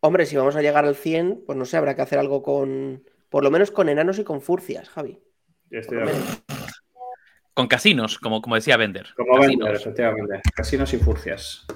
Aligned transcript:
Hombre, 0.00 0.26
si 0.26 0.36
vamos 0.36 0.56
a 0.56 0.62
llegar 0.62 0.84
al 0.84 0.96
100, 0.96 1.44
pues 1.46 1.58
no 1.58 1.64
sé, 1.66 1.76
habrá 1.76 1.94
que 1.94 2.02
hacer 2.02 2.18
algo 2.18 2.42
con, 2.42 3.04
por 3.28 3.44
lo 3.44 3.50
menos 3.50 3.70
con 3.70 3.88
enanos 3.88 4.18
y 4.18 4.24
con 4.24 4.40
furcias, 4.40 4.88
Javi. 4.88 5.20
Estoy 5.70 5.98
de 5.98 6.02
acuerdo. 6.04 6.24
Con 7.52 7.68
casinos, 7.68 8.18
como, 8.18 8.40
como 8.40 8.54
decía 8.54 8.78
Bender. 8.78 9.08
Como 9.14 9.38
Casinos. 9.38 9.66
Bender, 9.66 9.80
efectivamente. 9.80 10.40
Casinos 10.54 10.94
y 10.94 10.98
furcias. 10.98 11.66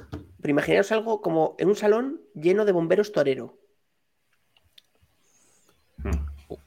Pero 0.41 0.51
imaginaos 0.51 0.91
algo 0.93 1.21
como 1.21 1.57
en 1.59 1.69
un 1.69 1.77
salón 1.77 2.23
lleno 2.35 2.65
de 2.65 2.73
bomberos 2.73 3.13
torero. 3.13 3.59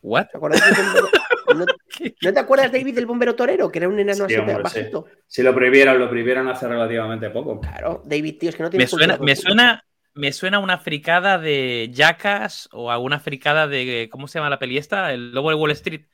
¿What? 0.02 0.28
¿Te 0.28 0.38
acuerdas 0.38 0.62
del 0.64 0.86
bombero? 0.86 1.08
¿No, 1.56 1.66
no 2.22 2.34
te 2.34 2.40
acuerdas, 2.40 2.72
David, 2.72 2.96
del 2.96 3.06
bombero 3.06 3.36
torero? 3.36 3.72
Que 3.72 3.80
era 3.80 3.88
un 3.88 4.00
enano 4.00 4.28
Sí, 4.28 4.34
así 4.34 4.36
hombre, 4.36 4.62
bajito. 4.62 5.06
Si 5.26 5.42
lo 5.42 5.54
prohibieran, 5.54 5.98
lo 6.00 6.10
prohibieron 6.10 6.48
hace 6.48 6.68
relativamente 6.68 7.30
poco. 7.30 7.60
Claro, 7.60 8.04
David, 8.06 8.38
tío, 8.38 8.50
es 8.50 8.56
que 8.56 8.64
no 8.64 8.68
Me 8.68 8.72
tienes 8.72 8.90
suena, 8.90 9.18
me 9.18 9.36
suena, 9.36 9.84
me 10.18 10.32
suena 10.34 10.60
una 10.60 10.78
fricada 10.80 11.38
de 11.38 11.90
Jackass 11.94 12.70
o 12.72 12.92
a 12.92 12.98
una 12.98 13.20
fricada 13.20 13.68
de. 13.68 14.10
¿Cómo 14.12 14.28
se 14.28 14.40
llama 14.40 14.50
la 14.50 14.60
peli 14.60 14.78
esta? 14.78 15.14
El 15.14 15.32
lobo 15.32 15.50
de 15.50 15.56
Wall 15.56 15.72
Street. 15.72 16.06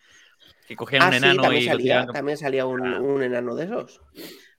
Que 0.67 0.75
cogían 0.75 1.01
Ah, 1.03 1.07
un 1.07 1.11
sí, 1.13 1.17
enano 1.17 1.41
también 1.41 1.61
y 1.63 1.65
lo 1.65 1.71
salía, 1.71 1.83
tiraban. 1.95 2.13
también 2.13 2.37
salía 2.37 2.65
un, 2.65 2.85
Ah. 2.87 3.01
un 3.01 3.21
enano 3.23 3.55
de 3.55 3.65
esos. 3.65 4.01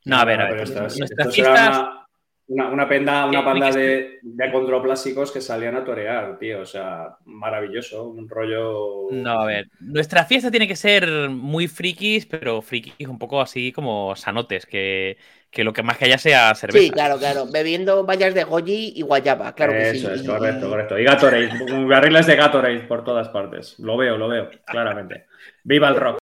No, 0.05 0.17
a 0.19 0.25
ver, 0.25 0.41
a 0.41 0.45
pero 0.49 0.55
ver. 0.57 0.65
esto 0.69 0.85
es- 0.87 0.99
Nuestras 0.99 1.29
esto 1.29 1.33
será 1.33 1.55
fiestas. 1.57 1.79
una, 1.79 2.04
una, 2.47 2.69
una 2.69 2.89
penda, 2.89 3.27
una 3.27 3.41
¿Qué- 3.41 3.47
banda 3.47 3.71
qué- 3.73 3.79
de, 3.79 4.19
de 4.23 4.53
controplásicos 4.53 5.33
que 5.33 5.41
salían 5.41 5.77
a 5.77 5.85
torear, 5.85 6.39
tío. 6.39 6.61
O 6.61 6.67
sea, 6.67 7.17
maravilloso. 7.25 8.05
Un 8.05 8.29
rollo. 8.29 9.09
No, 9.11 9.41
a 9.41 9.47
ver. 9.47 9.69
Nuestra 9.81 10.25
fiesta 10.25 10.51
tiene 10.51 10.69
que 10.69 10.77
ser 10.77 11.09
muy 11.31 11.69
frikis, 11.69 12.27
pero 12.27 12.61
frikis 12.63 13.09
un 13.09 13.19
poco 13.19 13.41
así 13.41 13.73
como 13.73 14.15
sanotes, 14.15 14.67
que, 14.67 15.17
que 15.51 15.65
lo 15.65 15.73
que 15.73 15.83
más 15.83 15.97
que 15.99 16.05
haya 16.07 16.19
sea 16.19 16.55
cerveza. 16.55 16.85
Sí, 16.85 16.91
claro, 16.91 17.17
claro. 17.19 17.47
Bebiendo 17.51 18.05
vallas 18.05 18.35
de 18.35 18.45
goji 18.45 18.93
y 18.97 19.03
guayaba, 19.03 19.55
claro 19.55 19.73
que 19.73 19.93
sí. 19.93 19.97
Eso 19.99 20.13
es, 20.13 20.23
correcto, 20.23 20.69
correcto. 20.69 20.99
Y 20.99 21.05
Gatorade, 21.05 21.51
barriles 21.87 22.27
de 22.27 22.37
Gatorade 22.37 22.81
por 22.81 23.05
todas 23.05 23.29
partes. 23.31 23.79
Lo 23.79 23.97
veo, 23.97 24.17
lo 24.19 24.29
veo, 24.29 24.51
claramente. 24.67 25.27
¡Viva 25.63 25.89
el 25.89 25.97
rock! 25.97 26.19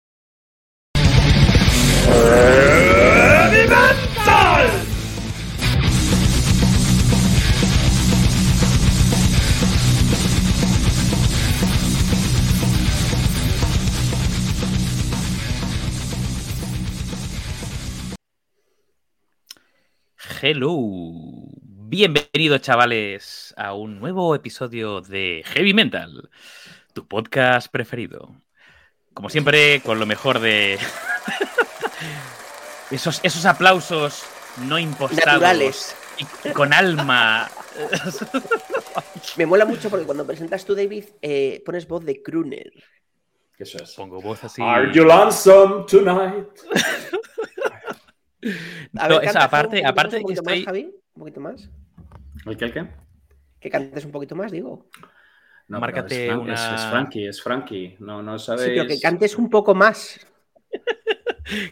Hello. 20.42 20.72
Bienvenidos, 21.62 22.62
chavales, 22.62 23.54
a 23.58 23.74
un 23.74 24.00
nuevo 24.00 24.34
episodio 24.36 25.02
de 25.02 25.44
Heavy 25.46 25.74
Mental, 25.74 26.30
tu 26.94 27.06
podcast 27.06 27.70
preferido. 27.70 28.36
Como 29.14 29.30
siempre, 29.30 29.82
con 29.82 30.00
lo 30.00 30.06
mejor 30.06 30.40
de. 30.40 30.80
esos, 32.92 33.20
esos 33.22 33.46
aplausos 33.46 34.24
no 34.66 34.80
impostados. 34.80 35.26
Naturales. 35.42 35.96
Y 36.18 36.54
con 36.54 36.72
alma. 36.72 37.50
Me 39.36 39.46
mola 39.46 39.66
mucho 39.66 39.90
porque 39.90 40.06
cuando 40.06 40.26
presentas 40.26 40.64
tú, 40.64 40.74
David, 40.74 41.04
eh, 41.22 41.62
pones 41.66 41.86
voz 41.86 42.06
de 42.06 42.24
crooner. 42.24 42.72
Eso 43.58 43.78
es. 43.84 43.94
Pongo 43.94 44.22
voz 44.22 44.42
así. 44.46 44.62
Are 44.62 44.90
you 44.94 45.04
lonesome 45.04 45.86
tonight? 45.86 46.48
A 48.98 49.08
No, 49.08 49.20
ver, 49.20 49.24
esa, 49.30 49.40
canta, 49.40 49.44
aparte, 49.46 49.78
un 49.78 49.82
poquito 49.84 49.90
aparte 49.90 50.16
más, 50.16 50.16
un 50.16 50.20
que 50.20 50.24
poquito 50.24 50.44
más. 50.44 50.66
Javi, 50.66 50.84
un 51.16 51.20
poquito 51.20 51.40
más. 51.42 51.70
¿El 52.46 52.58
qué, 52.58 52.66
el 52.66 52.74
qué? 52.74 52.88
Que 53.60 53.70
cantes 53.70 54.06
un 54.06 54.12
poquito 54.12 54.36
más, 54.36 54.52
digo. 54.52 54.88
No, 55.68 55.80
Márcate 55.80 56.24
es, 56.26 56.28
Frank- 56.32 56.42
una- 56.44 56.54
es, 56.54 56.82
es 56.82 56.90
Frankie, 56.90 57.28
es 57.28 57.42
Frankie. 57.44 57.96
No, 58.00 58.24
no 58.24 58.40
sabéis. 58.40 58.70
Sí, 58.70 58.74
pero 58.76 58.88
que 58.88 59.00
cantes 59.00 59.38
un 59.38 59.50
poco 59.50 59.76
más. 59.76 60.20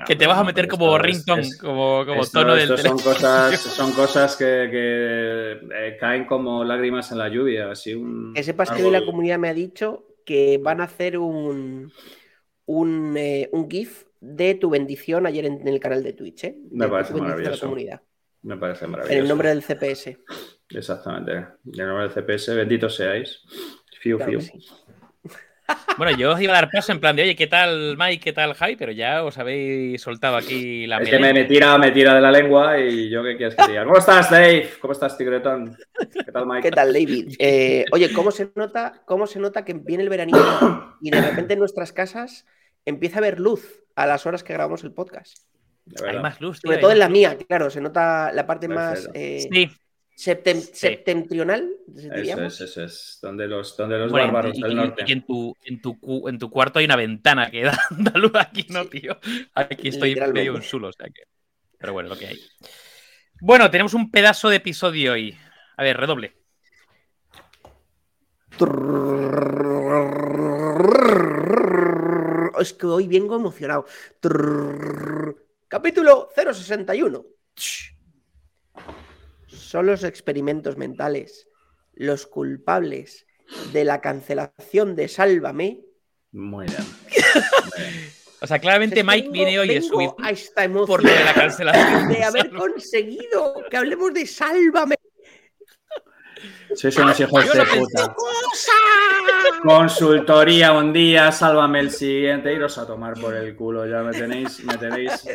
Que 0.08 0.16
te 0.16 0.26
vas 0.26 0.40
a 0.40 0.44
meter 0.44 0.68
como 0.68 0.98
ringtone, 0.98 1.44
es- 1.44 1.58
como, 1.58 2.04
como 2.06 2.22
Esto- 2.24 2.40
tono 2.40 2.54
del 2.56 2.64
esto 2.72 2.78
son 2.78 2.98
teléfono. 2.98 3.14
cosas, 3.14 3.60
son 3.62 3.92
cosas 3.94 4.36
que, 4.36 4.68
que, 4.72 5.52
eh, 5.72 5.98
caen 6.00 6.26
como 6.26 6.64
lágrimas 6.64 7.12
en 7.12 7.20
la 7.20 7.30
lluvia. 7.30 7.70
Así 7.72 7.94
un 7.94 8.34
Que 8.34 8.44
sepas 8.44 8.72
que 8.72 8.84
hoy 8.84 8.92
la 8.92 9.06
comunidad 9.06 9.38
me 9.38 9.50
ha 9.50 9.54
dicho 9.54 10.06
que 10.26 10.60
van 10.62 10.82
a 10.82 10.86
hacer 10.86 11.18
un, 11.20 11.92
un, 12.66 13.16
eh, 13.18 13.50
un 13.54 13.70
GIF 13.70 14.06
de 14.22 14.56
tu 14.56 14.70
bendición 14.70 15.26
ayer 15.28 15.46
en, 15.46 15.62
en 15.62 15.68
el 15.68 15.80
canal 15.80 16.04
de 16.04 16.14
Twitch. 16.14 16.44
¿eh? 16.46 16.56
Me 16.72 16.86
De 16.86 16.92
parece 16.92 17.14
a 17.14 17.18
la 17.18 17.24
maravilloso. 17.24 17.66
comunidad. 17.66 18.02
Me 18.44 18.58
parece 18.58 18.86
En 18.86 18.92
maravilloso. 18.92 19.22
el 19.22 19.28
nombre 19.28 19.50
del 19.50 19.64
CPS. 19.64 20.18
Exactamente. 20.70 21.32
En 21.34 21.80
el 21.80 21.88
nombre 21.88 22.08
del 22.08 22.12
CPS, 22.12 22.54
benditos 22.56 22.96
seáis. 22.96 23.42
Fiu, 24.00 24.18
Claro 24.18 24.32
fiu. 24.34 24.42
sí. 24.42 24.60
Bueno, 25.98 26.18
yo 26.18 26.32
os 26.32 26.40
iba 26.42 26.54
a 26.54 26.62
dar 26.62 26.70
paso 26.72 26.94
en 26.94 27.00
plan 27.02 27.14
de, 27.16 27.24
oye, 27.24 27.36
¿qué 27.36 27.48
tal 27.48 27.98
Mike? 27.98 28.24
¿Qué 28.24 28.32
tal 28.32 28.54
Javi? 28.54 28.78
Pero 28.78 28.94
ya 28.94 29.24
os 29.26 29.38
habéis 29.38 30.00
soltado 30.02 30.38
aquí 30.38 30.88
la 30.88 31.00
Es 31.00 31.10
que 31.10 31.20
me, 31.20 31.44
tira, 31.44 31.78
me 31.78 31.92
tira 31.92 32.14
de 32.16 32.22
la 32.22 32.32
lengua 32.32 32.80
y 32.80 33.10
yo 33.10 33.22
qué 33.24 33.36
quieres 33.36 33.54
que 33.56 33.68
diga. 33.68 33.84
¿Cómo 33.84 33.98
estás, 33.98 34.30
Dave? 34.32 34.70
¿Cómo 34.80 34.94
estás, 34.94 35.18
Tigretón? 35.18 35.76
¿Qué 36.14 36.32
tal, 36.32 36.46
Mike? 36.46 36.62
¿Qué 36.62 36.72
tal, 36.72 36.94
David? 36.94 37.34
Eh, 37.40 37.84
oye, 37.92 38.14
¿cómo 38.14 38.32
se, 38.32 38.50
nota, 38.56 39.02
¿cómo 39.06 39.28
se 39.28 39.40
nota 39.40 39.66
que 39.66 39.74
viene 39.74 40.04
el 40.04 40.10
veranillo 40.10 40.96
y 41.02 41.10
de 41.12 41.20
repente 41.22 41.54
en 41.54 41.60
nuestras 41.60 41.92
casas 41.92 42.46
empieza 42.88 43.18
a 43.18 43.20
haber 43.20 43.40
luz 43.40 43.84
a 43.96 44.06
las 44.06 44.26
horas 44.26 44.44
que 44.44 44.54
grabamos 44.54 44.84
el 44.84 44.94
podcast? 44.94 45.38
Hay 46.06 46.20
más 46.20 46.42
luz, 46.42 46.60
tío, 46.60 46.70
Sobre 46.70 46.82
todo 46.82 46.92
en 46.92 47.00
la 47.00 47.10
mía, 47.10 47.38
claro, 47.48 47.70
se 47.70 47.80
nota 47.82 48.32
la 48.34 48.46
parte 48.46 48.68
más 48.68 49.10
eh. 49.14 49.48
Sí. 49.50 49.70
septem- 50.18 50.60
Sí. 50.62 50.72
septentrional, 50.74 51.70
Eso 51.96 52.42
es, 52.44 52.62
eso 52.62 52.84
es. 52.84 53.20
Donde 53.22 53.48
los, 53.48 53.78
donde 53.78 53.98
los 54.00 54.12
Bueno, 54.12 54.28
bárbaros 54.28 54.58
y, 54.58 54.62
del 54.64 54.76
norte. 54.76 55.04
y 55.08 55.12
en, 55.14 55.26
tu, 55.26 55.56
en, 55.64 55.82
tu, 55.82 56.00
cu- 56.00 56.28
en 56.28 56.38
tu 56.40 56.50
cuarto 56.50 56.80
hay 56.80 56.86
una 56.86 56.96
ventana 56.98 57.50
que 57.52 57.64
da, 57.64 57.78
da 57.92 58.12
luz 58.20 58.32
aquí, 58.36 58.66
¿no, 58.70 58.86
tío? 58.86 59.18
Aquí 59.54 59.88
estoy 59.90 60.16
medio 60.34 60.56
un 60.56 60.62
sulo, 60.64 60.90
o 60.90 60.94
sea 60.94 61.08
que... 61.08 61.22
Pero 61.78 61.94
bueno, 61.94 62.10
lo 62.10 62.18
que 62.18 62.28
hay. 62.28 62.40
Bueno, 63.40 63.70
tenemos 63.70 63.94
un 63.94 64.10
pedazo 64.12 64.50
de 64.50 64.56
episodio 64.58 65.14
hoy. 65.14 65.38
A 65.78 65.84
ver, 65.84 65.96
redoble. 65.96 66.34
Es 72.60 72.74
que 72.74 72.86
hoy 72.86 73.08
vengo 73.08 73.36
emocionado. 73.36 73.86
Capítulo 75.68 76.30
061. 76.36 77.26
Son 79.48 79.86
los 79.86 80.04
experimentos 80.04 80.78
mentales 80.78 81.48
los 81.94 82.28
culpables 82.28 83.26
de 83.74 83.84
la 83.84 84.02
cancelación 84.02 84.96
de 84.96 85.08
Sálvame. 85.08 85.82
Bien. 86.32 86.68
O 88.40 88.46
sea, 88.46 88.60
claramente 88.60 89.04
Mike 89.04 89.30
vengo- 89.30 89.32
viene 89.34 89.58
hoy 89.58 89.70
a 89.72 89.74
vengo 89.80 89.88
subir 89.88 90.10
a 90.22 90.30
esta 90.30 90.64
emoción 90.64 90.86
por 90.88 91.04
lo 91.04 91.10
de 91.10 91.24
la 91.26 91.34
cancelación. 91.34 92.08
de 92.14 92.24
haber 92.24 92.52
conseguido 92.52 93.56
que 93.68 93.78
hablemos 93.78 94.14
de 94.14 94.28
Sálvame. 94.28 94.96
Sois 96.76 96.96
unos 96.98 97.20
hijos 97.20 97.46
de 97.46 97.66
puta. 97.66 98.14
¡Cosa! 98.14 98.72
Consultoría 99.64 100.74
un 100.74 100.94
día, 100.94 101.32
sálvame 101.32 101.80
el 101.80 101.92
siguiente, 101.92 102.54
iros 102.54 102.78
a 102.78 102.86
tomar 102.86 103.14
por 103.20 103.36
el 103.36 103.56
culo. 103.56 103.86
Ya 103.86 104.02
me 104.04 104.12
tenéis, 104.12 104.64
me 104.64 104.78
tenéis. 104.78 105.28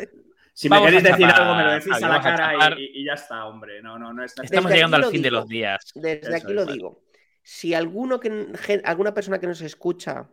Si 0.55 0.69
me 0.69 0.77
Vamos 0.77 0.87
queréis 0.87 1.05
decir 1.05 1.27
chapar, 1.27 1.41
algo, 1.41 1.55
me 1.55 1.65
lo 1.65 1.73
decís 1.73 1.93
a 1.95 2.09
la 2.09 2.17
a 2.17 2.23
cara 2.23 2.75
y, 2.79 3.01
y 3.01 3.05
ya 3.07 3.15
está, 3.15 3.47
hombre. 3.47 3.81
No, 3.83 3.99
no, 3.99 4.13
no 4.13 4.23
es 4.23 4.33
Estamos 4.33 4.65
Desde 4.65 4.75
llegando 4.75 4.97
al 4.99 5.07
fin 5.07 5.23
de 5.23 5.31
los 5.31 5.49
días. 5.49 5.93
Desde 5.95 6.21
Eso 6.21 6.37
aquí 6.37 6.53
lo 6.53 6.67
digo. 6.67 7.03
Si 7.43 7.75
alguno 7.75 8.21
que, 8.21 8.83
alguna 8.85 9.15
persona 9.15 9.41
que 9.41 9.47
nos 9.47 9.63
escucha 9.63 10.31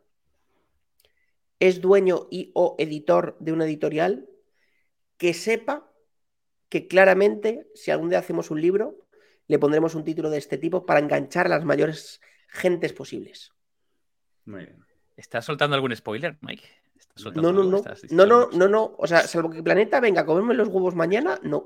es 1.59 1.81
dueño 1.81 2.27
y 2.29 2.51
o 2.53 2.75
editor 2.79 3.37
de 3.39 3.51
una 3.51 3.65
editorial, 3.65 4.27
que 5.17 5.33
sepa 5.33 5.89
que 6.69 6.87
claramente, 6.87 7.67
si 7.73 7.91
algún 7.91 8.09
día 8.09 8.19
hacemos 8.19 8.51
un 8.51 8.61
libro, 8.61 9.07
le 9.47 9.57
pondremos 9.57 9.95
un 9.95 10.03
título 10.03 10.29
de 10.29 10.37
este 10.37 10.57
tipo 10.57 10.85
para 10.85 10.99
enganchar 10.99 11.47
a 11.47 11.49
las 11.49 11.65
mayores 11.65 12.21
gentes 12.49 12.93
posibles. 12.93 13.53
Muy 14.49 14.65
bien. 14.65 14.83
¿Estás 15.15 15.45
soltando 15.45 15.75
algún 15.75 15.95
spoiler, 15.95 16.37
Mike? 16.41 16.63
¿Estás 16.97 17.21
soltando 17.21 17.53
No, 17.53 17.63
no, 17.63 17.69
no. 17.69 17.77
¿Estás 17.77 18.11
No, 18.11 18.25
no, 18.25 18.49
no, 18.51 18.67
no. 18.67 18.95
O 18.97 19.05
sea, 19.05 19.21
salvo 19.21 19.51
que 19.51 19.61
Planeta 19.61 19.99
venga 19.99 20.21
a 20.21 20.25
comerme 20.25 20.55
los 20.55 20.69
huevos 20.69 20.95
mañana, 20.95 21.39
no. 21.43 21.65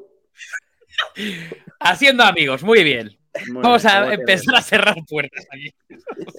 Haciendo 1.80 2.24
amigos, 2.24 2.62
muy 2.64 2.84
bien. 2.84 3.18
Muy 3.52 3.64
Vamos 3.64 3.84
bien, 3.84 3.96
a 3.96 4.00
¿cómo 4.00 4.10
tiene 4.10 4.22
empezar 4.22 4.56
a 4.56 4.62
cerrar 4.62 4.96
puertas 5.10 5.48
aquí. 5.52 5.74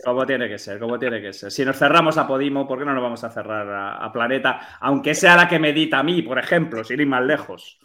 ¿Cómo 0.05 0.27
tiene 0.27 0.49
que 0.49 0.59
ser? 0.59 0.79
¿Cómo 0.79 0.99
tiene 0.99 1.21
que 1.21 1.33
ser? 1.33 1.51
Si 1.51 1.65
nos 1.65 1.77
cerramos 1.77 2.19
a 2.19 2.27
Podimo, 2.27 2.69
¿por 2.69 2.79
qué 2.79 2.85
no 2.85 2.93
nos 2.93 3.03
vamos 3.03 3.25
a 3.25 3.31
cerrar 3.31 3.69
a, 3.69 3.97
a 3.97 4.13
Planeta? 4.13 4.77
Aunque 4.81 5.15
sea 5.15 5.35
la 5.35 5.49
que 5.49 5.59
me 5.59 5.71
edita 5.71 6.01
a 6.01 6.03
mí, 6.05 6.23
por 6.23 6.39
ejemplo, 6.39 6.85
sin 6.85 7.01
ir 7.01 7.07
más 7.07 7.25
lejos. 7.25 7.79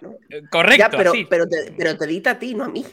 Bueno, 0.00 0.16
Correcto, 0.50 0.78
ya, 0.78 0.90
pero, 0.90 1.12
sí. 1.12 1.26
pero, 1.28 1.46
te, 1.46 1.74
pero 1.76 1.98
te 1.98 2.04
edita 2.06 2.30
a 2.30 2.38
ti, 2.38 2.54
no 2.54 2.64
a 2.64 2.68
mí. 2.68 2.84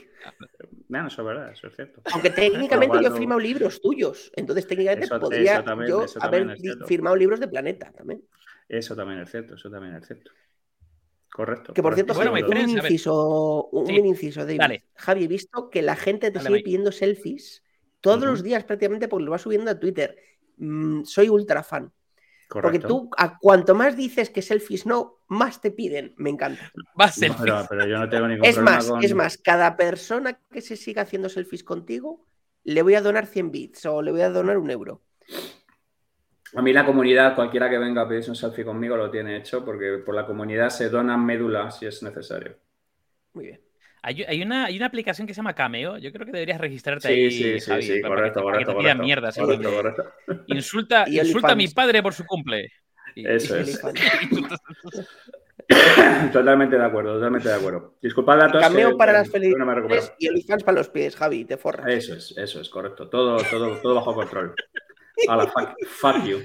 No, 1.01 1.07
eso 1.07 1.21
es 1.23 1.25
verdad, 1.27 1.51
eso 1.51 1.67
es 1.67 1.75
cierto. 1.75 2.01
Aunque 2.13 2.29
técnicamente 2.29 2.97
yo 3.01 3.07
he 3.13 3.17
firmado 3.17 3.39
libros 3.39 3.81
tuyos. 3.81 4.31
Entonces, 4.35 4.67
técnicamente 4.67 5.05
Eso- 5.05 5.19
podría 5.19 5.55
eso 5.55 5.63
también- 5.63 5.89
yo 5.89 6.05
haber 6.19 6.57
firmado 6.85 7.15
libros 7.15 7.39
de 7.39 7.47
Planeta 7.47 7.91
también. 7.91 8.23
Eso 8.69 8.95
también 8.95 9.19
es 9.21 9.31
cierto, 9.31 9.55
eso 9.55 9.69
también 9.71 9.95
es 9.95 10.05
cierto. 10.05 10.31
Correcto. 11.31 11.73
Que 11.73 11.81
por 11.81 11.93
correcto. 11.93 12.13
cierto, 12.13 12.31
Bueno, 12.31 12.47
un 12.47 12.69
inciso, 12.69 13.65
un 13.71 13.87
Sí. 13.87 13.93
inciso, 13.95 14.41
David. 14.41 14.59
Dale. 14.59 14.83
Javi, 14.95 15.23
he 15.23 15.27
visto 15.27 15.69
que 15.71 15.81
la 15.81 15.95
gente 15.95 16.29
te 16.29 16.37
Dale, 16.37 16.47
sigue 16.49 16.63
pidiendo 16.63 16.91
selfies 16.91 17.63
todos 18.01 18.23
los 18.23 18.43
días 18.43 18.63
prácticamente 18.65 19.07
porque 19.07 19.25
lo 19.25 19.31
va 19.31 19.39
subiendo 19.39 19.71
a 19.71 19.79
Twitter. 19.79 20.15
Mm, 20.57 21.03
soy 21.05 21.29
ultra 21.29 21.63
fan. 21.63 21.91
Porque 22.61 22.79
tú, 22.79 23.09
a 23.17 23.38
cuanto 23.38 23.75
más 23.75 23.97
dices 23.97 24.29
que 24.29 24.41
selfies 24.41 24.85
no, 24.85 25.19
más 25.27 25.61
te 25.61 25.71
piden. 25.71 26.13
Me 26.17 26.29
encanta. 26.29 26.71
No, 26.75 27.07
ser. 27.07 27.31
pero, 27.39 27.65
pero 27.69 27.88
yo 27.88 27.97
no 27.97 28.09
tengo 28.09 28.27
ningún 28.27 28.45
Es 28.45 28.55
problema 28.55 28.77
más, 28.77 28.89
con... 28.89 29.03
es 29.03 29.13
más, 29.13 29.38
cada 29.38 29.75
persona 29.75 30.39
que 30.51 30.61
se 30.61 30.75
siga 30.75 31.03
haciendo 31.03 31.29
selfies 31.29 31.63
contigo, 31.63 32.25
le 32.63 32.81
voy 32.81 32.95
a 32.95 33.01
donar 33.01 33.25
100 33.25 33.51
bits 33.51 33.85
o 33.85 34.01
le 34.01 34.11
voy 34.11 34.21
a 34.21 34.29
donar 34.29 34.57
un 34.57 34.69
euro. 34.69 35.01
A 36.55 36.61
mí 36.61 36.71
la 36.71 36.85
comunidad, 36.85 37.35
cualquiera 37.35 37.69
que 37.69 37.79
venga 37.79 38.03
a 38.03 38.07
pedirse 38.07 38.29
un 38.29 38.35
selfie 38.35 38.63
conmigo 38.63 38.95
lo 38.95 39.09
tiene 39.09 39.38
hecho 39.38 39.65
porque 39.65 40.01
por 40.05 40.13
la 40.13 40.25
comunidad 40.25 40.69
se 40.69 40.89
donan 40.89 41.25
médulas 41.25 41.79
si 41.79 41.88
es 41.88 42.03
necesario. 42.03 42.55
Muy 43.33 43.45
bien. 43.47 43.61
Hay, 44.05 44.21
hay 44.23 44.41
una, 44.41 44.65
hay 44.65 44.75
una 44.75 44.85
aplicación 44.88 45.25
que 45.25 45.33
se 45.33 45.38
llama 45.38 45.55
Cameo. 45.55 45.97
Yo 45.97 46.11
creo 46.11 46.25
que 46.25 46.33
deberías 46.33 46.59
registrarte 46.59 47.07
Sí, 47.07 47.13
ahí, 47.13 47.31
sí, 47.31 47.59
sí, 47.61 47.69
Javi, 47.71 47.81
sí, 47.83 48.00
para 48.01 48.15
correcto, 48.15 48.39
que, 48.41 48.45
para 48.45 48.57
que 48.59 48.65
correcto, 48.65 48.71
te 48.73 48.77
pidan 48.83 48.97
correcto. 48.97 49.03
mierda. 49.03 49.31
Correcto, 49.31 49.73
correcto. 49.73 50.44
Insulta, 50.47 51.05
Y 51.07 51.19
insulta 51.19 51.51
a 51.53 51.55
mi 51.55 51.67
padre 51.69 52.03
por 52.03 52.13
su 52.13 52.25
cumple. 52.25 52.69
Y- 53.15 53.25
Eso 53.27 53.57
y- 53.59 53.61
es. 53.61 53.79
Totalmente 56.31 56.77
de 56.77 56.83
acuerdo, 56.85 57.13
totalmente 57.15 57.47
de 57.47 57.55
acuerdo. 57.55 57.95
Disculpad 58.01 58.41
a 58.41 58.47
todos. 58.50 58.61
Cameo 58.63 58.91
que- 58.91 58.95
para 58.97 59.13
las 59.13 59.29
que 59.29 59.39
no 59.39 59.45
y 60.19 60.27
OnlyFans 60.27 60.63
para 60.63 60.77
los 60.77 60.89
pies, 60.89 61.15
Javi, 61.15 61.45
te 61.45 61.57
forras. 61.57 61.88
Eso 61.88 62.13
es, 62.15 62.33
eso 62.38 62.59
es, 62.59 62.69
correcto. 62.69 63.07
Todo, 63.09 63.38
todo, 63.50 63.77
todo 63.77 63.95
bajo 63.95 64.13
control. 64.13 64.53
Hala, 65.29 65.47
fuck, 65.47 65.69
fuck 65.88 66.23
you. 66.25 66.39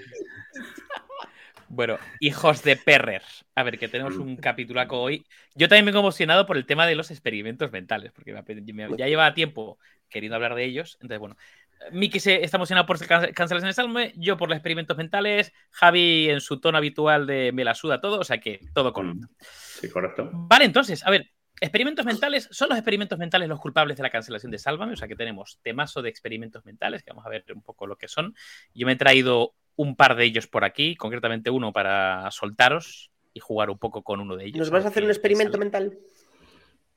Bueno, 1.68 1.98
hijos 2.20 2.62
de 2.62 2.76
perrers. 2.76 3.44
A 3.54 3.62
ver, 3.62 3.78
que 3.78 3.88
tenemos 3.88 4.16
un 4.16 4.36
capitulaco 4.36 5.00
hoy. 5.00 5.24
Yo 5.54 5.68
también 5.68 5.84
me 5.84 5.90
he 5.90 5.98
emocionado 5.98 6.46
por 6.46 6.56
el 6.56 6.66
tema 6.66 6.86
de 6.86 6.94
los 6.94 7.10
experimentos 7.10 7.70
mentales, 7.70 8.12
porque 8.12 8.32
me 8.72 8.96
ya 8.96 9.06
llevaba 9.06 9.34
tiempo 9.34 9.78
queriendo 10.08 10.36
hablar 10.36 10.54
de 10.54 10.64
ellos. 10.64 10.96
Entonces, 11.00 11.18
bueno, 11.18 11.36
Miki 11.92 12.20
se 12.20 12.42
está 12.42 12.56
emocionado 12.56 12.86
por 12.86 13.04
can- 13.06 13.32
cancelaciones 13.32 13.76
de 13.76 13.82
Salme, 13.82 14.12
yo 14.16 14.36
por 14.36 14.48
los 14.48 14.56
experimentos 14.56 14.96
mentales, 14.96 15.52
Javi 15.70 16.30
en 16.30 16.40
su 16.40 16.60
tono 16.60 16.78
habitual 16.78 17.26
de 17.26 17.52
me 17.52 17.64
la 17.64 17.74
suda 17.74 18.00
todo, 18.00 18.18
o 18.18 18.24
sea 18.24 18.38
que 18.38 18.60
todo 18.74 18.92
correcto. 18.92 19.26
Mm. 19.26 19.44
Sí, 19.80 19.88
correcto. 19.88 20.28
Vale, 20.32 20.64
entonces, 20.64 21.06
a 21.06 21.10
ver, 21.10 21.30
experimentos 21.60 22.04
mentales, 22.04 22.48
¿son 22.50 22.68
los 22.68 22.78
experimentos 22.78 23.18
mentales 23.18 23.48
los 23.48 23.60
culpables 23.60 23.96
de 23.96 24.02
la 24.02 24.10
cancelación 24.10 24.50
de 24.50 24.58
Sálvame? 24.58 24.94
O 24.94 24.96
sea 24.96 25.08
que 25.08 25.16
tenemos 25.16 25.60
temazo 25.62 26.02
de 26.02 26.08
experimentos 26.08 26.64
mentales, 26.64 27.02
que 27.02 27.10
vamos 27.10 27.26
a 27.26 27.30
ver 27.30 27.44
un 27.54 27.62
poco 27.62 27.86
lo 27.86 27.96
que 27.96 28.08
son. 28.08 28.34
Yo 28.74 28.86
me 28.86 28.92
he 28.92 28.96
traído 28.96 29.54
un 29.78 29.94
par 29.94 30.16
de 30.16 30.24
ellos 30.24 30.48
por 30.48 30.64
aquí, 30.64 30.96
concretamente 30.96 31.50
uno 31.50 31.72
para 31.72 32.28
soltaros 32.32 33.12
y 33.32 33.38
jugar 33.38 33.70
un 33.70 33.78
poco 33.78 34.02
con 34.02 34.18
uno 34.20 34.36
de 34.36 34.46
ellos. 34.46 34.58
¿Nos 34.58 34.70
vas 34.70 34.84
a 34.84 34.88
hacer 34.88 35.04
un 35.04 35.10
experimento 35.10 35.52
sale. 35.52 35.64
mental? 35.64 35.98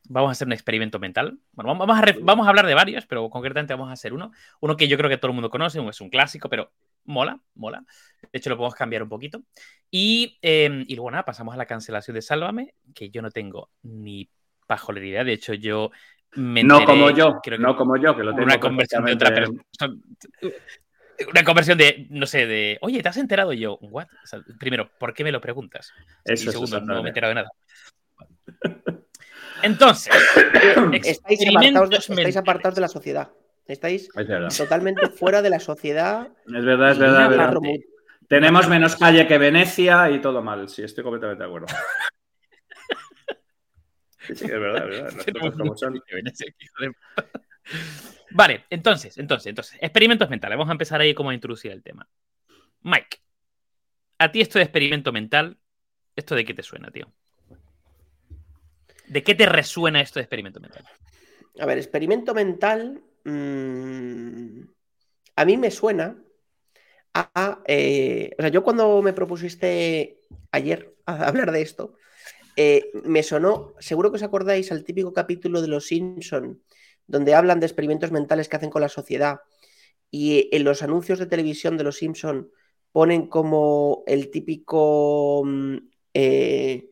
Vamos 0.09 0.29
a 0.29 0.31
hacer 0.31 0.47
un 0.47 0.53
experimento 0.53 0.97
mental. 0.97 1.37
Bueno, 1.51 1.75
vamos 1.75 1.99
a, 1.99 2.05
vamos 2.21 2.47
a 2.47 2.49
hablar 2.49 2.65
de 2.65 2.73
varios, 2.73 3.05
pero 3.05 3.29
concretamente 3.29 3.75
vamos 3.75 3.89
a 3.89 3.93
hacer 3.93 4.13
uno. 4.13 4.31
Uno 4.61 4.75
que 4.75 4.87
yo 4.87 4.97
creo 4.97 5.11
que 5.11 5.17
todo 5.17 5.29
el 5.29 5.35
mundo 5.35 5.51
conoce, 5.51 5.79
es 5.79 6.01
un 6.01 6.09
clásico, 6.09 6.49
pero 6.49 6.71
mola, 7.05 7.39
mola. 7.53 7.85
De 8.23 8.39
hecho, 8.39 8.49
lo 8.49 8.57
podemos 8.57 8.73
cambiar 8.73 9.03
un 9.03 9.09
poquito. 9.09 9.43
Y, 9.91 10.39
eh, 10.41 10.83
y 10.87 10.95
luego 10.95 11.11
nada, 11.11 11.23
pasamos 11.23 11.53
a 11.53 11.57
la 11.57 11.67
cancelación 11.67 12.15
de 12.15 12.23
Sálvame, 12.23 12.73
que 12.95 13.11
yo 13.11 13.21
no 13.21 13.29
tengo 13.29 13.69
ni 13.83 14.27
pajolera 14.65 15.05
idea. 15.05 15.23
De 15.23 15.33
hecho, 15.33 15.53
yo 15.53 15.91
me 16.31 16.63
No 16.63 16.79
enteré, 16.79 16.97
como 16.97 17.11
yo, 17.11 17.39
creo 17.43 17.59
que 17.59 17.63
no 17.63 17.75
como 17.75 17.95
yo, 17.97 18.17
que 18.17 18.23
lo 18.23 18.31
tengo 18.31 18.45
una 18.45 18.59
conversión 18.59 19.05
de 19.05 19.13
otra 19.13 19.35
persona. 19.35 19.61
Una 21.29 21.43
conversión 21.43 21.77
de, 21.77 22.07
no 22.09 22.25
sé, 22.25 22.47
de, 22.47 22.77
oye, 22.81 23.01
¿te 23.01 23.09
has 23.09 23.17
enterado? 23.17 23.53
Y 23.53 23.59
yo, 23.59 23.77
¿what? 23.81 24.07
O 24.23 24.27
sea, 24.27 24.41
primero, 24.59 24.89
¿por 24.97 25.13
qué 25.13 25.23
me 25.23 25.31
lo 25.31 25.41
preguntas? 25.41 25.93
Eso 26.25 26.49
y 26.49 26.51
segundo, 26.53 26.79
no 26.81 27.01
me 27.01 27.07
he 27.07 27.11
enterado 27.11 27.29
de 27.31 27.35
nada. 27.35 27.51
Entonces, 29.63 30.13
Estáis 31.03 31.47
apartados, 31.47 31.89
de, 31.89 31.95
experimentos 31.95 32.09
estáis 32.09 32.37
apartados 32.37 32.75
de 32.75 32.81
la 32.81 32.87
sociedad. 32.87 33.29
Estáis 33.67 34.09
Es 34.15 34.57
totalmente 34.57 35.07
fuera 35.17 35.41
de 35.41 35.49
la 35.49 35.59
sociedad. 35.59 36.27
es 36.45 36.65
verdad, 36.65 36.91
es 36.91 36.99
verdad. 36.99 37.53
Tenemos 38.27 38.67
menos 38.69 38.95
calle 38.95 39.27
que 39.27 39.37
Venecia 39.37 40.09
y 40.09 40.21
todo 40.21 40.41
mal. 40.41 40.69
Sí, 40.69 40.83
estoy 40.83 41.03
completamente 41.03 41.43
de 41.43 41.49
acuerdo. 41.49 41.67
Sí, 44.19 44.35
sí, 44.35 44.45
es 44.45 44.51
verdad, 44.51 44.89
es 44.89 45.03
verdad. 45.03 45.51
Como 45.57 45.77
son. 45.77 46.01
Vale, 48.33 48.65
entonces, 48.69 49.17
entonces, 49.17 49.47
entonces, 49.47 49.77
experimentos 49.81 50.29
mentales. 50.29 50.57
Vamos 50.57 50.69
a 50.69 50.73
empezar 50.73 51.01
ahí 51.01 51.13
como 51.13 51.29
a 51.29 51.33
introducir 51.33 51.71
el 51.71 51.83
tema. 51.83 52.07
Mike, 52.81 53.17
a 54.17 54.31
ti 54.31 54.41
esto 54.41 54.59
de 54.59 54.63
experimento 54.63 55.11
mental, 55.11 55.57
¿esto 56.15 56.35
de 56.35 56.45
qué 56.45 56.53
te 56.53 56.63
suena, 56.63 56.91
tío? 56.91 57.11
¿De 59.07 59.23
qué 59.23 59.35
te 59.35 59.45
resuena 59.45 60.01
esto 60.01 60.19
de 60.19 60.23
experimento 60.23 60.59
mental? 60.59 60.85
A 61.59 61.65
ver, 61.65 61.77
experimento 61.77 62.33
mental. 62.33 63.01
mm, 63.25 64.61
a 65.35 65.45
mí 65.45 65.57
me 65.57 65.71
suena 65.71 66.17
a. 67.13 67.61
eh, 67.67 68.31
o 68.37 68.41
sea, 68.41 68.49
yo 68.49 68.63
cuando 68.63 69.01
me 69.01 69.13
propusiste 69.13 70.19
ayer 70.51 70.95
hablar 71.05 71.51
de 71.51 71.61
esto, 71.61 71.95
eh, 72.55 72.91
me 73.03 73.23
sonó. 73.23 73.73
Seguro 73.79 74.11
que 74.11 74.17
os 74.17 74.23
acordáis 74.23 74.71
al 74.71 74.83
típico 74.83 75.13
capítulo 75.13 75.61
de 75.61 75.67
Los 75.67 75.87
Simpson, 75.87 76.61
donde 77.07 77.33
hablan 77.35 77.59
de 77.59 77.65
experimentos 77.65 78.11
mentales 78.11 78.47
que 78.49 78.55
hacen 78.57 78.69
con 78.69 78.81
la 78.81 78.89
sociedad. 78.89 79.39
Y 80.09 80.49
en 80.55 80.63
los 80.63 80.83
anuncios 80.83 81.19
de 81.19 81.25
televisión 81.25 81.77
de 81.77 81.83
Los 81.83 81.97
Simpson 81.97 82.49
ponen 82.91 83.27
como 83.27 84.03
el 84.07 84.29
típico 84.31 85.43
mm, 85.45 85.77
eh, 86.13 86.89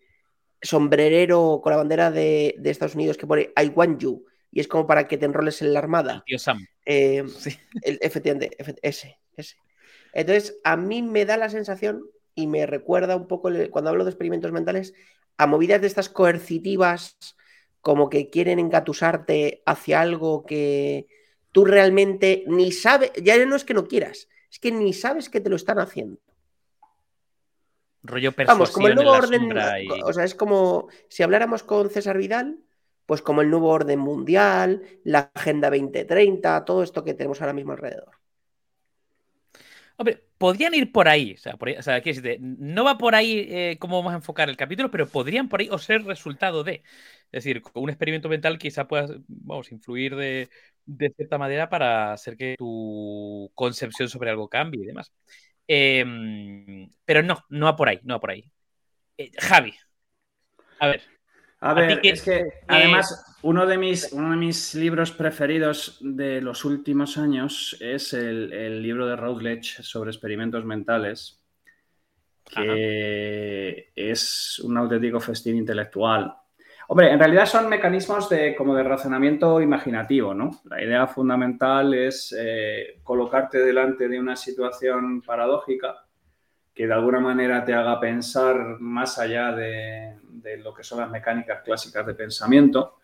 sombrerero 0.61 1.59
con 1.63 1.71
la 1.71 1.77
bandera 1.77 2.11
de, 2.11 2.55
de 2.57 2.69
Estados 2.69 2.95
Unidos 2.95 3.17
que 3.17 3.27
pone 3.27 3.51
I 3.61 3.67
want 3.69 4.01
you. 4.01 4.25
Y 4.51 4.59
es 4.59 4.67
como 4.67 4.87
para 4.87 5.07
que 5.07 5.17
te 5.17 5.25
enroles 5.25 5.61
en 5.61 5.73
la 5.73 5.79
El 5.79 5.83
armada. 5.83 6.23
tío 6.25 6.39
Sam. 6.39 6.65
Eh, 6.85 7.23
Sí. 7.37 7.55
el- 7.83 7.99
efectivamente, 8.01 8.55
efe- 8.57 8.79
ese, 8.81 9.19
ese. 9.37 9.57
Entonces, 10.11 10.59
a 10.63 10.75
mí 10.75 11.03
me 11.03 11.25
da 11.25 11.37
la 11.37 11.49
sensación 11.49 12.01
y 12.33 12.47
me 12.47 12.65
recuerda 12.65 13.15
un 13.15 13.27
poco, 13.27 13.49
el- 13.49 13.69
cuando 13.69 13.91
hablo 13.91 14.05
de 14.05 14.09
experimentos 14.11 14.51
mentales, 14.51 14.93
a 15.37 15.45
movidas 15.45 15.81
de 15.81 15.87
estas 15.87 16.09
coercitivas, 16.09 17.15
como 17.81 18.09
que 18.09 18.29
quieren 18.29 18.59
engatusarte 18.59 19.61
hacia 19.65 20.01
algo 20.01 20.45
que 20.45 21.07
tú 21.51 21.65
realmente 21.65 22.43
ni 22.47 22.71
sabes, 22.71 23.11
ya 23.21 23.43
no 23.45 23.55
es 23.55 23.63
que 23.63 23.73
no 23.73 23.87
quieras, 23.87 24.27
es 24.51 24.59
que 24.59 24.71
ni 24.71 24.93
sabes 24.93 25.29
que 25.29 25.41
te 25.41 25.49
lo 25.49 25.55
están 25.55 25.79
haciendo. 25.79 26.19
Rollo 28.03 28.33
Vamos, 28.47 28.71
como 28.71 28.87
el 28.87 28.95
nuevo 28.95 29.11
orden, 29.11 29.51
y- 29.83 30.01
o 30.01 30.13
sea, 30.13 30.23
es 30.23 30.35
como 30.35 30.87
si 31.09 31.23
habláramos 31.23 31.63
con 31.63 31.89
César 31.89 32.17
Vidal, 32.17 32.59
pues 33.05 33.21
como 33.21 33.41
el 33.41 33.49
nuevo 33.49 33.69
orden 33.69 33.99
mundial, 33.99 34.83
la 35.03 35.31
Agenda 35.33 35.69
2030, 35.69 36.63
todo 36.63 36.83
esto 36.83 37.03
que 37.03 37.13
tenemos 37.13 37.41
ahora 37.41 37.53
mismo 37.53 37.71
alrededor. 37.71 38.18
Hombre, 39.99 40.23
podrían 40.37 40.73
ir 40.73 40.93
por 40.93 41.09
ahí. 41.09 41.33
O 41.33 41.37
sea, 41.37 41.57
por 41.57 41.67
ahí- 41.67 41.75
o 41.75 41.81
sea, 41.83 42.01
no 42.39 42.85
va 42.85 42.97
por 42.97 43.15
ahí 43.15 43.45
eh, 43.49 43.75
cómo 43.79 43.97
vamos 43.97 44.13
a 44.13 44.15
enfocar 44.15 44.47
el 44.49 44.55
capítulo, 44.55 44.89
pero 44.89 45.09
podrían 45.09 45.49
por 45.49 45.59
ahí 45.59 45.67
o 45.69 45.77
ser 45.77 46.05
resultado 46.05 46.63
de. 46.63 46.83
Es 47.33 47.43
decir, 47.43 47.61
un 47.73 47.89
experimento 47.89 48.29
mental 48.29 48.57
quizá 48.57 48.87
puedas, 48.87 49.11
vamos, 49.27 49.73
influir 49.73 50.15
de, 50.15 50.49
de 50.85 51.09
cierta 51.09 51.37
manera 51.37 51.67
para 51.69 52.13
hacer 52.13 52.37
que 52.37 52.55
tu 52.57 53.51
concepción 53.55 54.07
sobre 54.07 54.29
algo 54.29 54.47
cambie 54.47 54.83
y 54.83 54.85
demás. 54.85 55.11
Em, 55.67 56.89
pero 57.03 57.21
no, 57.21 57.43
no 57.49 57.65
va 57.65 57.75
por 57.75 57.89
ahí, 57.89 57.99
no 58.03 58.13
va 58.13 58.19
por 58.21 58.31
ahí. 58.31 58.49
Eh, 59.17 59.31
Javi, 59.37 59.73
a 60.79 60.87
ver, 60.87 61.01
A 61.59 61.73
ver, 61.73 61.99
que- 61.99 62.09
es 62.11 62.21
que 62.21 62.45
además 62.69 63.28
uno 63.41 63.65
de 63.65 63.77
mis, 63.77 64.11
uno 64.11 64.31
de 64.31 64.37
mis 64.37 64.75
libros 64.75 65.11
preferidos 65.11 65.97
de 66.01 66.41
los 66.41 66.65
últimos 66.65 67.17
años 67.17 67.77
es 67.79 68.13
el, 68.13 68.51
el 68.51 68.81
libro 68.81 69.07
de 69.07 69.15
Routledge 69.15 69.81
sobre 69.81 70.11
experimentos 70.11 70.65
mentales, 70.65 71.41
que 72.43 73.91
es 73.95 74.59
un 74.59 74.77
auténtico 74.77 75.19
festín 75.19 75.57
intelectual. 75.57 76.35
Hombre, 76.87 77.11
en 77.11 77.19
realidad 77.19 77.45
son 77.45 77.69
mecanismos 77.69 78.27
de, 78.29 78.55
como 78.55 78.75
de 78.75 78.81
razonamiento 78.81 79.61
imaginativo, 79.61 80.33
¿no? 80.33 80.61
La 80.65 80.83
idea 80.83 81.05
fundamental 81.05 81.93
es 81.93 82.35
eh, 82.37 82.99
colocarte 83.03 83.59
delante 83.59 84.07
de 84.07 84.19
una 84.19 84.35
situación 84.35 85.21
paradójica 85.21 86.03
que 86.73 86.87
de 86.87 86.93
alguna 86.93 87.19
manera 87.19 87.63
te 87.63 87.75
haga 87.75 87.99
pensar 87.99 88.79
más 88.79 89.19
allá 89.19 89.51
de, 89.51 90.17
de 90.23 90.57
lo 90.57 90.73
que 90.73 90.83
son 90.83 91.01
las 91.01 91.11
mecánicas 91.11 91.61
clásicas 91.61 92.07
de 92.07 92.15
pensamiento. 92.15 92.98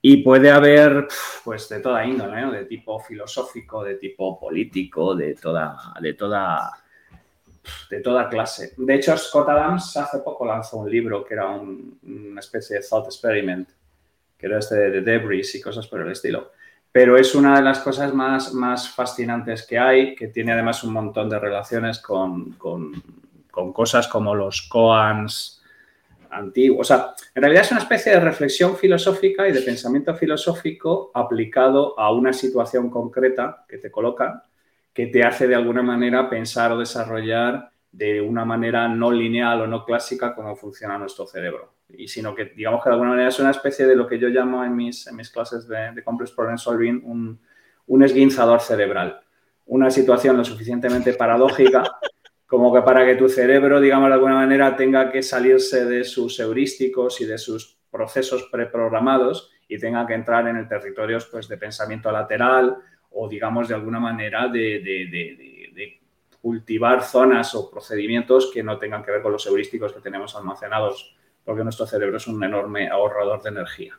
Y 0.00 0.18
puede 0.22 0.50
haber 0.50 1.08
pues 1.44 1.68
de 1.68 1.80
toda 1.80 2.04
índole, 2.06 2.46
de 2.56 2.64
tipo 2.66 3.00
filosófico, 3.00 3.82
de 3.82 3.96
tipo 3.96 4.38
político, 4.38 5.14
de 5.14 5.34
toda, 5.34 5.76
de 6.00 6.14
toda, 6.14 6.70
de 7.90 8.00
toda 8.00 8.28
clase. 8.28 8.74
De 8.76 8.94
hecho, 8.94 9.16
Scott 9.16 9.48
Adams 9.48 9.96
hace 9.96 10.18
poco 10.20 10.46
lanzó 10.46 10.78
un 10.78 10.90
libro 10.90 11.24
que 11.24 11.34
era 11.34 11.46
un- 11.48 11.98
una 12.02 12.40
especie 12.40 12.76
de 12.78 12.84
thought 12.88 13.06
experiment, 13.06 13.68
que 14.38 14.46
era 14.46 14.60
este 14.60 14.76
de 14.76 15.00
Debris 15.00 15.54
y 15.56 15.60
cosas 15.60 15.86
por 15.88 16.00
el 16.00 16.12
estilo. 16.12 16.52
Pero 16.92 17.16
es 17.18 17.34
una 17.34 17.56
de 17.56 17.62
las 17.62 17.80
cosas 17.80 18.14
más, 18.14 18.54
más 18.54 18.88
fascinantes 18.88 19.66
que 19.66 19.78
hay, 19.78 20.14
que 20.14 20.28
tiene 20.28 20.52
además 20.52 20.84
un 20.84 20.92
montón 20.92 21.28
de 21.28 21.38
relaciones 21.38 21.98
con, 21.98 22.52
con- 22.52 23.02
con 23.50 23.72
cosas 23.72 24.06
como 24.06 24.34
los 24.34 24.62
koans 24.68 25.57
antiguo. 26.30 26.80
O 26.80 26.84
sea, 26.84 27.14
en 27.34 27.42
realidad 27.42 27.64
es 27.64 27.72
una 27.72 27.80
especie 27.80 28.12
de 28.12 28.20
reflexión 28.20 28.76
filosófica 28.76 29.48
y 29.48 29.52
de 29.52 29.62
pensamiento 29.62 30.14
filosófico 30.14 31.10
aplicado 31.14 31.98
a 31.98 32.12
una 32.12 32.32
situación 32.32 32.90
concreta 32.90 33.64
que 33.68 33.78
te 33.78 33.90
colocan, 33.90 34.42
que 34.92 35.06
te 35.06 35.22
hace 35.22 35.46
de 35.46 35.54
alguna 35.54 35.82
manera 35.82 36.28
pensar 36.28 36.72
o 36.72 36.78
desarrollar 36.78 37.70
de 37.92 38.20
una 38.20 38.44
manera 38.44 38.88
no 38.88 39.10
lineal 39.10 39.62
o 39.62 39.66
no 39.66 39.84
clásica 39.84 40.34
cómo 40.34 40.54
funciona 40.56 40.98
nuestro 40.98 41.26
cerebro. 41.26 41.72
Y 41.88 42.08
sino 42.08 42.34
que, 42.34 42.46
digamos 42.46 42.82
que 42.82 42.90
de 42.90 42.94
alguna 42.94 43.10
manera 43.10 43.28
es 43.28 43.38
una 43.40 43.50
especie 43.50 43.86
de 43.86 43.96
lo 43.96 44.06
que 44.06 44.18
yo 44.18 44.28
llamo 44.28 44.62
en 44.64 44.76
mis, 44.76 45.06
en 45.06 45.16
mis 45.16 45.30
clases 45.30 45.66
de, 45.66 46.02
Complex 46.04 46.32
Problem 46.32 46.58
Solving 46.58 47.02
un, 47.04 47.40
un 47.86 48.02
esguinzador 48.02 48.60
cerebral. 48.60 49.20
Una 49.66 49.90
situación 49.90 50.36
lo 50.36 50.44
suficientemente 50.44 51.14
paradójica 51.14 51.82
como 52.48 52.72
que 52.72 52.80
para 52.80 53.04
que 53.04 53.14
tu 53.14 53.28
cerebro, 53.28 53.78
digamos 53.78 54.08
de 54.08 54.14
alguna 54.14 54.34
manera, 54.34 54.74
tenga 54.74 55.12
que 55.12 55.22
salirse 55.22 55.84
de 55.84 56.02
sus 56.02 56.40
heurísticos 56.40 57.20
y 57.20 57.26
de 57.26 57.36
sus 57.36 57.78
procesos 57.90 58.48
preprogramados 58.50 59.50
y 59.68 59.78
tenga 59.78 60.06
que 60.06 60.14
entrar 60.14 60.48
en 60.48 60.56
el 60.56 60.66
territorio 60.66 61.18
pues, 61.30 61.46
de 61.46 61.58
pensamiento 61.58 62.10
lateral 62.10 62.74
o, 63.10 63.28
digamos, 63.28 63.68
de 63.68 63.74
alguna 63.74 64.00
manera 64.00 64.48
de, 64.48 66.00
cultivar 66.40 67.02
zonas 67.02 67.54
o 67.54 67.68
procedimientos 67.70 68.50
que 68.54 68.62
no 68.62 68.78
tengan 68.78 69.02
que 69.02 69.10
ver 69.10 69.22
con 69.22 69.32
los 69.32 69.44
heurísticos 69.46 69.92
que 69.92 70.00
tenemos 70.00 70.34
almacenados, 70.34 71.14
porque 71.44 71.64
nuestro 71.64 71.84
cerebro 71.84 72.16
es 72.16 72.26
un 72.28 72.42
enorme 72.42 72.88
ahorrador 72.88 73.42
de 73.42 73.50
energía. 73.50 73.98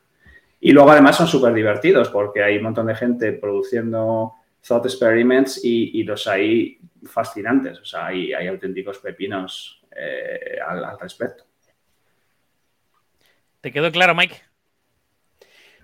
Y 0.60 0.72
luego 0.72 0.89
además 0.89 1.18
son 1.18 1.27
súper 1.27 1.53
divertidos 1.53 2.10
porque 2.10 2.41
hay 2.41 2.58
un 2.58 2.63
montón 2.63 2.88
de 2.88 2.96
gente 2.96 3.34
produciendo 3.34 4.34
thought 4.65 4.86
experiments 4.86 5.63
y, 5.63 6.03
los 6.03 6.27
hay 6.27 6.79
fascinantes. 7.06 7.79
O 7.79 7.86
sea, 7.86 8.08
hay, 8.08 8.34
hay 8.34 8.48
auténticos 8.48 9.00
pepinos 9.00 9.82
eh, 9.96 10.58
al, 10.65 11.00
respecto. 11.00 11.46
¿Te 13.62 13.72
quedó 13.72 13.91
claro, 13.91 14.15
Mike? 14.15 14.41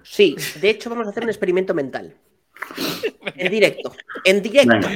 Sí, 0.04 0.36
de 0.62 0.70
hecho 0.70 0.90
vamos 0.90 1.08
a 1.08 1.10
hacer 1.10 1.24
un 1.24 1.30
experimento 1.30 1.74
mental. 1.74 2.16
En 3.38 3.52
directo. 3.52 3.94
En 4.24 4.42
directo. 4.42 4.88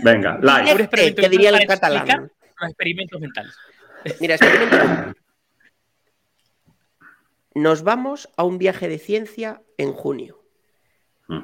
Venga, 0.00 0.38
live. 0.42 0.88
que 1.14 1.28
diría 1.28 1.50
el 1.50 1.66
catalán. 1.66 2.30
experimentos 2.60 3.18
mentales. 3.20 3.54
Mira, 4.18 4.34
experimento 4.34 5.14
nos 7.54 7.82
vamos 7.82 8.28
a 8.36 8.44
un 8.44 8.58
viaje 8.58 8.88
de 8.88 8.98
ciencia 8.98 9.62
en 9.76 9.92
junio. 9.92 10.38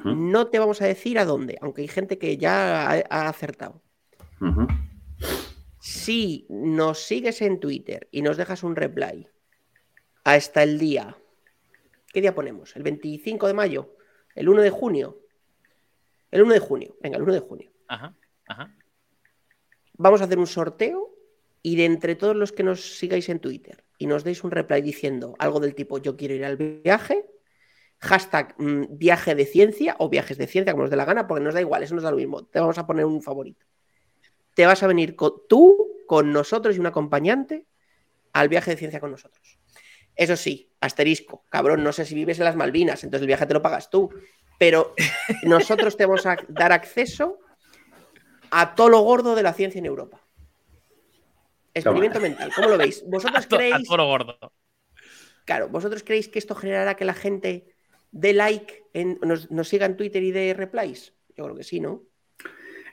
No 0.03 0.47
te 0.47 0.59
vamos 0.59 0.81
a 0.81 0.85
decir 0.85 1.17
a 1.17 1.23
dónde, 1.23 1.57
aunque 1.61 1.81
hay 1.81 1.87
gente 1.87 2.17
que 2.17 2.35
ya 2.35 2.89
ha, 3.09 3.29
acertado. 3.29 3.81
Si 5.79 6.45
nos 6.49 6.99
sigues 6.99 7.41
en 7.41 7.59
Twitter 7.59 8.07
y 8.11 8.21
nos 8.21 8.37
dejas 8.37 8.63
un 8.63 8.75
reply 8.75 9.27
hasta 10.23 10.63
el 10.63 10.77
día, 10.77 11.17
¿qué 12.11 12.21
día 12.21 12.35
ponemos? 12.35 12.75
¿El 12.75 12.83
25 12.83 13.47
de 13.47 13.53
mayo? 13.53 13.95
¿El 14.35 14.49
1 14.49 14.61
de 14.61 14.69
junio? 14.69 15.19
El 16.31 16.43
1 16.43 16.53
de 16.53 16.59
junio, 16.59 16.97
venga, 17.01 17.17
el 17.17 17.23
1 17.23 17.33
de 17.33 17.39
junio. 17.39 17.71
Vamos 19.93 20.21
a 20.21 20.25
hacer 20.25 20.37
un 20.37 20.47
sorteo 20.47 21.15
y 21.63 21.75
de 21.75 21.85
entre 21.85 22.15
todos 22.15 22.35
los 22.35 22.51
que 22.51 22.63
nos 22.63 22.97
sigáis 22.97 23.29
en 23.29 23.39
Twitter 23.39 23.83
y 23.97 24.05
nos 24.05 24.23
deis 24.23 24.43
un 24.43 24.51
reply 24.51 24.81
diciendo 24.81 25.35
algo 25.39 25.59
del 25.59 25.73
tipo 25.73 25.97
yo 25.97 26.15
quiero 26.15 26.35
ir 26.35 26.45
al 26.45 26.57
viaje, 26.57 27.25
hashtag 27.99 28.55
mm, 28.59 28.97
viaje 28.97 29.35
de 29.35 29.45
ciencia 29.45 29.95
o 29.99 30.09
viajes 30.09 30.37
de 30.37 30.47
ciencia, 30.47 30.73
como 30.73 30.83
nos 30.83 30.91
dé 30.91 30.97
la 30.97 31.05
gana, 31.05 31.27
porque 31.27 31.43
nos 31.43 31.53
da 31.53 31.61
igual, 31.61 31.83
eso 31.83 31.95
nos 31.95 32.03
da 32.03 32.11
lo 32.11 32.17
mismo. 32.17 32.45
Te 32.45 32.59
vamos 32.59 32.77
a 32.77 32.85
poner 32.85 33.05
un 33.05 33.21
favorito. 33.21 33.65
Te 34.57 34.65
vas 34.65 34.81
a 34.81 34.87
venir 34.87 35.15
con, 35.15 35.33
tú, 35.47 36.01
con 36.07 36.33
nosotros 36.33 36.75
y 36.75 36.79
un 36.79 36.87
acompañante 36.87 37.67
al 38.33 38.49
viaje 38.49 38.71
de 38.71 38.77
ciencia 38.77 38.99
con 38.99 39.11
nosotros. 39.11 39.59
Eso 40.15 40.35
sí, 40.35 40.71
asterisco, 40.81 41.45
cabrón, 41.49 41.83
no 41.83 41.93
sé 41.93 42.05
si 42.05 42.15
vives 42.15 42.39
en 42.39 42.45
las 42.45 42.55
Malvinas, 42.55 43.03
entonces 43.03 43.21
el 43.21 43.27
viaje 43.27 43.45
te 43.45 43.53
lo 43.53 43.61
pagas 43.61 43.91
tú, 43.91 44.09
pero 44.57 44.95
nosotros 45.43 45.95
te 45.95 46.07
vamos 46.07 46.25
a 46.25 46.37
dar 46.47 46.71
acceso 46.71 47.37
a 48.49 48.73
todo 48.73 48.89
lo 48.89 49.01
gordo 49.01 49.35
de 49.35 49.43
la 49.43 49.53
ciencia 49.53 49.77
en 49.77 49.85
Europa. 49.85 50.19
Experimento 51.75 52.19
mental, 52.19 52.51
¿cómo 52.55 52.69
lo 52.69 52.79
veis? 52.79 53.03
¿Vosotros 53.05 53.45
creéis... 53.49 53.87
gordo. 53.87 54.39
Claro, 55.45 55.69
¿vosotros 55.69 56.01
creéis 56.01 56.29
que 56.29 56.39
esto 56.39 56.55
generará 56.55 56.95
que 56.95 57.05
la 57.05 57.13
gente 57.13 57.75
dé 58.09 58.33
like, 58.33 58.85
en, 58.93 59.19
nos, 59.21 59.67
siga 59.67 59.85
en 59.85 59.97
Twitter 59.97 60.23
y 60.23 60.31
dé 60.31 60.55
replies? 60.55 61.13
Yo 61.35 61.43
creo 61.43 61.55
que 61.55 61.63
sí, 61.63 61.79
¿no? 61.79 62.01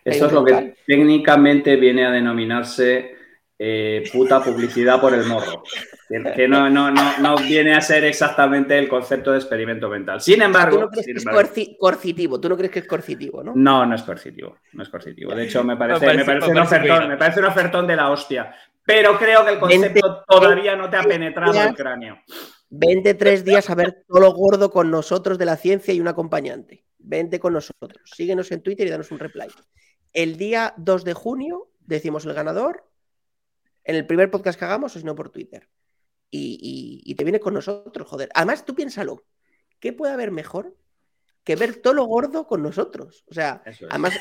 Esto 0.05 0.27
es 0.27 0.33
lo 0.33 0.45
que 0.45 0.77
técnicamente 0.87 1.77
viene 1.77 2.05
a 2.05 2.11
denominarse 2.11 3.17
eh, 3.59 4.03
puta 4.13 4.43
publicidad 4.43 5.01
por 5.01 5.15
el 5.15 5.25
morro. 5.25 5.63
Que, 6.09 6.47
no, 6.47 6.69
no, 6.69 6.91
no, 6.91 7.37
viene 7.37 7.75
a 7.75 7.81
ser 7.81 8.05
exactamente 8.05 8.77
el 8.77 8.89
concepto 8.89 9.33
de 9.33 9.39
experimento 9.39 9.89
mental. 9.89 10.21
Sin 10.21 10.43
embargo. 10.43 10.77
¿Tú 10.77 10.83
no 10.83 10.91
crees 10.91 11.07
que 11.07 11.13
es 11.13 11.77
coercitivo? 11.79 12.41
¿Tú 12.41 12.49
no 12.49 12.57
crees 12.57 12.73
que 12.73 12.79
es 12.81 12.87
coercitivo, 12.87 13.43
no? 13.43 13.53
No, 13.55 13.87
no 13.87 13.95
es 13.95 14.03
coercitivo. 14.03 14.59
No 14.73 14.83
es 14.83 14.89
coercitivo. 14.89 15.35
De 15.35 15.45
hecho, 15.45 15.65
me 15.65 15.77
parece, 15.77 16.15
me 16.15 16.25
parece, 16.25 16.51
un, 16.51 16.59
ofertón, 16.59 17.09
me 17.09 17.17
parece 17.17 17.41
un 17.41 17.47
ofertón 17.47 17.87
de 17.87 17.97
la 17.97 18.11
hostia. 18.11 18.55
Pero 18.85 19.17
creo 19.19 19.45
que 19.45 19.53
el 19.53 19.59
concepto 19.59 20.25
todavía 20.29 20.77
no 20.77 20.91
te 20.91 20.97
ha 20.97 21.03
penetrado 21.03 21.59
el 21.59 21.75
cráneo. 21.75 22.19
Vente 22.69 23.15
tres 23.15 23.45
días 23.45 23.71
a 23.71 23.75
ver 23.75 24.05
todo 24.07 24.21
lo 24.21 24.33
gordo 24.33 24.71
con 24.71 24.91
nosotros 24.91 25.39
de 25.39 25.45
la 25.45 25.57
ciencia 25.57 25.95
y 25.95 26.01
un 26.01 26.09
acompañante. 26.09 26.85
Vente 26.99 27.39
con 27.39 27.53
nosotros. 27.53 28.03
Síguenos 28.05 28.51
en 28.51 28.63
Twitter 28.63 28.87
y 28.87 28.91
danos 28.91 29.11
un 29.11 29.21
reply. 29.21 29.47
El 30.14 30.37
día 30.37 30.73
2 30.78 31.04
de 31.04 31.12
junio 31.12 31.71
decimos 31.80 32.25
el 32.25 32.33
ganador 32.33 32.88
en 33.85 33.97
el 33.97 34.06
primer 34.06 34.30
podcast 34.30 34.59
que 34.59 34.64
hagamos 34.64 34.97
o 34.97 34.99
si 34.99 35.04
no 35.04 35.14
por 35.14 35.30
Twitter. 35.30 35.68
Y, 36.30 37.14
te 37.14 37.23
viene 37.23 37.38
con 37.38 37.54
nosotros, 37.54 38.09
joder. 38.09 38.28
Además, 38.35 38.64
tú 38.64 38.75
piénsalo. 38.75 39.25
¿Qué 39.78 39.92
puede 39.92 40.12
haber 40.12 40.33
mejor 40.33 40.75
que 41.44 41.54
ver 41.54 41.76
todo 41.76 41.94
lo 41.94 42.04
gordo 42.06 42.47
con 42.47 42.62
nosotros? 42.62 43.25
O 43.28 43.35
sea, 43.35 43.62
además, 43.90 44.18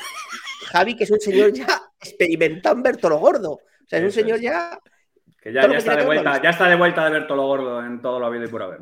Javi, 0.66 0.94
que 0.94 1.04
es 1.04 1.10
un 1.10 1.20
señor 1.20 1.52
ya 1.52 1.66
experimentado 1.98 2.76
en 2.76 2.82
ver 2.82 2.98
todo 2.98 3.12
lo 3.12 3.18
gordo. 3.18 3.52
O 3.52 3.88
sea, 3.88 3.98
es 3.98 4.04
un 4.04 4.12
señor 4.12 4.40
ya 4.40 4.78
que 5.40 5.52
ya, 5.52 5.62
está 5.62 5.96
de 5.96 6.06
vuelta, 6.06 6.40
ya 6.42 6.50
está 6.50 6.68
de 6.68 6.76
vuelta 6.76 7.04
de 7.04 7.10
ver 7.10 7.26
todo 7.26 7.36
lo 7.36 7.46
gordo 7.46 7.84
en 7.84 8.00
todo 8.00 8.18
lo 8.18 8.26
habido 8.26 8.44
y 8.44 8.48
por 8.48 8.62
haber. 8.62 8.80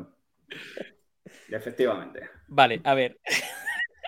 efectivamente. 1.49 2.29
Vale, 2.47 2.81
a 2.83 2.93
ver. 2.93 3.19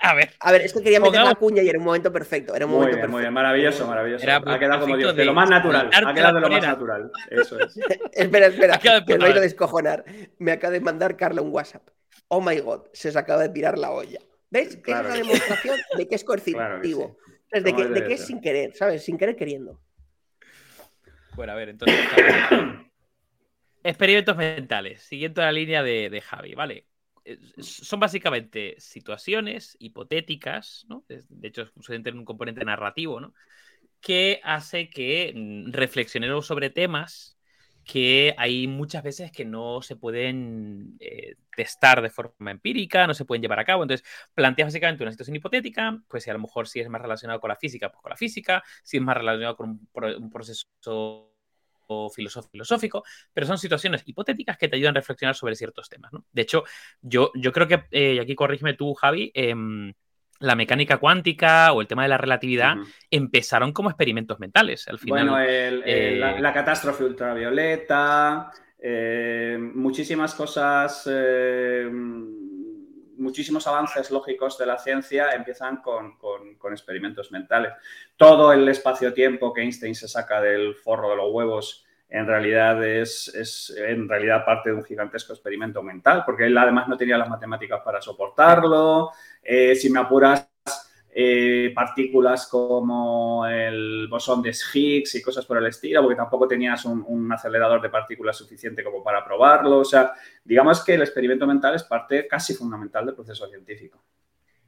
A 0.06 0.14
ver. 0.14 0.30
A 0.40 0.52
ver, 0.52 0.62
es 0.62 0.74
que 0.74 0.84
quería 0.84 1.00
meter 1.00 1.24
la 1.24 1.34
cuña 1.36 1.64
y 1.64 1.70
era 1.70 1.80
un 1.80 1.86
momento 1.86 2.12
perfecto. 2.12 2.56
Era 2.56 2.66
un 2.66 2.74
momento 2.74 3.08
muy 3.08 3.22
bien, 3.22 3.34
maravilloso, 3.34 3.88
maravilloso. 3.88 4.26
ha 4.30 4.60
quedado 4.60 4.82
como 4.82 4.98
Dios, 4.98 5.16
de, 5.16 5.26
lo 5.26 5.34
más 5.34 5.50
natural. 5.50 5.90
Ha 5.92 6.14
quedado 6.14 6.36
de 6.36 6.42
lo 6.42 6.50
más 6.50 6.62
natural. 6.62 7.12
Eso 7.30 7.60
es. 7.60 7.78
espera, 8.14 8.48
espera. 8.48 8.78
Que 8.78 9.18
no 9.18 9.26
a 9.26 9.30
descojonar. 9.40 10.06
Me 10.38 10.52
acaba 10.52 10.74
de 10.74 10.80
mandar 10.80 11.18
Carla 11.18 11.42
un 11.42 11.52
WhatsApp. 11.52 11.88
Oh 12.28 12.40
my 12.40 12.60
god, 12.60 12.82
se 12.94 13.10
os 13.10 13.16
acaba 13.16 13.42
de 13.42 13.50
tirar 13.50 13.78
la 13.78 13.92
olla. 13.92 14.20
¿Ves? 14.52 14.78
es 14.86 14.88
una 14.88 15.16
demostración 15.16 15.78
de 15.98 16.08
que 16.08 16.16
es 16.16 16.24
coercitivo. 16.24 17.18
de, 17.52 17.74
que, 17.74 17.86
de 17.86 18.04
que 18.04 18.14
es 18.14 18.26
sin 18.26 18.42
querer, 18.42 18.76
¿sabes? 18.76 19.04
Sin 19.04 19.18
querer 19.18 19.36
queriendo. 19.36 19.82
Bueno, 21.36 21.54
a 21.54 21.56
ver, 21.56 21.70
entonces. 21.70 22.00
Experimentos 23.84 24.38
mentales, 24.38 25.04
siguiendo 25.04 25.42
la 25.42 25.52
línea 25.52 25.84
de, 25.84 26.22
Javi, 26.22 26.56
¿vale? 26.56 26.86
Son 27.60 28.00
básicamente 28.00 28.76
situaciones 28.78 29.76
hipotéticas, 29.80 30.86
¿no? 30.88 31.04
De 31.08 31.48
hecho, 31.48 31.72
suelen 31.82 32.04
tener 32.04 32.20
un 32.20 32.26
componente 32.26 32.64
narrativo. 32.66 33.34
Que 34.02 34.40
hace 34.44 34.90
que 34.90 35.34
mm, 35.36 35.72
reflexionemos 35.72 36.46
sobre 36.46 36.70
temas 36.70 37.36
que 37.86 38.34
hay 38.38 38.68
muchas 38.68 39.04
veces 39.04 39.32
que 39.32 39.46
no 39.46 39.82
se 39.82 39.96
pueden 39.96 40.98
eh, 41.00 41.36
testar 41.56 42.02
de 42.02 42.10
forma 42.10 42.52
empírica, 42.52 43.06
no 43.06 43.14
se 43.14 43.26
pueden 43.26 43.44
llevar 43.44 43.60
a 43.60 43.66
cabo. 43.66 43.84
Entonces, 43.84 44.06
planteas 44.34 44.68
básicamente 44.68 45.04
una 45.04 45.12
situación 45.12 45.36
hipotética, 45.36 46.02
pues 46.08 46.24
si 46.24 46.32
a 46.32 46.34
lo 46.34 46.40
mejor 46.40 46.68
si 46.68 46.80
es 46.80 46.90
más 46.90 47.02
relacionado 47.02 47.40
con 47.40 47.50
la 47.50 47.56
física, 47.56 47.92
pues 47.92 48.02
con 48.02 48.10
la 48.10 48.18
física, 48.18 48.64
si 48.84 48.98
es 48.98 49.04
más 49.04 49.16
relacionado 49.16 49.56
con 49.56 49.88
un, 49.94 50.30
proceso 50.32 51.35
filosófico, 52.14 53.04
pero 53.34 53.48
son 53.48 53.58
situaciones 53.58 54.04
hipotéticas 54.06 54.58
que 54.58 54.68
te 54.68 54.76
ayudan 54.76 54.96
a 54.96 55.00
reflexionar 55.00 55.36
sobre 55.36 55.56
ciertos 55.56 55.90
temas. 55.90 56.12
¿no? 56.14 56.26
De 56.32 56.42
hecho, 56.42 56.64
yo, 57.02 57.32
yo 57.36 57.52
creo 57.52 57.68
que, 57.68 57.84
eh, 57.92 58.14
y 58.16 58.20
aquí 58.20 58.36
corrígeme 58.36 58.74
tú, 58.74 58.94
Javi, 58.94 59.32
em, 59.34 59.94
la 60.40 60.56
mecánica 60.56 60.98
cuántica 60.98 61.72
o 61.72 61.82
el 61.82 61.88
tema 61.88 62.04
de 62.04 62.10
la 62.10 62.18
relatividad 62.18 62.76
empezaron 63.10 63.72
como 63.72 63.90
experimentos 63.90 64.40
mentales. 64.40 64.88
Al 64.88 65.00
final, 65.00 65.30
bueno, 65.30 65.42
eh, 65.42 66.18
la, 66.40 66.54
catástrofe 66.54 67.06
ultravioleta, 67.06 68.52
eh, 68.78 69.58
muchísimas 69.60 70.36
cosas, 70.36 71.08
muchísimos 73.18 73.68
avances 73.68 74.12
lógicos 74.12 74.58
de 74.58 74.66
la 74.66 74.78
ciencia 74.78 75.32
empiezan 75.32 75.78
con, 75.78 76.18
con 76.18 76.74
experimentos 76.74 77.32
mentales. 77.32 77.74
Todo 78.18 78.54
el 78.54 78.68
espacio-tiempo 78.68 79.54
que 79.54 79.62
Einstein 79.62 79.96
se 79.96 80.08
saca 80.08 80.42
del 80.42 80.76
forro 80.76 81.10
de 81.10 81.16
los 81.18 81.32
huevos 81.32 81.86
en 82.10 82.28
realidad 82.28 82.84
es, 82.86 83.28
es, 83.30 83.76
en 83.76 84.08
realidad 84.08 84.46
parte 84.46 84.70
de 84.70 84.76
un 84.76 84.84
gigantesco 84.84 85.34
experimento 85.34 85.82
mental, 85.82 86.24
porque 86.26 86.46
él 86.46 86.58
además 86.58 86.88
no 86.88 86.98
tenía 86.98 87.18
las 87.18 87.30
matemáticas 87.30 87.82
para 87.84 88.02
soportarlo. 88.02 89.12
Eh, 89.42 89.76
si 89.76 89.90
me 89.90 90.00
apuras, 90.00 90.48
eh, 91.18 91.72
partículas 91.74 92.46
como 92.48 93.48
el 93.48 94.10
bosón 94.10 94.42
de 94.42 94.54
Higgs 94.74 95.16
y 95.16 95.22
cosas 95.22 95.46
por 95.46 95.58
el 95.58 95.66
estilo, 95.68 96.02
porque 96.02 96.18
tampoco 96.18 96.46
tenías 96.46 96.84
un, 96.84 97.32
acelerador 97.32 97.82
de 97.82 97.90
partículas 97.90 98.36
suficiente 98.36 98.84
como 98.84 99.02
para 99.02 99.24
probarlo. 99.24 99.78
O 99.78 99.86
sea, 99.86 100.12
digamos 100.44 100.84
que 100.84 100.96
el 100.96 101.04
experimento 101.04 101.48
mental 101.48 101.74
es 101.74 101.84
parte 101.84 102.28
casi 102.28 102.54
fundamental 102.54 103.06
del 103.06 103.16
proceso 103.16 103.48
científico. 103.48 104.04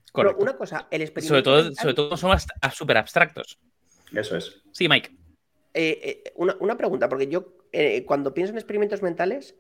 Correcto. 0.10 0.42
una 0.42 0.56
cosa, 0.56 0.88
el 0.90 1.02
experimento. 1.02 1.28
Sobre 1.28 1.44
todo, 1.44 1.76
sobre 1.76 1.94
todo 1.94 2.16
son 2.16 2.38
súper 2.72 2.96
abstractos. 2.96 3.60
Eso 4.14 4.38
es. 4.38 4.62
Sí, 4.72 4.88
Mike. 4.88 5.18
Eh, 5.74 6.00
eh, 6.02 6.34
una, 6.38 6.78
pregunta, 6.78 7.10
porque 7.10 7.28
yo 7.28 7.58
cuando 8.06 8.34
pienso 8.34 8.54
en 8.54 8.58
experimentos 8.58 9.02
mentales, 9.02 9.58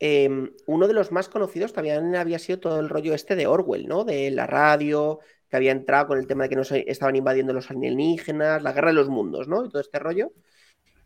em, 0.00 0.50
uno 0.66 0.88
de 0.88 0.94
los 0.94 1.12
más 1.12 1.28
conocidos 1.28 1.72
también 1.72 2.16
había 2.16 2.40
sido 2.40 2.58
todo 2.58 2.80
el 2.80 2.88
rollo 2.88 3.14
este 3.14 3.36
de 3.36 3.46
Orwell, 3.46 3.86
¿no? 3.86 4.02
De 4.02 4.32
la 4.32 4.48
radio, 4.48 5.20
que 5.48 5.56
había 5.56 5.72
entrado 5.72 6.08
con 6.08 6.18
el 6.18 6.26
tema 6.26 6.44
de 6.44 6.50
que 6.50 6.56
nos 6.56 6.72
estaban 6.72 7.16
invadiendo 7.16 7.52
los 7.52 7.70
alienígenas, 7.70 8.62
la 8.62 8.72
guerra 8.72 8.88
de 8.88 8.94
los 8.94 9.08
mundos, 9.08 9.48
¿no? 9.48 9.64
Y 9.64 9.68
todo 9.68 9.80
este 9.80 9.98
rollo. 9.98 10.32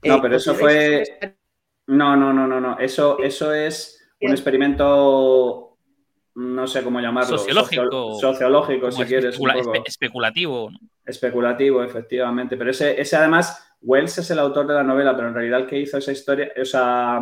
No, 0.02 0.16
eh, 0.16 0.18
pero 0.22 0.36
eso 0.36 0.54
fue. 0.54 1.04
No, 1.86 2.16
no, 2.16 2.32
no, 2.32 2.46
no, 2.46 2.60
no. 2.60 2.78
Eso, 2.78 3.18
eso 3.18 3.52
es 3.52 4.00
un 4.20 4.30
experimento, 4.30 5.76
no 6.34 6.66
sé 6.66 6.82
cómo 6.82 7.00
llamarlo. 7.00 7.38
Sociológico. 7.38 8.14
sociológico, 8.14 8.90
si 8.90 9.04
quieres. 9.04 9.38
especulativo. 9.84 10.70
Especulativo, 11.04 11.82
efectivamente. 11.82 12.56
Pero 12.56 12.70
ese, 12.70 13.00
ese, 13.00 13.16
además, 13.16 13.76
Wells 13.82 14.18
es 14.18 14.30
el 14.30 14.38
autor 14.38 14.66
de 14.66 14.74
la 14.74 14.82
novela, 14.82 15.14
pero 15.16 15.28
en 15.28 15.34
realidad 15.34 15.60
el 15.60 15.66
que 15.66 15.80
hizo 15.80 15.98
esa 15.98 16.12
historia, 16.12 16.52
o 16.60 16.64
sea, 16.64 17.20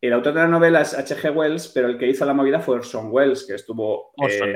el 0.00 0.12
autor 0.12 0.32
de 0.32 0.40
la 0.40 0.48
novela 0.48 0.80
es 0.80 0.94
H.G. 0.94 1.30
Wells, 1.34 1.68
pero 1.68 1.88
el 1.88 1.98
que 1.98 2.08
hizo 2.08 2.24
la 2.24 2.32
movida 2.32 2.60
fue 2.60 2.76
Orson 2.76 3.08
Welles, 3.10 3.46
que 3.46 3.54
estuvo 3.54 4.12
eh, 4.28 4.54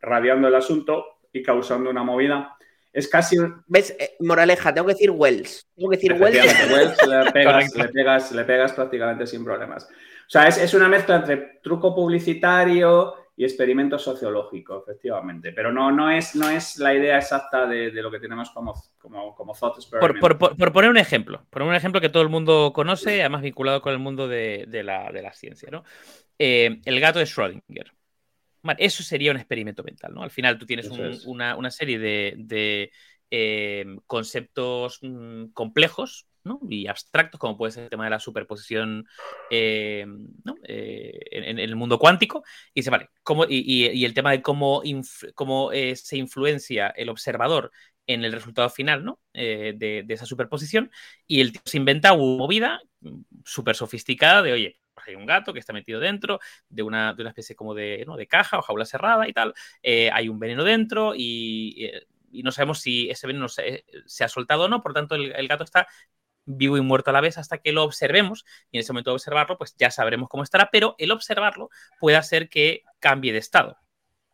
radiando 0.00 0.48
el 0.48 0.54
asunto 0.54 1.18
y 1.32 1.42
causando 1.42 1.90
una 1.90 2.02
movida. 2.02 2.56
Es 2.92 3.08
casi. 3.08 3.36
¿Ves? 3.66 3.94
Eh, 3.98 4.16
moraleja, 4.20 4.72
tengo 4.72 4.86
que 4.86 4.94
decir 4.94 5.10
Wells. 5.10 5.66
Tengo 5.76 5.90
que 5.90 5.96
decir 5.96 6.12
Wells. 6.14 6.36
Wells 6.72 7.06
le, 7.06 7.32
pegas, 7.32 8.32
le, 8.32 8.44
pegas, 8.44 8.72
prácticamente 8.72 9.26
sin 9.26 9.44
problemas. 9.44 9.84
O 9.84 10.30
sea, 10.30 10.48
es, 10.48 10.58
es, 10.58 10.74
una 10.74 10.88
mezcla 10.88 11.16
entre 11.16 11.60
truco 11.62 11.94
publicitario 11.94 13.14
y 13.36 13.44
experimento 13.44 13.98
sociológico, 13.98 14.82
efectivamente. 14.82 15.52
Pero 15.52 15.72
no, 15.72 15.92
no, 15.92 16.10
es, 16.10 16.34
no 16.34 16.48
es 16.50 16.76
la 16.78 16.92
idea 16.92 17.18
exacta 17.18 17.66
de, 17.66 17.92
lo 17.92 18.10
que 18.10 18.18
tenemos 18.18 18.50
como, 18.50 18.74
como, 18.98 19.34
como 19.34 19.54
thought 19.54 19.76
experiment. 19.76 20.18
Por, 20.20 20.38
por, 20.38 20.72
poner 20.72 20.90
un 20.90 20.96
ejemplo, 20.96 21.46
por 21.48 21.62
un 21.62 21.74
ejemplo 21.74 22.00
que 22.00 22.08
todo 22.08 22.24
el 22.24 22.30
mundo 22.30 22.72
conoce, 22.74 23.20
además 23.20 23.42
vinculado 23.42 23.80
con 23.80 23.92
el 23.92 24.00
mundo 24.00 24.26
de, 24.26 24.66
la, 24.84 25.12
de 25.12 25.22
la, 25.22 25.32
ciencia, 25.32 25.68
¿no? 25.70 25.84
Eh, 26.36 26.80
el 26.84 26.98
gato 26.98 27.20
de 27.20 27.26
Schrödinger 27.26 27.92
eso 28.78 29.02
sería 29.02 29.30
un 29.30 29.36
experimento 29.36 29.82
mental, 29.82 30.14
¿no? 30.14 30.22
Al 30.22 30.30
final 30.30 30.58
tú 30.58 30.66
tienes 30.66 30.88
una, 31.26 31.70
serie 31.70 31.98
de, 31.98 32.90
eh, 33.30 33.84
conceptos 34.06 34.98
mm, 35.02 35.46
complejos 35.52 36.26
y 36.70 36.86
abstractos, 36.86 37.38
como 37.38 37.58
puede 37.58 37.72
ser 37.72 37.84
el 37.84 37.90
tema 37.90 38.04
de 38.04 38.10
la 38.10 38.20
superposición 38.20 39.06
eh, 39.50 40.06
eh, 40.64 41.18
en, 41.30 41.58
el 41.58 41.76
mundo 41.76 41.98
cuántico, 41.98 42.42
y 42.72 42.80
dice, 42.80 42.88
vale, 42.88 43.10
¿cómo, 43.22 43.44
y, 43.46 44.02
el 44.02 44.14
tema 44.14 44.30
de 44.30 44.40
cómo, 44.40 44.82
cómo 45.34 45.70
se 45.94 46.16
influencia 46.16 46.88
el 46.88 47.10
observador 47.10 47.70
en 48.06 48.24
el 48.24 48.32
resultado 48.32 48.70
final 48.70 49.04
¿no? 49.04 49.20
de, 49.34 50.06
esa 50.08 50.24
superposición, 50.24 50.90
y 51.26 51.42
el 51.42 51.52
tío 51.52 51.60
se 51.66 51.76
inventa 51.76 52.14
una 52.14 52.38
movida 52.38 52.80
mm, 53.00 53.20
súper 53.44 53.76
sofisticada 53.76 54.40
de, 54.40 54.52
oye, 54.54 54.78
hay 55.06 55.14
un 55.14 55.26
gato 55.26 55.52
que 55.52 55.58
está 55.58 55.72
metido 55.72 56.00
dentro 56.00 56.40
de 56.68 56.82
una, 56.82 57.14
de 57.14 57.22
una 57.22 57.30
especie 57.30 57.56
como 57.56 57.74
de, 57.74 58.04
¿no? 58.06 58.16
de 58.16 58.26
caja 58.26 58.58
o 58.58 58.62
jaula 58.62 58.84
cerrada 58.84 59.28
y 59.28 59.32
tal. 59.32 59.54
Eh, 59.82 60.10
hay 60.12 60.28
un 60.28 60.38
veneno 60.38 60.64
dentro 60.64 61.14
y, 61.16 61.90
no 62.30 62.52
sabemos 62.52 62.80
si 62.80 63.08
ese 63.08 63.26
veneno 63.26 63.48
se, 63.48 63.84
ha 64.20 64.28
soltado 64.28 64.64
o 64.64 64.68
no. 64.68 64.82
Por 64.82 64.92
tanto, 64.92 65.14
el, 65.14 65.48
gato 65.48 65.64
está 65.64 65.86
vivo 66.44 66.76
y 66.76 66.80
muerto 66.80 67.10
a 67.10 67.12
la 67.12 67.20
vez 67.20 67.38
hasta 67.38 67.58
que 67.58 67.72
lo 67.72 67.84
observemos 67.84 68.44
y 68.70 68.78
en 68.78 68.80
ese 68.80 68.92
momento 68.92 69.10
de 69.10 69.16
observarlo 69.16 69.58
pues 69.58 69.76
ya 69.76 69.90
sabremos 69.90 70.28
cómo 70.30 70.42
estará, 70.42 70.70
pero 70.72 70.94
el 70.98 71.10
observarlo 71.10 71.68
puede 72.00 72.16
hacer 72.16 72.48
que 72.48 72.84
cambie 73.00 73.32
de 73.32 73.38
estado, 73.38 73.76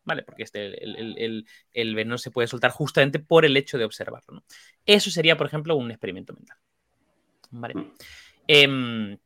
¿vale? 0.05 0.23
Porque 0.23 0.43
este, 0.43 0.81
el, 0.81 1.45
veneno 1.73 2.17
se 2.17 2.31
puede 2.31 2.47
soltar 2.47 2.71
justamente 2.71 3.19
por 3.19 3.43
el 3.43 3.57
hecho 3.57 3.77
de 3.77 3.83
observarlo, 3.83 4.45
Eso 4.85 5.11
sería, 5.11 5.35
por 5.35 5.47
ejemplo, 5.47 5.75
un 5.75 5.91
experimento 5.91 6.33
mental, 6.33 6.57
¿vale? 7.51 7.75
Mm. 7.75 9.17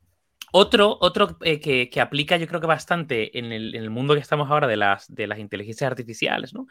Otro, 0.51 0.97
otro 0.99 1.37
eh, 1.41 1.59
que, 1.59 2.01
aplica 2.01 2.37
yo 2.37 2.47
creo 2.47 2.61
que 2.61 2.67
bastante 2.67 3.37
en 3.37 3.51
el, 3.51 3.89
mundo 3.89 4.13
que 4.13 4.19
estamos 4.19 4.49
ahora 4.49 4.67
de 4.67 4.77
las, 4.77 5.13
de 5.13 5.27
las 5.27 5.39
inteligencias 5.39 5.89
artificiales, 5.89 6.53
¿no? 6.53 6.67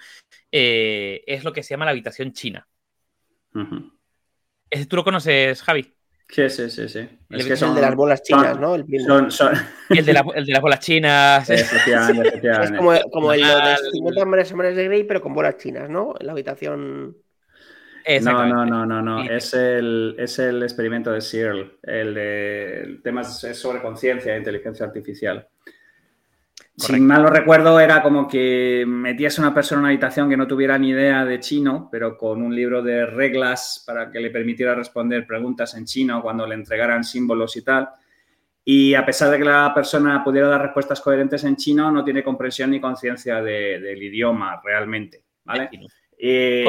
Eh, 0.50 1.22
es 1.26 1.44
lo 1.44 1.52
que 1.52 1.62
se 1.62 1.70
llama 1.70 1.84
la 1.84 1.92
habitación 1.92 2.32
china. 2.32 2.66
¿Tú 3.52 4.96
lo 4.96 5.04
conoces, 5.04 5.62
Javi? 5.62 5.94
Sí, 6.28 6.50
sí, 6.50 6.68
sí, 6.68 6.88
sí. 6.88 7.08
Es, 7.30 7.46
que 7.46 7.56
son, 7.56 7.70
el 7.70 7.76
de 7.76 7.80
las 7.80 7.94
bolas 7.94 8.22
chinas, 8.22 8.60
¿no? 8.60 8.74
El, 8.74 8.84
de 8.84 10.12
las 10.12 10.60
bolas 10.60 10.80
chinas. 10.80 11.48
es 11.48 11.72
como, 12.76 12.92
como 13.10 13.32
el 13.32 13.40
de 13.40 13.76
50 13.92 14.22
hombres 14.22 14.76
de 14.76 14.84
Grey, 14.84 15.04
pero 15.04 15.22
con 15.22 15.32
bolas 15.32 15.56
chinas, 15.56 15.88
¿no? 15.88 16.14
La 16.20 16.32
habitación... 16.32 17.16
No, 18.22 18.46
no, 18.46 18.64
no, 18.64 18.86
no, 18.86 19.02
no. 19.02 19.22
Es 19.22 19.52
el, 19.52 20.16
es 20.18 20.38
el 20.38 20.62
experimento 20.62 21.12
de 21.12 21.20
Searle. 21.20 21.72
El 21.82 22.14
de 22.14 23.00
temas 23.04 23.40
sobre 23.52 23.82
conciencia 23.82 24.34
e 24.34 24.38
inteligencia 24.38 24.86
artificial. 24.86 25.46
Si 26.74 26.98
mal 27.00 27.22
lo 27.22 27.28
recuerdo, 27.28 27.80
era 27.80 28.02
como 28.02 28.28
que 28.28 28.84
metías 28.86 29.38
a 29.38 29.42
una 29.42 29.52
persona 29.52 29.80
en 29.80 29.80
una 29.80 29.88
habitación 29.88 30.30
que 30.30 30.36
no 30.36 30.46
tuviera 30.46 30.78
ni 30.78 30.90
idea 30.90 31.24
de 31.24 31.40
chino, 31.40 31.88
pero 31.90 32.16
con 32.16 32.40
un 32.40 32.54
libro 32.54 32.82
de 32.82 33.04
reglas 33.04 33.82
para 33.84 34.10
que 34.10 34.20
le 34.20 34.30
permitiera 34.30 34.74
responder 34.74 35.26
preguntas 35.26 35.74
en 35.74 35.84
chino 35.84 36.22
cuando 36.22 36.46
le 36.46 36.54
entregaran 36.54 37.02
símbolos 37.02 37.56
y 37.56 37.62
tal. 37.62 37.88
Y 38.64 38.94
a 38.94 39.04
pesar 39.04 39.30
de 39.30 39.38
que 39.38 39.44
la 39.44 39.72
persona 39.74 40.22
pudiera 40.22 40.48
dar 40.48 40.62
respuestas 40.62 41.00
coherentes 41.00 41.42
en 41.44 41.56
chino, 41.56 41.90
no 41.90 42.04
tiene 42.04 42.22
comprensión 42.22 42.70
ni 42.70 42.80
conciencia 42.80 43.42
del 43.42 44.02
idioma 44.02 44.60
realmente. 44.64 45.24
¿vale? 45.44 45.68
Y, 46.20 46.64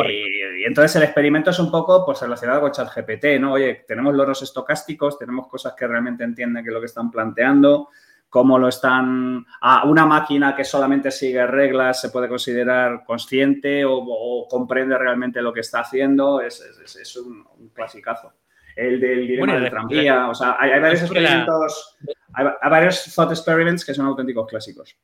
entonces 0.64 0.96
el 0.98 1.04
experimento 1.04 1.50
es 1.50 1.58
un 1.58 1.72
poco 1.72 2.06
pues, 2.06 2.22
relacionado 2.22 2.62
con 2.62 2.72
ChatGPT, 2.72 3.40
¿no? 3.40 3.54
Oye, 3.54 3.84
tenemos 3.88 4.14
loros 4.14 4.44
estocásticos, 4.44 5.18
tenemos 5.18 5.48
cosas 5.48 5.74
que 5.74 5.88
realmente 5.88 6.24
entienden 6.24 6.64
que 6.64 6.70
es 6.70 6.74
lo 6.74 6.80
que 6.80 6.86
están 6.86 7.10
planteando, 7.10 7.90
cómo 8.30 8.60
lo 8.60 8.68
están... 8.68 9.44
a 9.62 9.86
una 9.86 10.06
máquina 10.06 10.56
que 10.56 10.64
solamente 10.64 11.10
sigue 11.10 11.48
reglas 11.48 12.00
se 12.00 12.10
puede 12.10 12.30
considerar 12.30 13.04
consciente 13.04 13.84
o, 13.86 14.48
comprende 14.48 14.96
realmente 14.96 15.42
lo 15.42 15.52
que 15.52 15.62
está 15.62 15.80
haciendo, 15.80 16.42
es, 16.42 16.62
es, 16.62 17.18
un, 17.18 17.44
un, 17.58 17.70
clasicazo. 17.70 18.34
El 18.76 19.00
del 19.00 19.28
dilema 19.28 19.60
de 19.60 19.70
tranvía, 19.70 20.30
o 20.30 20.36
sea, 20.36 20.58
hay, 20.60 20.80
varios 20.80 21.02
experimentos, 21.02 21.98
hay, 22.34 22.46
hay 22.62 22.70
varios 22.70 23.14
thought 23.16 23.32
experiments 23.32 23.84
que 23.84 23.96
son 23.96 24.06
auténticos 24.06 24.48
clásicos. 24.48 24.96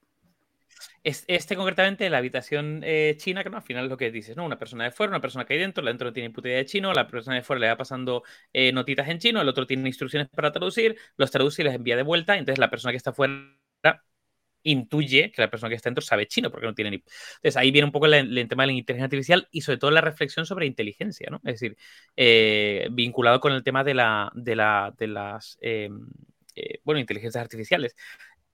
Este 1.05 1.55
concretamente, 1.55 2.09
la 2.09 2.17
habitación 2.17 2.81
eh, 2.83 3.13
china, 3.17 3.43
que 3.43 3.51
no, 3.51 3.57
al 3.57 3.63
final 3.63 3.83
es 3.83 3.91
lo 3.91 3.97
que 3.97 4.09
dices, 4.09 4.35
¿no? 4.35 4.43
Una 4.43 4.57
persona 4.57 4.85
de 4.85 4.91
fuera, 4.91 5.11
una 5.11 5.21
persona 5.21 5.45
que 5.45 5.53
hay 5.53 5.59
dentro, 5.59 5.83
la 5.83 5.91
dentro 5.91 6.07
no 6.07 6.13
tiene 6.13 6.31
puta 6.31 6.47
idea 6.47 6.57
de 6.57 6.65
chino, 6.65 6.91
la 6.93 7.07
persona 7.07 7.35
de 7.35 7.43
fuera 7.43 7.59
le 7.59 7.67
va 7.67 7.77
pasando 7.77 8.23
eh, 8.51 8.71
notitas 8.71 9.07
en 9.09 9.19
chino, 9.19 9.39
el 9.39 9.47
otro 9.47 9.67
tiene 9.67 9.87
instrucciones 9.87 10.29
para 10.29 10.51
traducir, 10.51 10.97
los 11.17 11.29
traduce 11.29 11.61
y 11.61 11.65
les 11.65 11.75
envía 11.75 11.95
de 11.95 12.01
vuelta, 12.01 12.35
entonces 12.35 12.57
la 12.57 12.71
persona 12.71 12.91
que 12.91 12.97
está 12.97 13.13
fuera 13.13 13.55
intuye 14.63 15.31
que 15.31 15.41
la 15.43 15.49
persona 15.51 15.69
que 15.69 15.75
está 15.75 15.89
dentro 15.89 16.01
sabe 16.01 16.25
chino, 16.27 16.49
porque 16.49 16.65
no 16.65 16.73
tiene 16.73 16.89
ni... 16.89 16.97
Entonces 16.97 17.55
ahí 17.57 17.69
viene 17.69 17.85
un 17.85 17.91
poco 17.91 18.07
el, 18.07 18.47
tema 18.49 18.63
de 18.63 18.67
la 18.67 18.73
inteligencia 18.73 19.05
artificial 19.05 19.47
y 19.51 19.61
sobre 19.61 19.77
todo 19.77 19.91
la 19.91 20.01
reflexión 20.01 20.47
sobre 20.47 20.65
inteligencia, 20.65 21.29
¿no? 21.29 21.37
Es 21.43 21.59
decir, 21.59 21.77
eh, 22.15 22.87
vinculado 22.91 23.39
con 23.39 23.53
el 23.53 23.63
tema 23.63 23.83
de, 23.83 23.93
la, 23.93 24.31
de, 24.33 24.55
la, 24.55 24.91
de 24.97 25.07
las, 25.07 25.59
bueno, 26.83 26.99
inteligencias 26.99 27.43
artificiales. 27.43 27.95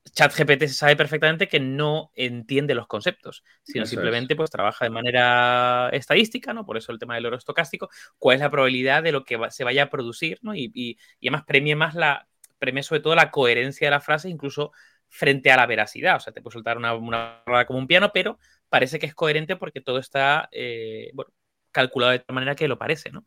ChatGPT 0.03 0.61
se 0.61 0.73
sabe 0.73 0.95
perfectamente 0.95 1.47
que 1.47 1.59
no 1.59 2.11
entiende 2.15 2.75
los 2.75 2.87
conceptos, 2.87 3.43
sino 3.63 3.85
simplemente 3.85 4.35
pues 4.35 4.49
trabaja 4.49 4.85
de 4.85 4.91
manera 4.91 5.89
estadística, 5.93 6.53
¿no? 6.53 6.65
Por 6.65 6.77
eso 6.77 6.91
el 6.91 6.99
tema 6.99 7.15
del 7.15 7.27
oro 7.27 7.37
estocástico, 7.37 7.89
cuál 8.17 8.35
es 8.35 8.41
la 8.41 8.49
probabilidad 8.49 9.03
de 9.03 9.11
lo 9.11 9.23
que 9.23 9.39
se 9.49 9.63
vaya 9.63 9.83
a 9.83 9.89
producir, 9.89 10.39
¿no? 10.41 10.55
Y, 10.55 10.97
además 11.21 11.43
premia 11.45 11.75
más 11.75 11.95
la, 11.95 12.27
premia 12.59 12.83
sobre 12.83 13.01
todo 13.01 13.15
la 13.15 13.31
coherencia 13.31 13.87
de 13.87 13.91
la 13.91 14.01
frase, 14.01 14.29
incluso 14.29 14.71
frente 15.07 15.51
a 15.51 15.57
la 15.57 15.65
veracidad. 15.65 16.15
O 16.17 16.19
sea, 16.19 16.33
te 16.33 16.41
puede 16.41 16.53
soltar 16.53 16.77
una, 16.77 16.93
una 16.95 17.43
como 17.67 17.79
un 17.79 17.87
piano, 17.87 18.11
pero 18.13 18.39
parece 18.69 18.99
que 18.99 19.05
es 19.05 19.15
coherente 19.15 19.55
porque 19.55 19.81
todo 19.81 19.99
está, 19.99 20.49
eh, 20.51 21.11
bueno, 21.13 21.31
calculado 21.71 22.11
de 22.11 22.19
tal 22.19 22.33
manera 22.33 22.55
que 22.55 22.67
lo 22.67 22.77
parece, 22.77 23.11
¿no? 23.11 23.23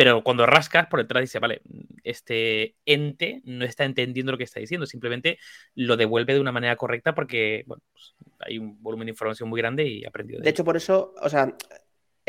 Pero 0.00 0.24
cuando 0.24 0.46
rascas 0.46 0.86
por 0.86 0.98
detrás 0.98 1.20
dice, 1.20 1.40
vale, 1.40 1.60
este 2.04 2.74
ente 2.86 3.42
no 3.44 3.66
está 3.66 3.84
entendiendo 3.84 4.32
lo 4.32 4.38
que 4.38 4.44
está 4.44 4.58
diciendo, 4.58 4.86
simplemente 4.86 5.38
lo 5.74 5.98
devuelve 5.98 6.32
de 6.32 6.40
una 6.40 6.52
manera 6.52 6.74
correcta 6.76 7.14
porque 7.14 7.64
bueno, 7.66 7.82
pues, 7.92 8.14
hay 8.38 8.56
un 8.56 8.82
volumen 8.82 9.04
de 9.04 9.10
información 9.10 9.50
muy 9.50 9.60
grande 9.60 9.86
y 9.86 10.06
aprendido. 10.06 10.38
De, 10.38 10.44
de 10.44 10.50
hecho, 10.52 10.64
por 10.64 10.78
eso, 10.78 11.14
o 11.20 11.28
sea, 11.28 11.54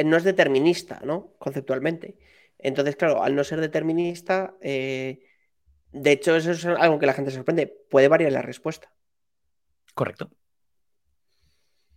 no 0.04 0.18
es 0.18 0.26
determinista, 0.26 1.00
¿no? 1.06 1.34
Conceptualmente. 1.40 2.18
Entonces, 2.60 2.98
claro, 2.98 3.24
al 3.24 3.38
no 3.38 3.44
ser 3.46 3.62
determinista, 3.62 4.54
eh, 4.60 5.22
de 5.94 6.12
hecho, 6.12 6.36
eso 6.36 6.52
es 6.52 6.66
algo 6.66 7.00
que 7.00 7.06
la 7.06 7.14
gente 7.14 7.32
se 7.32 7.38
sorprende. 7.38 7.74
Puede 7.90 8.10
variar 8.10 8.34
la 8.34 8.42
respuesta. 8.42 8.92
Correcto. 9.94 10.30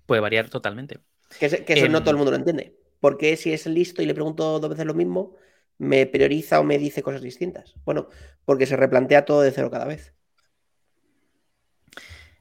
Puede 0.06 0.20
variar 0.20 0.48
totalmente. 0.50 1.00
Que, 1.40 1.46
eso 1.46 1.88
no 1.88 2.04
todo 2.04 2.10
el 2.10 2.14
Em, 2.14 2.18
mundo 2.18 2.30
lo 2.30 2.36
entiende. 2.36 2.76
Porque 3.00 3.36
si 3.36 3.52
es 3.52 3.66
listo 3.66 4.02
y 4.02 4.06
le 4.06 4.14
pregunto 4.14 4.60
dos 4.60 4.70
veces 4.70 4.86
lo 4.86 4.94
mismo, 4.94 5.34
me 5.78 6.06
prioriza 6.06 6.60
o 6.60 6.64
me 6.64 6.78
dice 6.78 7.02
cosas 7.02 7.22
distintas? 7.22 7.74
Bueno, 7.84 8.08
porque 8.44 8.66
se 8.66 8.76
replantea 8.76 9.24
todo 9.24 9.42
de 9.42 9.50
cero 9.50 9.70
cada 9.70 9.86
vez. 9.86 10.14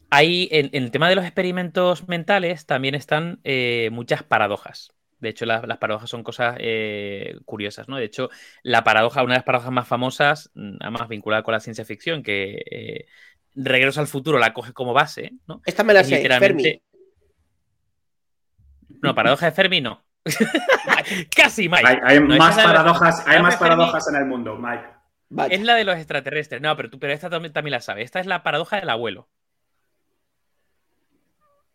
Hay, 0.09 0.47
en, 0.51 0.69
en 0.73 0.83
el 0.83 0.91
tema 0.91 1.09
de 1.09 1.15
los 1.15 1.25
experimentos 1.25 2.07
mentales 2.07 2.65
también 2.67 2.93
están 2.93 3.39
eh, 3.43 3.89
muchas 3.91 4.21
paradojas. 4.23 4.91
De 5.19 5.29
hecho, 5.29 5.45
la- 5.45 5.65
las 5.65 5.77
paradojas 5.79 6.09
son 6.09 6.21
cosas 6.21 6.55
eh, 6.59 7.39
curiosas, 7.45 7.87
¿no? 7.87 7.97
De 7.97 8.03
hecho, 8.05 8.29
la 8.61 8.83
paradoja, 8.83 9.23
una 9.23 9.33
de 9.33 9.37
las 9.37 9.45
paradojas 9.45 9.71
más 9.71 9.87
famosas, 9.87 10.51
además 10.81 11.07
vinculada 11.07 11.41
con 11.43 11.53
la 11.53 11.59
ciencia 11.61 11.85
ficción, 11.85 12.21
que 12.23 12.61
eh, 12.69 13.05
Regreso 13.55 14.01
al 14.01 14.07
futuro 14.07 14.39
la 14.39 14.51
coge 14.51 14.73
como 14.73 14.93
base, 14.93 15.33
¿no? 15.47 15.61
Esta 15.65 15.83
me 15.83 15.93
la 15.93 15.99
Es 16.01 16.07
sé, 16.09 16.15
literalmente- 16.15 16.81
Fermi. 18.87 18.99
No, 19.01 19.13
paradoja 19.13 19.45
de 19.45 19.51
Fermi 19.51 19.79
no. 19.79 20.03
Casi, 21.35 21.67
Mike. 21.67 21.85
Hay, 21.85 21.97
hay 22.03 22.19
No, 22.19 22.33
esa 22.35 22.43
más 22.43 22.55
paradojas, 22.55 23.19
hay 23.19 23.25
paradoja 23.25 23.41
más 23.43 23.57
paradojas 23.57 24.07
en 24.09 24.15
el 24.15 24.25
mundo, 24.25 24.55
Mike. 24.55 24.85
Vaya. 25.29 25.55
Es 25.55 25.61
la 25.61 25.75
de 25.75 25.83
los 25.83 25.97
extraterrestres. 25.97 26.61
No, 26.61 26.75
pero, 26.77 26.89
tú, 26.89 26.99
pero 26.99 27.13
esta 27.13 27.29
también, 27.29 27.53
también 27.53 27.71
la 27.71 27.81
sabes. 27.81 28.05
Esta 28.05 28.19
es 28.19 28.27
la 28.27 28.43
paradoja 28.43 28.79
del 28.79 28.89
abuelo. 28.89 29.27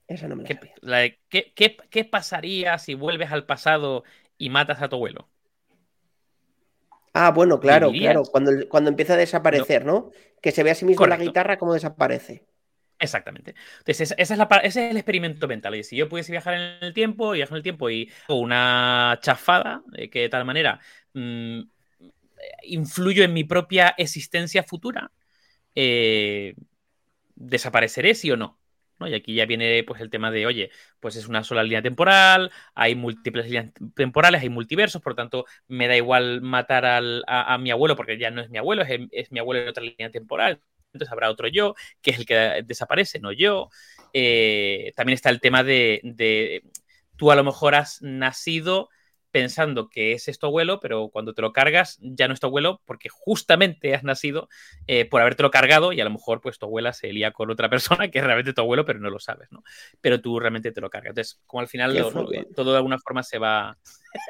Esa 0.06 0.28
no 0.28 0.36
me 0.36 0.44
la 0.44 0.48
¿Qué, 0.48 0.54
sabía. 0.54 0.74
la 0.80 0.98
de 0.98 1.18
¿qué, 1.28 1.52
qué, 1.54 1.76
qué 1.90 2.04
pasaría 2.04 2.78
si 2.78 2.94
vuelves 2.94 3.30
al 3.30 3.44
pasado 3.44 4.04
y 4.38 4.48
matas 4.48 4.80
a 4.80 4.88
tu 4.88 4.96
abuelo? 4.96 5.28
Ah, 7.12 7.30
bueno, 7.32 7.58
claro, 7.58 7.90
claro. 7.90 8.22
Cuando, 8.30 8.52
cuando 8.68 8.90
empieza 8.90 9.14
a 9.14 9.16
desaparecer, 9.16 9.84
¿no? 9.84 10.10
Que 10.40 10.52
se 10.52 10.62
ve 10.62 10.70
a 10.70 10.74
sí 10.74 10.84
mismo 10.84 11.06
la 11.06 11.16
guitarra 11.16 11.58
como 11.58 11.74
desaparece. 11.74 12.46
Exactamente. 13.00 13.54
Entonces, 13.78 14.12
es 14.18 14.30
ese 14.30 14.34
es 14.64 14.76
el 14.76 14.96
experimento 14.96 15.46
mental. 15.46 15.74
Y 15.76 15.84
si 15.84 15.96
yo 15.96 16.08
pudiese 16.08 16.32
viajar 16.32 16.54
en 16.54 16.82
el 16.84 16.92
tiempo, 16.94 17.30
viajo 17.30 17.54
en 17.54 17.58
el 17.58 17.62
tiempo 17.62 17.88
y 17.90 18.10
hago 18.28 18.40
una 18.40 19.18
chafada, 19.22 19.82
eh, 19.94 20.10
que 20.10 20.22
de 20.22 20.28
tal 20.28 20.44
manera 20.44 20.80
mm, 21.14 21.60
influyo 22.64 23.24
en 23.24 23.32
mi 23.32 23.44
propia 23.44 23.94
existencia 23.98 24.62
futura, 24.62 25.10
eh, 25.74 26.54
¿desapareceré 27.36 28.14
sí 28.14 28.30
o 28.32 28.36
no? 28.38 28.60
¿No? 29.00 29.08
Y 29.08 29.14
aquí 29.14 29.34
ya 29.34 29.46
viene 29.46 29.84
pues, 29.84 30.00
el 30.02 30.10
tema 30.10 30.30
de, 30.30 30.46
oye, 30.46 30.70
pues 31.00 31.16
es 31.16 31.28
una 31.28 31.44
sola 31.44 31.62
línea 31.64 31.82
temporal, 31.82 32.52
hay 32.74 32.94
múltiples 32.96 33.46
líneas 33.46 33.72
temporales, 33.96 34.42
hay 34.42 34.50
multiversos, 34.50 35.02
por 35.02 35.12
lo 35.12 35.16
tanto, 35.16 35.46
me 35.68 35.88
da 35.88 35.96
igual 35.96 36.42
matar 36.42 36.86
al- 36.86 37.24
a, 37.28 37.54
a 37.54 37.58
mi 37.58 37.70
abuelo 37.72 37.96
porque 37.96 38.18
ya 38.18 38.30
no 38.30 38.42
es 38.42 38.50
mi 38.50 38.58
abuelo, 38.58 38.82
es, 38.82 39.00
es 39.12 39.32
mi 39.32 39.40
abuelo 39.40 39.62
en 39.62 39.68
otra 39.70 39.84
línea 39.84 40.10
temporal. 40.12 40.62
Entonces 40.92 41.12
habrá 41.12 41.30
otro 41.30 41.48
yo, 41.48 41.74
que 42.02 42.10
es 42.12 42.18
el 42.18 42.26
que 42.26 42.62
desaparece, 42.64 43.20
no 43.20 43.32
yo. 43.32 43.70
Eh, 44.12 44.92
también 44.96 45.14
está 45.14 45.30
el 45.30 45.40
tema 45.40 45.62
de, 45.62 46.00
de, 46.02 46.62
tú 47.16 47.30
a 47.30 47.36
lo 47.36 47.44
mejor 47.44 47.74
has 47.74 48.00
nacido 48.02 48.88
pensando 49.30 49.88
que 49.88 50.12
es 50.12 50.38
tu 50.38 50.46
abuelo, 50.46 50.80
pero 50.80 51.10
cuando 51.10 51.34
te 51.34 51.42
lo 51.42 51.52
cargas 51.52 51.98
ya 52.00 52.28
no 52.28 52.34
es 52.34 52.40
tu 52.40 52.46
abuelo 52.46 52.80
porque 52.86 53.08
justamente 53.10 53.94
has 53.94 54.04
nacido 54.04 54.48
eh, 54.86 55.04
por 55.04 55.20
habértelo 55.20 55.50
cargado 55.50 55.92
y 55.92 56.00
a 56.00 56.04
lo 56.04 56.10
mejor 56.10 56.40
pues 56.40 56.58
tu 56.58 56.66
abuela 56.66 56.92
se 56.92 57.12
lía 57.12 57.32
con 57.32 57.50
otra 57.50 57.68
persona 57.70 58.10
que 58.10 58.18
es 58.18 58.24
realmente 58.24 58.52
tu 58.54 58.60
abuelo, 58.62 58.84
pero 58.84 59.00
no 59.00 59.10
lo 59.10 59.20
sabes, 59.20 59.48
¿no? 59.50 59.62
Pero 60.00 60.20
tú 60.20 60.38
realmente 60.40 60.72
te 60.72 60.80
lo 60.80 60.90
cargas. 60.90 61.10
Entonces, 61.10 61.40
como 61.46 61.60
al 61.60 61.68
final 61.68 61.96
lo- 61.96 62.10
lo- 62.10 62.28
todo 62.54 62.72
de 62.72 62.76
alguna 62.78 62.98
forma 62.98 63.22
se 63.22 63.38
va, 63.38 63.78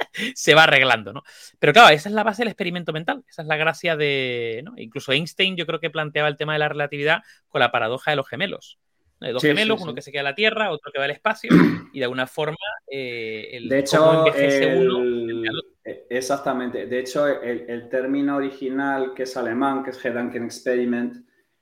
se 0.35 0.55
va 0.55 0.65
arreglando, 0.65 1.13
¿no? 1.13 1.23
Pero 1.59 1.73
claro, 1.73 1.95
esa 1.95 2.09
es 2.09 2.15
la 2.15 2.25
base 2.25 2.43
del 2.43 2.49
experimento 2.49 2.93
mental, 2.93 3.25
esa 3.29 3.43
es 3.43 3.49
la 3.49 3.57
gracia 3.57 3.97
de, 3.97 4.63
¿no? 4.65 4.75
Incluso 4.77 5.13
Einstein 5.13 5.57
yo 5.57 5.67
creo 5.67 5.81
que 5.81 5.91
planteaba 5.91 6.29
el 6.29 6.37
tema 6.37 6.53
de 6.55 6.59
la 6.61 6.69
relatividad 6.69 7.23
con 7.49 7.61
la 7.61 7.71
paradoja 7.73 8.11
de 8.13 8.17
los 8.17 8.29
gemelos. 8.29 8.79
Hay 9.21 9.33
dos 9.33 9.43
Sí, 9.43 9.49
gemelos, 9.49 9.79
sí, 9.79 9.85
uno 9.85 9.95
que 9.95 10.03
se 10.03 10.13
queda 10.13 10.21
en 10.21 10.25
la 10.27 10.35
Tierra, 10.35 10.71
otro 10.71 10.93
que 10.93 10.99
va 10.99 11.05
al 11.07 11.11
espacio, 11.11 11.51
y 11.93 11.99
de 11.99 12.05
alguna 12.05 12.27
forma 12.27 12.57
eh, 12.91 13.49
el, 13.53 13.69
De 13.69 13.79
hecho, 13.81 14.27
el- 14.35 14.89
uno. 14.89 15.63
eh, 15.85 16.07
exactamente. 16.11 16.87
De 16.87 16.99
hecho, 17.01 17.27
el, 17.27 17.69
el 17.69 17.89
término 17.89 18.37
original 18.37 19.13
que 19.15 19.25
es 19.25 19.37
alemán, 19.37 19.83
que 19.83 19.91
es 19.91 20.01
Gedanken 20.01 20.45
Experiment, 20.45 21.17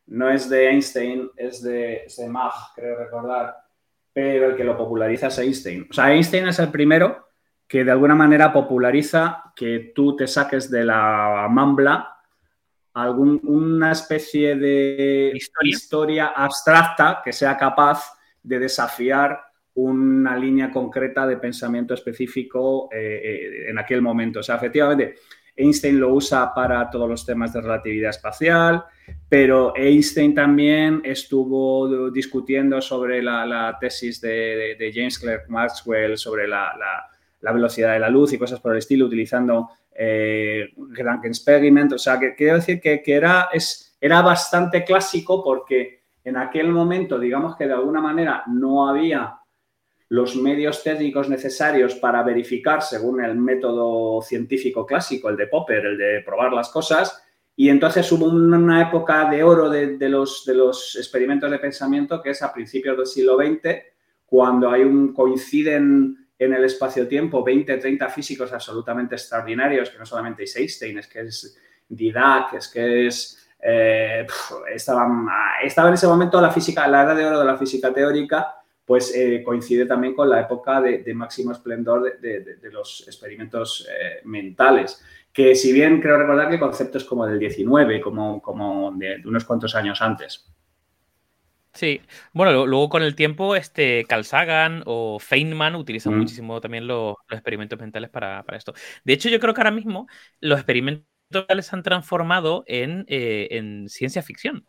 no 0.09 0.31
es 0.31 0.49
de 0.49 0.69
Einstein, 0.69 1.31
es 1.37 1.63
de, 1.63 2.05
es 2.05 2.17
de 2.17 2.29
Mach, 2.29 2.75
creo 2.75 2.97
recordar, 2.99 3.57
pero 4.13 4.51
el 4.51 4.57
que 4.57 4.65
lo 4.65 4.77
populariza 4.77 5.27
es 5.29 5.39
Einstein. 5.39 5.87
O 5.91 5.93
sea, 5.93 6.13
Einstein 6.13 6.47
es 6.49 6.59
el 6.59 6.71
primero 6.71 7.29
que 7.67 7.85
de 7.85 7.91
alguna 7.91 8.15
manera 8.15 8.53
populariza 8.53 9.53
que 9.57 9.93
tú 9.95 10.15
te 10.15 10.27
saques 10.29 10.71
de 10.71 10.85
la 10.85 11.49
mambla 11.51 12.16
algún, 12.97 13.39
una 13.45 13.93
especie 13.93 14.57
de 14.57 15.33
Historia. 15.35 15.71
historia 15.71 16.27
abstracta 16.29 17.21
que 17.23 17.31
sea 17.31 17.55
capaz 17.57 18.11
de 18.43 18.59
desafiar 18.59 19.39
una 19.75 20.35
línea 20.37 20.71
concreta 20.71 21.27
de 21.27 21.37
pensamiento 21.37 21.93
específico 21.93 22.89
eh, 22.91 23.21
eh, 23.23 23.71
en 23.71 23.79
aquel 23.79 24.01
momento. 24.01 24.41
O 24.41 24.43
sea, 24.43 24.57
efectivamente, 24.57 25.17
Einstein 25.55 26.01
lo 26.01 26.15
usa 26.15 26.55
para 26.55 26.89
todos 26.89 27.07
los 27.07 27.27
temas 27.27 27.53
de 27.53 27.61
relatividad 27.61 28.11
espacial, 28.11 28.85
pero 29.29 29.75
Einstein 29.77 30.35
también 30.35 31.03
estuvo 31.05 32.11
discutiendo 32.11 32.81
sobre 32.81 33.23
la, 33.23 33.45
la 33.45 33.77
tesis 33.79 34.23
de, 34.23 34.29
de, 34.29 34.77
de, 34.77 34.93
James 34.93 35.19
Clerk 35.19 35.51
Maxwell 35.51 36.17
sobre 36.17 36.49
la, 36.49 36.75
la, 36.79 37.11
la, 37.43 37.53
velocidad 37.53 37.93
de 37.93 38.01
la 38.01 38.09
luz 38.09 38.33
y 38.33 38.39
cosas 38.39 38.59
por 38.61 38.73
el 38.73 38.79
estilo, 38.79 39.05
utilizando 39.05 39.69
eh, 39.99 40.69
Gedanken 40.95 41.31
Experiment. 41.31 41.93
O 41.93 41.99
sea, 41.99 42.19
que 42.19 42.35
quiero 42.35 42.57
decir 42.57 42.81
que, 42.81 43.03
que 43.03 43.15
era, 43.15 43.49
es, 43.53 43.97
era 44.01 44.23
bastante 44.23 44.85
clásico 44.85 45.43
porque 45.43 46.05
en 46.25 46.37
aquel 46.37 46.69
momento, 46.69 47.19
digamos 47.19 47.57
que 47.57 47.67
de 47.67 47.75
alguna 47.75 48.01
manera 48.01 48.43
no 48.47 48.89
había 48.89 49.39
los 50.09 50.37
medios 50.37 50.83
técnicos 50.83 51.29
necesarios 51.29 51.95
para 51.97 52.23
verificar 52.23 52.83
según 52.83 53.25
el 53.25 53.37
método 53.37 54.23
científico 54.23 54.87
clásico, 54.87 55.29
el 55.29 55.37
de 55.37 55.49
Popper, 55.49 55.85
el 55.85 55.99
de 55.99 56.23
probar 56.25 56.53
las 56.53 56.69
cosas, 56.69 57.23
y 57.57 57.71
entonces 57.71 58.11
hubo 58.13 58.27
una 58.27 58.83
época 58.83 59.31
de 59.31 59.43
oro 59.43 59.71
de, 59.71 59.97
de, 59.97 60.09
los, 60.09 60.45
de 60.45 60.55
los, 60.55 60.95
experimentos 60.97 61.51
de 61.51 61.59
pensamiento 61.59 62.21
que 62.21 62.31
es 62.31 62.43
a 62.43 62.53
principios 62.53 62.97
del 62.97 63.07
siglo 63.07 63.37
XX, 63.39 63.83
cuando 64.27 64.71
hay 64.71 64.83
un, 64.83 65.15
coinciden 65.15 66.26
en 66.39 66.53
el 66.53 66.65
espacio-tiempo 66.65 67.43
20, 67.43 67.77
30 67.79 68.09
físicos 68.09 68.53
absolutamente 68.53 69.15
extraordinarios, 69.15 69.91
que 69.91 69.99
no 69.99 70.07
solamente 70.07 70.45
es 70.45 70.57
Einstein, 70.57 70.99
es 70.99 71.07
que 71.07 71.21
es 71.21 71.59
Dirac, 71.89 72.55
es 72.55 72.69
que 72.69 73.07
es... 73.07 73.43
Eh, 73.61 74.27
estaba, 74.73 75.09
estaba 75.63 75.89
en 75.89 75.95
ese 75.95 76.07
momento 76.07 76.41
la 76.41 76.51
física, 76.51 76.87
la 76.87 77.03
edad 77.03 77.17
de 77.17 77.25
oro 77.25 77.41
de 77.41 77.47
la 77.47 77.57
física 77.57 77.93
teórica, 77.93 78.55
pues 78.85 79.13
eh, 79.17 79.43
coincide 79.45 79.87
también 79.87 80.15
con 80.15 80.29
la 80.29 80.43
época 80.43 80.81
de, 80.81 81.15
máximo 81.15 81.53
esplendor 81.53 82.21
de 82.21 82.71
los 82.71 83.05
experimentos 83.09 83.89
eh, 83.91 84.21
mentales, 84.25 85.03
que 85.37 85.55
si 85.55 85.71
bien 85.71 86.01
creo 86.01 86.17
recordar 86.17 86.49
que 86.49 86.59
conceptos 86.59 87.05
como 87.05 87.27
del 87.27 87.39
19, 87.39 88.01
como, 88.01 88.41
como 88.41 88.91
de, 88.93 89.21
unos 89.27 89.45
cuantos 89.45 89.75
años 89.75 90.01
antes. 90.01 90.47
Sí, 91.77 92.01
bueno, 92.33 92.65
luego 92.65 92.89
con 92.89 93.03
el 93.03 93.15
tiempo, 93.15 93.55
este 93.55 94.07
Carl 94.09 94.25
Sagan 94.25 94.83
o 94.87 95.19
Feynman 95.19 95.75
utilizan 95.77 96.15
mm. 96.15 96.19
muchísimo 96.19 96.59
también 96.63 96.87
los, 96.87 97.17
los 97.29 97.39
experimentos 97.39 97.79
mentales 97.79 98.09
para, 98.09 98.43
para, 98.45 98.57
esto. 98.57 98.73
De 99.05 99.13
hecho, 99.13 99.29
yo 99.29 99.39
creo 99.39 99.53
que 99.53 99.61
ahora 99.61 99.71
mismo 99.71 100.07
los 100.41 100.59
experimentos 100.59 101.05
mentales 101.31 101.67
se 101.67 101.77
han 101.77 101.83
transformado 101.83 102.65
en, 102.67 103.05
eh, 103.09 103.49
en 103.51 103.91
ciencia 103.91 104.23
ficción. 104.23 104.67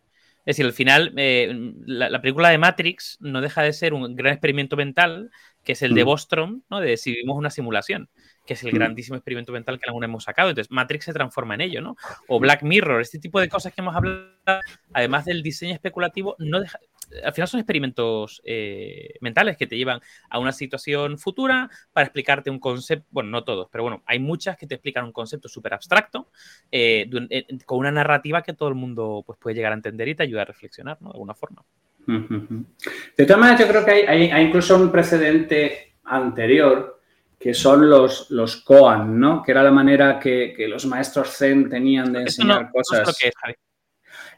Es 0.48 0.56
decir, 0.56 0.66
al 0.66 0.74
final, 0.74 1.14
eh, 1.18 1.74
la, 1.86 2.10
la, 2.10 2.22
película 2.22 2.50
de 2.50 2.58
Matrix 2.58 3.18
no 3.20 3.42
deja 3.42 3.64
de 3.64 3.74
ser 3.74 3.94
un 3.94 4.16
gran 4.16 4.32
experimento 4.32 4.78
mental, 4.78 5.30
que 5.68 5.74
es 5.74 5.82
el 5.82 5.94
de 5.94 6.04
Bostrom, 6.04 6.62
¿no? 6.70 6.80
De 6.80 6.96
si 6.96 7.12
vivimos 7.12 7.36
una 7.36 7.50
simulación, 7.50 8.10
que 8.46 8.54
es 8.54 8.64
el 8.64 8.72
grandísimo 8.72 9.18
experimento 9.18 9.52
mental 9.52 9.78
que 9.78 9.90
aún 9.90 10.06
hemos 10.06 10.24
sacado. 10.24 10.48
Entonces, 10.48 10.72
Matrix 10.72 11.04
se 11.04 11.12
transforma 11.12 11.56
en 11.56 11.62
ello, 11.62 11.82
¿no? 11.82 11.98
O 12.30 12.40
Black 12.40 12.64
Mirror, 12.64 13.02
este 13.02 13.20
tipo 13.20 13.42
de 13.42 13.50
cosas 13.50 13.74
que 13.74 13.82
hemos 13.82 13.94
hablado, 13.94 14.62
además 14.94 15.26
del 15.26 15.44
diseño 15.44 15.74
especulativo, 15.74 16.38
no 16.40 16.62
deja, 16.62 16.80
al 17.24 17.34
final 17.34 17.48
son 17.48 17.60
experimentos 17.60 18.42
eh, 18.44 19.16
mentales 19.22 19.58
que 19.58 19.68
te 19.68 19.78
llevan 19.78 20.02
a 20.30 20.40
una 20.40 20.52
situación 20.52 21.18
futura 21.18 21.70
para 21.94 22.06
explicarte 22.06 22.50
un 22.50 22.60
concepto, 22.60 23.08
bueno, 23.12 23.30
no 23.30 23.44
todos, 23.44 23.68
pero 23.72 23.84
bueno, 23.84 24.04
hay 24.06 24.20
muchas 24.20 24.58
que 24.58 24.68
te 24.68 24.76
explican 24.76 25.06
un 25.06 25.12
concepto 25.12 25.48
súper 25.48 25.74
abstracto 25.74 26.30
eh, 26.72 27.10
eh, 27.30 27.46
con 27.66 27.80
una 27.80 27.92
narrativa 27.92 28.42
que 28.42 28.54
todo 28.54 28.70
el 28.70 28.76
mundo 28.76 29.24
pues, 29.26 29.40
puede 29.40 29.56
llegar 29.56 29.72
a 29.72 29.76
entender 29.76 30.08
y 30.08 30.16
te 30.16 30.24
ayuda 30.24 30.42
a 30.44 30.46
reflexionar, 30.46 30.98
¿no? 31.02 31.10
De 31.10 31.16
alguna 31.16 31.34
forma. 31.34 31.64
De 32.08 33.26
todas 33.26 33.40
maneras, 33.40 33.60
yo 33.60 33.68
creo 33.68 33.84
que 33.84 33.92
hay, 33.92 34.02
hay, 34.04 34.32
hay, 34.32 34.46
incluso 34.46 34.78
un 34.78 34.92
precedente 34.92 35.96
anterior 36.06 37.02
que 37.38 37.54
son 37.54 37.90
los, 37.90 38.32
los 38.32 38.64
koan, 38.64 39.20
¿no? 39.20 39.44
Que 39.44 39.52
era 39.52 39.62
la 39.62 39.72
manera 39.72 40.18
que, 40.18 40.54
que 40.56 40.68
los 40.68 40.86
maestros 40.86 41.36
zen 41.38 41.70
tenían 41.70 42.14
de 42.14 42.20
Eso 42.20 42.42
enseñar 42.42 42.64
no, 42.64 42.72
cosas. 42.72 43.00
No 43.00 43.02
es 43.02 43.08
lo 43.08 43.14
que 43.14 43.28
es, 43.28 43.34
Javi. 43.36 43.54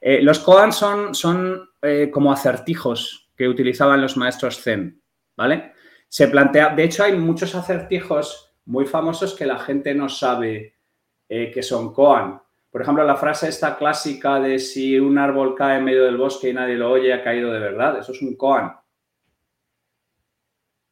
Eh, 0.01 0.21
los 0.21 0.39
koan 0.39 0.71
son, 0.71 1.13
son 1.13 1.69
eh, 1.81 2.09
como 2.12 2.31
acertijos 2.31 3.29
que 3.35 3.47
utilizaban 3.47 4.01
los 4.01 4.17
maestros 4.17 4.62
zen, 4.62 5.01
¿vale? 5.38 5.73
Se 6.07 6.27
plantea, 6.27 6.75
de 6.75 6.83
hecho 6.83 7.03
hay 7.03 7.15
muchos 7.17 7.53
acertijos 7.55 8.53
muy 8.65 8.85
famosos 8.85 9.35
que 9.35 9.45
la 9.45 9.59
gente 9.59 9.93
no 9.93 10.09
sabe 10.09 10.75
eh, 11.27 11.51
que 11.51 11.62
son 11.63 11.93
koan. 11.93 12.41
Por 12.71 12.81
ejemplo, 12.81 13.03
la 13.03 13.15
frase 13.15 13.49
esta 13.49 13.77
clásica 13.77 14.39
de 14.39 14.59
si 14.59 14.99
un 14.99 15.17
árbol 15.17 15.55
cae 15.55 15.77
en 15.79 15.85
medio 15.85 16.05
del 16.05 16.17
bosque 16.17 16.49
y 16.49 16.53
nadie 16.53 16.75
lo 16.75 16.91
oye, 16.91 17.13
ha 17.13 17.23
caído 17.23 17.51
de 17.51 17.59
verdad. 17.59 17.97
Eso 17.99 18.12
es 18.12 18.21
un 18.21 18.35
koan. 18.35 18.73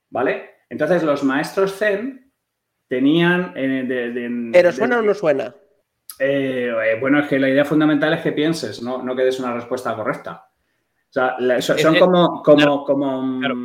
¿Vale? 0.09 0.51
Entonces, 0.69 1.03
los 1.03 1.23
maestros 1.23 1.75
Zen 1.77 2.31
tenían... 2.87 3.53
de- 3.53 3.83
de- 3.83 4.49
¿Pero 4.53 4.71
suena 4.71 4.99
o 4.99 5.01
no 5.01 5.13
suena? 5.13 5.53
Eh, 6.19 6.71
eh, 6.85 6.97
bueno, 6.99 7.19
es 7.19 7.27
que 7.27 7.39
la 7.39 7.49
idea 7.49 7.65
fundamental 7.65 8.13
es 8.13 8.21
que 8.21 8.31
pienses, 8.31 8.81
no, 8.81 9.01
no 9.03 9.15
que 9.15 9.23
des 9.23 9.39
una 9.39 9.53
respuesta 9.53 9.95
correcta. 9.95 10.47
O 11.09 11.13
sea, 11.13 11.35
la- 11.39 11.61
son 11.61 11.95
como, 11.97 12.41
como, 12.43 12.57
claro, 12.57 12.83
como, 12.85 13.21
mm, 13.21 13.39
claro. 13.39 13.55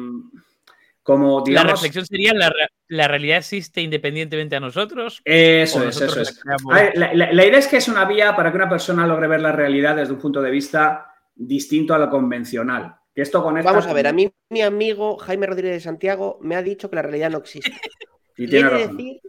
como, 1.02 1.38
La 1.40 1.44
digamos... 1.44 1.72
reflexión 1.72 2.06
sería, 2.06 2.32
¿la, 2.34 2.50
re- 2.50 2.68
¿la 2.88 3.08
realidad 3.08 3.38
existe 3.38 3.80
independientemente 3.80 4.56
a 4.56 4.60
nosotros? 4.60 5.20
Eso 5.24 5.82
es, 5.84 6.00
eso 6.00 6.20
es. 6.20 6.36
la 6.36 6.42
creamos? 6.42 6.72
A 6.74 6.82
ver, 6.82 6.92
la, 6.96 7.14
la- 7.14 7.32
la 7.32 7.46
idea 7.46 7.58
es 7.58 7.66
que 7.68 7.78
es 7.78 7.88
una 7.88 8.04
vía 8.04 8.36
para 8.36 8.50
que 8.50 8.56
una 8.56 8.68
persona 8.68 9.06
logre 9.06 9.26
ver 9.28 9.40
la 9.40 9.52
realidad 9.52 9.96
desde 9.96 10.12
un 10.12 10.20
punto 10.20 10.40
de 10.40 10.50
vista 10.50 11.06
distinto 11.34 11.94
a 11.94 11.98
lo 11.98 12.08
convencional. 12.10 12.96
Que 13.14 13.22
esto 13.22 13.42
conecta 13.42 13.70
Vamos 13.72 13.86
a 13.86 13.92
ver, 13.92 14.06
a 14.06 14.12
mí 14.12 14.30
mi 14.50 14.62
amigo 14.62 15.18
Jaime 15.18 15.46
Rodríguez 15.46 15.74
de 15.74 15.80
Santiago 15.80 16.38
me 16.40 16.56
ha 16.56 16.62
dicho 16.62 16.88
que 16.88 16.96
la 16.96 17.02
realidad 17.02 17.30
no 17.30 17.38
existe. 17.38 17.72
Y 18.34 18.48
tiene 18.48 18.70
razón. 18.70 18.96
decir, 18.96 19.20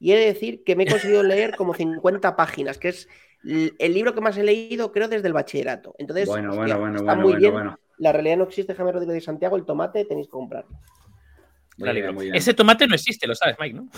y 0.00 0.12
he 0.12 0.16
de 0.18 0.24
decir 0.26 0.64
que 0.64 0.74
me 0.74 0.82
he 0.84 0.86
conseguido 0.90 1.22
leer 1.22 1.54
como 1.54 1.74
50 1.74 2.34
páginas, 2.34 2.78
que 2.78 2.88
es 2.88 3.08
el 3.44 3.94
libro 3.94 4.14
que 4.14 4.20
más 4.20 4.36
he 4.36 4.42
leído, 4.42 4.90
creo, 4.92 5.06
desde 5.08 5.28
el 5.28 5.32
bachillerato. 5.34 5.94
Entonces, 5.98 6.26
Bueno, 6.26 6.50
hostia, 6.50 6.76
bueno, 6.76 6.80
bueno, 6.80 6.96
está 6.98 7.04
bueno, 7.14 7.22
muy 7.22 7.30
bueno, 7.32 7.38
bien. 7.40 7.52
bueno. 7.52 7.78
La 7.98 8.12
realidad 8.12 8.38
no 8.38 8.44
existe, 8.44 8.74
Jaime 8.74 8.92
Rodríguez 8.92 9.14
de 9.14 9.20
Santiago, 9.20 9.56
el 9.56 9.64
tomate 9.66 10.04
tenéis 10.06 10.26
que 10.26 10.32
comprarlo. 10.32 10.70
Muy 10.70 11.84
Gran 11.86 11.94
bien, 11.94 11.96
libro. 11.96 12.12
muy 12.14 12.24
bien. 12.24 12.34
Ese 12.34 12.54
tomate 12.54 12.86
no 12.86 12.94
existe, 12.94 13.26
lo 13.26 13.34
sabes, 13.34 13.56
Mike, 13.60 13.74
¿no? 13.76 13.88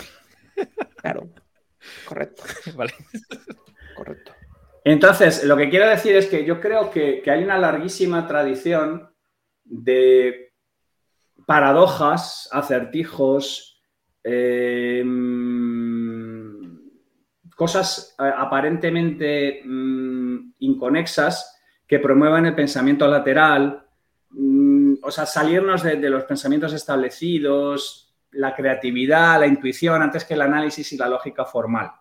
Claro. 0.97 1.29
Correcto, 2.05 2.43
Vale. 2.75 2.93
correcto. 3.95 4.33
Entonces, 4.85 5.43
lo 5.45 5.55
que 5.57 5.69
quiero 5.69 5.87
decir 5.87 6.15
es 6.15 6.27
que 6.27 6.43
yo 6.45 6.59
creo 6.59 6.91
que, 6.91 7.21
que 7.21 7.31
hay 7.31 7.43
una 7.43 7.57
larguísima 7.57 8.27
tradición 8.27 9.09
de 9.63 10.53
paradojas, 11.45 12.49
acertijos, 12.51 13.72
eh, 14.23 15.03
mm, 15.05 16.77
cosas 17.55 18.15
eh, 18.19 18.31
aparentemente 18.35 19.61
mm, 19.63 20.53
inconexas 20.59 21.59
que 21.87 21.99
promuevan 21.99 22.45
el 22.45 22.55
pensamiento 22.55 23.07
lateral, 23.07 23.85
mm, 24.29 24.93
o 25.03 25.11
sea, 25.11 25.25
salirnos 25.25 25.83
de, 25.83 25.97
de 25.97 26.09
los 26.09 26.23
pensamientos 26.23 26.73
establecidos, 26.73 28.15
la 28.31 28.55
creatividad, 28.55 29.39
la 29.39 29.47
intuición, 29.47 30.01
antes 30.01 30.25
que 30.25 30.33
el 30.33 30.41
análisis 30.41 30.91
y 30.93 30.97
la 30.97 31.07
lógica 31.07 31.45
formal. 31.45 31.91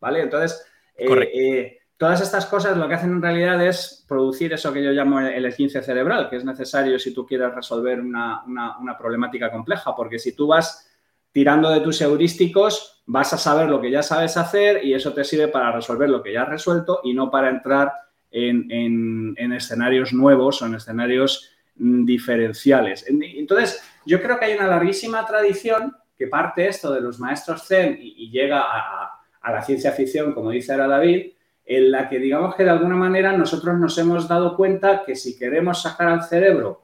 ¿Vale? 0.00 0.22
Entonces, 0.22 0.64
eh, 0.94 1.06
eh, 1.34 1.78
todas 1.96 2.20
estas 2.20 2.46
cosas 2.46 2.76
lo 2.76 2.88
que 2.88 2.94
hacen 2.94 3.10
en 3.10 3.20
realidad 3.22 3.64
es 3.66 4.04
producir 4.08 4.52
eso 4.52 4.72
que 4.72 4.82
yo 4.82 4.92
llamo 4.92 5.20
el 5.20 5.44
esguince 5.44 5.82
cerebral, 5.82 6.30
que 6.30 6.36
es 6.36 6.44
necesario 6.44 6.98
si 6.98 7.12
tú 7.12 7.26
quieres 7.26 7.54
resolver 7.54 8.00
una, 8.00 8.42
una- 8.46 8.78
una 8.78 8.96
problemática 8.96 9.50
compleja, 9.50 9.94
porque 9.94 10.18
si 10.18 10.34
tú 10.34 10.46
vas 10.46 10.89
tirando 11.32 11.70
de 11.70 11.80
tus 11.80 12.00
heurísticos, 12.00 13.02
vas 13.06 13.32
a 13.32 13.38
saber 13.38 13.68
lo 13.68 13.80
que 13.80 13.90
ya 13.90 14.02
sabes 14.02 14.36
hacer 14.36 14.84
y 14.84 14.94
eso 14.94 15.12
te 15.12 15.24
sirve 15.24 15.48
para 15.48 15.72
resolver 15.72 16.08
lo 16.08 16.22
que 16.22 16.32
ya 16.32 16.42
has 16.42 16.48
resuelto 16.48 17.00
y 17.04 17.14
no 17.14 17.30
para 17.30 17.50
entrar 17.50 17.92
en, 18.30 18.70
en- 18.70 19.34
en 19.36 19.52
escenarios 19.52 20.12
nuevos 20.12 20.62
o 20.62 20.66
en 20.66 20.74
escenarios 20.76 21.50
mm, 21.76 22.04
diferenciales. 22.04 23.08
En- 23.08 23.22
Entonces, 23.22 23.82
yo 24.06 24.20
creo 24.22 24.38
que 24.38 24.46
hay 24.46 24.54
una 24.54 24.66
larguísima 24.68 25.26
tradición 25.26 25.96
que 26.16 26.26
parte 26.26 26.66
esto 26.68 26.92
de 26.92 27.00
los 27.00 27.18
maestros 27.18 27.66
Zen 27.66 27.98
y, 28.00 28.30
llega 28.30 28.60
a- 28.60 29.10
a 29.40 29.52
la 29.52 29.62
ciencia 29.62 29.92
ficción, 29.92 30.32
como 30.32 30.50
dice 30.50 30.72
ahora 30.72 30.86
David, 30.86 31.32
en 31.64 31.90
la 31.90 32.08
que 32.08 32.18
digamos 32.18 32.54
que 32.56 32.64
de 32.64 32.70
alguna 32.70 32.96
manera 32.96 33.32
nosotros 33.36 33.78
nos 33.78 33.96
hemos 33.98 34.28
dado 34.28 34.56
cuenta 34.56 35.02
que 35.04 35.14
si 35.16 35.38
queremos 35.38 35.80
sacar 35.82 36.08
al 36.08 36.22
cerebro 36.24 36.82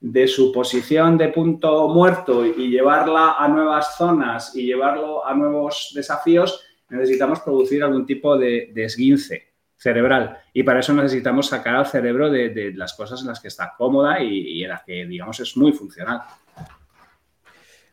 de 0.00 0.28
su 0.28 0.52
posición 0.52 1.18
de 1.18 1.28
punto 1.28 1.88
muerto 1.88 2.46
y 2.46 2.70
llevarla 2.70 3.36
a 3.38 3.48
nuevas 3.48 3.96
zonas 3.96 4.54
y 4.54 4.66
llevarlo 4.66 5.26
a 5.26 5.34
nuevos 5.34 5.92
desafíos, 5.94 6.62
necesitamos 6.88 7.40
producir 7.40 7.82
algún 7.82 8.06
tipo 8.06 8.36
de, 8.38 8.70
de 8.72 8.84
esguince 8.84 9.48
cerebral. 9.76 10.38
Y 10.52 10.62
para 10.62 10.80
eso 10.80 10.92
necesitamos 10.92 11.48
sacar 11.48 11.76
al 11.76 11.86
cerebro 11.86 12.30
de, 12.30 12.50
de 12.50 12.72
las 12.74 12.94
cosas 12.94 13.20
en 13.20 13.28
las 13.28 13.40
que 13.40 13.48
está 13.48 13.74
cómoda 13.76 14.22
y, 14.22 14.58
y 14.58 14.64
en 14.64 14.70
las 14.70 14.82
que, 14.82 15.06
digamos, 15.06 15.38
es 15.40 15.56
muy 15.56 15.72
funcional. 15.72 16.22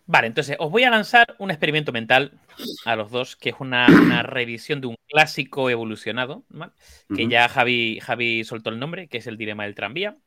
Vale, 0.08 0.28
entonces 0.28 0.56
os 0.60 0.70
voy 0.70 0.84
a 0.84 0.92
lanzar 0.92 1.36
un 1.40 1.50
experimento 1.50 1.92
mental 1.92 2.40
a 2.86 2.96
los 2.96 3.10
dos, 3.10 3.36
que 3.36 3.50
es 3.50 3.56
una, 3.60 3.88
una 3.88 4.22
revisión 4.22 4.80
de 4.80 4.88
un 4.88 4.98
clásico 5.08 5.70
evolucionado, 5.72 6.44
¿vale? 6.50 6.74
que 7.16 7.28
ya 7.28 7.50
Javi, 7.50 8.00
Javi 8.00 8.44
soltó 8.44 8.70
el 8.70 8.78
nombre, 8.78 9.08
que 9.08 9.18
es 9.18 9.26
el 9.26 9.38
dilema 9.38 9.64
del 9.64 9.74
tranvía, 9.74 10.18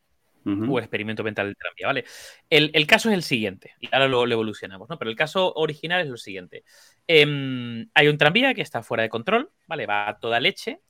o 0.69 0.79
experimento 0.79 1.25
mental 1.25 1.47
del 1.47 1.57
tranvía, 1.57 1.87
¿vale? 1.87 2.05
El, 2.49 2.87
caso 2.87 3.09
es 3.09 3.15
el 3.15 3.23
siguiente, 3.23 3.75
y 3.81 3.89
ahora 3.93 4.09
lo, 4.09 4.27
lo 4.27 4.33
evolucionamos, 4.33 4.89
¿no? 4.89 4.99
Pero 4.99 5.11
el 5.11 5.17
caso 5.17 5.53
original 5.55 6.01
es 6.01 6.09
lo 6.09 6.17
siguiente. 6.17 6.65
Em, 7.07 7.89
hay 7.95 8.09
un 8.09 8.19
tranvía 8.19 8.55
que 8.55 8.63
está 8.63 8.83
fuera 8.83 9.03
de 9.03 9.09
control, 9.09 9.51
¿vale? 9.67 9.87
Va 9.87 10.09
a 10.09 10.19
toda 10.19 10.41
leche, 10.41 10.81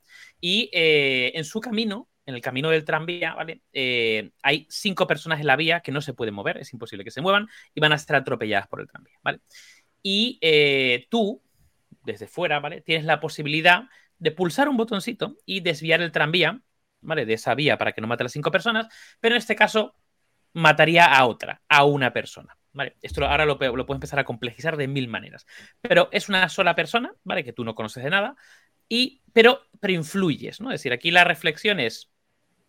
y 0.40 0.71
eh, 0.73 1.33
en 1.35 1.44
su 1.44 1.61
camino, 1.61 2.09
en 2.27 2.35
el 2.35 2.40
camino 2.40 2.71
del 2.71 2.85
tranvía, 2.85 3.35
¿vale? 3.35 3.62
Eh, 3.73 4.31
hay 4.42 4.66
cinco 4.68 5.07
personas 5.07 5.40
en 5.40 5.47
la 5.47 5.57
vía 5.57 5.81
que 5.81 5.92
no 5.92 6.01
se 6.01 6.14
pueden 6.14 6.35
mover, 6.35 6.59
es 6.59 6.73
imposible 6.73 7.05
que 7.05 7.11
se 7.11 7.21
muevan, 7.21 7.49
y 7.75 7.81
van 7.81 7.92
a 7.92 7.99
ser 7.99 8.16
atropelladas 8.16 8.68
por 8.68 8.81
el 8.81 8.88
tranvía, 8.88 9.18
¿vale? 9.23 9.40
Y 10.03 10.38
eh, 10.40 11.07
tú, 11.11 11.42
desde 12.05 12.27
fuera, 12.27 12.61
¿vale? 12.61 12.81
Tienes 12.83 13.05
la 13.05 13.21
posibilidad 13.21 13.85
de 14.18 14.31
pulsar 14.33 14.68
un 14.68 14.77
botoncito 14.77 15.37
y 15.44 15.61
desviar 15.61 16.03
el 16.03 16.12
tranvía, 16.12 16.61
De 17.14 17.35
esa 17.35 17.55
vía 17.55 17.79
para 17.79 17.92
que 17.92 18.01
no 18.01 18.07
mate 18.07 18.23
a 18.23 18.25
las 18.25 18.33
cinco 18.33 18.51
personas, 18.51 18.88
pero 19.21 19.35
en 19.35 19.38
este 19.38 19.57
caso 19.57 19.94
mataría 20.53 21.05
a 21.07 21.27
otra, 21.27 21.62
a 21.68 21.85
una 21.85 22.12
persona. 22.12 22.57
¿vale? 22.73 22.97
Esto 23.03 23.25
ahora 23.25 23.44
lo, 23.44 23.59
lo 23.59 23.87
puedes 23.87 23.97
empezar 23.97 24.18
a 24.18 24.25
complejizar 24.25 24.77
de 24.77 24.88
mil 24.88 25.09
maneras. 25.09 25.47
Pero 25.81 26.09
es 26.12 26.29
una 26.29 26.49
sola 26.49 26.75
persona, 26.75 27.12
¿vale? 27.25 27.44
Que 27.44 27.53
tú 27.53 27.64
no 27.64 27.75
conoces 27.75 28.05
de 28.05 28.11
nada, 28.11 28.37
y, 28.88 29.23
pero, 29.33 29.62
pero 29.81 29.92
influyes, 29.92 30.61
¿no? 30.61 30.71
Es 30.71 30.81
decir, 30.81 30.92
aquí 30.92 31.11
la 31.11 31.25
reflexión 31.25 31.81
es, 31.81 32.11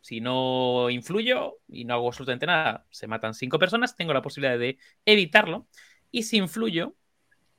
si 0.01 0.19
no 0.19 0.89
influyo 0.89 1.59
y 1.67 1.85
no 1.85 1.93
hago 1.93 2.07
absolutamente 2.07 2.45
nada, 2.45 2.85
se 2.89 3.07
matan 3.07 3.33
cinco 3.33 3.59
personas, 3.59 3.95
tengo 3.95 4.13
la 4.13 4.21
posibilidad 4.21 4.57
de 4.57 4.77
evitarlo, 5.05 5.67
y 6.11 6.23
si 6.23 6.37
influyo, 6.37 6.95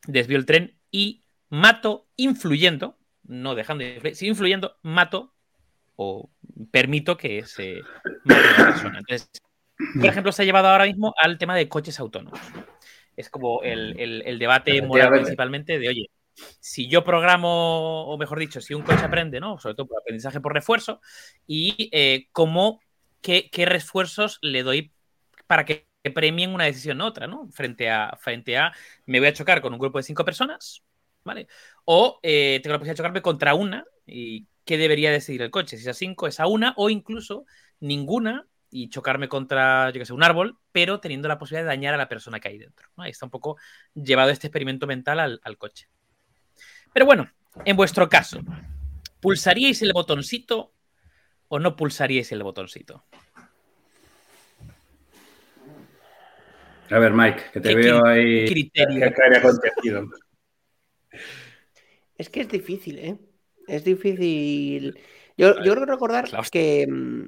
desvío 0.06 0.36
el 0.36 0.46
tren 0.46 0.78
y 0.90 1.24
mato 1.48 2.08
influyendo, 2.16 2.98
no 3.22 3.54
dejando 3.54 3.84
de 3.84 3.94
influir, 3.94 4.16
si 4.16 4.26
influyendo, 4.26 4.78
mato 4.82 5.34
o 6.02 6.30
permito 6.70 7.16
que 7.16 7.44
se 7.44 7.80
mate 8.24 8.48
a 8.48 8.52
una 8.52 8.64
persona. 8.64 8.98
Entonces, 9.00 9.30
por 9.76 10.08
ejemplo, 10.08 10.32
se 10.32 10.42
ha 10.42 10.44
llevado 10.46 10.68
ahora 10.68 10.86
mismo 10.86 11.14
al 11.22 11.36
tema 11.38 11.54
de 11.56 11.68
coches 11.68 12.00
autónomos. 12.00 12.40
Es 13.16 13.28
como 13.28 13.62
el, 13.62 13.98
el- 14.00 14.22
el 14.24 14.38
debate 14.38 14.80
moral 14.82 15.10
principalmente 15.10 15.78
de, 15.78 15.88
oye, 15.88 16.06
si 16.58 16.88
yo 16.88 17.04
programo, 17.04 18.06
o 18.06 18.16
mejor 18.16 18.38
dicho, 18.38 18.60
si 18.62 18.72
un 18.72 18.82
coche 18.82 19.04
aprende, 19.04 19.40
¿no? 19.40 19.58
Sobre 19.58 19.74
todo 19.74 19.88
por 19.88 19.98
aprendizaje 20.00 20.40
por 20.40 20.54
refuerzo, 20.54 21.00
y 21.46 21.90
eh, 21.92 22.28
cómo, 22.32 22.80
qué, 23.20 23.50
qué 23.50 23.66
refuerzos 23.66 24.38
le 24.40 24.62
doy 24.62 24.92
para 25.46 25.64
que 25.66 25.86
premien 26.14 26.54
una 26.54 26.64
decisión 26.64 27.00
u 27.02 27.04
otra, 27.04 27.26
¿no? 27.26 27.48
Frente 27.50 27.90
a, 27.90 28.16
frente 28.18 28.56
a, 28.56 28.72
me 29.06 29.18
voy 29.18 29.28
a 29.28 29.34
chocar 29.34 29.60
con 29.60 29.72
un 29.74 29.78
grupo 29.78 29.98
de 29.98 30.04
cinco 30.04 30.24
personas, 30.24 30.82
¿vale? 31.24 31.46
O 31.84 32.18
eh, 32.22 32.60
tengo 32.62 32.72
la 32.74 32.78
posibilidad 32.78 32.94
de 32.94 32.98
chocarme 32.98 33.22
contra 33.22 33.54
una, 33.54 33.84
y 34.06 34.46
qué 34.64 34.78
debería 34.78 35.10
decidir 35.10 35.42
el 35.42 35.50
coche, 35.50 35.76
si 35.76 35.82
es 35.82 35.88
a 35.88 35.94
cinco, 35.94 36.26
es 36.26 36.40
a 36.40 36.46
una, 36.46 36.74
o 36.76 36.90
incluso 36.90 37.44
ninguna, 37.80 38.46
y 38.70 38.88
chocarme 38.88 39.28
contra, 39.28 39.90
yo 39.90 39.98
que 39.98 40.06
sé, 40.06 40.12
un 40.12 40.22
árbol, 40.22 40.58
pero 40.72 41.00
teniendo 41.00 41.28
la 41.28 41.38
posibilidad 41.38 41.64
de 41.64 41.76
dañar 41.76 41.94
a 41.94 41.96
la 41.96 42.08
persona 42.08 42.38
que 42.38 42.48
hay 42.48 42.58
dentro. 42.58 42.88
¿no? 42.96 43.02
Ahí 43.02 43.10
está 43.10 43.26
un 43.26 43.30
poco 43.30 43.56
llevado 43.94 44.30
este 44.30 44.46
experimento 44.46 44.86
mental 44.86 45.18
al, 45.18 45.40
al 45.42 45.58
coche. 45.58 45.88
Pero 46.92 47.06
bueno, 47.06 47.28
en 47.64 47.76
vuestro 47.76 48.08
caso, 48.08 48.40
¿pulsaríais 49.20 49.82
el 49.82 49.92
botoncito 49.92 50.72
o 51.48 51.58
no 51.58 51.74
pulsaríais 51.74 52.30
el 52.30 52.42
botoncito? 52.42 53.04
A 56.90 56.98
ver, 56.98 57.12
Mike, 57.12 57.42
que 57.52 57.60
te 57.60 57.68
¿Qué 57.68 57.74
veo 57.74 58.04
ahí. 58.04 58.46
criterio? 58.46 59.00
¿Qué, 59.00 59.14
qué 59.14 59.22
habría 59.22 59.38
acontecido? 59.38 60.08
Es 62.16 62.28
que 62.28 62.40
es 62.40 62.48
difícil, 62.48 62.98
¿eh? 62.98 63.18
Es 63.70 63.84
difícil. 63.84 64.98
Yo, 65.36 65.54
yo 65.62 65.72
creo 65.72 65.86
que 65.86 65.92
recordar 65.92 66.28
que 66.50 66.86
mm, 66.88 67.26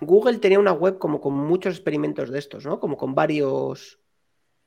Google 0.00 0.38
tenía 0.38 0.58
una 0.58 0.72
web 0.72 0.98
como 0.98 1.20
con 1.20 1.34
muchos 1.34 1.74
experimentos 1.74 2.30
de 2.30 2.38
estos, 2.38 2.64
¿no? 2.64 2.80
Como 2.80 2.96
con 2.96 3.14
varios. 3.14 4.00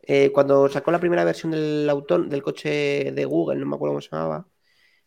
eh, 0.03 0.31
cuando 0.31 0.69
sacó 0.69 0.91
la 0.91 0.99
primera 0.99 1.25
versión 1.25 1.51
del 1.51 1.89
autón, 1.89 2.29
del 2.29 2.43
coche 2.43 3.11
de 3.11 3.25
Google, 3.25 3.59
no 3.59 3.65
me 3.65 3.75
acuerdo 3.75 3.93
cómo 3.93 4.01
se 4.01 4.09
llamaba. 4.11 4.47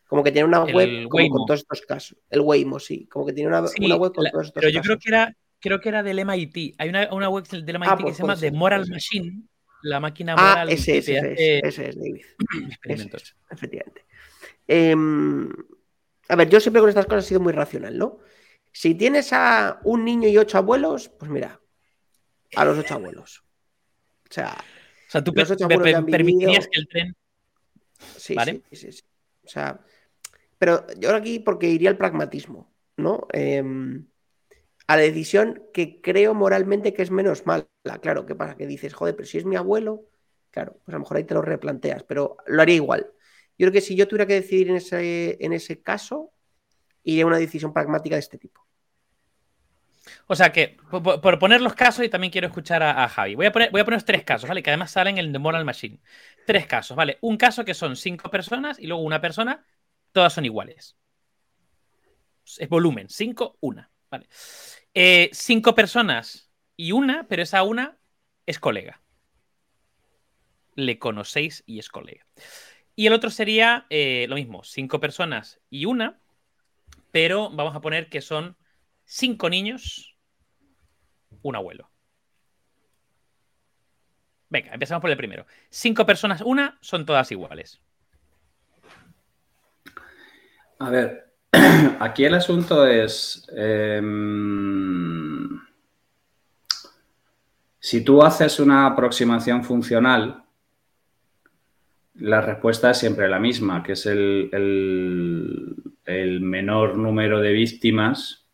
Como 0.08 0.24
que 0.24 0.30
tenía 0.32 0.44
una 0.44 0.64
El 0.64 0.74
web 0.74 1.08
como 1.08 1.28
con 1.30 1.46
todos 1.46 1.60
estos 1.60 1.80
casos. 1.82 2.18
El 2.28 2.40
Waymo, 2.40 2.80
sí. 2.80 3.06
Como 3.06 3.24
que 3.24 3.32
tiene 3.32 3.48
una, 3.48 3.66
Sí, 3.68 3.84
una 3.84 3.96
web 3.96 4.12
con 4.12 4.24
la- 4.24 4.30
todos 4.32 4.46
estos 4.48 4.60
pero 4.60 4.68
yo 4.72 4.80
casos. 4.80 4.86
creo 4.86 4.98
que 4.98 5.08
era 5.08 5.36
creo 5.60 5.80
que 5.80 5.88
era 5.90 6.02
del 6.02 6.18
MIT. 6.18 6.74
Hay 6.78 6.88
una, 6.88 7.08
una 7.12 7.28
web 7.28 7.46
del 7.46 7.76
MIT 7.76 7.88
Ah, 7.92 7.96
que 7.96 8.02
pues 8.02 8.16
se 8.16 8.22
llama 8.22 8.34
puede 8.34 8.40
The 8.40 8.50
ser, 8.50 8.58
Moral 8.58 8.84
ser. 8.84 8.92
Machine, 8.94 9.42
la 9.82 10.00
máquina 10.00 10.34
Ah, 10.36 10.50
moral 10.50 10.68
ese, 10.70 10.92
que 10.92 10.98
ese, 10.98 11.12
ese, 11.12 11.18
hace 11.18 11.58
es, 11.58 11.64
ese 11.78 11.88
es, 11.90 11.96
David. 11.96 12.24
Ese 12.50 12.68
experimentos. 12.72 13.36
efectivamente. 13.50 14.04
Em, 14.72 15.50
a 16.28 16.36
ver, 16.36 16.48
yo 16.48 16.60
siempre 16.60 16.80
con 16.80 16.88
estas 16.88 17.06
cosas 17.06 17.24
he 17.24 17.28
sido 17.28 17.40
muy 17.40 17.52
racional, 17.52 17.98
¿no? 17.98 18.18
Si 18.70 18.94
tienes 18.94 19.32
a 19.32 19.80
un 19.82 20.04
niño 20.04 20.28
y 20.28 20.38
ocho 20.38 20.58
abuelos, 20.58 21.08
pues 21.08 21.28
mira, 21.28 21.60
a 22.54 22.64
los 22.64 22.78
ocho 22.78 22.94
abuelos. 22.94 23.42
O 24.30 24.32
sea, 24.32 24.56
O 25.08 25.10
sea, 25.10 25.24
tú 25.24 25.34
permitirías 25.34 26.68
que 26.68 26.78
el 26.78 26.88
tren. 26.88 27.16
Sí, 28.16 28.36
sí, 28.70 28.92
sí, 28.92 29.02
O 29.44 29.48
sea, 29.48 29.80
pero 30.56 30.86
yo 30.98 31.16
aquí 31.16 31.40
porque 31.40 31.68
iría 31.68 31.90
al 31.90 31.98
pragmatismo, 31.98 32.72
¿no? 32.96 33.26
Em, 33.32 34.06
a 34.86 34.94
la 34.94 35.02
decisión 35.02 35.64
que 35.74 36.00
creo 36.00 36.32
moralmente 36.32 36.94
que 36.94 37.02
es 37.02 37.10
menos 37.10 37.44
mala. 37.44 37.66
Claro, 38.00 38.24
¿qué 38.24 38.36
pasa? 38.36 38.56
Que 38.56 38.68
dices, 38.68 38.94
joder, 38.94 39.16
pero 39.16 39.26
si 39.26 39.38
es 39.38 39.44
mi 39.44 39.56
abuelo, 39.56 40.04
claro, 40.52 40.74
pues 40.84 40.94
a 40.94 40.98
lo 40.98 41.00
mejor 41.00 41.16
ahí 41.16 41.24
te 41.24 41.34
lo 41.34 41.42
replanteas, 41.42 42.04
pero 42.04 42.36
lo 42.46 42.62
haría 42.62 42.76
igual. 42.76 43.12
Yo 43.60 43.66
creo 43.66 43.72
que 43.72 43.82
si 43.82 43.94
yo 43.94 44.08
tuviera 44.08 44.24
que 44.24 44.40
decidir 44.40 44.70
en 44.70 44.76
ese, 44.76 45.36
en 45.38 45.52
ese 45.52 45.82
caso, 45.82 46.32
iría 47.04 47.24
a 47.24 47.26
una 47.26 47.36
decisión 47.36 47.74
pragmática 47.74 48.16
de 48.16 48.20
este 48.20 48.38
tipo. 48.38 48.66
O 50.28 50.34
sea 50.34 50.50
que, 50.50 50.78
por, 50.90 51.38
poner 51.38 51.60
los 51.60 51.74
casos, 51.74 52.02
y 52.02 52.08
también 52.08 52.30
quiero 52.30 52.46
escuchar 52.46 52.82
a, 52.82 53.06
Javi. 53.06 53.34
Voy 53.34 53.44
a, 53.44 53.52
poner, 53.52 53.70
voy 53.70 53.82
a 53.82 53.84
poner 53.84 54.02
tres 54.02 54.24
casos, 54.24 54.48
¿vale? 54.48 54.62
Que 54.62 54.70
además 54.70 54.92
salen 54.92 55.18
en 55.18 55.26
el 55.26 55.32
The 55.32 55.38
Moral 55.40 55.66
Machine. 55.66 56.00
Tres 56.46 56.66
casos, 56.66 56.96
¿vale? 56.96 57.18
Un 57.20 57.36
caso 57.36 57.62
que 57.62 57.74
son 57.74 57.96
cinco 57.96 58.30
personas 58.30 58.78
y 58.78 58.86
luego 58.86 59.02
una 59.02 59.20
persona, 59.20 59.62
todas 60.12 60.32
son 60.32 60.46
iguales. 60.46 60.96
Es 62.56 62.68
volumen, 62.70 63.10
cinco, 63.10 63.58
una, 63.60 63.90
¿vale? 64.10 64.26
Eh, 64.94 65.28
cinco 65.34 65.74
personas 65.74 66.50
y 66.76 66.92
una, 66.92 67.28
pero 67.28 67.42
esa 67.42 67.62
una 67.62 67.98
es 68.46 68.58
colega. 68.58 69.02
Le 70.76 70.98
conocéis 70.98 71.62
y 71.66 71.78
es 71.78 71.90
colega. 71.90 72.24
Y 73.00 73.06
el 73.06 73.14
otro 73.14 73.30
sería 73.30 73.86
eh, 73.88 74.26
lo 74.28 74.34
mismo, 74.34 74.62
cinco 74.62 75.00
personas 75.00 75.58
y 75.70 75.86
una, 75.86 76.20
pero 77.10 77.48
vamos 77.48 77.74
a 77.74 77.80
poner 77.80 78.10
que 78.10 78.20
son 78.20 78.58
cinco 79.06 79.48
niños, 79.48 80.18
un 81.40 81.56
abuelo. 81.56 81.90
Venga, 84.50 84.74
empezamos 84.74 85.00
por 85.00 85.08
el 85.08 85.16
primero. 85.16 85.46
Cinco 85.70 86.04
personas, 86.04 86.42
una, 86.42 86.76
son 86.82 87.06
todas 87.06 87.32
iguales. 87.32 87.80
A 90.78 90.90
ver, 90.90 91.32
Aquí 92.00 92.26
el 92.26 92.34
asunto 92.34 92.86
es, 92.86 93.50
em, 93.56 95.58
si 97.78 98.04
tú 98.04 98.22
haces 98.22 98.60
una 98.60 98.84
aproximación 98.84 99.64
funcional, 99.64 100.44
la 102.20 102.40
respuesta 102.40 102.90
es 102.90 102.98
siempre 102.98 103.28
la 103.28 103.38
misma, 103.38 103.82
que 103.82 103.92
es 103.92 104.06
el, 104.06 104.50
menor 106.40 106.96
número 106.96 107.40
de 107.40 107.52
víctimas 107.52 108.46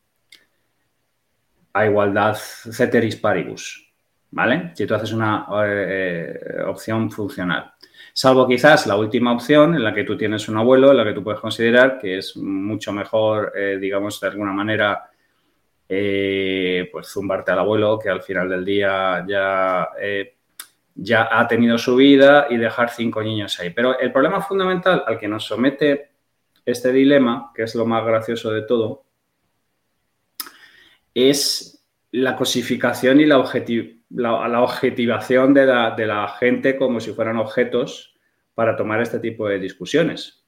a 1.72 1.86
igualdad 1.86 2.34
ceteris 2.34 3.16
paribus, 3.16 3.92
¿vale? 4.30 4.72
Si 4.74 4.86
tú 4.86 4.94
haces 4.94 5.12
una 5.12 5.46
eh, 5.64 6.38
opción 6.66 7.10
funcional. 7.10 7.72
Salvo 8.12 8.46
quizás 8.46 8.86
la 8.86 8.96
última 8.96 9.32
opción 9.32 9.74
en 9.74 9.84
la 9.84 9.92
que 9.92 10.04
tú 10.04 10.16
tienes 10.16 10.48
un 10.48 10.56
abuelo, 10.56 10.90
en 10.90 10.96
la 10.96 11.04
que 11.04 11.12
tú 11.12 11.22
puedes 11.22 11.40
considerar 11.40 11.98
que 11.98 12.18
es 12.18 12.36
mucho 12.36 12.92
mejor, 12.92 13.52
eh, 13.54 13.78
digamos, 13.78 14.20
de 14.20 14.28
alguna 14.28 14.52
manera, 14.52 15.10
eh, 15.88 16.88
pues 16.90 17.08
zumbarte 17.08 17.52
al 17.52 17.58
abuelo 17.60 17.98
que 17.98 18.08
al 18.08 18.22
final 18.22 18.48
del 18.48 18.64
día 18.64 19.24
ya, 19.28 19.88
ya 20.96 21.28
ha 21.30 21.46
tenido 21.46 21.76
su 21.78 21.96
vida 21.96 22.46
y 22.48 22.56
dejar 22.56 22.90
cinco 22.90 23.22
niños 23.22 23.60
ahí. 23.60 23.70
Pero 23.70 23.98
el 23.98 24.12
problema 24.12 24.40
fundamental 24.40 25.04
al 25.06 25.18
que 25.18 25.28
nos 25.28 25.44
somete 25.44 26.10
este 26.64 26.90
dilema, 26.90 27.52
que 27.54 27.62
es 27.62 27.74
lo 27.74 27.86
más 27.86 28.04
gracioso 28.04 28.50
de 28.50 28.62
todo, 28.62 29.04
es 31.14 31.84
la 32.12 32.34
cosificación 32.34 33.20
y 33.20 33.26
la 33.26 33.44
la, 34.10 34.62
objetivación 34.62 35.52
de 35.52 35.66
la, 35.66 36.36
gente 36.38 36.76
como 36.76 37.00
si 37.00 37.12
fueran 37.12 37.36
objetos 37.36 38.16
para 38.54 38.76
tomar 38.76 39.00
este 39.00 39.18
tipo 39.18 39.48
de 39.48 39.58
discusiones. 39.58 40.44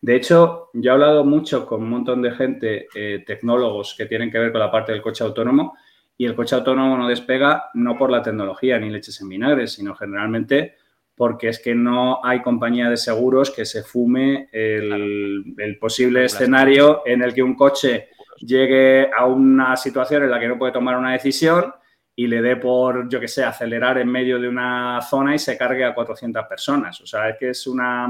De 0.00 0.16
hecho, 0.16 0.70
yo 0.72 0.90
he 0.90 0.94
hablado 0.94 1.24
mucho 1.24 1.64
con 1.64 1.82
un 1.82 1.90
montón 1.90 2.22
de 2.22 2.32
gente, 2.32 2.88
eh, 2.94 3.22
tecnólogos 3.24 3.94
que 3.96 4.06
tienen 4.06 4.30
que 4.30 4.38
ver 4.38 4.52
con 4.52 4.60
la 4.60 4.70
parte 4.70 4.92
del 4.92 5.00
coche 5.00 5.24
autónomo, 5.24 5.76
y 6.22 6.24
el 6.24 6.36
coche 6.36 6.54
autónomo 6.54 6.96
no 6.96 7.08
despega 7.08 7.70
no 7.74 7.98
por 7.98 8.08
la 8.08 8.22
tecnología 8.22 8.78
ni 8.78 8.90
leches 8.90 9.20
en 9.20 9.28
vinagre, 9.28 9.66
sino 9.66 9.96
generalmente 9.96 10.76
porque 11.16 11.48
es 11.48 11.58
que 11.58 11.74
no 11.74 12.24
hay 12.24 12.42
compañía 12.42 12.88
de 12.88 12.96
seguros 12.96 13.50
que 13.50 13.64
se 13.64 13.82
fume 13.82 14.48
el, 14.52 15.52
el 15.58 15.78
posible 15.80 16.24
escenario 16.24 17.02
en 17.06 17.22
el 17.22 17.34
que 17.34 17.42
un 17.42 17.56
coche 17.56 18.10
llegue 18.38 19.10
a 19.12 19.26
una 19.26 19.76
situación 19.76 20.22
en 20.22 20.30
la 20.30 20.38
que 20.38 20.46
no 20.46 20.56
puede 20.56 20.70
tomar 20.70 20.96
una 20.96 21.10
decisión 21.10 21.74
y 22.14 22.28
le 22.28 22.40
dé 22.40 22.54
por, 22.54 23.08
yo 23.08 23.18
que 23.18 23.26
sé, 23.26 23.42
acelerar 23.42 23.98
en 23.98 24.06
medio 24.06 24.38
de 24.38 24.48
una 24.48 25.00
zona 25.00 25.34
y 25.34 25.40
se 25.40 25.58
cargue 25.58 25.84
a 25.84 25.92
400 25.92 26.46
personas. 26.46 27.00
O 27.00 27.06
sea, 27.06 27.30
es 27.30 27.36
que 27.36 27.50
es 27.50 27.66
una, 27.66 28.06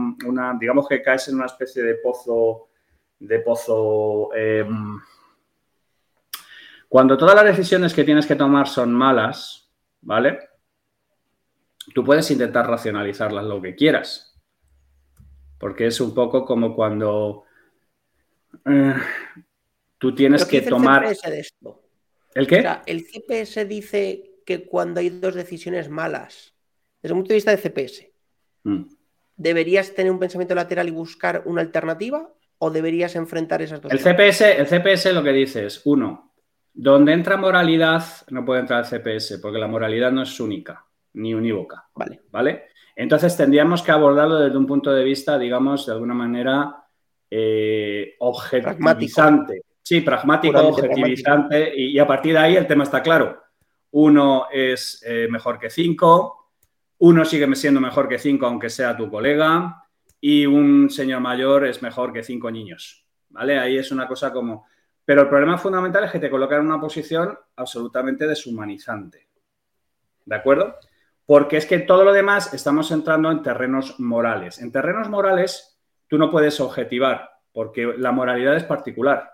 digamos 0.61 0.87
que 0.87 1.01
caes 1.01 1.29
en 1.29 1.37
una 1.37 1.47
especie 1.47 1.83
de 1.83 1.95
pozo, 1.95 2.69
de 3.21 3.39
pozo... 3.39 4.29
Em, 4.35 5.01
cuando 6.93 7.17
todas 7.17 7.35
las 7.35 7.47
decisiones 7.47 7.95
que 7.95 8.05
tienes 8.05 8.27
que 8.27 8.37
tomar 8.37 8.69
son 8.69 8.93
malas, 8.93 9.73
¿vale? 10.03 10.41
Tú 11.95 12.05
puedes 12.05 12.31
intentar 12.31 12.69
racionalizarlas 12.69 13.47
lo 13.47 13.63
que 13.63 13.75
quieras. 13.75 14.39
Porque 15.59 15.87
es 15.87 15.99
un 16.03 16.13
poco 16.13 16.45
como 16.45 16.77
cuando 16.77 17.45
eh, 18.67 18.95
tú 19.97 20.15
tienes 20.15 20.45
que 20.45 20.61
tomar... 20.61 21.11
¿El 22.35 22.47
qué? 22.47 22.63
el 22.85 23.07
CPS 23.07 23.67
dice 23.67 24.43
que 24.45 24.67
cuando 24.67 25.01
hay 25.01 25.09
dos 25.09 25.35
decisiones 25.35 25.89
malas, 25.89 26.53
desde 27.01 27.15
el 27.15 27.21
punto 27.21 27.29
de 27.31 27.37
vista 27.37 27.57
de 27.57 27.71
CPS, 27.71 28.07
mm. 28.65 28.83
¿deberías 29.39 29.95
tener 29.95 30.13
un 30.13 30.19
pensamiento 30.19 30.55
lateral 30.55 30.89
y 30.89 30.93
buscar 30.93 31.43
una 31.47 31.63
alternativa 31.63 32.31
o 32.59 32.71
deberías 32.71 33.17
enfrentar 33.17 33.63
esas 33.63 33.81
dos? 33.81 33.91
El 33.91 33.99
CPS, 33.99 34.43
el 34.43 34.67
CPS 34.67 35.15
lo 35.15 35.23
que 35.23 35.33
dice 35.33 35.65
es, 35.65 35.81
uno, 35.87 36.32
donde 36.75 37.13
entra 37.13 37.37
moralidad 37.37 38.05
no 38.31 38.45
puede 38.45 38.61
entrar 38.61 38.85
el 38.85 38.87
CPS 38.87 39.39
porque 39.39 39.59
la 39.59 39.69
moralidad 39.69 40.11
no 40.11 40.23
es 40.23 40.41
única 40.41 40.85
ni 41.15 41.35
unívoca. 41.35 41.89
Vale. 41.95 42.23
¿Vale? 42.31 42.69
Entonces 42.97 43.37
tendríamos 43.37 43.83
que 43.83 43.91
abordarlo 43.91 44.39
desde 44.39 44.57
un 44.57 44.67
punto 44.67 44.93
de 44.93 45.05
vista, 45.05 45.39
digamos, 45.39 45.87
de 45.87 45.93
alguna 45.93 46.15
manera 46.15 46.85
eh, 47.31 48.15
objetivizante. 48.19 49.63
Sí, 49.83 50.01
pragmático, 50.01 50.59
objetivizante, 50.59 51.73
Y, 51.77 51.99
a 51.99 52.07
partir 52.07 52.35
de 52.35 52.39
ahí 52.39 52.57
el 52.57 52.67
tema 52.67 52.85
está 52.85 53.03
claro. 53.03 53.43
Uno 53.93 54.47
es 54.51 55.03
eh, 55.07 55.27
mejor 55.31 55.59
que 55.59 55.69
cinco, 55.69 56.53
uno 56.99 57.25
sigue 57.25 57.53
siendo 57.57 57.81
mejor 57.81 58.09
que 58.09 58.19
cinco 58.19 58.47
aunque 58.47 58.71
sea 58.71 58.97
tu 58.97 59.11
colega, 59.11 59.85
y 60.21 60.47
un 60.47 60.89
señor 60.89 61.21
mayor 61.21 61.67
es 61.67 61.83
mejor 61.83 62.13
que 62.13 62.23
cinco 62.23 62.51
niños. 62.51 63.05
¿Vale? 63.31 63.59
Ahí 63.59 63.77
es 63.77 63.91
una 63.91 64.07
cosa 64.07 64.33
como... 64.33 64.67
Pero 65.05 65.23
el 65.23 65.29
problema 65.29 65.59
fundamental 65.59 66.05
es 66.05 66.13
que 66.13 66.21
te 66.21 66.31
colocan 66.31 66.61
en 66.61 66.67
una 66.67 66.81
posición 66.81 67.37
absolutamente 67.57 68.27
deshumanizante. 68.27 69.29
¿De 70.25 70.37
acuerdo? 70.37 70.77
Porque 71.27 71.57
es 71.57 71.67
que 71.67 71.81
todo 71.81 72.05
lo 72.05 72.13
demás 72.13 72.55
estamos 72.55 72.91
entrando 72.91 73.31
en 73.31 73.43
terrenos 73.43 73.99
morales. 73.99 74.61
En 74.61 74.71
terrenos 74.71 75.09
morales 75.09 75.81
tú 76.07 76.19
no 76.19 76.31
puedes 76.31 76.61
objetivar, 76.61 77.31
porque 77.53 77.95
la 77.97 78.13
moralidad 78.13 78.57
es 78.57 78.65
particular. 78.65 79.33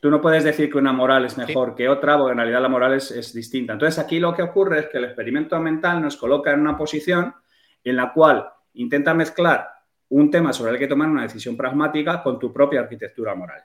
Tú 0.00 0.10
no 0.10 0.20
puedes 0.20 0.44
decir 0.44 0.70
que 0.70 0.78
una 0.78 0.92
moral 0.92 1.24
es 1.24 1.36
mejor 1.36 1.74
que 1.74 1.88
otra, 1.88 2.16
porque 2.16 2.32
en 2.32 2.38
realidad 2.38 2.62
la 2.62 2.68
moral 2.68 2.94
es, 2.94 3.32
distinta. 3.34 3.74
Entonces, 3.74 3.98
aquí 3.98 4.18
lo 4.20 4.34
que 4.34 4.42
ocurre 4.42 4.80
es 4.80 4.86
que 4.86 4.98
el 4.98 5.04
experimento 5.04 5.58
mental 5.60 6.00
nos 6.00 6.16
coloca 6.16 6.52
en 6.52 6.60
una 6.60 6.76
posición 6.76 7.34
en 7.82 7.96
la 7.96 8.12
cual 8.12 8.48
intenta 8.74 9.12
mezclar 9.12 9.68
un 10.08 10.30
tema 10.30 10.52
sobre 10.52 10.72
el 10.72 10.78
que 10.78 10.86
tomar 10.86 11.08
una 11.08 11.22
decisión 11.22 11.56
pragmática 11.56 12.22
con 12.22 12.38
tu 12.38 12.52
propia 12.52 12.80
arquitectura 12.80 13.34
moral. 13.34 13.64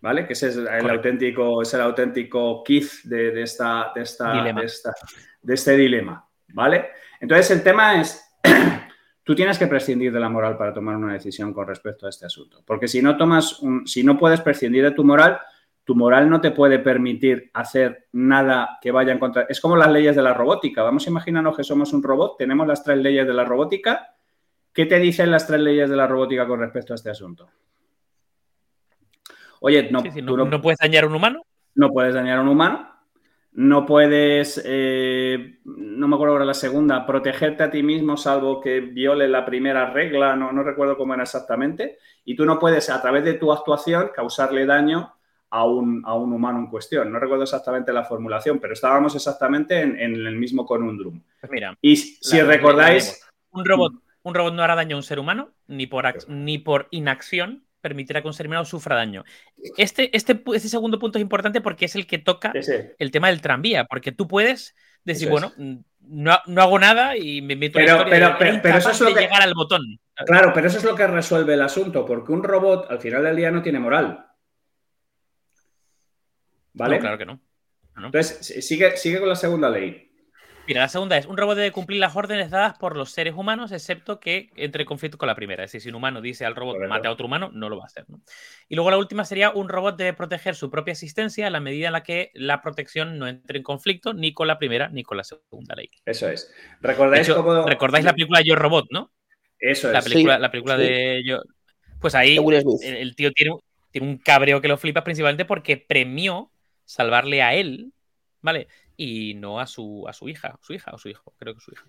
¿Vale? 0.00 0.26
Que 0.26 0.32
ese 0.32 0.48
es 0.48 0.56
el 0.56 0.88
auténtico, 0.88 1.62
es 1.62 1.74
el 1.74 1.82
auténtico 1.82 2.62
quiz 2.64 3.02
de, 3.04 3.42
esta, 3.42 3.92
de, 3.94 4.02
esta, 4.02 4.94
de 5.42 5.54
este 5.54 5.76
dilema. 5.76 6.26
¿Vale? 6.48 6.90
Entonces, 7.20 7.50
el 7.50 7.62
tema 7.62 8.00
es 8.00 8.24
tú 9.24 9.34
tienes 9.34 9.58
que 9.58 9.66
prescindir 9.66 10.12
de 10.12 10.20
la 10.20 10.28
moral 10.28 10.56
para 10.56 10.72
tomar 10.72 10.96
una 10.96 11.12
decisión 11.12 11.52
con 11.52 11.66
respecto 11.66 12.06
a 12.06 12.08
este 12.08 12.26
asunto. 12.26 12.62
Porque 12.64 12.88
si 12.88 13.02
no 13.02 13.16
tomas, 13.16 13.60
si 13.84 14.02
no 14.02 14.18
puedes 14.18 14.40
prescindir 14.40 14.84
de 14.84 14.92
tu 14.92 15.04
moral, 15.04 15.38
tu 15.84 15.94
moral 15.94 16.30
no 16.30 16.40
te 16.40 16.52
puede 16.52 16.78
permitir 16.78 17.50
hacer 17.52 18.08
nada 18.12 18.78
que 18.80 18.90
vaya 18.90 19.12
en 19.12 19.18
contra. 19.18 19.46
Es 19.48 19.60
como 19.60 19.76
las 19.76 19.90
leyes 19.90 20.14
de 20.16 20.22
la 20.22 20.34
robótica. 20.34 20.82
Vamos 20.82 21.06
a 21.06 21.10
imaginarnos 21.10 21.56
que 21.56 21.64
somos 21.64 21.92
un 21.92 22.02
robot, 22.02 22.38
tenemos 22.38 22.66
las 22.66 22.82
tres 22.82 22.98
leyes 22.98 23.26
de 23.26 23.34
la 23.34 23.44
robótica. 23.44 24.14
¿Qué 24.72 24.86
te 24.86 24.98
dicen 24.98 25.30
las 25.30 25.46
tres 25.46 25.60
leyes 25.60 25.90
de 25.90 25.96
la 25.96 26.06
robótica 26.06 26.46
con 26.46 26.60
respecto 26.60 26.92
a 26.92 26.96
este 26.96 27.10
asunto? 27.10 27.50
Oye, 29.60 29.88
no, 29.90 30.02
no 30.46 30.60
puedes 30.60 30.78
dañar 30.78 31.04
a 31.04 31.06
un 31.06 31.14
humano. 31.14 31.42
No 31.74 31.90
puedes 31.90 32.14
dañar 32.14 32.38
a 32.38 32.42
un 32.42 32.48
humano 32.48 32.90
no 33.52 33.84
puedes, 33.84 34.62
eh, 34.64 35.58
no 35.64 36.06
me 36.06 36.14
acuerdo 36.14 36.34
ahora 36.34 36.44
la 36.44 36.54
segunda, 36.54 37.04
protegerte 37.04 37.64
a 37.64 37.70
ti 37.70 37.82
mismo 37.82 38.16
salvo 38.16 38.60
que 38.60 38.80
viole 38.80 39.28
la 39.28 39.44
primera 39.44 39.90
regla, 39.90 40.36
no, 40.36 40.52
no 40.52 40.62
recuerdo 40.62 40.96
cómo 40.96 41.14
era 41.14 41.24
exactamente, 41.24 41.98
y 42.24 42.36
tú 42.36 42.44
no 42.44 42.58
puedes 42.58 42.88
a 42.90 43.02
través 43.02 43.24
de 43.24 43.34
tu 43.34 43.52
actuación 43.52 44.10
causarle 44.14 44.66
daño 44.66 45.14
a 45.50 45.64
un, 45.64 46.02
a 46.06 46.14
un, 46.14 46.32
humano 46.32 46.60
en 46.60 46.68
cuestión. 46.68 47.10
No 47.10 47.18
recuerdo 47.18 47.42
exactamente 47.42 47.92
la 47.92 48.04
formulación, 48.04 48.60
pero 48.60 48.72
estábamos 48.72 49.16
exactamente 49.16 49.80
en, 49.80 49.98
el 49.98 50.36
mismo 50.36 50.64
conundrum. 50.64 51.20
Pues 51.40 51.50
mira, 51.50 51.76
y 51.82 51.96
si 51.96 52.40
recordáis... 52.40 53.20
Un 53.50 53.64
robot, 53.64 53.94
un 54.22 54.34
robot 54.34 54.54
no 54.54 54.62
hará 54.62 54.76
daño 54.76 54.94
a 54.94 55.00
un 55.00 55.02
ser 55.02 55.18
humano, 55.18 55.50
ni 55.66 55.88
por, 55.88 56.04
ni 56.28 56.58
por 56.58 56.86
inacción 56.92 57.64
permitirá 57.80 58.22
que 58.22 58.28
un 58.28 58.34
ser 58.34 58.46
humano 58.46 58.64
sufra 58.64 58.96
daño. 58.96 59.24
Este, 59.76 60.14
este, 60.16 60.42
este 60.54 60.68
segundo 60.68 60.98
punto 60.98 61.18
es 61.18 61.22
importante 61.22 61.60
porque 61.60 61.86
es 61.86 61.94
el 61.96 62.06
que 62.06 62.18
toca 62.18 62.52
el 62.98 63.10
tema 63.10 63.28
del 63.28 63.40
tranvía, 63.40 63.84
porque 63.84 64.12
tú 64.12 64.28
puedes 64.28 64.74
decir, 65.04 65.28
bueno, 65.28 65.52
no, 66.00 66.32
hago 66.56 66.78
nada 66.78 67.16
y 67.16 67.42
me 67.42 67.56
meto 67.56 67.78
pero, 67.78 68.04
pero, 68.08 68.36
pero, 68.38 68.78
eso 68.78 68.90
es 68.90 69.00
lo 69.00 69.14
que... 69.14 69.20
llegar 69.20 69.42
al 69.42 69.54
botón. 69.54 69.82
Claro, 70.26 70.52
pero 70.54 70.66
eso 70.66 70.78
es 70.78 70.84
lo 70.84 70.94
que 70.94 71.06
resuelve 71.06 71.54
el 71.54 71.62
asunto, 71.62 72.04
porque 72.04 72.32
un 72.32 72.42
robot 72.42 72.90
al 72.90 73.00
final 73.00 73.22
del 73.22 73.36
día 73.36 73.50
no 73.50 73.62
tiene 73.62 73.78
moral. 73.78 74.26
¿Vale? 76.72 76.98
claro 76.98 77.18
que 77.18 77.26
no. 77.26 77.40
Entonces, 77.96 78.66
sigue, 78.66 78.96
sigue 78.96 79.18
con 79.18 79.28
la 79.28 79.36
segunda 79.36 79.68
ley. 79.68 80.09
Mira, 80.70 80.82
la 80.82 80.88
segunda 80.88 81.16
es, 81.18 81.26
un 81.26 81.36
robot 81.36 81.56
debe 81.56 81.72
cumplir 81.72 81.98
las 81.98 82.14
órdenes 82.14 82.48
dadas 82.48 82.78
por 82.78 82.96
los 82.96 83.10
seres 83.10 83.34
humanos, 83.34 83.72
excepto 83.72 84.20
que 84.20 84.50
entre 84.54 84.82
en 84.82 84.86
conflicto 84.86 85.18
con 85.18 85.26
la 85.26 85.34
primera. 85.34 85.64
Es 85.64 85.72
decir, 85.72 85.82
si 85.82 85.88
un 85.88 85.96
humano 85.96 86.20
dice 86.20 86.44
al 86.44 86.54
robot 86.54 86.76
mate 86.88 87.08
a 87.08 87.10
otro 87.10 87.26
humano, 87.26 87.50
no 87.52 87.68
lo 87.68 87.76
va 87.76 87.82
a 87.82 87.86
hacer. 87.86 88.04
Y 88.68 88.76
luego 88.76 88.88
la 88.92 88.96
última 88.96 89.24
sería, 89.24 89.50
un 89.50 89.68
robot 89.68 89.96
debe 89.96 90.12
proteger 90.12 90.54
su 90.54 90.70
propia 90.70 90.92
existencia 90.92 91.48
a 91.48 91.50
la 91.50 91.58
medida 91.58 91.88
en 91.88 91.92
la 91.94 92.04
que 92.04 92.30
la 92.34 92.62
protección 92.62 93.18
no 93.18 93.26
entre 93.26 93.58
en 93.58 93.64
conflicto 93.64 94.14
ni 94.14 94.32
con 94.32 94.46
la 94.46 94.60
primera 94.60 94.88
ni 94.90 95.02
con 95.02 95.16
la 95.16 95.24
segunda 95.24 95.74
ley. 95.74 95.90
Eso 96.04 96.28
es. 96.28 96.54
¿Recordáis, 96.80 97.26
¿recordáis 97.66 98.04
la 98.04 98.12
película 98.12 98.40
Yo 98.40 98.54
Robot, 98.54 98.86
no? 98.92 99.10
Eso 99.58 99.88
es. 99.88 99.92
La 99.92 100.02
película, 100.02 100.38
la 100.38 100.52
película 100.52 100.76
de 100.76 101.24
Yo... 101.26 101.42
Pues 102.00 102.14
ahí 102.14 102.36
el, 102.36 103.16
tío 103.16 103.32
tiene, 103.32 103.56
tiene 103.90 104.06
un 104.06 104.18
cabreo 104.18 104.60
que 104.60 104.68
lo 104.68 104.76
flipa 104.76 105.02
principalmente 105.02 105.44
porque 105.44 105.78
premió 105.78 106.52
salvarle 106.84 107.42
a 107.42 107.54
él, 107.54 107.92
¿vale? 108.40 108.68
Y 109.02 109.32
no 109.32 109.58
a 109.58 109.66
su, 109.66 110.04
a 110.06 110.12
su 110.12 110.28
hija, 110.28 110.58
su 110.60 110.74
hija 110.74 110.90
o 110.92 110.98
su 110.98 111.08
hijo, 111.08 111.32
creo 111.38 111.54
que 111.54 111.60
su 111.60 111.72
hija. 111.72 111.86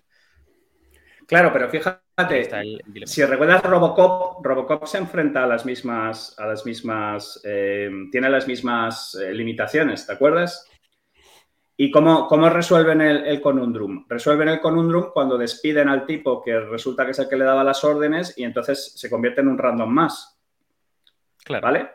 Claro, 1.26 1.52
pero 1.52 1.68
fíjate, 1.68 2.48
si 3.04 3.22
recuerdas 3.24 3.62
Robocop, 3.62 4.42
Robocop 4.42 4.86
se 4.86 4.96
enfrenta 4.96 5.44
a 5.44 5.46
las 5.46 5.66
mismas, 5.66 6.34
a 6.38 6.46
las 6.46 6.64
mismas, 6.64 7.38
eh, 7.44 7.90
tiene 8.10 8.30
las 8.30 8.48
mismas 8.48 9.14
eh, 9.14 9.30
limitaciones, 9.34 10.06
¿te 10.06 10.14
acuerdas? 10.14 10.66
¿Y 11.76 11.90
cómo, 11.90 12.26
cómo 12.28 12.48
resuelven 12.48 13.02
el, 13.02 13.26
el, 13.26 13.42
conundrum? 13.42 14.06
Resuelven 14.08 14.48
el 14.48 14.60
conundrum 14.60 15.10
cuando 15.12 15.36
despiden 15.36 15.90
al 15.90 16.06
tipo 16.06 16.42
que 16.42 16.58
resulta 16.60 17.04
que 17.04 17.10
es 17.10 17.18
el 17.18 17.28
que 17.28 17.36
le 17.36 17.44
daba 17.44 17.62
las 17.62 17.84
órdenes 17.84 18.38
y 18.38 18.44
entonces 18.44 18.94
se 18.96 19.10
convierte 19.10 19.42
en 19.42 19.48
un 19.48 19.58
random 19.58 19.90
más. 19.90 20.38
Claro. 21.44 21.62
¿Vale? 21.62 21.90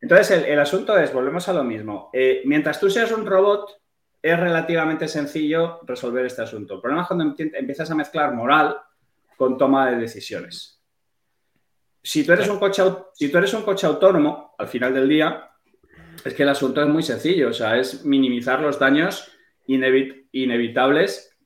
Entonces 0.00 0.44
el, 0.44 0.58
asunto 0.58 0.98
es, 0.98 1.12
volvemos 1.12 1.48
a 1.48 1.52
lo 1.52 1.62
mismo. 1.62 2.10
Eh, 2.12 2.42
mientras 2.44 2.80
tú 2.80 2.90
seas 2.90 3.12
un 3.12 3.26
robot, 3.26 3.85
es 4.22 4.38
relativamente 4.38 5.08
sencillo 5.08 5.80
resolver 5.86 6.26
este 6.26 6.42
asunto. 6.42 6.74
El 6.74 6.80
problema 6.80 7.02
es 7.02 7.08
cuando 7.08 7.34
empiezas 7.38 7.90
a 7.90 7.94
mezclar 7.94 8.34
moral 8.34 8.76
con 9.36 9.56
toma 9.56 9.90
de 9.90 9.96
decisiones. 9.96 10.82
Si 12.02 12.24
tú 12.24 12.32
eres 12.32 12.48
un 12.48 12.58
coche, 12.58 12.82
si 13.14 13.30
tú 13.30 13.38
eres 13.38 13.52
un 13.54 13.62
coche 13.62 13.86
autónomo, 13.86 14.54
al 14.58 14.68
final 14.68 14.94
del 14.94 15.08
día, 15.08 15.50
es 16.24 16.34
que 16.34 16.42
el 16.42 16.48
asunto 16.48 16.80
es 16.82 16.88
muy 16.88 17.02
sencillo, 17.02 17.50
o 17.50 17.52
sea, 17.52 17.78
es 17.78 18.04
minimizar 18.04 18.60
los 18.60 18.78
daños 18.78 19.30
inevitables 19.66 21.36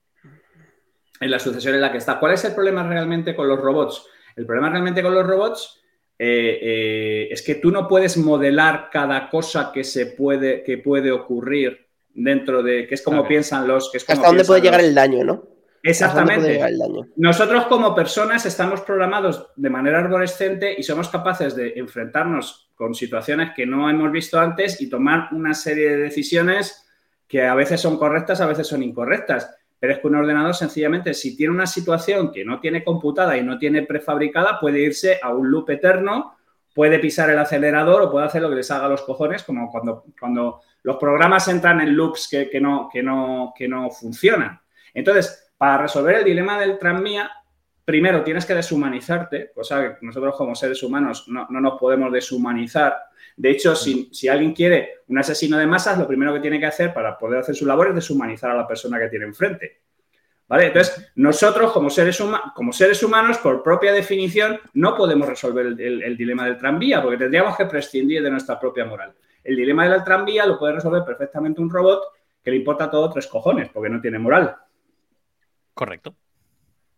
en 1.19 1.31
la 1.31 1.39
sucesión 1.39 1.75
en 1.75 1.81
la 1.81 1.91
que 1.91 1.97
está. 1.97 2.19
¿Cuál 2.19 2.33
es 2.33 2.45
el 2.45 2.53
problema 2.53 2.87
realmente 2.87 3.35
con 3.35 3.47
los 3.47 3.59
robots? 3.59 4.05
El 4.35 4.45
problema 4.45 4.69
realmente 4.69 5.03
con 5.03 5.13
los 5.13 5.25
robots 5.25 5.81
eh, 6.17 6.59
eh, 6.61 7.27
es 7.31 7.41
que 7.41 7.55
tú 7.55 7.71
no 7.71 7.87
puedes 7.87 8.17
modelar 8.17 8.89
cada 8.91 9.29
cosa 9.29 9.71
que 9.73 9.83
se 9.83 10.07
puede, 10.07 10.63
que 10.63 10.77
puede 10.77 11.11
ocurrir 11.11 11.87
dentro 12.13 12.61
de, 12.63 12.87
que 12.87 12.95
es 12.95 13.01
como 13.01 13.27
piensan 13.27 13.67
los... 13.67 13.91
Que 13.91 13.97
Hasta 13.97 14.27
dónde 14.27 14.45
puede 14.45 14.61
llegar 14.61 14.81
el 14.81 14.93
daño, 14.93 15.23
¿no? 15.23 15.51
Exactamente. 15.83 16.59
Nosotros 17.15 17.65
como 17.65 17.95
personas 17.95 18.45
estamos 18.45 18.81
programados 18.81 19.47
de 19.55 19.69
manera 19.69 19.99
arborescente 19.99 20.75
y 20.77 20.83
somos 20.83 21.09
capaces 21.09 21.55
de 21.55 21.73
enfrentarnos 21.75 22.71
con 22.75 22.93
situaciones 22.93 23.51
que 23.55 23.65
no 23.65 23.89
hemos 23.89 24.11
visto 24.11 24.39
antes 24.39 24.79
y 24.81 24.89
tomar 24.89 25.29
una 25.31 25.53
serie 25.53 25.89
de 25.89 25.97
decisiones 25.97 26.87
que 27.27 27.43
a 27.43 27.55
veces 27.55 27.81
son 27.81 27.97
correctas, 27.97 28.41
a 28.41 28.45
veces 28.45 28.67
son 28.67 28.83
incorrectas. 28.83 29.55
Pero 29.79 29.93
es 29.93 29.99
que 29.99 30.07
un 30.07 30.15
ordenador 30.15 30.53
sencillamente, 30.53 31.13
si 31.15 31.35
tiene 31.35 31.53
una 31.53 31.65
situación 31.65 32.31
que 32.31 32.45
no 32.45 32.59
tiene 32.59 32.83
computada 32.83 33.35
y 33.35 33.43
no 33.43 33.57
tiene 33.57 33.81
prefabricada, 33.83 34.59
puede 34.59 34.79
irse 34.79 35.19
a 35.23 35.33
un 35.33 35.49
loop 35.49 35.71
eterno, 35.71 36.35
puede 36.73 36.99
pisar 36.99 37.29
el 37.29 37.39
acelerador 37.39 38.01
o 38.01 38.11
puede 38.11 38.25
hacer 38.25 38.41
lo 38.41 38.49
que 38.49 38.55
les 38.55 38.71
haga 38.71 38.85
a 38.85 38.89
los 38.89 39.01
cojones, 39.01 39.43
como 39.43 39.69
cuando, 39.69 40.05
cuando 40.19 40.61
los 40.83 40.97
programas 40.97 41.47
entran 41.47 41.81
en 41.81 41.95
loops 41.95 42.27
que, 42.29 42.59
no, 42.61 42.89
que, 42.91 43.03
no, 43.03 43.53
que 43.55 43.67
no 43.67 43.89
funcionan. 43.89 44.59
Entonces, 44.93 45.51
para 45.57 45.77
resolver 45.77 46.15
el 46.15 46.23
dilema 46.23 46.59
del 46.59 46.77
tranvía, 46.77 47.29
primero 47.85 48.23
tienes 48.23 48.45
que 48.45 48.55
deshumanizarte, 48.55 49.51
cosa 49.53 49.99
que 49.99 50.05
nosotros 50.05 50.35
como 50.35 50.55
seres 50.55 50.81
humanos 50.83 51.27
no, 51.27 51.47
nos 51.49 51.79
podemos 51.79 52.11
deshumanizar. 52.11 52.95
De 53.35 53.51
hecho, 53.51 53.75
si, 53.75 54.09
si, 54.13 54.27
alguien 54.27 54.53
quiere 54.53 55.01
un 55.07 55.17
asesino 55.19 55.57
de 55.57 55.67
masas, 55.67 55.97
lo 55.97 56.07
primero 56.07 56.33
que 56.33 56.39
tiene 56.39 56.59
que 56.59 56.65
hacer 56.65 56.93
para 56.93 57.17
poder 57.17 57.39
hacer 57.39 57.55
su 57.55 57.65
labor 57.65 57.89
es 57.89 57.95
deshumanizar 57.95 58.51
a 58.51 58.55
la 58.55 58.67
persona 58.67 58.99
que 58.99 59.09
tiene 59.09 59.25
enfrente. 59.25 59.81
¿Vale? 60.51 60.67
Entonces, 60.67 61.09
nosotros 61.15 61.71
como 61.71 61.89
seres, 61.89 62.21
como 62.53 62.73
seres 62.73 63.01
humanos, 63.03 63.37
por 63.37 63.63
propia 63.63 63.93
definición, 63.93 64.59
no 64.73 64.97
podemos 64.97 65.25
resolver 65.29 65.65
el 65.65 66.17
dilema 66.17 66.43
del 66.43 66.57
tranvía 66.57 67.01
porque 67.01 67.15
tendríamos 67.15 67.55
que 67.55 67.67
prescindir 67.67 68.21
de 68.21 68.29
nuestra 68.29 68.59
propia 68.59 68.83
moral. 68.83 69.13
El 69.45 69.55
dilema 69.55 69.87
del 69.87 70.03
tranvía 70.03 70.45
lo 70.45 70.59
puede 70.59 70.73
resolver 70.73 71.05
perfectamente 71.05 71.61
un 71.61 71.69
robot 71.69 72.03
que 72.43 72.51
le 72.51 72.57
importa 72.57 72.91
todo 72.91 73.09
tres 73.09 73.27
cojones, 73.27 73.69
porque 73.69 73.89
no 73.89 74.01
tiene 74.01 74.19
moral. 74.19 74.57
Correcto. 75.73 76.15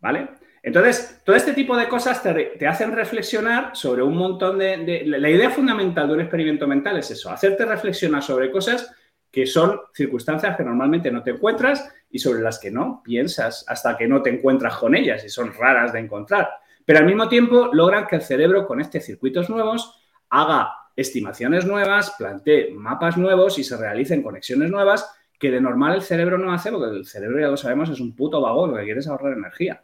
¿Vale? 0.01 0.29
Entonces, 0.63 1.21
todo 1.23 1.35
este 1.35 1.53
tipo 1.53 1.77
de 1.77 1.87
cosas 1.87 2.23
te, 2.23 2.67
hacen 2.67 2.91
reflexionar 2.91 3.75
sobre 3.75 4.01
un 4.01 4.17
montón 4.17 4.57
de, 4.57 5.03
La 5.05 5.29
idea 5.29 5.51
fundamental 5.51 6.07
de 6.07 6.13
un 6.15 6.21
experimento 6.21 6.67
mental 6.67 6.97
es 6.97 7.11
eso, 7.11 7.29
hacerte 7.29 7.65
reflexionar 7.65 8.23
sobre 8.23 8.49
cosas 8.49 8.91
que 9.29 9.45
son 9.45 9.79
circunstancias 9.93 10.57
que 10.57 10.63
normalmente 10.63 11.11
no 11.11 11.21
te 11.21 11.31
encuentras 11.31 11.91
y 12.13 12.19
sobre 12.19 12.43
las 12.43 12.59
que 12.59 12.69
no 12.69 13.01
piensas 13.03 13.65
hasta 13.67 13.97
que 13.97 14.07
no 14.07 14.21
te 14.21 14.29
encuentras 14.29 14.77
con 14.77 14.95
ellas 14.95 15.25
y 15.25 15.29
son 15.29 15.51
raras 15.51 15.91
de 15.91 15.99
encontrar. 15.99 16.47
Pero 16.85 16.99
al 16.99 17.05
mismo 17.05 17.27
tiempo 17.27 17.71
logran 17.73 18.05
que 18.05 18.17
el 18.17 18.21
cerebro 18.21 18.67
conecte 18.67 19.01
circuitos 19.01 19.49
nuevos, 19.49 19.99
haga 20.29 20.69
estimaciones 20.95 21.65
nuevas, 21.65 22.13
plantee 22.15 22.71
mapas 22.71 23.17
nuevos 23.17 23.57
y 23.57 23.63
se 23.63 23.75
realicen 23.77 24.21
conexiones 24.21 24.69
nuevas 24.69 25.11
que 25.39 25.49
de 25.49 25.59
normal 25.59 25.95
el 25.95 26.01
cerebro 26.03 26.37
no 26.37 26.53
hace, 26.53 26.71
porque 26.71 26.95
el 26.95 27.05
cerebro, 27.07 27.39
ya 27.39 27.47
lo 27.47 27.57
sabemos, 27.57 27.89
es 27.89 27.99
un 27.99 28.15
puto 28.15 28.39
vagón, 28.39 28.71
lo 28.71 28.77
que 28.77 28.83
quiere 28.83 28.99
es 28.99 29.07
ahorrar 29.07 29.33
energía. 29.33 29.83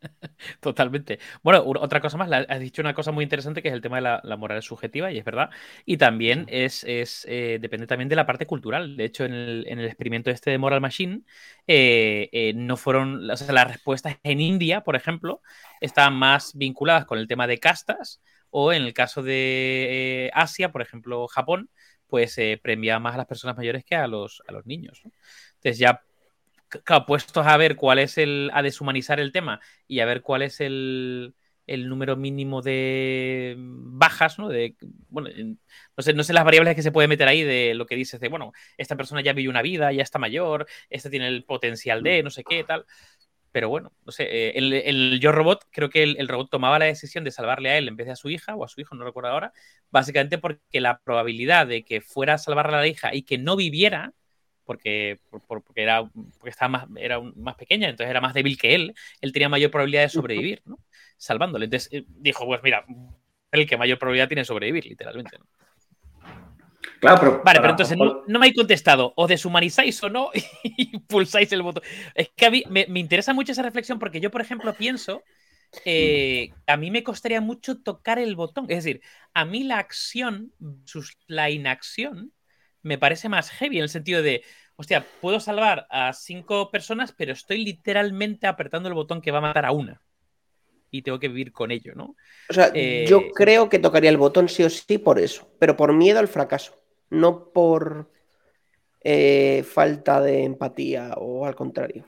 Totalmente. 0.60 1.18
Bueno, 1.42 1.62
otra 1.66 2.00
cosa 2.00 2.16
más, 2.16 2.30
has 2.30 2.60
dicho 2.60 2.82
una 2.82 2.94
cosa 2.94 3.12
muy 3.12 3.24
interesante 3.24 3.62
que 3.62 3.68
es 3.68 3.74
el 3.74 3.80
tema 3.80 3.96
de 3.96 4.02
la, 4.02 4.36
moral 4.36 4.62
subjetiva, 4.62 5.10
y 5.12 5.18
es 5.18 5.24
verdad. 5.24 5.50
Y 5.84 5.96
también 5.96 6.46
es, 6.48 6.84
eh, 6.84 7.58
depende 7.60 7.86
también 7.86 8.08
de 8.08 8.16
la 8.16 8.26
parte 8.26 8.46
cultural. 8.46 8.96
De 8.96 9.04
hecho, 9.04 9.24
en 9.24 9.32
el, 9.32 9.84
experimento 9.84 10.30
este 10.30 10.50
de 10.50 10.58
Moral 10.58 10.80
Machine, 10.80 11.22
eh, 11.66 12.28
eh, 12.32 12.52
no 12.54 12.76
fueron, 12.76 13.30
o 13.30 13.36
sea, 13.36 13.52
las 13.52 13.68
respuestas 13.68 14.18
en 14.22 14.40
India, 14.40 14.82
por 14.82 14.96
ejemplo, 14.96 15.42
estaban 15.80 16.14
más 16.14 16.52
vinculadas 16.54 17.04
con 17.06 17.18
el 17.18 17.28
tema 17.28 17.46
de 17.46 17.58
castas 17.58 18.20
o 18.50 18.72
en 18.72 18.82
el 18.82 18.94
caso 18.94 19.22
de 19.22 20.30
Asia, 20.34 20.72
por 20.72 20.82
ejemplo, 20.82 21.26
Japón, 21.28 21.70
pues 22.08 22.32
se 22.34 22.52
eh, 22.52 22.58
premia 22.58 22.98
más 22.98 23.14
a 23.14 23.18
las 23.18 23.26
personas 23.26 23.56
mayores 23.56 23.84
que 23.84 23.94
a 23.94 24.06
los, 24.06 24.42
a 24.48 24.52
los 24.52 24.66
niños. 24.66 25.02
Entonces 25.56 25.78
ya, 25.78 26.02
claro, 26.68 27.06
puestos 27.06 27.46
a 27.46 27.56
ver 27.56 27.76
cuál 27.76 27.98
es 27.98 28.18
el, 28.18 28.50
a 28.54 28.62
deshumanizar 28.62 29.20
el 29.20 29.32
tema 29.32 29.60
y 29.86 30.00
a 30.00 30.06
ver 30.06 30.22
cuál 30.22 30.42
es 30.42 30.60
el, 30.60 31.34
el 31.68 31.88
número 31.88 32.16
mínimo 32.16 32.62
de 32.62 33.54
bajas, 33.58 34.38
¿no? 34.38 34.48
De, 34.48 34.76
bueno, 35.08 35.28
no 35.96 36.02
sé, 36.02 36.14
no 36.14 36.24
sé 36.24 36.32
las 36.32 36.44
variables 36.44 36.74
que 36.74 36.82
se 36.82 36.92
puede 36.92 37.08
meter 37.08 37.28
ahí 37.28 37.44
de 37.44 37.74
lo 37.74 37.86
que 37.86 37.94
dices 37.94 38.20
de, 38.20 38.28
bueno, 38.28 38.52
esta 38.78 38.96
persona 38.96 39.20
ya 39.20 39.34
vive 39.34 39.50
una 39.50 39.62
vida, 39.62 39.92
ya 39.92 40.02
está 40.02 40.18
mayor, 40.18 40.66
este 40.90 41.10
tiene 41.10 41.28
el 41.28 41.44
potencial 41.44 42.02
de, 42.02 42.22
no 42.22 42.30
sé 42.30 42.42
qué, 42.44 42.64
tal. 42.64 42.86
Pero 43.52 43.68
bueno, 43.70 43.92
no 44.04 44.12
sé, 44.12 44.24
eh, 44.24 44.52
el, 44.56 44.72
el, 44.72 45.20
Yo 45.20 45.32
Robot, 45.32 45.66
creo 45.70 45.90
que 45.90 46.02
el, 46.02 46.28
robot 46.28 46.50
tomaba 46.50 46.78
la 46.78 46.84
decisión 46.86 47.24
de 47.24 47.30
salvarle 47.30 47.70
a 47.70 47.78
él 47.78 47.88
en 47.88 47.96
vez 47.96 48.06
de 48.06 48.12
a 48.12 48.16
su 48.16 48.30
hija 48.30 48.54
o 48.54 48.64
a 48.64 48.68
su 48.68 48.80
hijo, 48.80 48.94
no 48.94 49.04
recuerdo 49.04 49.30
ahora, 49.30 49.52
básicamente 49.90 50.38
porque 50.38 50.80
la 50.80 51.00
probabilidad 51.00 51.66
de 51.66 51.84
que 51.84 52.00
fuera 52.00 52.34
a 52.34 52.38
salvarle 52.38 52.76
a 52.76 52.80
la 52.80 52.86
hija 52.86 53.14
y 53.14 53.22
que 53.22 53.38
no 53.38 53.56
viviera, 53.56 54.12
porque, 54.68 55.18
porque, 55.46 55.82
era, 55.82 56.04
porque 56.04 56.50
estaba 56.50 56.68
más, 56.68 56.88
era 56.98 57.18
más 57.36 57.54
pequeña, 57.54 57.88
entonces 57.88 58.10
era 58.10 58.20
más 58.20 58.34
débil 58.34 58.58
que 58.58 58.74
él, 58.74 58.94
él 59.22 59.32
tenía 59.32 59.48
mayor 59.48 59.70
probabilidad 59.70 60.02
de 60.02 60.10
sobrevivir, 60.10 60.60
¿no? 60.66 60.78
Salvándole. 61.16 61.64
Entonces 61.64 61.90
eh, 61.90 62.04
dijo, 62.06 62.44
pues 62.44 62.60
mira, 62.62 62.84
el 63.50 63.66
que 63.66 63.78
mayor 63.78 63.98
probabilidad 63.98 64.28
tiene 64.28 64.42
de 64.42 64.44
sobrevivir, 64.44 64.84
literalmente. 64.84 65.38
¿no? 65.38 65.46
Claro, 67.00 67.16
pero. 67.18 67.42
Vale, 67.42 67.60
pero 67.60 67.70
entonces 67.70 67.96
no, 67.96 68.24
me 68.26 68.36
habéis 68.36 68.56
contestado. 68.56 69.14
O 69.16 69.26
deshumanizáis 69.26 70.02
o 70.02 70.10
no 70.10 70.28
y 70.62 70.98
pulsáis 70.98 71.50
el 71.52 71.62
botón. 71.62 71.82
Es 72.14 72.28
que 72.36 72.44
a 72.44 72.50
mí 72.50 72.62
me, 72.68 72.86
interesa 73.00 73.32
mucho 73.32 73.52
esa 73.52 73.62
reflexión 73.62 73.98
porque 73.98 74.20
yo, 74.20 74.30
por 74.30 74.42
ejemplo, 74.42 74.74
pienso 74.74 75.22
eh, 75.86 76.50
a 76.66 76.76
mí 76.76 76.90
me 76.90 77.02
costaría 77.02 77.40
mucho 77.40 77.78
tocar 77.78 78.18
el 78.18 78.36
botón. 78.36 78.66
Es 78.68 78.84
decir, 78.84 79.00
a 79.32 79.46
mí 79.46 79.64
la 79.64 79.78
acción, 79.78 80.52
la 81.26 81.48
inacción, 81.48 82.32
me 82.88 82.98
parece 82.98 83.28
más 83.28 83.50
heavy 83.50 83.76
en 83.76 83.82
el 83.84 83.88
sentido 83.90 84.22
de, 84.22 84.42
hostia, 84.76 85.06
puedo 85.20 85.38
salvar 85.38 85.86
a 85.90 86.12
cinco 86.14 86.70
personas, 86.70 87.12
pero 87.12 87.32
estoy 87.32 87.62
literalmente 87.62 88.46
apretando 88.46 88.88
el 88.88 88.94
botón 88.94 89.20
que 89.20 89.30
va 89.30 89.38
a 89.38 89.42
matar 89.42 89.66
a 89.66 89.72
una. 89.72 90.00
Y 90.90 91.02
tengo 91.02 91.18
que 91.18 91.28
vivir 91.28 91.52
con 91.52 91.70
ello, 91.70 91.92
¿no? 91.94 92.16
O 92.48 92.52
sea, 92.52 92.68
yo 92.72 93.20
eh, 93.20 93.30
creo 93.34 93.68
que 93.68 93.78
tocaría 93.78 94.08
el 94.08 94.16
botón 94.16 94.48
sí 94.48 94.64
o 94.64 94.70
sí 94.70 94.96
por 94.96 95.18
eso, 95.18 95.54
pero 95.58 95.76
por 95.76 95.92
miedo 95.92 96.18
al 96.18 96.28
fracaso, 96.28 96.74
no 97.10 97.52
por 97.52 98.10
eh, 99.02 99.62
falta 99.64 100.22
de 100.22 100.44
empatía 100.44 101.12
o 101.18 101.44
al 101.44 101.54
contrario. 101.54 102.06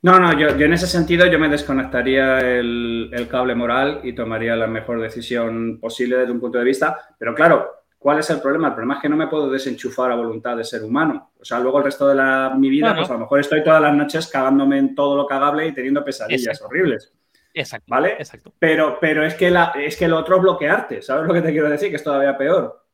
No, 0.00 0.18
no, 0.18 0.36
yo, 0.36 0.48
en 0.48 0.72
ese 0.72 0.86
sentido 0.86 1.26
yo 1.26 1.38
me 1.38 1.50
desconectaría 1.50 2.40
el, 2.40 3.10
el, 3.12 3.28
cable 3.28 3.54
moral 3.54 4.00
y 4.02 4.14
tomaría 4.14 4.56
la 4.56 4.66
mejor 4.66 5.00
decisión 5.00 5.78
posible 5.78 6.16
desde 6.16 6.32
un 6.32 6.40
punto 6.40 6.58
de 6.58 6.64
vista. 6.64 7.14
Pero 7.18 7.34
claro, 7.34 7.81
¿cuál 8.02 8.18
es 8.18 8.28
el 8.30 8.40
problema? 8.40 8.68
El 8.68 8.74
problema 8.74 8.94
es 8.96 9.00
que 9.00 9.08
no 9.08 9.16
me 9.16 9.28
puedo 9.28 9.48
desenchufar 9.48 10.10
a 10.10 10.16
voluntad 10.16 10.56
de 10.56 10.64
ser 10.64 10.82
humano. 10.82 11.30
O 11.40 11.44
sea, 11.44 11.60
luego 11.60 11.78
el 11.78 11.84
resto 11.84 12.08
de 12.08 12.16
la, 12.16 12.52
mi 12.58 12.68
vida, 12.68 12.94
pues 12.96 13.08
a 13.08 13.12
lo 13.12 13.20
mejor 13.20 13.38
estoy 13.40 13.62
todas 13.62 13.80
las 13.80 13.94
noches 13.94 14.26
cagándome 14.26 14.78
en 14.78 14.94
todo 14.94 15.16
lo 15.16 15.26
cagable 15.26 15.68
y 15.68 15.72
teniendo 15.72 16.04
pesadillas 16.04 16.60
horribles. 16.60 17.12
Exacto. 17.54 17.86
¿Vale? 17.88 18.14
Exacto. 18.18 18.52
Pero, 18.58 18.98
pero 19.00 19.24
es, 19.24 19.34
que 19.34 19.50
la, 19.50 19.72
es 19.76 19.96
que 19.96 20.08
lo 20.08 20.18
otro 20.18 20.36
es 20.36 20.42
bloquearte. 20.42 21.00
¿Sabes 21.00 21.28
lo 21.28 21.34
que 21.34 21.42
te 21.42 21.52
quiero 21.52 21.70
decir? 21.70 21.90
Que 21.90 21.96
es 21.96 22.04
todavía 22.04 22.36
peor. 22.36 22.84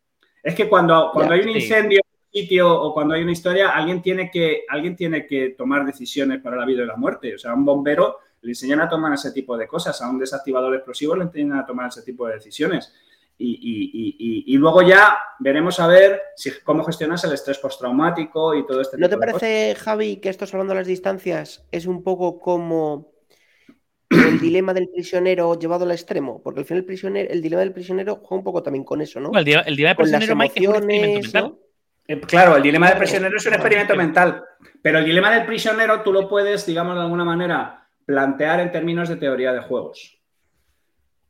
Es 0.42 0.54
que 0.54 0.68
cuando, 0.68 1.10
cuando 1.12 1.34
hay 1.34 1.40
un 1.40 1.50
incendio 1.50 2.02
sitio 2.30 2.70
o 2.70 2.92
cuando 2.92 3.14
hay 3.14 3.22
una 3.22 3.32
historia, 3.32 3.70
alguien 3.70 4.02
tiene, 4.02 4.30
que, 4.30 4.64
alguien 4.68 4.94
tiene 4.94 5.26
que 5.26 5.54
tomar 5.56 5.86
decisiones 5.86 6.40
para 6.42 6.56
la 6.56 6.66
vida 6.66 6.82
y 6.82 6.86
la 6.86 6.96
muerte. 6.96 7.34
O 7.34 7.38
sea, 7.38 7.52
a 7.52 7.54
un 7.54 7.64
bombero 7.64 8.18
le 8.42 8.50
enseñan 8.50 8.80
a 8.80 8.88
tomar 8.88 9.12
ese 9.14 9.32
tipo 9.32 9.56
de 9.56 9.66
cosas, 9.66 10.00
a 10.02 10.10
un 10.10 10.18
desactivador 10.18 10.74
explosivo 10.74 11.16
le 11.16 11.24
enseñan 11.24 11.58
a 11.58 11.66
tomar 11.66 11.88
ese 11.88 12.02
tipo 12.02 12.26
de 12.26 12.34
decisiones. 12.34 12.92
Y, 13.40 14.56
luego 14.56 14.82
ya 14.82 15.16
veremos 15.38 15.78
a 15.78 15.86
ver 15.86 16.20
si, 16.34 16.50
cómo 16.64 16.82
gestionas 16.84 17.22
el 17.24 17.32
estrés 17.32 17.58
postraumático 17.58 18.54
y 18.54 18.66
todo 18.66 18.80
este 18.80 18.98
¿No 18.98 19.08
te 19.08 19.16
parece, 19.16 19.76
Javi, 19.76 20.16
que 20.16 20.28
esto 20.28 20.44
hablando 20.44 20.72
a 20.72 20.76
las 20.76 20.86
distancias 20.86 21.64
es 21.70 21.86
un 21.86 22.02
poco 22.02 22.40
como 22.40 23.12
el 24.10 24.40
dilema 24.40 24.74
del 24.74 24.88
prisionero 24.88 25.56
llevado 25.56 25.84
al 25.84 25.92
extremo? 25.92 26.42
Porque 26.42 26.60
al 26.60 26.66
final 26.66 26.80
el, 26.80 26.86
prisionero, 26.86 27.30
el 27.30 27.40
dilema 27.40 27.60
del 27.60 27.72
prisionero 27.72 28.16
juega 28.16 28.38
un 28.38 28.44
poco 28.44 28.62
también 28.62 28.84
con 28.84 29.00
eso, 29.00 29.20
¿no? 29.20 29.30
El, 29.32 29.44
dilema, 29.44 29.64
del 29.64 29.96
prisionero, 29.96 30.34
Mike, 30.34 30.60
es 30.60 31.34
un 31.34 31.58
eh, 32.10 32.20
claro, 32.22 32.56
el 32.56 32.62
dilema 32.62 32.88
del 32.88 32.98
prisionero 32.98 33.36
es 33.36 33.46
un 33.46 33.52
experimento 33.52 33.94
mental, 33.94 34.42
pero 34.80 34.98
el 34.98 35.04
dilema 35.04 35.30
del 35.30 35.44
prisionero 35.44 36.00
tú 36.00 36.10
lo 36.10 36.26
puedes, 36.26 36.64
digamos, 36.64 36.94
de 36.94 37.02
alguna 37.02 37.24
manera 37.24 37.86
plantear 38.06 38.60
en 38.60 38.72
términos 38.72 39.10
de 39.10 39.16
teoría 39.16 39.52
de 39.52 39.60
juegos. 39.60 40.18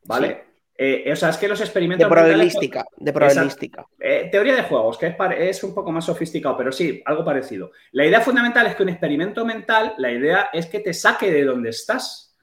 ¿Vale? 0.05 0.48
Eh, 0.81 1.11
o 1.11 1.15
sea, 1.17 1.27
es 1.27 1.37
que 1.37 1.49
los 1.49 1.59
experimentos. 1.59 2.07
De 2.07 2.09
probabilística. 2.09 2.85
De 2.95 3.11
probabilística. 3.11 3.85
Eh, 3.99 4.29
teoría 4.31 4.55
de 4.55 4.63
juegos, 4.63 4.97
que 4.97 5.13
es, 5.37 5.61
un 5.65 5.75
poco 5.75 5.91
más 5.91 6.05
sofisticado, 6.05 6.55
pero 6.55 6.71
sí, 6.71 7.03
algo 7.05 7.25
parecido. 7.25 7.71
La 7.91 8.05
idea 8.05 8.21
fundamental 8.21 8.65
es 8.65 8.77
que 8.77 8.83
un 8.83 8.89
experimento 8.89 9.43
mental, 9.43 9.93
la 9.97 10.09
idea 10.09 10.49
es 10.53 10.67
que 10.67 10.79
te 10.79 10.93
saque 10.93 11.33
de 11.33 11.43
donde 11.43 11.71
estás 11.71 12.33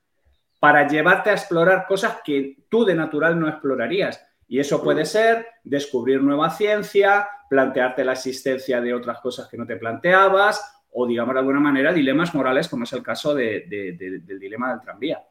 para 0.61 0.87
llevarte 0.87 1.31
a 1.31 1.33
explorar 1.33 1.87
cosas 1.89 2.19
que 2.23 2.59
tú 2.69 2.85
de 2.85 2.95
natural 2.95 3.41
no 3.41 3.49
explorarías. 3.49 4.23
Y 4.47 4.61
eso 4.61 4.83
puede 4.83 5.05
mm. 5.05 5.07
ser 5.07 5.47
descubrir 5.65 6.23
nueva 6.23 6.51
ciencia, 6.51 7.27
plantearte 7.49 8.05
la 8.05 8.13
existencia 8.13 8.83
de 8.83 8.93
otras 8.93 9.19
cosas 9.21 9.49
que 9.49 9.57
no 9.57 9.67
te 9.67 9.77
planteabas 9.77 10.85
o, 10.93 11.07
digamos, 11.07 11.33
de 11.33 11.41
alguna 11.41 11.61
manera, 11.61 11.91
dilemas 11.91 12.35
morales, 12.35 12.69
como 12.69 12.85
es 12.85 12.93
el 12.93 13.03
caso 13.03 13.35
del 13.35 13.67
dilema 14.39 14.73
del 14.73 14.81
tranvía. 14.83 15.23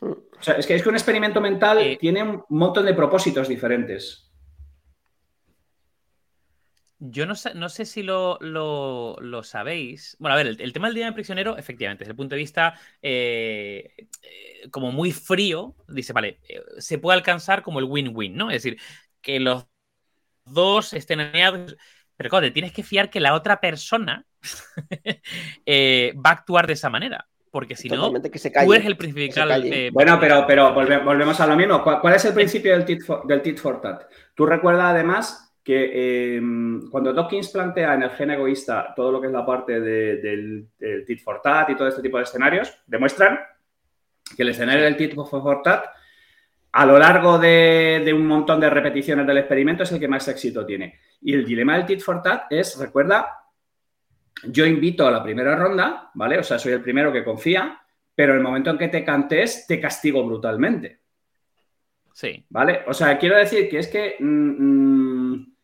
O 0.00 0.42
sea, 0.42 0.54
es 0.54 0.66
que, 0.66 0.74
es 0.74 0.82
que 0.82 0.88
un 0.88 0.94
experimento 0.94 1.40
mental 1.40 1.78
eh, 1.78 1.98
tiene 2.00 2.22
un 2.22 2.44
montón 2.48 2.86
de 2.86 2.94
propósitos 2.94 3.46
diferentes. 3.46 4.26
Yo 6.98 7.24
no 7.26 7.34
sé, 7.34 7.54
no 7.54 7.68
sé 7.68 7.84
si 7.84 8.02
lo, 8.02 8.38
sabéis. 9.42 10.16
Bueno, 10.18 10.34
a 10.34 10.36
ver, 10.36 10.46
el, 10.58 10.72
tema 10.72 10.88
del 10.88 10.94
dilema 10.94 11.08
del 11.08 11.14
prisionero, 11.14 11.56
efectivamente, 11.56 12.04
desde 12.04 12.12
el 12.12 12.16
punto 12.16 12.34
de 12.34 12.40
vista 12.40 12.78
eh, 13.00 13.94
eh, 14.22 14.68
como 14.70 14.92
muy 14.92 15.12
frío, 15.12 15.76
dice, 15.88 16.12
vale, 16.12 16.40
se 16.78 16.98
puede 16.98 17.16
alcanzar 17.16 17.62
como 17.62 17.78
el 17.78 17.86
win-win, 17.86 18.36
¿no? 18.36 18.50
Es 18.50 18.62
decir, 18.62 18.80
que 19.20 19.40
los 19.40 19.66
dos 20.44 20.92
estén 20.92 21.20
alineados. 21.20 21.76
Pero 22.16 22.28
claro, 22.28 22.46
te 22.46 22.50
tienes 22.50 22.72
que 22.72 22.82
fiar 22.82 23.08
que 23.08 23.20
la 23.20 23.34
otra 23.34 23.60
persona 23.60 24.26
va 25.66 26.30
a 26.30 26.32
actuar 26.32 26.66
de 26.66 26.74
esa 26.74 26.90
manera. 26.90 27.29
Porque 27.50 27.74
si 27.74 27.88
no, 27.88 28.12
tú 28.12 28.72
eres 28.72 28.86
el 28.86 28.96
principal. 28.96 29.64
Eh, 29.64 29.90
bueno, 29.92 30.18
pero, 30.20 30.44
pero 30.46 30.72
volvemos 30.72 31.40
a 31.40 31.46
lo 31.48 31.56
mismo. 31.56 31.82
¿Cuál, 31.82 32.14
es 32.14 32.24
el 32.24 32.32
principio 32.32 32.72
del 32.72 32.84
tit 32.84 33.02
for, 33.02 33.26
del 33.26 33.42
tit 33.42 33.58
for 33.58 33.80
tat? 33.80 34.04
Tú 34.34 34.46
recuerdas 34.46 34.94
además 34.94 35.52
que 35.64 36.36
em, 36.36 36.88
cuando 36.90 37.12
Dawkins 37.12 37.48
plantea 37.48 37.94
en 37.94 38.04
el 38.04 38.10
gen 38.10 38.30
egoísta 38.30 38.94
todo 38.94 39.10
lo 39.10 39.20
que 39.20 39.26
es 39.26 39.32
la 39.32 39.44
parte 39.44 39.80
del, 39.80 40.68
tit 41.06 41.20
for 41.20 41.42
tat 41.42 41.70
y 41.70 41.76
todo 41.76 41.88
este 41.88 42.02
tipo 42.02 42.18
de 42.18 42.22
escenarios, 42.22 42.72
demuestran 42.86 43.40
que 44.36 44.42
el 44.42 44.50
escenario 44.50 44.84
del 44.84 44.96
tit 44.96 45.14
for 45.14 45.62
tat 45.62 45.86
a 46.72 46.86
lo 46.86 46.98
largo 47.00 47.36
de, 47.36 48.12
un 48.14 48.26
montón 48.26 48.60
de 48.60 48.70
repeticiones 48.70 49.26
del 49.26 49.38
experimento 49.38 49.82
es 49.82 49.90
el 49.90 49.98
que 49.98 50.06
más 50.06 50.28
éxito 50.28 50.64
tiene. 50.64 51.00
Y 51.20 51.34
el 51.34 51.44
dilema 51.44 51.76
del 51.76 51.86
tit 51.86 52.00
for 52.00 52.22
tat 52.22 52.44
es, 52.50 52.78
recuerda, 52.78 53.26
yo 54.44 54.66
invito 54.66 55.06
a 55.06 55.10
la 55.10 55.22
primera 55.22 55.56
ronda, 55.56 56.10
¿vale? 56.14 56.38
O 56.38 56.42
sea, 56.42 56.58
soy 56.58 56.72
el 56.72 56.82
primero 56.82 57.12
que 57.12 57.24
confía, 57.24 57.80
pero 58.14 58.34
el 58.34 58.40
momento 58.40 58.70
en 58.70 58.78
que 58.78 58.88
te 58.88 59.04
cantes, 59.04 59.66
te 59.66 59.80
castigo 59.80 60.24
brutalmente. 60.24 61.00
Sí. 62.12 62.44
¿Vale? 62.48 62.82
O 62.86 62.94
sea, 62.94 63.18
quiero 63.18 63.36
decir 63.36 63.68
que 63.68 63.78
es 63.78 63.88
que 63.88 64.16
mm, 64.18 64.24
mm, 64.24 65.56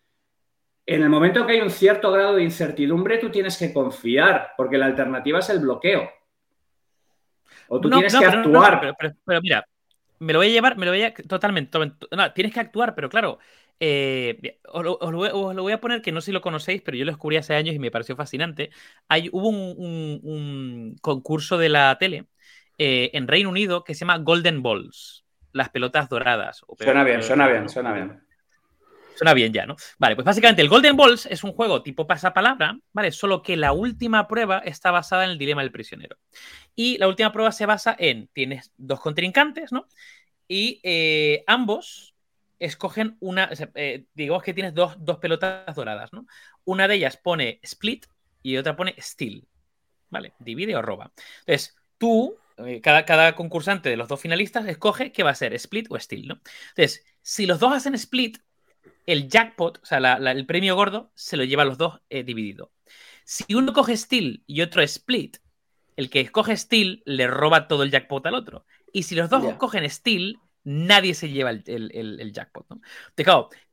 en 0.87 1.03
el 1.03 1.09
momento 1.09 1.41
en 1.41 1.47
que 1.47 1.53
hay 1.55 1.61
un 1.61 1.71
cierto 1.71 2.13
grado 2.13 2.37
de 2.37 2.45
incertidumbre, 2.45 3.19
tú 3.19 3.31
tienes 3.31 3.59
que 3.59 3.73
confiar, 3.73 4.53
porque 4.57 4.79
la 4.79 4.87
alternativa 4.87 5.41
es 5.41 5.51
el 5.51 5.59
bloqueo. 5.59 6.09
O 7.69 7.81
tú 7.81 7.91
tienes 7.91 8.17
que 8.17 8.25
actuar. 8.25 8.95
pero, 9.25 9.41
mira, 9.43 9.67
me 10.21 10.33
lo 10.33 10.39
voy 10.39 10.49
a 10.49 10.51
llevar, 10.51 10.77
me 10.79 10.87
lo 10.87 10.93
voy 10.93 11.03
a. 11.03 11.13
Totalmente. 11.13 11.79
no, 11.79 12.33
tienes 12.33 12.55
que 12.55 12.61
actuar, 12.61 12.95
pero 12.95 13.09
claro. 13.09 13.39
Eh, 13.79 14.59
os, 14.73 14.83
lo, 14.83 14.99
voy 14.99 15.73
a 15.73 15.81
poner 15.81 16.01
que 16.01 16.13
no 16.13 16.21
sé 16.21 16.27
si 16.27 16.33
lo 16.33 16.41
conocéis, 16.41 16.83
pero 16.83 16.97
yo 16.97 17.05
lo 17.05 17.13
descubrí 17.13 17.37
hace 17.37 17.55
años 17.55 17.75
y 17.75 17.79
me 17.79 17.91
pareció 17.91 18.17
fascinante. 18.17 18.71
Hay, 19.09 19.29
hubo 19.33 19.49
un, 19.49 20.97
concurso 21.01 21.59
de 21.59 21.69
la 21.69 21.97
tele 21.99 22.27
eh, 22.79 23.11
en 23.13 23.29
Reino 23.29 23.51
Unido 23.51 23.85
que 23.85 23.95
se 23.95 24.01
llama 24.01 24.19
Golden 24.19 24.63
Balls, 24.63 25.25
las 25.53 25.69
pelotas 25.71 26.09
doradas. 26.09 26.63
suena 26.79 27.05
bien, 27.05 27.23
suena 27.23 27.49
bien, 27.49 27.69
suena 27.69 27.93
bien. 27.93 28.23
Suena 29.17 29.33
bien 29.33 29.51
ya, 29.51 29.65
¿no? 29.65 29.77
Vale, 29.99 30.15
pues 30.15 30.27
básicamente 30.27 30.61
el 30.61 30.69
Golden 30.69 30.95
Balls 30.95 31.25
es 31.25 31.43
un 31.43 31.53
juego 31.53 31.83
tipo 31.83 32.07
pasapalabra, 32.07 32.79
¿vale? 32.93 33.13
Solo 33.13 33.41
que 33.41 33.57
la 33.57 33.73
última 33.73 34.29
prueba 34.29 34.59
está 34.59 34.91
basada 34.91 35.25
en 35.25 35.31
el 35.31 35.39
dilema 35.39 35.63
del 35.63 35.73
prisionero. 35.73 36.19
Y 36.75 36.99
la 36.99 37.09
última 37.09 37.33
prueba 37.33 37.51
se 37.51 37.65
basa 37.65 37.97
en, 37.99 38.29
tienes 38.35 38.73
dos 38.77 39.01
contrincantes, 39.01 39.73
¿no? 39.73 39.89
Y 40.47 40.81
eh, 40.83 41.45
ambos 41.47 42.15
escogen 42.59 43.17
una, 43.21 43.51
eh, 43.75 44.07
digamos 44.15 44.43
que 44.43 44.55
tienes 44.55 44.75
dos, 44.75 44.97
pelotas 45.21 45.75
doradas, 45.75 46.13
¿no? 46.13 46.27
Una 46.65 46.89
de 46.89 46.97
ellas 46.97 47.17
pone 47.17 47.61
split 47.63 48.07
y 48.43 48.57
otra 48.57 48.77
pone 48.77 48.95
steal, 48.99 49.47
¿vale? 50.11 50.33
Divide 50.39 50.77
o 50.77 50.83
roba. 50.83 51.13
Entonces, 51.41 51.77
tú, 51.99 52.37
eh, 52.59 52.81
cada, 52.81 53.05
cada, 53.05 53.35
concursante 53.35 53.89
de 53.89 53.97
los 53.97 54.09
dos 54.09 54.21
finalistas 54.21 54.67
escoge 54.67 55.13
qué 55.13 55.23
va 55.23 55.31
a 55.31 55.35
ser, 55.35 55.55
split 55.55 55.87
o 55.91 55.99
steal, 55.99 56.29
¿no? 56.29 56.41
Entonces, 56.71 57.05
si 57.23 57.47
los 57.47 57.59
dos 57.59 57.73
hacen 57.73 57.95
split, 57.95 58.39
el 59.07 59.29
jackpot, 59.29 59.79
o 59.83 59.87
sea, 59.87 59.99
el 59.99 60.47
premio 60.47 60.75
gordo, 60.75 61.11
se 61.15 61.37
lo 61.37 61.45
lleva 61.45 61.63
a 61.63 61.67
los 61.67 61.79
dos 61.79 62.01
eh, 62.11 62.25
dividido. 62.25 62.73
Si 63.25 63.55
uno 63.55 63.73
coge 63.73 63.97
Steel 63.97 64.45
y 64.47 64.61
otro 64.61 64.83
Split, 64.83 65.39
el 65.97 66.11
que 66.11 66.21
escoge 66.21 66.57
Steel 66.57 67.03
le 67.07 67.27
roba 67.27 67.69
todo 67.69 67.83
el 67.83 67.91
jackpot 67.91 68.25
al 68.27 68.35
otro. 68.35 68.67
Y 68.93 69.05
si 69.05 69.15
los 69.15 69.31
dos 69.31 69.55
cogen 69.55 69.89
Steel, 69.89 70.39
nadie 70.67 71.15
se 71.15 71.31
lleva 71.31 71.51
el, 71.51 72.33
jackpot. 72.33 72.67
¿no? 72.69 72.81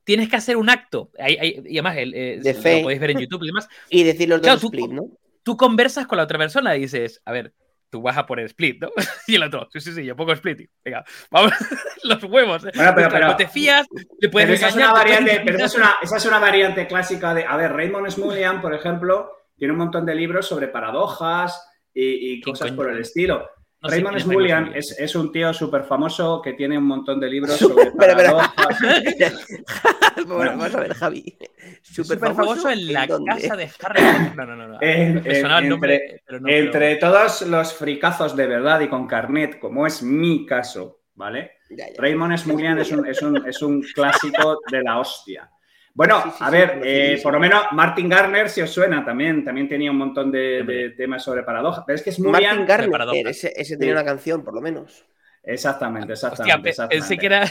tienes 0.04 0.28
que 0.28 0.36
hacer 0.36 0.56
un 0.56 0.70
acto, 0.70 1.10
y 1.18 1.78
además 1.78 1.96
eh, 1.98 2.38
de 2.40 2.54
fe. 2.54 2.76
lo 2.76 2.82
podéis 2.84 3.00
ver 3.00 3.10
en 3.10 3.18
YouTube 3.18 3.42
y 3.42 3.46
demás. 3.46 3.68
Y 3.90 4.04
decir 4.04 4.28
los 4.28 4.40
dos 4.40 4.62
Split, 4.62 4.90
¿no? 4.90 5.08
Tú 5.42 5.56
conversas 5.56 6.06
con 6.06 6.16
la 6.16 6.24
otra 6.24 6.38
persona 6.38 6.74
y 6.76 6.80
dices, 6.80 7.20
a 7.24 7.32
ver, 7.32 7.52
tú 7.90 8.00
vas 8.00 8.16
a 8.16 8.26
poner 8.26 8.46
split, 8.46 8.80
¿no? 8.80 8.90
Y 9.26 9.34
el 9.34 9.42
otro, 9.42 9.68
sí, 9.72 9.80
sí, 9.80 9.92
sí, 9.92 10.04
yo 10.04 10.14
pongo 10.14 10.32
split. 10.32 10.70
Venga, 10.84 11.04
vamos, 11.30 11.52
los 12.04 12.22
huevos. 12.24 12.64
¿eh? 12.64 12.70
Bueno, 12.74 12.92
pero, 12.94 13.08
pero, 13.10 13.36
te 13.36 13.48
fías, 13.48 13.86
te 14.20 14.28
puedes 14.28 14.46
pero 14.46 14.54
esa 14.54 14.68
es 14.68 14.76
una 14.76 14.92
variante, 14.92 15.42
pero 15.44 15.56
esa 15.56 15.66
es 15.66 15.74
una, 15.74 15.96
esa 16.00 16.16
es 16.16 16.26
una 16.26 16.38
variante 16.38 16.86
clásica 16.86 17.34
de, 17.34 17.44
a 17.44 17.56
ver, 17.56 17.72
Raymond 17.72 18.08
Smullyan, 18.08 18.60
por 18.60 18.72
ejemplo, 18.72 19.30
tiene 19.56 19.72
un 19.72 19.78
montón 19.78 20.06
de 20.06 20.14
libros 20.14 20.46
sobre 20.46 20.68
paradojas 20.68 21.68
y, 21.92 22.34
y 22.34 22.40
cosas 22.40 22.70
por 22.72 22.90
el 22.90 23.00
estilo. 23.00 23.48
Raymond 23.84 24.18
Smullyan 24.18 24.72
es, 24.74 25.14
un 25.14 25.30
tío 25.30 25.52
súper 25.52 25.84
famoso 25.84 26.40
que 26.42 26.54
tiene 26.54 26.78
un 26.78 26.84
montón 26.84 27.20
de 27.20 27.28
libros 27.28 27.56
sobre 27.58 27.90
paradojas. 27.92 28.78
bueno, 30.26 30.52
vamos 30.52 30.74
a 30.74 30.80
ver, 30.80 30.94
Javi. 30.94 31.36
Súper 31.82 32.18
famoso, 32.18 32.70
en 32.70 32.92
la 32.92 33.06
casa 33.06 33.56
de 33.56 33.70
Harry 33.82 34.02
No, 34.34 34.46
no, 34.46 34.56
no. 34.56 34.68
no. 34.68 34.78
entre, 34.80 36.22
entre 36.46 36.96
todos 36.96 37.42
los 37.42 37.74
fricazos 37.74 38.34
de 38.34 38.46
verdad 38.46 38.80
y 38.80 38.88
con 38.88 39.06
carnet, 39.06 39.58
como 39.58 39.86
es 39.86 40.02
mi 40.02 40.46
caso, 40.46 41.02
¿vale? 41.14 41.52
Raymond 41.98 42.38
Smullyan 42.38 42.78
es 42.78 42.90
un, 42.92 43.06
es, 43.06 43.22
un, 43.22 43.48
es 43.48 43.62
un 43.62 43.82
clásico 43.82 44.60
de 44.70 44.82
la 44.82 44.98
hostia. 44.98 45.50
Bueno, 45.94 46.34
a 46.40 46.50
ver, 46.50 46.80
eh, 46.84 47.20
por 47.22 47.32
lo 47.32 47.38
menos 47.38 47.66
Martin 47.70 48.08
Garner, 48.08 48.50
si 48.50 48.60
os 48.60 48.70
suena, 48.70 49.04
también, 49.04 49.44
también 49.44 49.68
tenía 49.68 49.92
un 49.92 49.96
montón 49.96 50.32
de, 50.32 50.92
temas 50.96 51.22
sobre 51.22 51.44
paradojas. 51.44 51.84
Pero 51.86 51.96
es 51.96 52.02
que 52.02 52.10
es 52.10 52.18
muy 52.18 52.32
Martin 52.32 52.66
Garner, 52.66 53.26
ese, 53.26 53.52
ese 53.54 53.76
tenía 53.76 53.94
una 53.94 54.04
canción, 54.04 54.42
por 54.42 54.54
lo 54.54 54.60
menos. 54.60 55.04
Exactamente, 55.44 56.14
exactamente. 56.14 56.70
Hostia, 56.70 56.70
exactamente. 56.70 57.18
que 57.18 57.26
era... 57.26 57.44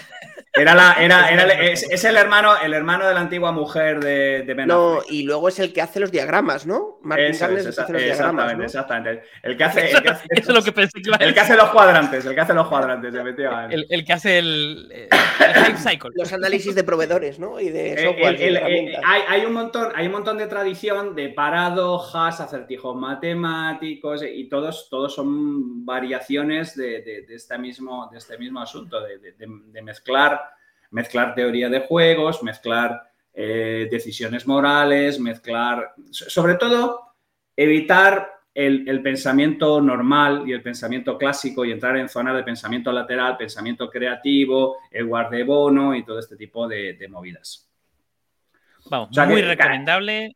Era 0.56 0.76
la, 0.76 0.94
era, 1.00 1.30
era, 1.30 1.46
es, 1.64 2.04
el 2.04 2.16
hermano, 2.16 2.56
el 2.62 2.74
hermano 2.74 3.08
de 3.08 3.14
la 3.14 3.22
antigua 3.22 3.52
mujer 3.52 4.00
de, 4.00 4.44
de 4.44 4.66
No, 4.66 5.00
y 5.10 5.24
luego 5.24 5.48
es 5.48 5.60
el 5.60 5.74
que 5.74 5.82
hace 5.82 6.00
los 6.00 6.12
diagramas, 6.12 6.68
¿no? 6.68 7.00
Martin 7.02 7.28
es, 7.28 7.42
el 7.42 7.64
que 7.64 7.82
hace 7.82 7.94
los 7.94 8.04
diagramas. 8.04 8.58
¿no? 8.58 8.64
Exactamente, 8.64 9.24
El 9.42 9.58
que 9.58 9.64
hace, 9.64 9.92
el 9.92 10.02
que 10.04 10.10
hace, 10.10 10.26
eso 10.30 10.52
es 10.52 10.56
lo 10.56 10.64
que 10.64 10.72
pensé 10.72 11.02
que 11.02 11.10
iba 11.10 11.18
El 11.18 11.34
que 11.34 11.40
hace 11.40 11.56
los 11.56 11.70
cuadrantes, 11.70 12.26
el 12.26 12.36
que 12.36 12.42
hace 12.42 12.54
los 12.54 12.68
cuadrantes, 12.68 13.14
efectivamente. 13.14 13.76
El, 13.76 13.88
el 13.90 14.06
que 14.06 14.14
hace 14.14 14.38
el, 14.38 14.92
el 14.92 15.78
cycle. 15.78 16.12
Los 16.14 16.32
análisis 16.32 16.76
de 16.76 16.84
proveedores, 16.84 17.40
¿no? 17.40 17.60
Y 17.60 17.70
de 17.70 17.94
eh, 17.94 18.04
software. 18.04 18.36
Eh, 18.40 18.96
hay, 19.04 19.22
hay, 19.28 19.46
un 19.46 19.54
montón, 19.54 19.92
hay 19.96 20.06
un 20.06 20.12
montón 20.12 20.38
de 20.38 20.46
tradición 20.46 21.16
de 21.16 21.30
paradojas, 21.30 22.40
acertijos 22.40 22.96
matemáticos, 22.96 24.24
y 24.24 24.48
todos, 24.50 24.88
todos 24.90 25.16
son 25.16 25.84
variaciones 25.84 26.76
de, 26.76 27.02
de, 27.02 27.22
de 27.24 27.36
este, 27.36 27.58
mismo, 27.58 28.08
de 28.12 28.20
este 28.20 28.38
mismo 28.38 28.62
asunto, 28.62 29.02
de 29.02 29.82
mezclar 29.82 30.43
mezclar 30.94 31.36
teoría 31.36 31.70
de 31.70 31.82
juegos, 31.82 32.42
mezclar 32.44 33.02
eh, 33.34 33.88
decisiones 33.92 34.48
morales, 34.48 35.20
mezclar, 35.20 35.94
sobre 36.12 36.56
todo, 36.56 37.16
evitar 37.56 38.34
el, 38.54 39.02
pensamiento 39.02 39.82
normal 39.82 40.44
y 40.46 40.54
el 40.54 40.62
pensamiento 40.62 41.18
clásico 41.18 41.66
y 41.66 41.72
entrar 41.72 41.98
en 41.98 42.08
zonas 42.08 42.36
de 42.36 42.44
pensamiento 42.44 42.92
lateral, 42.92 43.36
pensamiento 43.36 43.90
creativo, 43.90 44.78
el 44.92 45.06
guardebono 45.08 45.96
y 45.96 46.06
todo 46.06 46.20
este 46.20 46.36
tipo 46.36 46.68
de, 46.68 46.96
movidas. 47.10 47.68
Vamos, 48.90 49.10
muy 49.28 49.42
recomendable. 49.42 50.36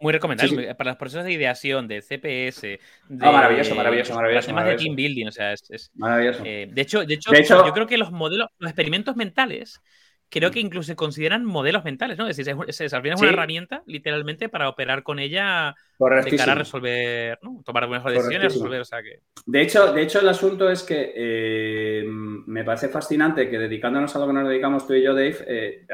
Muy 0.00 0.12
recomendable 0.12 0.74
para 0.74 0.90
los 0.90 0.98
procesos 0.98 1.24
de 1.24 1.32
ideación, 1.32 1.88
de 1.88 2.02
CPS. 2.02 2.62
De, 2.62 2.80
ah, 3.20 3.32
maravilloso, 3.32 3.74
maravilloso, 3.74 4.14
maravilloso. 4.14 4.46
Temas 4.48 4.66
de 4.66 4.76
team 4.76 4.94
building, 4.94 5.26
o 5.26 5.32
sea, 5.32 5.52
es. 5.52 5.90
maravilloso. 5.94 6.42
Eh, 6.44 6.68
de, 6.70 6.82
hecho, 6.82 7.04
de, 7.04 7.14
hecho, 7.14 7.32
yo 7.66 7.72
creo 7.72 7.86
que 7.86 7.96
los 7.96 8.12
modelos, 8.12 8.48
los 8.58 8.70
experimentos 8.70 9.16
mentales, 9.16 9.80
creo 10.28 10.50
que 10.50 10.60
incluso 10.60 10.88
se 10.88 10.96
consideran 10.96 11.44
modelos 11.44 11.84
mentales, 11.84 12.18
¿no? 12.18 12.26
Es 12.26 12.36
decir, 12.36 12.54
es, 12.68 12.80
es, 12.80 12.92
es 12.92 13.20
una 13.20 13.28
herramienta, 13.28 13.82
literalmente, 13.86 14.48
para 14.48 14.68
operar 14.68 15.02
con 15.02 15.18
ella 15.18 15.74
de 15.98 16.36
cara 16.36 16.52
a 16.52 16.56
resolver, 16.56 17.38
¿no? 17.42 17.62
Tomar 17.64 17.88
mejores 17.88 18.18
decisiones, 18.18 18.52
resolver, 18.52 18.80
o 18.80 18.84
sea 18.84 19.02
que. 19.02 19.20
De 19.46 19.62
hecho, 19.62 19.92
de 19.92 20.02
hecho, 20.02 20.20
el 20.20 20.28
asunto 20.28 20.68
es 20.70 20.82
que 20.82 21.12
eh, 21.14 22.04
me 22.06 22.64
parece 22.64 22.88
fascinante 22.88 23.48
que 23.48 23.58
dedicándonos 23.58 24.14
a 24.14 24.18
lo 24.18 24.26
que 24.26 24.32
nos 24.32 24.48
dedicamos 24.48 24.86
tú 24.86 24.94
y 24.94 25.02
yo, 25.02 25.14
Dave, 25.14 25.36
eh, 25.46 25.86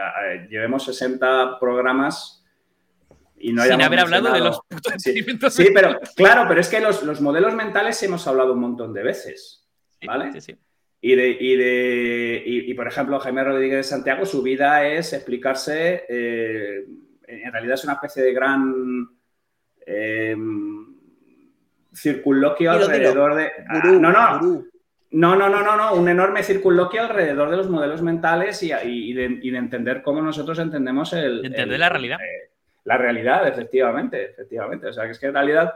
llevemos 0.51 0.85
60 0.85 1.59
programas 1.61 2.42
sin 3.43 3.83
haber 3.83 4.01
hablado 4.01 4.33
de 4.33 4.41
los 4.41 4.61
experimentos. 4.71 5.55
Sí, 5.55 5.69
pero 5.75 5.99
claro, 6.17 6.45
pero 6.49 6.61
es 6.61 6.69
que 6.69 6.81
los, 6.81 7.21
modelos 7.21 7.55
mentales 7.55 8.03
hemos 8.03 8.27
hablado 8.27 8.53
un 8.53 8.61
montón 8.61 8.93
de 8.93 9.03
veces. 9.03 9.67
¿Vale? 10.05 10.33
Sí, 10.33 10.41
sí. 10.41 10.57
Y, 11.05 11.17
de, 11.17 11.31
y, 11.31 11.57
de, 11.57 12.43
y, 12.47 12.75
por 12.75 12.87
ejemplo, 12.87 13.19
Jaime 13.19 13.43
Rodríguez 13.43 13.79
de 13.79 13.83
Santiago, 13.83 14.25
su 14.25 14.41
vida 14.41 14.87
es 14.87 15.13
explicarse, 15.13 16.05
eh, 16.09 16.85
en 17.27 17.53
realidad 17.53 17.75
es 17.75 17.83
una 17.83 17.95
especie 17.95 18.23
de 18.23 18.33
gran 18.33 19.09
eh, 19.85 20.37
circunloquio 21.93 22.71
alrededor 22.71 23.35
de... 23.35 23.51
Ah, 23.69 23.83
no, 23.85 23.99
no, 23.99 24.41
no, 25.11 25.37
no, 25.37 25.49
no, 25.49 25.49
no, 25.49 25.77
no, 25.77 25.95
un 25.95 26.09
enorme 26.09 26.45
circunloquio 26.45 27.03
alrededor 27.03 27.51
de 27.51 27.57
los 27.57 27.69
modelos 27.69 28.01
mentales 28.01 28.63
y, 28.63 29.13
de, 29.13 29.41
entender 29.43 30.03
cómo 30.03 30.23
nosotros 30.23 30.59
entendemos 30.61 31.13
el... 31.13 31.45
Entender 31.45 31.81
la 31.81 31.89
realidad. 31.89 32.19
Eh, 32.21 32.52
la 32.85 32.97
realidad, 32.97 33.47
efectivamente, 33.47 34.31
efectivamente. 34.31 34.89
O 34.89 34.93
sea, 34.93 35.05
que 35.05 35.13
es 35.13 35.19
que 35.19 35.27
en 35.27 35.35
realidad 35.35 35.75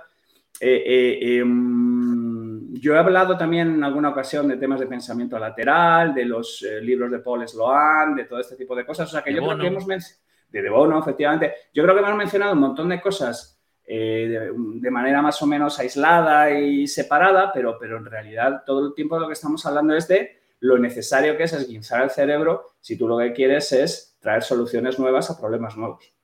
eh, 0.61 0.83
eh, 0.87 1.39
em, 1.39 2.75
yo 2.75 2.95
he 2.95 2.99
hablado 2.99 3.37
también 3.37 3.75
en 3.75 3.85
alguna 3.85 4.11
ocasión 4.11 4.49
de 4.49 4.57
temas 4.57 4.81
de 4.81 4.87
pensamiento 4.87 5.39
lateral, 5.39 6.15
de 6.15 6.25
los 6.25 6.63
eh, 6.63 6.81
libros 6.81 7.11
de 7.11 7.19
Paul 7.19 7.47
Sloan, 7.47 8.15
de 8.15 8.25
todo 8.25 8.41
este 8.41 8.57
tipo 8.57 8.75
de 8.75 8.85
cosas. 8.85 9.09
O 9.09 9.13
sea, 9.13 9.23
que 9.23 9.33
yo 9.33 9.43
creo 9.43 9.59
que 9.59 9.67
hemos 9.67 9.87
mencionado, 9.87 10.23
de, 10.49 10.71
Bono, 10.71 10.99
efectivamente, 10.99 11.55
yo 11.75 11.83
creo 11.83 11.95
que 11.95 12.01
hemos 12.01 12.17
mencionado 12.17 12.53
un 12.55 12.61
montón 12.61 12.89
de 12.89 13.01
cosas 13.01 13.61
de, 13.87 14.51
manera 14.91 15.23
más 15.23 15.41
o 15.43 15.47
menos 15.47 15.79
aislada 15.79 16.51
y 16.51 16.87
separada, 16.87 17.53
pero, 17.53 17.77
pero 17.79 17.99
en 17.99 18.07
realidad 18.07 18.63
todo 18.65 18.89
el 18.89 18.95
tiempo 18.95 19.17
de 19.17 19.21
lo 19.23 19.27
que 19.29 19.35
estamos 19.35 19.65
hablando 19.67 19.95
es 19.95 20.09
de 20.09 20.41
lo 20.61 20.79
necesario 20.79 21.37
que 21.37 21.45
es 21.45 21.53
esguinzar 21.53 22.03
el 22.03 22.11
cerebro 22.11 22.75
si 22.81 22.97
tú 22.97 23.07
lo 23.07 23.19
que 23.19 23.33
quieres 23.33 23.73
es 23.73 24.17
traer 24.19 24.43
soluciones 24.43 24.99
nuevas 24.99 25.31
a 25.31 25.39
problemas 25.39 25.77
nuevos. 25.77 26.16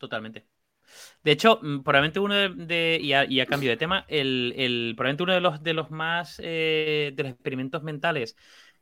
Totalmente. 0.00 0.46
De 1.22 1.30
hecho, 1.30 1.60
mm, 1.62 1.82
probablemente 1.82 2.20
uno 2.20 2.34
de, 2.34 2.98
y, 3.00 3.12
a, 3.12 3.46
cambio 3.46 3.70
de 3.70 3.76
tema, 3.76 4.06
el, 4.08 4.94
probablemente 4.96 5.22
uno 5.22 5.34
de 5.34 5.40
los, 5.40 5.62
de 5.62 5.74
los 5.74 5.90
más, 5.90 6.40
eh, 6.42 7.12
de 7.14 7.22
los 7.22 7.32
experimentos 7.32 7.82
mentales 7.82 8.34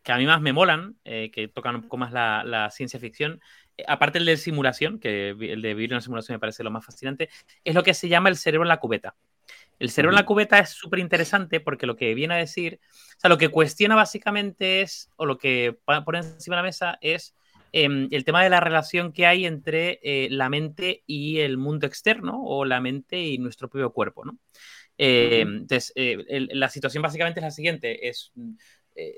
que 0.02 0.12
a 0.12 0.16
mí 0.16 0.26
más 0.26 0.40
me 0.40 0.52
molan, 0.52 0.96
eh, 1.04 1.30
que 1.32 1.48
tocan 1.48 1.74
un 1.74 1.82
poco 1.82 1.96
más 1.98 2.12
la, 2.12 2.70
ciencia 2.70 3.00
ficción, 3.00 3.40
eh, 3.76 3.84
aparte 3.88 4.18
el 4.18 4.26
de 4.26 4.36
simulación, 4.36 5.00
que 5.00 5.30
el 5.30 5.60
de 5.60 5.74
vivir 5.74 5.92
una 5.92 6.00
simulación 6.00 6.36
me 6.36 6.38
parece 6.38 6.62
lo 6.62 6.70
más 6.70 6.86
fascinante, 6.86 7.28
es 7.64 7.74
lo 7.74 7.82
que 7.82 7.94
se 7.94 8.08
llama 8.08 8.28
el 8.28 8.36
cerebro 8.36 8.64
en 8.64 8.68
la 8.68 8.78
cubeta. 8.78 9.16
El 9.80 9.90
cerebro 9.90 10.12
en 10.12 10.20
la 10.20 10.24
cubeta 10.26 10.60
es 10.60 10.70
súper 10.70 11.00
interesante 11.00 11.60
porque 11.60 11.86
lo 11.86 11.96
que 11.96 12.14
viene 12.14 12.34
a 12.34 12.36
decir, 12.36 12.80
o 13.16 13.20
sea, 13.20 13.28
lo 13.28 13.38
que 13.38 13.48
cuestiona 13.48 13.96
básicamente 13.96 14.82
es, 14.82 15.10
o 15.16 15.26
lo 15.26 15.36
que 15.36 15.76
pone 15.84 16.18
encima 16.20 16.56
de 16.56 16.62
la 16.62 16.68
mesa 16.68 16.98
es 17.00 17.34
Em, 17.72 18.08
el 18.10 18.24
tema 18.24 18.42
de 18.42 18.50
la 18.50 18.60
relación 18.60 19.12
que 19.12 19.26
hay 19.26 19.46
entre 19.46 20.00
eh, 20.02 20.28
la 20.30 20.48
mente 20.48 21.02
y 21.06 21.40
el 21.40 21.58
mundo 21.58 21.86
externo 21.86 22.42
o 22.42 22.64
la 22.64 22.80
mente 22.80 23.20
y 23.20 23.38
nuestro 23.38 23.68
propio 23.68 23.92
cuerpo, 23.92 24.24
¿no? 24.24 24.38
Em, 24.96 25.58
entonces, 25.58 25.92
eh, 25.94 26.48
la 26.50 26.68
situación 26.68 27.02
básicamente 27.02 27.40
es 27.40 27.44
la 27.44 27.50
siguiente, 27.50 28.08
es 28.08 28.32
eh, 28.96 29.14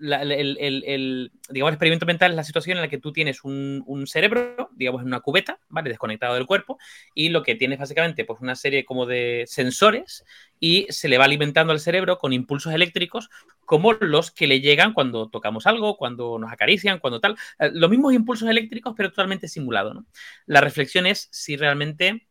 el, 0.00 1.32
digamos, 1.48 1.72
experimento 1.72 2.06
mental 2.06 2.32
es 2.32 2.36
la 2.36 2.44
situación 2.44 2.76
en 2.76 2.82
la 2.82 2.88
que 2.88 2.98
tú 2.98 3.12
tienes 3.12 3.42
un, 3.44 4.04
cerebro, 4.06 4.70
digamos, 4.74 5.02
en 5.02 5.08
una 5.08 5.20
cubeta, 5.20 5.58
¿vale? 5.68 5.88
Desconectado 5.88 6.34
del 6.34 6.46
cuerpo, 6.46 6.78
y 7.14 7.28
lo 7.30 7.42
que 7.42 7.54
tienes 7.54 7.78
básicamente, 7.78 8.24
pues 8.24 8.40
una 8.40 8.54
serie 8.54 8.84
como 8.84 9.06
de 9.06 9.44
sensores 9.46 10.24
y 10.60 10.86
se 10.90 11.08
le 11.08 11.18
va 11.18 11.24
alimentando 11.24 11.72
al 11.72 11.80
cerebro 11.80 12.18
con 12.18 12.32
impulsos 12.32 12.74
eléctricos 12.74 13.30
como 13.64 13.92
los 13.94 14.30
que 14.30 14.46
le 14.46 14.60
llegan 14.60 14.92
cuando 14.92 15.28
tocamos 15.28 15.66
algo, 15.66 15.96
cuando 15.96 16.38
nos 16.38 16.52
acarician, 16.52 16.98
cuando 16.98 17.20
tal. 17.20 17.36
Eh, 17.58 17.70
los 17.72 17.90
mismos 17.90 18.14
impulsos 18.14 18.48
eléctricos, 18.48 18.94
pero 18.96 19.10
totalmente 19.10 19.48
simulado, 19.48 19.94
¿no? 19.94 20.06
La 20.46 20.60
reflexión 20.60 21.06
es 21.06 21.28
si 21.32 21.56
realmente 21.56 22.28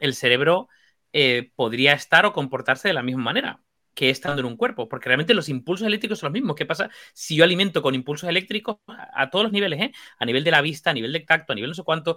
el 0.00 0.14
cerebro 0.14 0.68
eh, 1.12 1.52
podría 1.56 1.92
estar 1.94 2.26
o 2.26 2.32
comportarse 2.32 2.88
de 2.88 2.94
la 2.94 3.02
misma 3.02 3.22
manera 3.22 3.62
que 3.94 4.10
estando 4.10 4.40
en 4.40 4.46
un 4.46 4.56
cuerpo, 4.56 4.88
porque 4.88 5.06
realmente 5.06 5.34
los 5.34 5.48
impulsos 5.48 5.86
eléctricos 5.86 6.20
son 6.20 6.28
los 6.28 6.34
mismos. 6.34 6.54
¿Qué 6.54 6.66
pasa 6.66 6.88
si 7.14 7.34
yo 7.34 7.42
alimento 7.42 7.82
con 7.82 7.96
impulsos 7.96 8.28
eléctricos 8.28 8.76
a, 8.86 9.28
todos 9.30 9.44
los 9.44 9.52
niveles, 9.52 9.80
¿eh? 9.80 9.92
a 10.18 10.24
nivel 10.24 10.44
de 10.44 10.52
la 10.52 10.60
vista, 10.60 10.90
a 10.90 10.92
nivel 10.92 11.12
de 11.12 11.20
tacto, 11.20 11.52
a 11.52 11.56
nivel 11.56 11.70
no 11.70 11.74
sé 11.74 11.82
cuánto? 11.82 12.16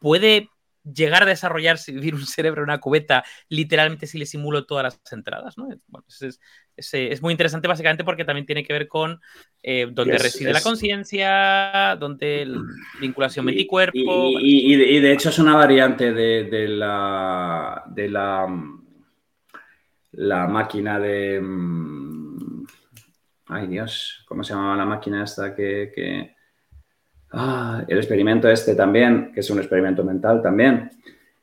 Puede 0.00 0.50
llegar 0.84 1.22
a 1.22 1.26
desarrollarse, 1.26 1.92
vivir 1.92 2.14
un 2.14 2.26
cerebro 2.26 2.62
en 2.62 2.70
una 2.70 2.80
cubeta, 2.80 3.24
literalmente 3.48 4.06
si 4.06 4.18
le 4.18 4.26
simulo 4.26 4.66
todas 4.66 4.84
las 4.84 5.12
entradas, 5.12 5.56
¿no? 5.56 5.68
Bueno, 5.86 6.06
es, 6.08 6.40
es, 6.76 7.22
muy 7.22 7.32
interesante 7.32 7.68
básicamente 7.68 8.04
porque 8.04 8.24
también 8.24 8.46
tiene 8.46 8.64
que 8.64 8.72
ver 8.72 8.88
con 8.88 9.20
eh, 9.62 9.88
dónde 9.90 10.18
reside 10.18 10.52
la 10.52 10.60
conciencia, 10.60 11.96
dónde 11.98 12.46
la 12.46 12.60
vinculación 13.00 13.46
mente-cuerpo. 13.46 14.30
Y, 14.40 15.00
de, 15.00 15.12
hecho 15.12 15.30
es 15.30 15.38
una 15.38 15.56
variante 15.56 16.12
de 16.12 16.68
la, 16.68 17.84
de 17.86 18.08
la 18.08 18.46
la 20.16 20.46
máquina 20.46 20.98
de... 20.98 21.40
Mm, 21.40 22.64
ay 23.48 23.66
Dios, 23.66 24.24
¿cómo 24.26 24.42
se 24.44 24.54
llamaba 24.54 24.76
la 24.76 24.86
máquina 24.86 25.24
esta 25.24 25.54
que... 25.54 26.33
Ah, 27.36 27.84
el 27.88 27.98
experimento 27.98 28.48
este 28.48 28.74
también, 28.74 29.32
que 29.32 29.40
es 29.40 29.50
un 29.50 29.58
experimento 29.58 30.04
mental 30.04 30.40
también, 30.40 30.90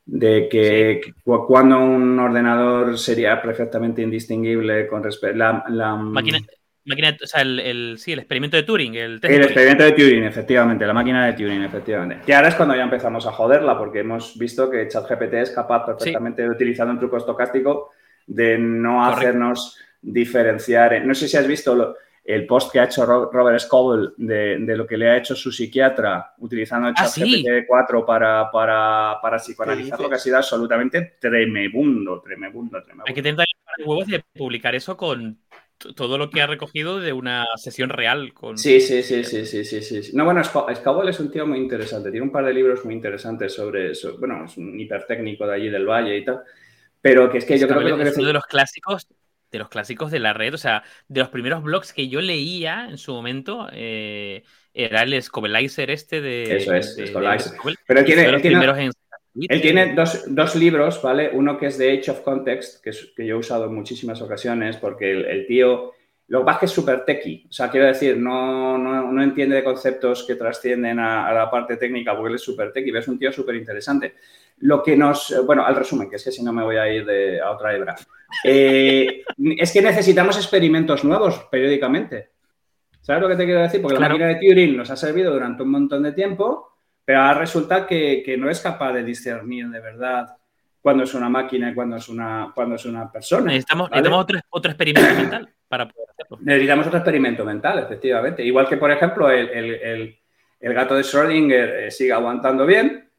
de 0.04 0.48
que 0.48 1.14
cuando 1.22 1.78
un 1.78 2.18
ordenador 2.18 2.98
sería 2.98 3.40
perfectamente 3.40 4.02
indistinguible 4.02 4.86
con 4.86 5.02
respecto 5.02 5.44
a 5.44 5.64
la, 5.68 5.94
máquina, 5.96 6.38
máquina, 6.84 7.16
o 7.22 7.26
sea, 7.26 7.42
el, 7.42 7.96
sí, 7.98 8.12
el 8.12 8.20
experimento 8.20 8.56
de 8.56 8.62
Turing. 8.64 8.94
El, 8.94 9.20
el 9.22 9.42
experimento 9.42 9.84
de 9.84 9.92
Turing, 9.92 10.24
efectivamente, 10.24 10.86
la 10.86 10.94
máquina 10.94 11.26
de 11.26 11.34
Turing, 11.34 11.62
efectivamente. 11.62 12.24
Y 12.26 12.32
ahora 12.32 12.48
es 12.48 12.54
cuando 12.54 12.74
ya 12.74 12.82
empezamos 12.82 13.26
a 13.26 13.32
joderla, 13.32 13.78
porque 13.78 14.00
hemos 14.00 14.36
visto 14.38 14.70
que 14.70 14.88
ChatGPT 14.88 15.34
es 15.34 15.50
capaz 15.50 15.84
perfectamente 15.84 16.42
de 16.42 16.50
utilizar 16.50 16.88
un 16.88 16.98
truco 16.98 17.18
estocástico 17.18 17.90
de 18.26 18.58
no 18.58 19.04
hacernos 19.04 19.78
diferenciar. 20.00 21.04
No 21.04 21.14
sé 21.14 21.28
si 21.28 21.36
has 21.36 21.46
visto 21.46 21.96
el 22.24 22.46
post 22.46 22.70
que 22.70 22.78
ha 22.78 22.84
hecho 22.84 23.04
Robert 23.04 23.58
Scoble 23.58 24.10
de, 24.16 24.76
lo 24.76 24.86
que 24.86 24.96
le 24.96 25.10
ha 25.10 25.16
hecho 25.16 25.34
su 25.34 25.50
psiquiatra 25.50 26.34
utilizando 26.38 26.88
el 26.88 26.94
Ah, 26.96 27.02
chat 27.02 27.10
sí. 27.10 27.44
GPT-4 27.44 28.06
para, 28.06 28.50
para, 28.50 29.18
para 29.20 29.38
psicoanalizar 29.38 30.00
lo 30.00 30.08
que 30.08 30.14
ha 30.14 30.18
sido 30.18 30.36
absolutamente 30.36 31.16
tremebundo, 31.18 32.20
tremebundo, 32.20 32.80
tremebundo. 32.80 33.04
Hay 33.08 33.14
que 33.14 33.20
intentar 33.20 33.46
de 33.76 33.84
huevos 33.84 34.06
de 34.06 34.22
publicar 34.34 34.74
eso 34.74 34.96
con 34.96 35.38
todo 35.96 36.16
lo 36.16 36.30
que 36.30 36.40
ha 36.40 36.46
recogido 36.46 37.00
de 37.00 37.12
una 37.12 37.44
sesión 37.56 37.90
real. 37.90 38.32
Con... 38.32 38.56
Sí, 38.56 38.80
sí, 38.80 39.02
sí, 39.02 39.24
sí, 39.24 39.44
sí, 39.44 39.64
sí, 39.64 39.82
sí. 39.82 40.10
No, 40.14 40.24
bueno, 40.24 40.44
Scoville 40.44 41.10
es 41.10 41.18
un 41.18 41.30
tío 41.30 41.44
muy 41.44 41.58
interesante. 41.58 42.10
Tiene 42.10 42.26
un 42.26 42.32
par 42.32 42.44
de 42.44 42.54
libros 42.54 42.84
muy 42.84 42.94
interesantes 42.94 43.52
sobre 43.52 43.90
eso. 43.90 44.16
Bueno, 44.18 44.44
es 44.44 44.56
un 44.56 44.78
hipertécnico 44.78 45.44
de 45.46 45.54
allí 45.54 45.68
del 45.70 45.86
Valle 45.86 46.16
y 46.16 46.24
tal. 46.24 46.42
Pero 47.00 47.28
que 47.28 47.38
es 47.38 47.44
que 47.44 47.58
yo 47.58 47.66
creo 47.66 47.80
que 47.80 47.88
lo 47.88 47.96
que 47.96 48.12
uno 48.16 48.26
de 48.28 48.32
los 48.32 48.46
clásicos 48.46 49.08
de 49.52 49.58
los 49.58 49.68
clásicos 49.68 50.10
de 50.10 50.18
la 50.18 50.32
red, 50.32 50.54
o 50.54 50.58
sea, 50.58 50.82
de 51.08 51.20
los 51.20 51.28
primeros 51.28 51.62
blogs 51.62 51.92
que 51.92 52.08
yo 52.08 52.20
leía 52.20 52.88
en 52.88 52.96
su 52.98 53.12
momento, 53.12 53.68
eh, 53.72 54.42
era 54.74 55.02
el 55.02 55.22
Scovelizer 55.22 55.90
este 55.90 56.20
de... 56.22 56.56
Eso 56.56 56.74
es, 56.74 56.96
de- 56.96 57.04
Pero 57.86 58.04
tiene, 58.04 58.24
él 58.24 58.42
tiene- 58.42 58.64
en. 58.64 58.92
Él 59.34 59.60
tiene 59.62 59.94
dos, 59.94 60.24
dos 60.28 60.54
libros, 60.56 61.00
¿vale? 61.02 61.30
Uno 61.32 61.58
que 61.58 61.66
es 61.66 61.78
de 61.78 61.98
Age 61.98 62.10
of 62.10 62.20
Context, 62.20 62.82
que, 62.82 62.90
es- 62.90 63.12
que 63.14 63.26
yo 63.26 63.36
he 63.36 63.38
usado 63.38 63.66
en 63.66 63.74
muchísimas 63.74 64.20
ocasiones, 64.22 64.76
porque 64.78 65.10
el, 65.12 65.24
el 65.26 65.46
tío, 65.46 65.92
lo 66.28 66.40
que 66.40 66.44
pasa 66.46 66.56
es 66.56 66.60
que 66.60 66.66
es 66.66 66.72
súper 66.72 67.04
techie. 67.04 67.44
O 67.48 67.52
sea, 67.52 67.70
quiero 67.70 67.86
decir, 67.86 68.16
no, 68.16 68.78
no, 68.78 69.12
no 69.12 69.22
entiende 69.22 69.56
de 69.56 69.64
conceptos 69.64 70.24
que 70.26 70.34
trascienden 70.36 70.98
a, 70.98 71.26
a 71.28 71.32
la 71.34 71.50
parte 71.50 71.76
técnica, 71.76 72.14
porque 72.16 72.30
él 72.30 72.34
es 72.36 72.42
súper 72.42 72.72
techie, 72.72 72.90
pero 72.92 73.00
es 73.00 73.08
un 73.08 73.18
tío 73.18 73.32
súper 73.32 73.56
interesante. 73.56 74.14
Lo 74.62 74.82
que 74.82 74.96
nos, 74.96 75.34
bueno, 75.44 75.64
al 75.66 75.74
resumen, 75.76 76.08
que 76.08 76.16
es 76.16 76.24
que 76.24 76.30
si 76.32 76.42
no 76.42 76.52
me 76.52 76.62
voy 76.62 76.76
a 76.76 76.92
ir 76.92 77.04
de, 77.04 77.40
a 77.40 77.50
otra 77.50 77.74
hebra. 77.74 77.94
Eh, 78.44 79.22
es 79.58 79.72
que 79.72 79.82
necesitamos 79.82 80.36
experimentos 80.36 81.04
nuevos 81.04 81.46
periódicamente. 81.50 82.30
¿Sabes 83.00 83.22
lo 83.22 83.28
que 83.28 83.36
te 83.36 83.44
quiero 83.44 83.60
decir? 83.60 83.82
Porque 83.82 83.96
Claro. 83.96 84.14
la 84.16 84.24
máquina 84.26 84.38
de 84.40 84.48
Turing 84.48 84.76
nos 84.76 84.90
ha 84.90 84.96
servido 84.96 85.32
durante 85.32 85.62
un 85.64 85.70
montón 85.70 86.04
de 86.04 86.12
tiempo, 86.12 86.76
pero 87.04 87.20
ahora 87.20 87.40
resulta 87.40 87.86
que, 87.86 88.22
que 88.24 88.36
no 88.36 88.48
es 88.48 88.60
capaz 88.60 88.92
de 88.92 89.02
discernir 89.02 89.68
de 89.68 89.80
verdad 89.80 90.36
cuándo 90.80 91.02
es 91.04 91.12
una 91.14 91.28
máquina 91.28 91.70
y 91.70 91.74
cuándo 91.74 91.96
es 91.96 92.08
una, 92.08 92.52
cuándo 92.54 92.76
es 92.76 92.84
una 92.84 93.10
persona. 93.10 93.46
Necesitamos, 93.46 93.90
¿vale? 93.90 94.00
necesitamos 94.02 94.22
otro, 94.24 94.40
otro 94.50 94.70
experimento 94.70 95.14
mental 95.14 95.48
para 95.66 95.88
poder 95.88 96.08
hacerlo. 96.10 96.38
Necesitamos 96.42 96.86
otro 96.86 96.98
experimento 96.98 97.44
mental, 97.44 97.78
efectivamente. 97.80 98.44
Igual 98.44 98.68
que, 98.68 98.76
por 98.76 98.92
ejemplo, 98.92 99.28
el, 99.28 99.48
el- 99.48 99.74
el- 99.74 100.18
el 100.60 100.74
gato 100.74 100.94
de 100.94 101.02
Schrödinger 101.02 101.86
eh, 101.86 101.90
sigue 101.90 102.12
aguantando 102.12 102.64
bien, 102.64 103.10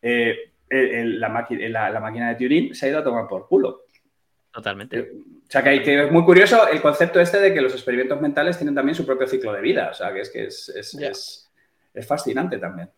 eh, 0.00 0.52
el- 0.74 0.94
el- 0.94 1.20
la, 1.20 1.28
máquina, 1.28 1.68
la, 1.68 1.90
la 1.90 2.00
máquina 2.00 2.28
de 2.28 2.34
Turing 2.36 2.74
se 2.74 2.86
ha 2.86 2.88
ido 2.90 2.98
a 2.98 3.04
tomar 3.04 3.26
por 3.28 3.46
culo. 3.48 3.82
Totalmente. 4.52 5.00
O 5.00 5.50
sea, 5.50 5.62
que, 5.62 5.68
hay, 5.70 5.82
que 5.82 6.04
es 6.04 6.10
muy 6.12 6.24
curioso 6.24 6.68
el 6.68 6.80
concepto 6.80 7.20
este 7.20 7.38
de 7.40 7.52
que 7.52 7.60
los 7.60 7.72
experimentos 7.72 8.20
mentales 8.20 8.56
tienen 8.56 8.74
también 8.74 8.94
su 8.94 9.04
propio 9.04 9.26
ciclo 9.26 9.52
de 9.52 9.60
vida. 9.60 9.88
O 9.90 9.94
sea, 9.94 10.12
que 10.12 10.20
es 10.20 10.30
que 10.30 10.44
es, 10.44 10.68
es- 10.70 10.94
es- 10.94 11.50
es 11.92 12.06
fascinante 12.06 12.58
también. 12.58 12.90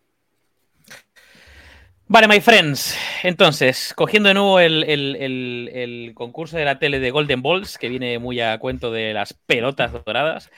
Vale, 2.09 2.27
my 2.27 2.39
friends. 2.39 2.97
Entonces, 3.23 3.93
cogiendo 3.95 4.29
de 4.29 4.35
nuevo 4.35 4.59
el, 4.59 4.83
el- 4.85 5.15
el- 5.17 5.69
el 5.73 6.11
concurso 6.13 6.57
de 6.57 6.63
la 6.63 6.79
tele 6.79 6.99
de 6.99 7.11
Golden 7.11 7.41
Balls, 7.41 7.77
que 7.77 7.89
viene 7.89 8.17
muy 8.17 8.39
a 8.39 8.57
cuento 8.59 8.91
de 8.91 9.13
las 9.13 9.33
pelotas 9.33 9.91
doradas, 10.05 10.49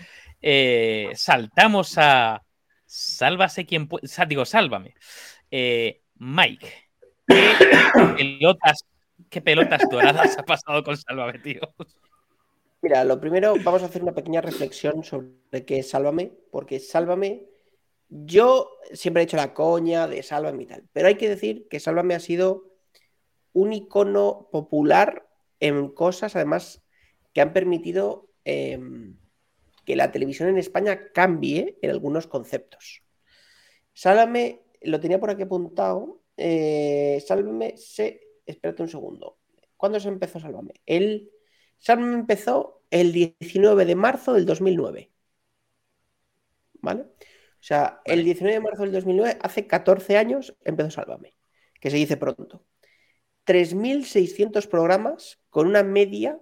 eh, 0.41 1.09
saltamos 1.15 1.97
a 1.97 2.43
Sálvase 2.85 3.65
quien 3.65 3.87
puede. 3.87 4.07
Digo, 4.27 4.45
sálvame. 4.45 4.95
Eh, 5.51 6.01
Mike, 6.15 6.67
¿qué 7.29 8.13
pelotas, 8.17 8.85
¿qué 9.29 9.41
pelotas 9.41 9.81
doradas 9.89 10.37
ha 10.37 10.43
pasado 10.43 10.83
con 10.83 10.97
Sálvame, 10.97 11.39
tío? 11.39 11.61
Mira, 12.81 13.03
lo 13.03 13.19
primero, 13.19 13.55
vamos 13.63 13.83
a 13.83 13.85
hacer 13.85 14.01
una 14.01 14.13
pequeña 14.13 14.41
reflexión 14.41 15.03
sobre 15.03 15.65
qué 15.65 15.79
es 15.79 15.89
Sálvame, 15.89 16.31
porque 16.51 16.79
Sálvame, 16.79 17.45
yo 18.09 18.71
siempre 18.93 19.21
he 19.21 19.25
hecho 19.25 19.37
la 19.37 19.53
coña 19.53 20.07
de 20.07 20.23
Sálvame 20.23 20.63
y 20.63 20.65
tal, 20.65 20.83
pero 20.93 21.07
hay 21.07 21.15
que 21.15 21.29
decir 21.29 21.67
que 21.69 21.79
Sálvame 21.79 22.15
ha 22.15 22.19
sido 22.19 22.69
un 23.53 23.73
icono 23.73 24.47
popular 24.51 25.27
en 25.59 25.89
cosas, 25.89 26.35
además, 26.35 26.81
que 27.33 27.41
han 27.41 27.53
permitido 27.53 28.29
eh, 28.45 28.79
que 29.85 29.95
la 29.95 30.11
televisión 30.11 30.49
en 30.49 30.57
España 30.57 31.11
cambie 31.13 31.77
en 31.81 31.89
algunos 31.89 32.27
conceptos. 32.27 33.03
Sálvame, 33.93 34.61
lo 34.81 34.99
tenía 34.99 35.19
por 35.19 35.31
aquí 35.31 35.43
apuntado, 35.43 36.21
eh, 36.39 37.23
Sálvame 37.25 37.77
se... 37.77 38.21
Espérate 38.45 38.81
un 38.81 38.89
segundo. 38.89 39.39
¿Cuándo 39.77 39.99
se 39.99 40.07
empezó 40.07 40.39
Sálvame? 40.39 40.73
El... 40.85 41.31
Sálvame 41.77 42.15
empezó 42.15 42.83
el 42.89 43.11
19 43.13 43.85
de 43.85 43.95
marzo 43.95 44.33
del 44.33 44.45
2009. 44.45 45.11
¿Vale? 46.81 47.01
O 47.01 47.61
sea, 47.61 48.01
el 48.05 48.23
19 48.23 48.53
de 48.53 48.61
marzo 48.61 48.83
del 48.83 48.93
2009, 48.93 49.37
hace 49.41 49.67
14 49.67 50.17
años, 50.17 50.55
empezó 50.63 50.91
Sálvame, 50.91 51.35
que 51.79 51.89
se 51.89 51.97
dice 51.97 52.17
pronto. 52.17 52.65
3.600 53.45 54.67
programas 54.67 55.39
con 55.49 55.67
una 55.67 55.83
media 55.83 56.39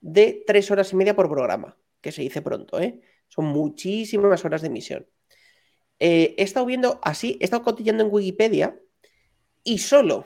de 0.00 0.44
3 0.46 0.70
horas 0.70 0.92
y 0.92 0.96
media 0.96 1.14
por 1.14 1.28
programa, 1.28 1.78
que 2.00 2.12
se 2.12 2.22
dice 2.22 2.40
pronto, 2.40 2.80
¿eh? 2.80 3.00
Son 3.28 3.44
muchísimas 3.46 4.44
horas 4.44 4.62
de 4.62 4.68
emisión. 4.68 5.06
Eh, 5.98 6.34
he 6.38 6.42
estado 6.42 6.66
viendo 6.66 7.00
así, 7.02 7.38
he 7.40 7.44
estado 7.44 7.62
cotillando 7.62 8.04
en 8.04 8.12
Wikipedia 8.12 8.78
y 9.66 9.78
solo 9.78 10.24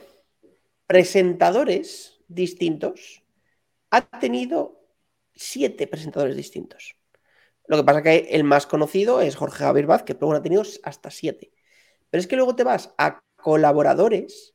presentadores 0.85 2.19
distintos 2.27 3.23
ha 3.89 4.07
tenido 4.19 4.85
siete 5.33 5.87
presentadores 5.87 6.37
distintos. 6.37 6.95
Lo 7.65 7.77
que 7.77 7.83
pasa 7.83 8.03
que 8.03 8.27
el 8.31 8.43
más 8.43 8.67
conocido 8.67 9.19
es 9.19 9.35
Jorge 9.35 9.63
Javier 9.63 9.87
Vaz, 9.87 10.03
que 10.03 10.13
luego 10.13 10.35
ha 10.35 10.43
tenido 10.43 10.63
hasta 10.83 11.09
siete. 11.09 11.51
Pero 12.09 12.21
es 12.21 12.27
que 12.27 12.35
luego 12.35 12.55
te 12.55 12.63
vas 12.63 12.93
a 12.99 13.23
colaboradores 13.35 14.53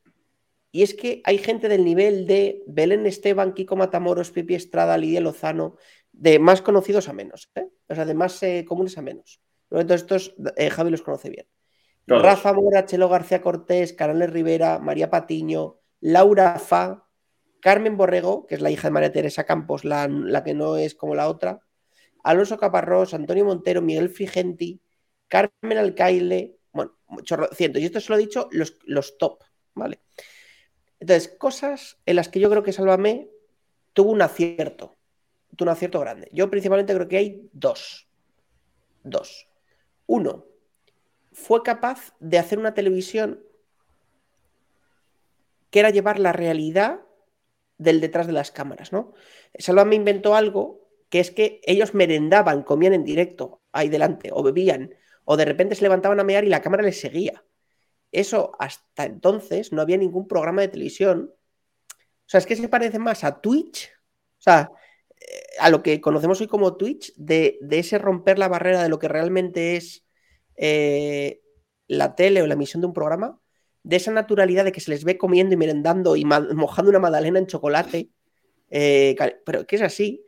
y 0.71 0.85
es 0.85 0.95
que 0.95 1.21
hay 1.25 1.39
gente 1.39 1.69
del 1.69 1.85
nivel 1.85 2.27
de 2.29 2.63
Belén 2.69 3.07
Esteban, 3.07 3.55
Kiko 3.55 3.75
Matamoros, 3.75 4.31
Pipi 4.31 4.55
Estrada, 4.55 4.97
Lidia 4.97 5.21
Lozano, 5.21 5.77
de 6.13 6.39
más 6.39 6.63
conocidos 6.63 7.09
a 7.09 7.13
menos, 7.13 7.51
¿eh? 7.57 7.67
o 7.89 7.95
sea, 7.95 8.05
de 8.05 8.15
más 8.15 8.41
eh, 8.45 8.65
comunes 8.69 8.97
a 8.99 9.03
menos. 9.03 9.41
Todos 9.69 9.91
estos, 9.91 10.37
eh, 10.57 10.71
Javi 10.71 10.91
los 10.91 11.03
conoce 11.03 11.31
bien. 11.31 11.47
Todos. 12.07 12.23
Rafa 12.23 12.53
Mora, 12.53 12.87
Chelo 12.87 13.09
García 13.09 13.41
Cortés, 13.41 13.93
Canales 13.93 14.31
Rivera, 14.31 14.79
María 14.79 15.11
Patiño, 15.11 15.81
Laura 16.01 16.59
Fa, 16.59 17.09
Carmen 17.61 17.97
Borrego, 17.97 18.47
que 18.47 18.55
es 18.55 18.61
la 18.61 18.71
hija 18.71 18.89
de 18.89 18.93
María 18.93 19.13
Teresa 19.13 19.45
Campos, 19.45 19.85
la, 19.85 20.07
la 20.09 20.45
que 20.45 20.55
no 20.55 20.77
es 20.77 20.95
como 20.95 21.15
la 21.15 21.29
otra, 21.29 21.61
Alonso 22.23 22.59
Caparrós, 22.59 23.15
Antonio 23.15 23.45
Montero, 23.45 23.83
Miguel 23.83 24.09
Frigenti, 24.09 24.81
Carmen 25.29 25.79
Alcaile, 25.79 26.59
bueno, 26.73 26.97
cientos. 27.53 27.81
Y 27.81 27.87
esto 27.87 28.01
se 28.01 28.11
lo 28.11 28.17
he 28.17 28.21
dicho 28.21 28.49
los, 28.51 28.77
los 28.85 29.17
top, 29.19 29.43
¿vale? 29.75 30.01
Entonces, 30.99 31.29
cosas 31.39 31.99
en 32.05 32.17
las 32.17 32.29
que 32.29 32.41
yo 32.41 32.51
creo 32.51 32.63
que 32.63 32.73
Sálvame 32.73 33.29
tuvo 33.93 34.11
un 34.11 34.23
acierto, 34.23 34.97
tuvo 35.57 35.67
un 35.69 35.73
acierto 35.73 36.01
grande. 36.01 36.29
Yo 36.33 36.51
principalmente 36.51 36.95
creo 36.95 37.09
que 37.09 37.17
hay 37.17 37.49
dos. 37.53 38.09
Dos. 39.05 39.49
Uno, 40.07 40.47
fue 41.37 41.63
capaz 41.63 42.15
de 42.19 42.39
hacer 42.39 42.59
una 42.59 42.73
televisión 42.73 43.45
que 45.71 45.81
era 45.81 45.91
llevar 45.91 46.19
la 46.19 46.33
realidad 46.33 47.03
del 47.77 48.01
detrás 48.01 48.27
de 48.27 48.33
las 48.33 48.51
cámaras, 48.51 48.91
¿no? 48.91 49.13
Sálvame 49.59 49.97
inventó 49.97 50.35
algo 50.35 50.89
que 51.11 51.21
es 51.21 51.31
que 51.31 51.61
ellos 51.65 51.93
merendaban, 51.93 52.63
comían 52.63 52.95
en 52.95 53.05
directo 53.05 53.61
ahí 53.71 53.91
delante, 53.91 54.31
o 54.33 54.43
bebían, 54.43 54.95
o 55.25 55.37
de 55.37 55.45
repente 55.45 55.75
se 55.75 55.83
levantaban 55.83 56.19
a 56.19 56.25
mear 56.25 56.45
y 56.45 56.49
la 56.49 56.63
cámara 56.63 56.83
les 56.83 56.99
seguía. 56.99 57.45
Eso 58.11 58.53
hasta 58.59 59.05
entonces 59.05 59.73
no 59.73 59.83
había 59.83 59.99
ningún 59.99 60.27
programa 60.27 60.63
de 60.63 60.69
televisión. 60.69 61.35
O 61.93 62.29
sea, 62.29 62.39
es 62.39 62.47
que 62.47 62.57
se 62.57 62.69
parece 62.69 62.99
más 62.99 63.25
a 63.25 63.43
Twitch, 63.43 63.91
o 64.39 64.43
sea, 64.43 64.73
eh, 65.21 65.43
a 65.61 65.69
lo 65.69 65.83
que 65.83 66.01
conocemos 66.01 66.41
hoy 66.41 66.47
como 66.47 66.79
Twitch, 66.79 67.15
de, 67.17 67.59
de 67.61 67.79
ese 67.79 67.99
romper 67.99 68.39
la 68.39 68.49
barrera 68.49 68.83
de 68.83 68.89
lo 68.89 68.99
que 68.99 69.09
realmente 69.09 69.77
es 69.77 70.06
eh, 70.57 71.43
la 71.89 72.15
tele 72.15 72.43
o 72.43 72.47
la 72.47 72.55
emisión 72.55 72.81
de 72.81 72.87
un 72.89 72.95
programa, 72.95 73.41
de 73.83 73.97
esa 73.97 74.11
naturalidad 74.11 74.65
de 74.65 74.73
que 74.73 74.81
se 74.81 74.91
les 74.91 75.05
ve 75.05 75.17
comiendo 75.17 75.55
y 75.55 75.57
merendando 75.57 76.17
y 76.17 76.25
mojando 76.25 76.91
una 76.91 76.99
magdalena 76.99 77.39
en 77.39 77.47
chocolate, 77.47 78.11
eh, 78.71 79.17
pero 79.45 79.67
que 79.67 79.77
es 79.77 79.83
así, 79.83 80.25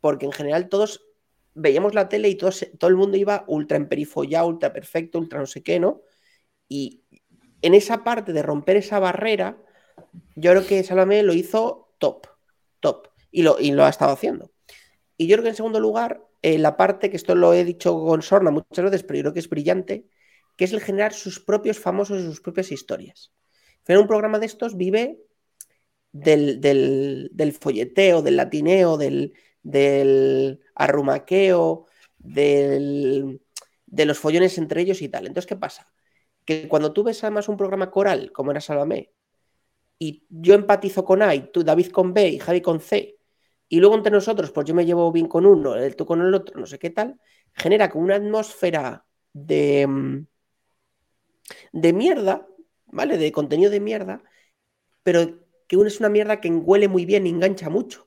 porque 0.00 0.26
en 0.26 0.32
general 0.32 0.68
todos 0.68 1.06
veíamos 1.54 1.94
la 1.94 2.08
tele 2.08 2.28
y 2.28 2.36
todos, 2.36 2.66
todo 2.78 2.88
el 2.88 2.96
mundo 2.96 3.16
iba 3.16 3.44
ultra 3.48 3.76
emperifollado, 3.76 4.48
ultra 4.48 4.72
perfecto, 4.72 5.18
ultra 5.18 5.40
no 5.40 5.46
sé 5.46 5.62
qué, 5.62 5.80
¿no? 5.80 6.02
Y 6.68 7.04
en 7.62 7.74
esa 7.74 8.04
parte 8.04 8.32
de 8.32 8.42
romper 8.42 8.76
esa 8.76 8.98
barrera, 8.98 9.58
yo 10.34 10.52
creo 10.52 10.66
que 10.66 10.82
Salame 10.82 11.22
lo 11.22 11.32
hizo 11.32 11.94
top, 11.98 12.26
top, 12.80 13.08
y 13.30 13.42
lo, 13.42 13.58
y 13.58 13.72
lo 13.72 13.84
ha 13.84 13.88
estado 13.88 14.12
haciendo. 14.12 14.52
Y 15.16 15.26
yo 15.26 15.36
creo 15.36 15.44
que 15.44 15.50
en 15.50 15.56
segundo 15.56 15.80
lugar, 15.80 16.25
eh, 16.46 16.58
la 16.58 16.76
parte, 16.76 17.10
que 17.10 17.16
esto 17.16 17.34
lo 17.34 17.54
he 17.54 17.64
dicho 17.64 17.98
con 18.04 18.22
Sorna 18.22 18.52
muchas 18.52 18.84
veces, 18.84 19.02
pero 19.02 19.16
yo 19.16 19.22
creo 19.24 19.32
que 19.32 19.40
es 19.40 19.48
brillante, 19.48 20.06
que 20.54 20.64
es 20.64 20.72
el 20.72 20.80
generar 20.80 21.12
sus 21.12 21.40
propios 21.40 21.80
famosos 21.80 22.20
y 22.20 22.24
sus 22.24 22.40
propias 22.40 22.70
historias. 22.70 23.32
Pero 23.82 24.00
un 24.00 24.06
programa 24.06 24.38
de 24.38 24.46
estos 24.46 24.76
vive 24.76 25.18
del, 26.12 26.60
del, 26.60 27.52
folleteo, 27.52 28.22
del 28.22 28.36
latineo, 28.36 28.96
del, 28.96 29.32
del 29.64 30.60
arrumaqueo, 30.76 31.86
del, 32.16 33.40
de 33.86 34.04
los 34.04 34.20
follones 34.20 34.56
entre 34.56 34.82
ellos 34.82 35.02
y 35.02 35.08
tal. 35.08 35.26
Entonces, 35.26 35.48
¿qué 35.48 35.56
pasa? 35.56 35.92
Que 36.44 36.68
cuando 36.68 36.92
tú 36.92 37.02
ves 37.02 37.24
además 37.24 37.48
un 37.48 37.56
programa 37.56 37.90
coral, 37.90 38.30
como 38.30 38.52
era 38.52 38.60
Salomé, 38.60 39.12
y 39.98 40.24
yo 40.30 40.54
empatizo 40.54 41.04
con 41.04 41.22
A, 41.22 41.34
y 41.34 41.50
tú 41.50 41.64
David 41.64 41.88
con 41.88 42.14
B 42.14 42.28
y 42.28 42.38
Javi 42.38 42.60
con 42.60 42.78
C, 42.78 43.15
y 43.68 43.80
luego 43.80 43.96
entre 43.96 44.12
nosotros, 44.12 44.50
pues 44.52 44.66
yo 44.66 44.74
me 44.74 44.86
llevo 44.86 45.10
bien 45.12 45.26
con 45.28 45.46
uno, 45.46 45.74
el 45.76 45.96
tú 45.96 46.06
con 46.06 46.20
el 46.22 46.32
otro, 46.34 46.58
no 46.60 46.66
sé 46.66 46.78
qué 46.78 46.90
tal, 46.90 47.20
genera 47.52 47.90
como 47.90 48.04
una 48.04 48.16
atmósfera 48.16 49.04
de, 49.32 49.86
mm, 49.86 50.26
de 51.72 51.92
mierda, 51.92 52.46
¿vale? 52.86 53.18
De 53.18 53.32
contenido 53.32 53.70
de 53.70 53.80
mierda, 53.80 54.22
pero 55.02 55.40
que 55.66 55.76
uno 55.76 55.88
es 55.88 56.00
una 56.00 56.08
mierda 56.08 56.40
que 56.40 56.50
huele 56.50 56.88
muy 56.88 57.04
bien 57.04 57.26
y 57.26 57.30
engancha 57.30 57.70
mucho. 57.70 58.06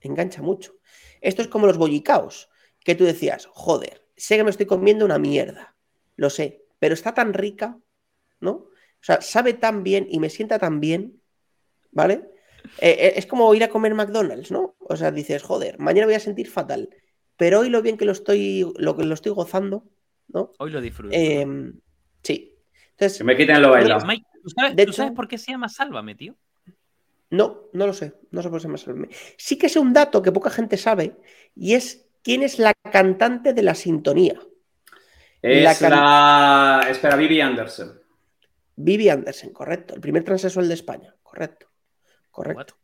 Engancha 0.00 0.42
mucho. 0.42 0.74
Esto 1.20 1.42
es 1.42 1.48
como 1.48 1.66
los 1.66 1.78
bollicaos, 1.78 2.50
que 2.84 2.94
tú 2.94 3.04
decías, 3.04 3.46
joder, 3.52 4.06
sé 4.16 4.36
que 4.36 4.44
me 4.44 4.50
estoy 4.50 4.66
comiendo 4.66 5.04
una 5.04 5.18
mierda, 5.18 5.76
lo 6.16 6.30
sé, 6.30 6.64
pero 6.78 6.94
está 6.94 7.14
tan 7.14 7.32
rica, 7.32 7.78
¿no? 8.40 8.50
O 8.52 9.04
sea, 9.04 9.20
sabe 9.20 9.54
tan 9.54 9.82
bien 9.82 10.06
y 10.10 10.20
me 10.20 10.30
sienta 10.30 10.58
tan 10.58 10.80
bien, 10.80 11.22
¿vale? 11.92 12.30
Eh, 12.80 12.90
eh, 12.98 13.12
es 13.16 13.26
como 13.26 13.52
ir 13.54 13.64
a 13.64 13.68
comer 13.68 13.94
McDonald's, 13.94 14.50
¿no? 14.50 14.71
O 14.92 14.96
sea, 14.96 15.10
dices, 15.10 15.42
joder, 15.42 15.78
mañana 15.78 16.06
voy 16.06 16.14
a 16.14 16.20
sentir 16.20 16.48
fatal, 16.48 16.90
pero 17.36 17.60
hoy 17.60 17.70
lo 17.70 17.82
bien 17.82 17.96
que 17.96 18.04
lo 18.04 18.12
estoy, 18.12 18.70
lo 18.76 18.96
que 18.96 19.04
lo 19.04 19.14
estoy 19.14 19.32
gozando, 19.32 19.84
¿no? 20.28 20.52
Hoy 20.58 20.70
lo 20.70 20.80
disfruto. 20.80 21.14
Em, 21.16 21.80
sí. 22.22 22.54
Entonces, 22.92 23.18
que 23.18 23.24
me 23.24 23.36
quiten 23.36 23.60
lo 23.62 23.70
bailado. 23.70 24.04
Mike, 24.06 24.24
¿tú 24.86 24.92
sabes, 24.92 25.12
por 25.12 25.26
qué 25.28 25.38
se 25.38 25.50
llama 25.52 25.68
Sálvame, 25.68 26.14
tío? 26.14 26.36
No, 27.30 27.70
no 27.72 27.86
lo 27.86 27.94
sé. 27.94 28.12
No 28.30 28.42
sé 28.42 28.50
por 28.50 28.58
qué 28.58 28.62
se 28.62 28.68
llama 28.68 28.78
Salome. 28.78 29.08
Sí 29.38 29.56
que 29.56 29.70
sé 29.70 29.78
un 29.78 29.94
dato 29.94 30.20
que 30.20 30.30
poca 30.32 30.50
gente 30.50 30.76
sabe 30.76 31.16
y 31.56 31.72
es 31.72 32.04
quién 32.22 32.42
es 32.42 32.58
la 32.58 32.74
cantante 32.74 33.54
de 33.54 33.62
la 33.62 33.74
sintonía. 33.74 34.38
Es 35.40 35.64
La 35.64 35.74
can- 35.74 35.90
la. 35.90 36.86
Espera, 36.90 37.16
Vivi 37.16 37.40
Anderson. 37.40 37.98
Vivi 38.76 39.08
Anderson, 39.08 39.50
correcto. 39.50 39.94
El 39.94 40.00
primer 40.02 40.24
transexual 40.24 40.68
de 40.68 40.74
España, 40.74 41.14
correcto. 41.22 41.71
Correcto. 42.32 42.74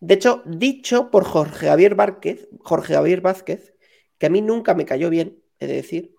De 0.00 0.14
hecho, 0.14 0.42
dicho 0.46 1.10
por 1.10 1.24
Jorge 1.24 1.66
Javier 1.66 1.96
Vázquez, 1.96 2.48
Jorge 2.60 2.94
Javier 2.94 3.20
Vázquez, 3.20 3.74
que 4.16 4.26
a 4.26 4.30
mí 4.30 4.40
nunca 4.40 4.74
me 4.74 4.86
cayó 4.86 5.10
bien, 5.10 5.42
he 5.58 5.66
de 5.66 5.74
decir, 5.74 6.14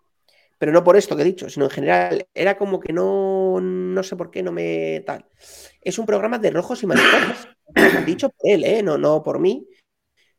pero 0.57 0.73
no 0.73 0.83
por 0.83 0.97
esto 0.97 1.15
que 1.15 1.21
he 1.21 1.25
dicho, 1.25 1.49
sino 1.49 1.65
en 1.65 1.71
general, 1.71 2.27
era 2.33 2.57
como 2.57 2.79
que 2.79 2.91
no, 2.91 3.59
no 3.61 4.03
sé 4.03 4.17
por 4.17 4.31
qué 4.31 4.43
no 4.43 4.51
me 4.51 5.01
tal. 5.05 5.25
Es 5.81 5.97
un 5.97 6.05
programa 6.05 6.38
de 6.38 6.51
rojos 6.51 6.83
y 6.83 6.88
maricones. 6.88 7.47
dicho 8.05 8.29
por 8.29 8.51
él, 8.51 8.63
¿eh? 8.65 8.83
no, 8.83 8.97
no 8.97 9.23
por 9.23 9.39
mí. 9.39 9.67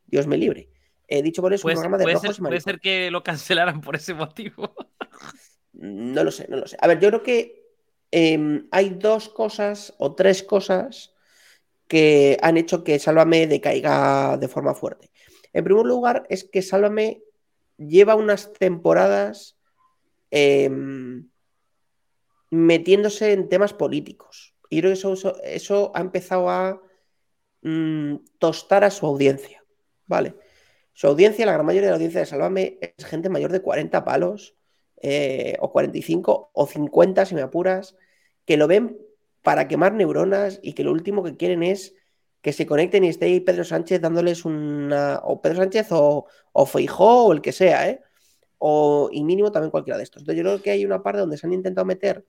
Dios 0.05 0.27
me 0.27 0.37
libre. 0.37 0.69
He 1.09 1.23
dicho 1.23 1.41
por 1.41 1.53
él, 1.53 1.57
es 1.57 1.63
un 1.63 1.69
Puede, 1.69 1.75
programa 1.77 1.99
de 1.99 2.05
puede 2.05 2.15
rojos 2.15 2.29
ser, 2.29 2.37
y 2.37 2.39
puede 2.41 2.51
maricones. 2.51 2.63
ser 2.65 2.81
que 2.81 3.11
lo 3.11 3.23
cancelaran 3.23 3.81
por 3.81 3.97
ese 3.97 4.13
motivo. 4.13 4.75
No 5.73 6.25
lo 6.25 6.31
sé, 6.31 6.47
no 6.49 6.59
lo 6.59 6.67
sé. 6.67 6.77
A 6.81 6.89
ver, 6.89 7.01
yo 7.01 7.09
creo 7.09 7.23
que 7.23 7.73
em, 8.11 8.69
hay 8.71 8.91
dos 8.91 9.29
cosas 9.29 9.95
o 9.99 10.15
tres 10.15 10.43
cosas 10.43 11.16
que 11.89 12.39
han 12.43 12.57
hecho 12.57 12.85
que 12.85 12.99
Sálvame 12.99 13.47
decaiga 13.47 14.37
de 14.37 14.49
forma 14.49 14.75
fuerte. 14.75 15.11
En 15.53 15.65
primer 15.65 15.87
lugar, 15.87 16.27
es 16.29 16.45
que 16.45 16.63
Sálvame 16.63 17.23
lleva 17.79 18.15
unas 18.15 18.53
temporadas 18.53 19.57
em, 20.31 21.29
metiéndose 22.51 23.33
en 23.33 23.49
temas 23.49 23.73
políticos. 23.73 24.55
Y 24.69 24.81
creo 24.81 24.91
que 24.91 24.99
eso, 24.99 25.43
eso, 25.43 25.93
ha 25.95 26.01
empezado 26.01 26.51
a 26.51 26.83
mm, 27.63 28.17
tostar 28.39 28.85
a 28.85 28.91
su 28.91 29.07
audiencia. 29.07 29.65
¿Vale? 30.07 30.35
Su 30.93 31.09
audiencia, 31.09 31.47
la 31.47 31.53
gran 31.53 31.67
mayoría 31.67 31.89
de 31.89 31.91
la 31.93 31.97
audiencia 31.97 32.21
de 32.21 32.27
Sálvame, 32.27 32.79
es 32.81 33.05
gente 33.05 33.29
mayor 33.29 33.53
de 33.53 33.63
40 33.63 34.05
palos, 34.05 34.57
eh, 35.03 35.57
o 35.61 35.71
45, 35.71 36.51
o 36.53 36.67
50, 36.67 37.27
si 37.27 37.35
me 37.35 37.43
apuras, 37.43 37.97
que 38.45 38.57
lo 38.57 38.67
ven 38.67 38.99
para 39.47 39.69
quemar 39.69 39.95
neuronas 39.95 40.59
y 40.61 40.73
que 40.73 40.83
lo 40.83 40.91
último 40.91 41.23
que 41.23 41.37
quieren 41.37 41.63
es 41.63 41.95
que 42.41 42.53
se 42.53 42.67
conecten 42.67 43.05
y 43.05 43.11
esté 43.11 43.27
ahí 43.27 43.39
Pedro 43.39 43.63
Sánchez 43.63 44.01
dándoles 44.01 44.45
una. 44.45 45.21
O 45.23 45.41
Pedro 45.41 45.59
Sánchez 45.59 45.87
o, 45.93 46.27
o 46.51 46.67
Feijó 46.67 47.27
o 47.27 47.33
el 47.33 47.41
que 47.41 47.53
sea, 47.53 47.89
¿eh? 47.89 48.03
O, 48.59 49.09
y 49.13 49.23
mínimo 49.23 49.53
también 49.53 49.71
cualquiera 49.71 49.99
de 49.99 50.03
estos. 50.03 50.23
Entonces, 50.23 50.43
yo 50.43 50.51
creo 50.51 50.63
que 50.63 50.73
hay 50.73 50.85
una 50.85 51.01
parte 51.01 51.21
donde 51.21 51.37
se 51.37 51.47
han 51.47 51.53
intentado 51.53 51.85
meter 51.85 52.27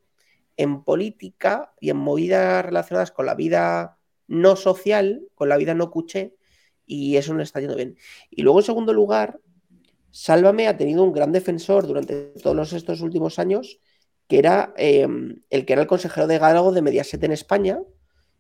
en 0.58 0.84
política 0.84 1.74
y 1.80 1.90
en 1.90 1.98
movidas 1.98 2.64
relacionadas 2.64 3.10
con 3.10 3.26
la 3.26 3.34
vida 3.34 3.98
no 4.28 4.56
social, 4.56 5.28
con 5.34 5.50
la 5.50 5.58
vida 5.58 5.74
no 5.74 5.90
cuché, 5.90 6.36
y 6.86 7.18
eso 7.18 7.34
no 7.34 7.42
está 7.42 7.62
yendo 7.62 7.76
bien. 7.76 7.98
Y 8.30 8.44
luego, 8.44 8.60
en 8.60 8.66
segundo 8.66 8.94
lugar, 8.94 9.40
Sálvame 10.12 10.68
ha 10.68 10.78
tenido 10.78 11.04
un 11.04 11.14
gran 11.14 11.32
defensor 11.32 11.88
durante 11.88 12.34
todos 12.44 12.74
estos 12.74 13.02
últimos 13.02 13.40
años, 13.40 13.80
que 14.28 14.40
era 14.40 14.74
eh, 14.78 15.08
el 15.50 15.66
que 15.66 15.74
era 15.74 15.82
el 15.82 15.88
consejero 15.88 16.28
de 16.28 16.38
Galago 16.38 16.72
de 16.72 16.82
Mediaset 16.82 17.24
en 17.24 17.32
España, 17.32 17.80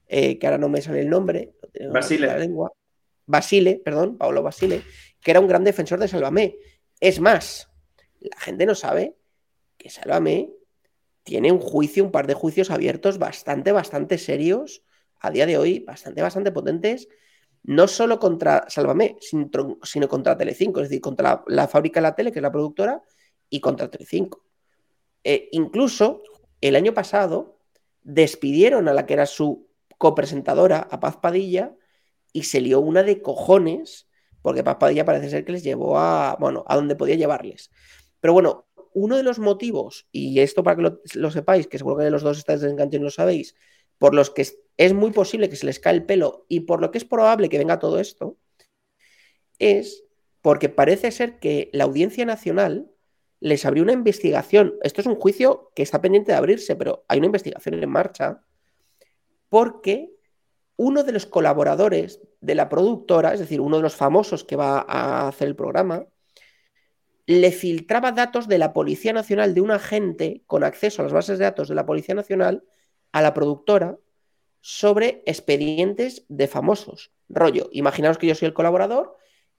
eh, 0.07 0.37
que 0.37 0.47
ahora 0.47 0.57
no 0.57 0.69
me 0.69 0.81
sale 0.81 1.01
el 1.01 1.09
nombre, 1.09 1.53
Basile. 1.91 2.27
la 2.27 2.37
lengua. 2.37 2.71
Basile, 3.25 3.81
perdón, 3.83 4.17
Pablo 4.17 4.43
Basile, 4.43 4.83
que 5.21 5.31
era 5.31 5.39
un 5.39 5.47
gran 5.47 5.63
defensor 5.63 5.99
de 5.99 6.07
Sálvame. 6.07 6.57
Es 6.99 7.19
más, 7.19 7.69
la 8.19 8.39
gente 8.39 8.65
no 8.65 8.75
sabe 8.75 9.15
que 9.77 9.89
Sálvame 9.89 10.51
tiene 11.23 11.51
un 11.51 11.59
juicio, 11.59 12.03
un 12.03 12.11
par 12.11 12.25
de 12.25 12.33
juicios 12.33 12.71
abiertos 12.71 13.17
bastante, 13.17 13.71
bastante 13.71 14.17
serios 14.17 14.83
a 15.19 15.31
día 15.31 15.45
de 15.45 15.57
hoy, 15.57 15.79
bastante, 15.79 16.21
bastante 16.21 16.51
potentes, 16.51 17.09
no 17.63 17.87
solo 17.87 18.17
contra 18.17 18.65
Sálvame, 18.69 19.17
sino, 19.19 19.49
sino 19.83 20.07
contra 20.07 20.37
Telecinco, 20.37 20.79
es 20.79 20.89
decir, 20.89 21.01
contra 21.01 21.29
la, 21.29 21.43
la 21.47 21.67
fábrica 21.67 21.99
de 21.99 22.03
la 22.03 22.15
tele, 22.15 22.31
que 22.31 22.39
es 22.39 22.43
la 22.43 22.51
productora, 22.51 23.01
y 23.49 23.59
contra 23.59 23.89
Telecinco. 23.89 24.46
Eh, 25.29 25.49
incluso 25.51 26.23
el 26.61 26.77
año 26.77 26.93
pasado 26.93 27.59
despidieron 28.01 28.87
a 28.87 28.93
la 28.93 29.05
que 29.05 29.11
era 29.11 29.25
su 29.25 29.67
copresentadora, 29.97 30.87
a 30.89 31.01
Paz 31.01 31.17
Padilla, 31.17 31.75
y 32.31 32.43
se 32.43 32.61
lió 32.61 32.79
una 32.79 33.03
de 33.03 33.21
cojones, 33.21 34.07
porque 34.41 34.63
Paz 34.63 34.77
Padilla 34.79 35.03
parece 35.03 35.29
ser 35.29 35.43
que 35.43 35.51
les 35.51 35.63
llevó 35.63 35.99
a, 35.99 36.37
bueno, 36.39 36.63
a 36.65 36.77
donde 36.77 36.95
podía 36.95 37.15
llevarles. 37.15 37.71
Pero 38.21 38.31
bueno, 38.31 38.69
uno 38.93 39.17
de 39.17 39.23
los 39.23 39.37
motivos, 39.37 40.07
y 40.13 40.39
esto 40.39 40.63
para 40.63 40.77
que 40.77 40.97
lo, 41.15 41.31
sepáis, 41.31 41.67
que 41.67 41.77
seguro 41.77 41.97
que 41.97 42.09
los 42.09 42.23
dos 42.23 42.37
estáis 42.37 42.61
desenganchados 42.61 43.01
y 43.01 43.03
lo 43.03 43.11
sabéis, 43.11 43.55
por 43.97 44.15
los 44.15 44.29
que 44.29 44.47
es 44.77 44.93
muy 44.93 45.11
posible 45.11 45.49
que 45.49 45.57
se 45.57 45.65
les 45.65 45.79
cae 45.79 45.95
el 45.95 46.05
pelo 46.05 46.45
y 46.47 46.61
por 46.61 46.79
lo 46.79 46.89
que 46.89 46.99
es 46.99 47.05
probable 47.05 47.49
que 47.49 47.57
venga 47.57 47.79
todo 47.79 47.99
esto, 47.99 48.37
es 49.59 50.05
porque 50.41 50.69
parece 50.69 51.11
ser 51.11 51.39
que 51.39 51.69
la 51.73 51.83
Audiencia 51.83 52.23
Nacional 52.23 52.89
les 53.39 53.65
abrió 53.65 53.83
una 53.83 53.93
investigación. 53.93 54.75
Esto 54.81 55.01
es 55.01 55.07
un 55.07 55.15
juicio 55.15 55.71
que 55.75 55.83
está 55.83 56.01
pendiente 56.01 56.31
de 56.31 56.37
abrirse, 56.37 56.75
pero 56.75 57.05
hay 57.07 57.19
una 57.19 57.27
investigación 57.27 57.81
en 57.81 57.89
marcha 57.89 58.41
porque 59.49 60.11
uno 60.75 61.03
de 61.03 61.11
los 61.11 61.25
colaboradores 61.25 62.21
de 62.41 62.55
la 62.55 62.69
productora, 62.69 63.33
es 63.33 63.39
decir, 63.39 63.61
uno 63.61 63.77
de 63.77 63.83
los 63.83 63.95
famosos 63.95 64.43
que 64.43 64.55
va 64.55 64.85
a 64.87 65.27
hacer 65.27 65.47
el 65.47 65.55
programa, 65.55 66.05
le 67.25 67.51
filtraba 67.51 68.11
datos 68.11 68.47
de 68.47 68.57
la 68.57 68.73
Policía 68.73 69.11
Nacional 69.11 69.53
de 69.53 69.61
un 69.61 69.71
agente 69.71 70.43
con 70.47 70.63
acceso 70.63 71.01
a 71.01 71.03
las 71.03 71.13
bases 71.13 71.37
de 71.37 71.45
datos 71.45 71.67
de 71.67 71.75
la 71.75 71.85
Policía 71.85 72.15
Nacional 72.15 72.63
a 73.11 73.21
la 73.21 73.33
productora 73.33 73.97
sobre 74.61 75.23
expedientes 75.25 76.25
de 76.29 76.47
famosos. 76.47 77.11
Rollo, 77.27 77.69
imaginaos 77.71 78.17
que 78.17 78.27
yo 78.27 78.35
soy 78.35 78.47
el 78.47 78.53
colaborador 78.53 79.17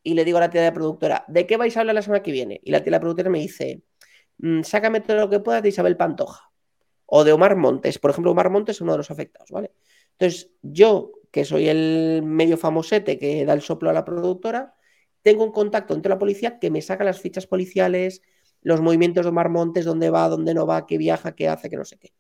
y 0.09 0.15
le 0.15 0.25
digo 0.25 0.39
a 0.39 0.41
la 0.41 0.51
tía 0.51 0.63
de 0.63 0.69
la 0.69 0.73
productora, 0.75 1.25
¿de 1.29 1.47
qué 1.47 1.57
vais 1.59 1.77
a 1.77 1.81
hablar 1.81 1.95
la 1.95 2.03
semana 2.03 2.23
que 2.23 2.33
viene? 2.33 2.61
Y 2.65 2.71
la 2.71 2.79
tía 2.79 2.87
de 2.87 2.91
la 2.93 3.01
productora 3.01 3.29
me 3.29 3.41
dice, 3.41 3.83
"Mm, 4.39 4.63
sácame 4.63 5.01
todo 5.01 5.19
lo 5.19 5.29
que 5.31 5.41
puedas 5.41 5.63
de 5.63 5.69
Isabel 5.69 5.97
Pantoja 5.97 6.51
o 7.07 7.25
de 7.25 7.33
Omar 7.33 7.57
Montes. 7.57 7.99
Por 7.99 8.11
ejemplo, 8.11 8.31
Omar 8.33 8.49
Montes 8.51 8.77
es 8.77 8.81
uno 8.81 8.93
de 8.93 8.99
los 8.99 9.11
afectados, 9.11 9.51
¿vale? 9.51 9.73
Entonces, 10.13 10.51
yo, 10.63 11.13
que 11.31 11.45
soy 11.45 11.69
el 11.69 12.23
medio 12.25 12.57
famosete 12.57 13.19
que 13.19 13.45
da 13.45 13.53
el 13.53 13.61
soplo 13.61 13.91
a 13.91 13.93
la 13.93 14.05
productora, 14.05 14.75
tengo 15.23 15.45
un 15.45 15.53
contacto 15.53 15.93
entre 15.95 16.09
la 16.11 16.19
policía 16.19 16.59
que 16.59 16.71
me 16.71 16.81
saca 16.81 17.05
las 17.05 17.21
fichas 17.21 17.47
policiales, 17.47 18.23
los 18.63 18.81
movimientos 18.81 19.25
de 19.25 19.29
Omar 19.31 19.51
Montes, 19.51 19.85
dónde 19.85 20.09
va, 20.11 20.29
dónde 20.29 20.55
no 20.55 20.67
va, 20.67 20.87
qué 20.87 20.97
viaja, 20.97 21.33
qué 21.35 21.49
hace, 21.49 21.69
qué 21.69 21.77
no 21.77 21.85
sé 21.85 21.99
qué. 21.99 22.13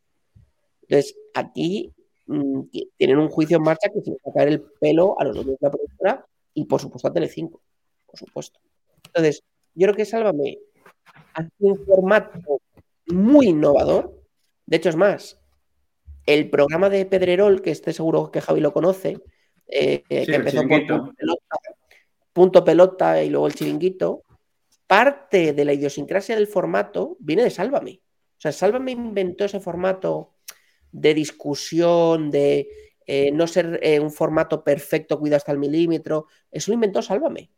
Entonces, 0.82 1.16
aquí 1.34 1.92
mm, 2.26 2.62
ti- 2.70 2.90
tienen 2.98 3.18
un 3.18 3.28
juicio 3.28 3.56
en 3.56 3.62
marcha 3.62 3.88
que 3.88 4.00
se 4.02 4.10
les 4.10 4.18
va 4.26 4.32
caer 4.34 4.48
el 4.48 4.60
pelo 4.80 5.16
a 5.18 5.24
los 5.24 5.34
dueños 5.36 5.58
de 5.58 5.66
la 5.66 5.70
productora 5.70 6.26
y, 6.54 6.64
por 6.64 6.80
supuesto, 6.80 7.08
a 7.08 7.12
Telecinco, 7.12 7.60
por 8.08 8.18
supuesto. 8.18 8.58
Entonces, 9.06 9.42
yo 9.74 9.86
creo 9.86 9.94
que 9.94 10.04
Sálvame 10.04 10.58
hace 11.34 11.50
un 11.60 11.84
formato 11.84 12.60
muy 13.06 13.48
innovador. 13.48 14.20
De 14.66 14.78
hecho, 14.78 14.88
es 14.88 14.96
más, 14.96 15.40
el 16.26 16.50
programa 16.50 16.90
de 16.90 17.06
Pedrerol, 17.06 17.62
que 17.62 17.70
esté 17.70 17.92
seguro 17.92 18.30
que 18.30 18.40
Javi 18.40 18.60
lo 18.60 18.72
conoce, 18.72 19.20
eh, 19.66 20.02
Sí, 20.08 20.26
que 20.26 20.34
empezó 20.34 20.62
por 20.62 20.86
punto 20.86 21.14
pelota, 21.16 21.56
punto 22.32 22.64
pelota 22.64 23.22
y 23.22 23.30
luego 23.30 23.46
el 23.46 23.54
chiringuito, 23.54 24.22
parte 24.86 25.52
de 25.52 25.64
la 25.64 25.74
idiosincrasia 25.74 26.34
del 26.34 26.46
formato 26.46 27.16
viene 27.20 27.44
de 27.44 27.50
Sálvame. 27.50 28.00
O 28.36 28.40
sea, 28.40 28.52
Sálvame 28.52 28.92
inventó 28.92 29.44
ese 29.44 29.60
formato 29.60 30.34
de 30.90 31.14
discusión, 31.14 32.30
de 32.30 32.68
eh, 33.06 33.30
no 33.32 33.46
ser 33.46 33.80
eh, 33.82 34.00
un 34.00 34.10
formato 34.10 34.62
perfecto, 34.64 35.18
cuidado 35.18 35.38
hasta 35.38 35.52
el 35.52 35.58
milímetro. 35.58 36.26
Eso 36.50 36.70
lo 36.70 36.74
inventó 36.74 37.02
Sálvame. 37.02 37.50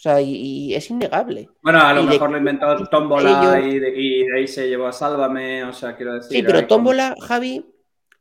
O 0.00 0.02
sea, 0.02 0.18
y, 0.18 0.74
es 0.74 0.88
innegable. 0.88 1.50
Bueno, 1.60 1.78
a 1.82 1.92
lo 1.92 2.04
mejor 2.04 2.30
lo 2.30 2.38
inventó 2.38 2.74
Tómbola 2.88 3.60
y, 3.60 3.78
de, 3.78 4.00
y, 4.00 4.30
ahí 4.34 4.48
se 4.48 4.66
llevó 4.66 4.86
a 4.86 4.92
Sálvame, 4.92 5.62
o 5.64 5.74
sea, 5.74 5.94
quiero 5.94 6.14
decir. 6.14 6.38
Sí, 6.38 6.42
pero 6.42 6.66
Tómbola, 6.66 7.14
Javi, 7.20 7.66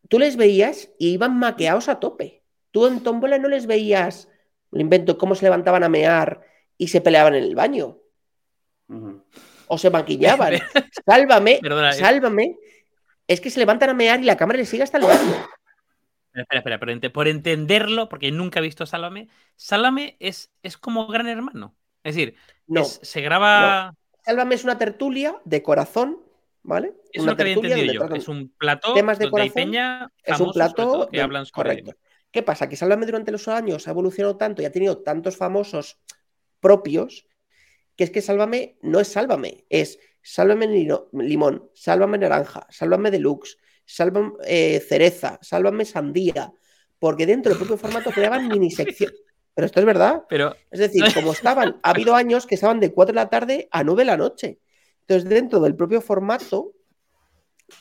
tú 0.10 0.20
les 0.20 0.36
veías 0.36 0.92
y 1.00 1.12
iban 1.12 1.40
maqueados 1.40 1.88
a 1.88 2.02
tope. 2.02 2.44
Tú 2.72 2.86
en 2.86 3.02
Tómbola 3.02 3.38
no 3.38 3.48
les 3.48 3.66
veías, 3.66 4.28
lo 4.72 4.82
invento, 4.82 5.18
cómo 5.18 5.36
se 5.36 5.46
levantaban 5.46 5.86
a 5.86 5.88
mear 5.88 6.42
y 6.78 6.90
se 6.90 7.00
peleaban 7.00 7.36
en 7.36 7.46
el 7.46 7.56
baño. 7.56 7.98
O 9.68 9.78
se 9.78 9.90
maquillaban. 9.90 10.56
sálvame, 11.06 11.62
eh. 11.64 11.94
sálvame. 11.94 12.58
Es 13.26 13.40
que 13.40 13.50
se 13.50 13.60
levantan 13.60 13.92
a 13.92 13.94
mear 13.94 14.20
y 14.20 14.26
la 14.26 14.36
cámara 14.36 14.60
les 14.60 14.68
sigue 14.68 14.84
hasta 14.84 14.98
el 14.98 15.06
baño. 15.06 15.48
Espera, 16.34 16.60
espera, 16.60 17.12
por 17.12 17.28
entenderlo, 17.28 18.08
porque 18.08 18.32
nunca 18.32 18.60
he 18.60 18.62
visto 18.62 18.86
Sálvame, 18.86 19.30
Sálvame 19.56 20.16
es, 20.20 20.52
es 20.64 20.78
como 20.78 21.08
Gran 21.08 21.28
Hermano. 21.28 21.76
Es 22.04 22.16
decir, 22.16 22.36
no, 22.68 22.86
se 22.86 23.22
graba. 23.22 23.96
Sálvame 24.24 24.56
es 24.56 24.64
una 24.64 24.78
tertulia 24.78 25.36
de 25.44 25.64
corazón, 25.64 26.22
¿vale? 26.64 26.94
Es 27.12 27.24
una 27.24 27.32
lo 27.32 27.38
que 27.38 27.44
había 27.44 27.54
entendido 27.56 27.94
yo. 27.94 28.16
Es 28.16 28.28
un 28.28 28.54
plató 28.58 28.94
temas 28.94 29.20
de 29.20 29.30
corazón, 29.30 29.74
es 30.24 30.40
un 30.40 30.52
plató 30.52 31.10
que 31.10 31.22
hablan 31.22 31.46
sobre 31.46 31.70
correcto. 31.70 31.96
¿Qué 32.32 32.44
pasa? 32.44 32.70
Que 32.70 32.76
Sálvame 32.76 33.08
durante 33.08 33.32
los 33.32 33.48
años 33.48 33.88
ha 33.88 33.92
evolucionado 33.92 34.38
tanto 34.38 34.62
y 34.62 34.66
ha 34.66 34.72
tenido 34.72 35.00
tantos 35.00 35.36
famosos 35.36 35.98
propios 36.60 37.26
que 37.96 38.04
es 38.04 38.12
que 38.12 38.22
Sálvame 38.22 38.78
no 38.82 39.00
es 39.00 39.08
Sálvame, 39.10 39.66
es 39.70 40.00
Sálvame 40.22 40.68
limón, 41.12 41.70
Sálvame 41.74 42.18
naranja, 42.18 42.68
Sálvame 42.70 43.12
deluxe, 43.12 43.58
Sálvame 43.90 44.34
eh, 44.46 44.80
cereza, 44.88 45.40
Sálvame 45.42 45.84
sandía, 45.84 46.54
porque 47.00 47.26
dentro 47.26 47.50
del 47.50 47.58
propio 47.58 47.76
formato 47.76 48.12
creaban 48.12 48.48
mini 48.48 48.70
secciones. 48.72 49.20
Pero 49.56 49.66
esto 49.66 49.80
es 49.80 49.86
verdad. 49.86 50.26
Pero... 50.30 50.56
Es 50.70 50.80
decir, 50.80 51.04
como 51.16 51.32
estaban, 51.32 51.80
ha 51.82 51.90
habido 51.90 52.14
años 52.14 52.46
que 52.46 52.54
estaban 52.54 52.80
de 52.80 52.94
4 52.94 53.14
de 53.14 53.16
la 53.16 53.30
tarde 53.30 53.68
a 53.72 53.84
9 53.84 54.02
de 54.02 54.06
la 54.06 54.16
noche. 54.16 54.60
Entonces, 55.02 55.28
dentro 55.28 55.60
del 55.60 55.76
propio 55.76 56.02
formato, 56.02 56.74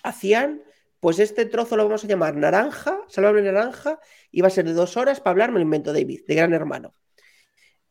hacían, 0.03 0.63
pues 0.99 1.19
este 1.19 1.45
trozo 1.45 1.77
lo 1.77 1.85
vamos 1.85 2.05
a 2.05 2.07
llamar 2.07 2.35
naranja, 2.37 2.99
Sálvame 3.09 3.43
naranja, 3.43 4.01
y 4.31 4.41
va 4.41 4.47
a 4.47 4.51
ser 4.51 4.65
de 4.65 4.73
dos 4.73 4.97
horas 4.97 5.21
para 5.21 5.33
hablar, 5.33 5.53
me 5.53 5.59
lo 5.59 5.65
invento 5.65 5.93
David, 5.93 6.23
de 6.27 6.35
Gran 6.35 6.55
Hermano. 6.55 6.95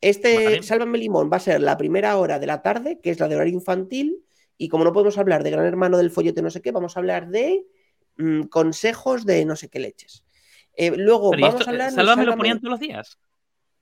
Este 0.01 0.63
Sálvame 0.63 0.97
Limón 0.97 1.29
va 1.31 1.37
a 1.37 1.41
ser 1.41 1.61
la 1.61 1.77
primera 1.77 2.17
hora 2.17 2.39
de 2.39 2.47
la 2.47 2.63
tarde, 2.63 2.99
que 2.99 3.11
es 3.11 3.19
la 3.19 3.27
de 3.27 3.35
horario 3.35 3.53
infantil, 3.53 4.23
y 4.57 4.69
como 4.69 4.83
no 4.83 4.91
podemos 4.91 5.19
hablar 5.19 5.43
de 5.43 5.51
Gran 5.51 5.65
Hermano 5.65 5.97
del 5.97 6.09
follete 6.09 6.41
no 6.41 6.49
sé 6.49 6.63
qué, 6.63 6.71
vamos 6.71 6.97
a 6.97 6.99
hablar 6.99 7.29
de 7.29 7.67
Mm, 8.17 8.43
consejos 8.43 9.25
de 9.25 9.45
no 9.45 9.55
sé 9.55 9.69
qué 9.69 9.79
leches. 9.79 10.23
Eh, 10.73 10.91
luego 10.95 11.31
vamos 11.31 11.67
a 11.67 11.69
hablar. 11.69 11.91
¿Sálvame 11.91 12.25
lo 12.25 12.35
ponían 12.35 12.59
todos 12.59 12.71
los 12.71 12.79
días? 12.79 13.19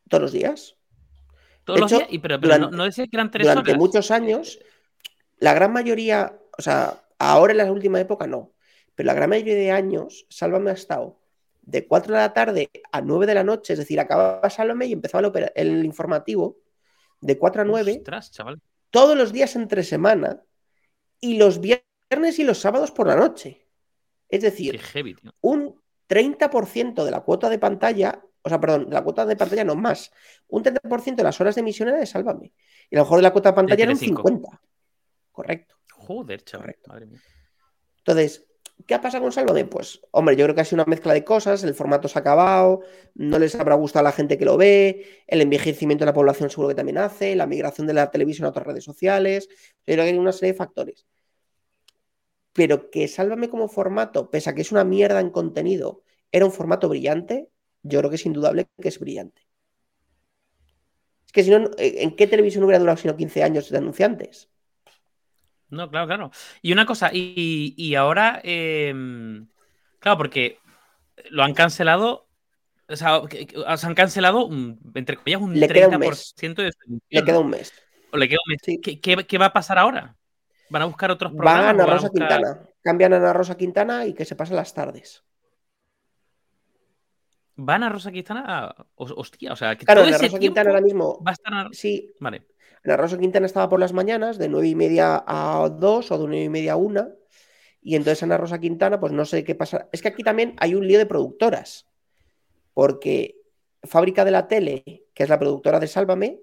Todos 0.09 0.21
los 0.23 0.31
días. 0.31 0.75
Todos 1.63 1.79
los 1.79 1.91
días, 1.91 2.07
y, 2.09 2.19
pero, 2.19 2.37
no, 2.37 2.83
decía 2.83 3.07
que 3.07 3.15
eran 3.15 3.31
tres 3.31 3.47
durante 3.47 3.75
muchos 3.75 4.11
años, 4.11 4.59
la 5.39 5.53
gran 5.55 5.73
mayoría, 5.73 6.37
o 6.57 6.61
sea, 6.61 7.03
ahora 7.17 7.53
en 7.53 7.57
la 7.57 7.71
última 7.71 7.99
época 7.99 8.27
no, 8.27 8.53
pero 8.93 9.07
la 9.07 9.15
gran 9.15 9.31
mayoría 9.31 9.55
de 9.55 9.71
años, 9.71 10.27
Sálvame 10.29 10.69
ha 10.69 10.73
estado 10.73 11.19
de 11.63 11.87
4 11.87 12.13
de 12.13 12.19
la 12.19 12.33
tarde 12.33 12.69
a 12.91 13.01
9 13.01 13.25
de 13.25 13.33
la 13.33 13.43
noche, 13.43 13.73
es 13.73 13.79
decir, 13.79 13.99
acababa 13.99 14.47
Sálvame 14.47 14.85
y 14.85 14.93
empezaba 14.93 15.27
el, 15.27 15.51
el 15.55 15.85
informativo 15.85 16.59
de 17.19 17.39
4 17.39 17.63
a 17.63 17.65
9, 17.65 18.03
todos 18.91 19.17
los 19.17 19.33
días 19.33 19.55
entre 19.55 19.83
semana 19.83 20.43
y 21.19 21.37
los 21.37 21.59
viernes 21.59 22.37
y 22.37 22.43
los 22.43 22.59
sábados 22.59 22.91
por 22.91 23.07
la 23.07 23.15
noche. 23.15 23.64
Es 24.29 24.41
decir, 24.41 24.79
un 25.41 25.81
30% 26.07 27.03
de 27.03 27.11
la 27.11 27.21
cuota 27.21 27.49
de 27.49 27.59
pantalla, 27.59 28.23
o 28.41 28.49
sea, 28.49 28.59
perdón, 28.59 28.89
de 28.89 28.93
la 28.93 29.03
cuota 29.03 29.25
de 29.25 29.35
pantalla 29.35 29.63
no 29.63 29.75
más, 29.75 30.11
un 30.47 30.63
30% 30.63 31.15
de 31.15 31.23
las 31.23 31.39
horas 31.41 31.55
de 31.55 31.61
emisión 31.61 31.89
era 31.89 31.97
de 31.97 32.05
Sálvame. 32.05 32.53
Y 32.89 32.95
a 32.95 32.99
lo 32.99 33.05
mejor 33.05 33.17
de 33.17 33.23
la 33.23 33.31
cuota 33.31 33.49
de 33.49 33.55
pantalla 33.55 33.83
era 33.83 33.91
un 33.91 33.97
50. 33.97 34.61
Correcto. 35.31 35.75
Joder, 35.91 36.43
chaval, 36.43 36.75
madre 36.87 37.07
mía. 37.07 37.21
Entonces, 37.97 38.45
¿qué 38.85 38.93
ha 38.93 39.01
pasado 39.01 39.23
con 39.23 39.31
Sálvame? 39.31 39.65
Pues, 39.65 40.01
hombre, 40.11 40.35
yo 40.35 40.45
creo 40.45 40.55
que 40.55 40.61
ha 40.61 40.65
sido 40.65 40.83
una 40.83 40.89
mezcla 40.89 41.13
de 41.13 41.23
cosas, 41.23 41.63
el 41.63 41.73
formato 41.73 42.07
se 42.07 42.19
ha 42.19 42.21
acabado, 42.21 42.81
no 43.15 43.39
les 43.39 43.55
habrá 43.55 43.75
gustado 43.75 44.01
a 44.01 44.09
la 44.09 44.11
gente 44.11 44.37
que 44.37 44.45
lo 44.45 44.57
ve, 44.57 45.23
el 45.27 45.41
envejecimiento 45.41 46.03
de 46.03 46.07
la 46.07 46.13
población 46.13 46.49
seguro 46.49 46.69
que 46.69 46.75
también 46.75 46.99
hace, 46.99 47.35
la 47.35 47.47
migración 47.47 47.87
de 47.87 47.93
la 47.93 48.11
televisión 48.11 48.45
a 48.45 48.49
otras 48.49 48.67
redes 48.67 48.83
sociales, 48.83 49.49
pero 49.83 50.03
hay 50.03 50.15
una 50.17 50.31
serie 50.31 50.53
de 50.53 50.57
factores 50.57 51.05
pero 52.55 52.89
que 52.89 53.09
Sálvame 53.09 53.49
como 53.49 53.67
formato, 53.67 54.31
pese 54.31 54.49
a 54.49 54.55
que 54.55 54.61
es 54.61 54.71
una 54.71 54.85
mierda 54.85 55.19
en 55.19 55.29
contenido, 55.29 56.03
era 56.31 56.45
un 56.45 56.53
formato 56.53 56.87
brillante, 56.87 57.49
yo 57.83 57.99
creo 57.99 58.09
que 58.09 58.15
es 58.15 58.25
indudable 58.25 58.65
que 58.81 58.87
es 58.87 58.97
brillante. 58.97 59.41
Es 61.25 61.33
que 61.33 61.43
si 61.43 61.51
no, 61.51 61.69
¿en 61.77 62.15
qué 62.15 62.27
televisión 62.27 62.63
hubiera 62.63 62.79
durado 62.79 62.95
sino 62.95 63.17
15 63.17 63.43
años 63.43 63.69
de 63.69 63.77
anunciantes? 63.77 64.49
No, 65.69 65.89
claro, 65.89 66.07
claro. 66.07 66.31
Y 66.61 66.71
una 66.71 66.85
cosa, 66.85 67.09
y, 67.11 67.93
ahora, 67.95 68.39
em, 68.41 69.47
claro, 69.99 70.17
porque 70.17 70.57
lo 71.31 71.43
han 71.43 71.53
cancelado, 71.53 72.29
o 72.87 72.95
sea, 72.95 73.21
se 73.75 73.85
han 73.85 73.95
cancelado, 73.95 74.49
entre 74.93 75.17
comillas, 75.17 75.41
un 75.41 75.55
30% 75.55 76.61
de 76.61 76.71
su 76.71 77.01
Le 77.09 77.21
queda 77.25 77.39
un 77.39 77.49
mes. 77.49 77.73
le 78.13 78.29
queda 78.29 78.39
un 78.47 78.53
mes. 78.53 79.27
qué 79.27 79.37
va 79.37 79.47
a 79.47 79.53
pasar 79.53 79.77
ahora? 79.77 80.15
¿Van 80.69 80.81
a 80.81 80.85
buscar 80.85 81.11
otros 81.11 81.31
programas? 81.31 81.77
Van 81.77 81.81
a 81.81 81.93
Rosa 81.93 82.09
Quintana. 82.09 82.59
Cambian 82.81 83.13
a 83.13 83.17
Ana 83.17 83.33
Rosa 83.33 83.55
Quintana 83.55 84.05
y 84.05 84.13
que 84.13 84.25
se 84.25 84.35
pasen 84.35 84.55
las 84.55 84.73
tardes. 84.73 85.23
¿Van 87.55 87.83
a 87.83 87.89
Rosa 87.89 88.11
Quintana? 88.11 88.75
Hostia, 88.95 89.53
o 89.53 89.55
sea, 89.55 89.75
que 89.75 89.85
claro, 89.85 90.01
Ana 90.01 90.17
Rosa 90.17 90.39
Quintana 90.39 90.69
ahora 90.69 90.81
mismo. 90.81 91.23
Va 91.23 91.31
a 91.31 91.33
estar. 91.33 91.67
Sí. 91.71 92.13
Vale. 92.19 92.47
Ana 92.83 92.97
Rosa 92.97 93.17
Quintana 93.17 93.45
estaba 93.45 93.69
por 93.69 93.79
las 93.79 93.93
mañanas, 93.93 94.37
de 94.37 94.49
nueve 94.49 94.67
y 94.67 94.75
media 94.75 95.23
a 95.25 95.69
dos 95.69 96.11
o 96.11 96.17
de 96.17 96.27
nueve 96.27 96.43
y 96.43 96.49
media 96.49 96.73
a 96.73 96.77
una. 96.77 97.09
Y 97.81 97.95
entonces 97.95 98.23
Ana 98.23 98.37
Rosa 98.37 98.59
Quintana, 98.59 98.99
pues 98.99 99.13
no 99.13 99.25
sé 99.25 99.43
qué 99.43 99.55
pasa. 99.55 99.89
Es 99.91 100.01
que 100.01 100.07
aquí 100.07 100.23
también 100.23 100.55
hay 100.59 100.75
un 100.75 100.87
lío 100.87 100.97
de 100.97 101.05
productoras. 101.05 101.87
Porque 102.73 103.37
Fábrica 103.83 104.25
de 104.25 104.31
la 104.31 104.47
Tele, 104.47 104.83
que 105.13 105.23
es 105.23 105.29
la 105.29 105.39
productora 105.39 105.79
de 105.79 105.87
Sálvame, 105.87 106.41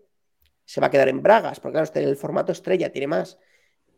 se 0.65 0.81
va 0.81 0.87
a 0.87 0.91
quedar 0.91 1.09
en 1.09 1.23
Bragas, 1.23 1.61
porque 1.61 1.75
claro, 1.75 1.85
este, 1.85 2.03
el 2.03 2.17
formato 2.17 2.53
estrella 2.53 2.91
tiene 2.91 3.09
más. 3.09 3.39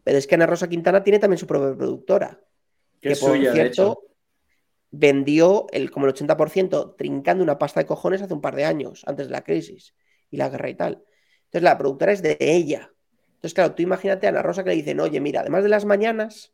Pero 0.04 0.18
es 0.18 0.26
que 0.26 0.34
Ana 0.36 0.46
Rosa 0.46 0.68
Quintana 0.68 1.02
tiene 1.02 1.18
también 1.18 1.38
su 1.38 1.46
propia 1.46 1.76
productora. 1.76 2.40
Que, 3.00 3.16
por 3.16 3.36
cierto, 3.36 4.02
vendió 4.90 5.66
el, 5.72 5.90
como 5.90 6.06
el 6.06 6.14
80% 6.14 6.94
trincando 6.96 7.42
una 7.42 7.58
pasta 7.58 7.80
de 7.80 7.86
cojones 7.86 8.22
hace 8.22 8.34
un 8.34 8.40
par 8.40 8.54
de 8.54 8.64
años, 8.64 9.02
antes 9.06 9.26
de 9.26 9.32
la 9.32 9.42
crisis 9.42 9.94
y 10.30 10.36
la 10.36 10.48
guerra 10.48 10.68
y 10.68 10.74
tal. 10.74 11.02
Entonces 11.46 11.62
la 11.62 11.78
productora 11.78 12.12
es 12.12 12.22
de 12.22 12.36
ella. 12.40 12.90
Entonces, 13.34 13.54
claro, 13.54 13.74
tú 13.74 13.82
imagínate 13.82 14.26
a 14.26 14.30
Ana 14.30 14.42
Rosa 14.42 14.62
que 14.62 14.70
le 14.70 14.76
dicen, 14.76 15.00
oye, 15.00 15.20
mira, 15.20 15.40
además 15.40 15.62
de 15.62 15.68
las 15.68 15.84
mañanas, 15.84 16.52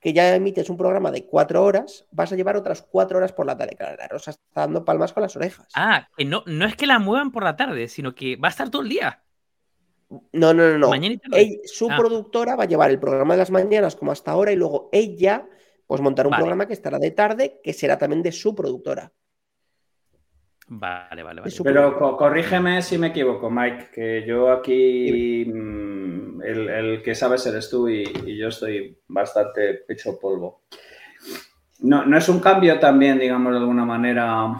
que 0.00 0.12
ya 0.12 0.34
emites 0.34 0.70
un 0.70 0.76
programa 0.76 1.10
de 1.10 1.26
cuatro 1.26 1.64
horas, 1.64 2.06
vas 2.10 2.32
a 2.32 2.36
llevar 2.36 2.56
otras 2.56 2.82
cuatro 2.82 3.18
horas 3.18 3.32
por 3.32 3.46
la 3.46 3.56
tarde. 3.56 3.76
Claro, 3.76 3.94
Ana 3.94 4.08
Rosa 4.08 4.32
está 4.32 4.60
dando 4.60 4.84
palmas 4.84 5.12
con 5.12 5.22
las 5.22 5.36
orejas. 5.36 5.68
Ah, 5.74 6.08
no, 6.18 6.42
no 6.46 6.66
es 6.66 6.76
que 6.76 6.86
la 6.86 6.98
muevan 6.98 7.32
por 7.32 7.44
la 7.44 7.56
tarde, 7.56 7.88
sino 7.88 8.14
que 8.14 8.36
va 8.36 8.48
a 8.48 8.50
estar 8.50 8.70
todo 8.70 8.82
el 8.82 8.88
día. 8.88 9.22
No, 10.32 10.54
no, 10.54 10.78
no, 10.78 10.78
no. 10.78 10.90
su 11.64 11.90
ah. 11.90 11.96
productora 11.98 12.56
va 12.56 12.64
a 12.64 12.68
llevar 12.68 12.90
el 12.90 12.98
programa 12.98 13.34
de 13.34 13.38
las 13.38 13.50
mañanas 13.50 13.94
como 13.94 14.10
hasta 14.10 14.30
ahora 14.30 14.52
y 14.52 14.56
luego 14.56 14.88
ella 14.92 15.46
pues 15.86 16.00
montar 16.00 16.26
un 16.26 16.34
programa 16.34 16.66
que 16.66 16.74
estará 16.74 16.98
de 16.98 17.10
tarde 17.10 17.60
que 17.62 17.72
será 17.72 17.96
también 17.98 18.22
de 18.22 18.32
su 18.32 18.54
productora. 18.54 19.10
Vale, 20.70 21.22
vale, 21.22 21.40
vale. 21.40 21.52
Pero 21.64 22.16
corrígeme 22.16 22.82
si 22.82 22.98
me 22.98 23.06
equivoco, 23.06 23.50
Mike, 23.50 23.88
que 23.94 24.24
yo 24.26 24.50
aquí 24.50 25.46
mm, 25.46 26.42
el, 26.42 27.02
que 27.02 27.14
sabes 27.14 27.46
eres 27.46 27.70
tú 27.70 27.88
y, 27.88 28.02
y, 28.26 28.36
yo 28.36 28.48
estoy 28.48 28.98
bastante 29.08 29.84
hecho 29.88 30.18
polvo. 30.18 30.64
No, 31.80 32.04
no 32.04 32.18
es 32.18 32.28
un 32.28 32.40
cambio 32.40 32.78
también, 32.78 33.18
digamos, 33.18 33.52
de 33.52 33.60
alguna 33.60 33.86
manera 33.86 34.52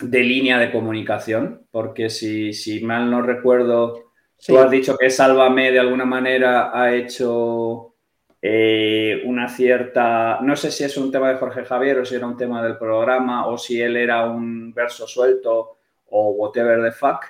de 0.00 0.22
línea 0.22 0.58
de 0.58 0.72
comunicación, 0.72 1.66
porque 1.70 2.10
si, 2.10 2.52
si 2.52 2.84
mal 2.84 3.10
no 3.10 3.22
recuerdo, 3.22 4.12
tú 4.46 4.58
has 4.58 4.70
dicho 4.70 4.96
que 4.96 5.10
Sálvame 5.10 5.72
de 5.72 5.80
alguna 5.80 6.04
manera 6.04 6.70
ha 6.72 6.94
hecho 6.94 7.94
eh, 8.40 9.22
una 9.24 9.48
cierta, 9.48 10.38
no 10.42 10.54
sé 10.54 10.70
si 10.70 10.84
es 10.84 10.96
un 10.96 11.10
tema 11.10 11.30
de 11.30 11.38
Jorge 11.38 11.64
Javier 11.64 11.98
o 11.98 12.04
si 12.04 12.14
era 12.14 12.26
un 12.26 12.36
tema 12.36 12.62
del 12.62 12.78
programa 12.78 13.46
o 13.46 13.58
si 13.58 13.80
él 13.80 13.96
era 13.96 14.26
un 14.26 14.72
verso 14.72 15.06
suelto 15.06 15.78
o 16.10 16.30
whatever 16.30 16.82
the 16.82 16.92
fuck, 16.92 17.24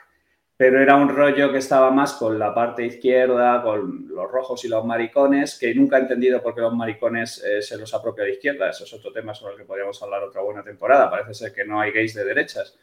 pero 0.58 0.82
era 0.82 0.96
un 0.96 1.08
rollo 1.08 1.52
que 1.52 1.58
estaba 1.58 1.92
más 1.92 2.14
con 2.14 2.36
la 2.36 2.52
parte 2.52 2.84
izquierda, 2.84 3.62
con 3.62 4.08
los 4.08 4.28
rojos 4.28 4.64
y 4.64 4.68
los 4.68 4.84
maricones, 4.84 5.56
que 5.56 5.72
nunca 5.72 5.98
he 5.98 6.00
entendido 6.00 6.42
por 6.42 6.52
qué 6.52 6.62
los 6.62 6.74
maricones 6.74 7.40
eh, 7.44 7.62
se 7.62 7.78
los 7.78 7.94
apropia 7.94 8.24
de 8.24 8.32
izquierda. 8.32 8.68
Eso 8.68 8.82
es 8.82 8.92
otro 8.92 9.12
tema 9.12 9.32
sobre 9.36 9.52
el 9.52 9.60
que 9.60 9.64
podríamos 9.64 10.02
hablar 10.02 10.24
otra 10.24 10.42
buena 10.42 10.64
temporada. 10.64 11.08
Parece 11.08 11.32
ser 11.32 11.52
que 11.52 11.64
no 11.64 11.80
hay 11.80 11.92
gays 11.92 12.12
de 12.12 12.24
derechas. 12.24 12.76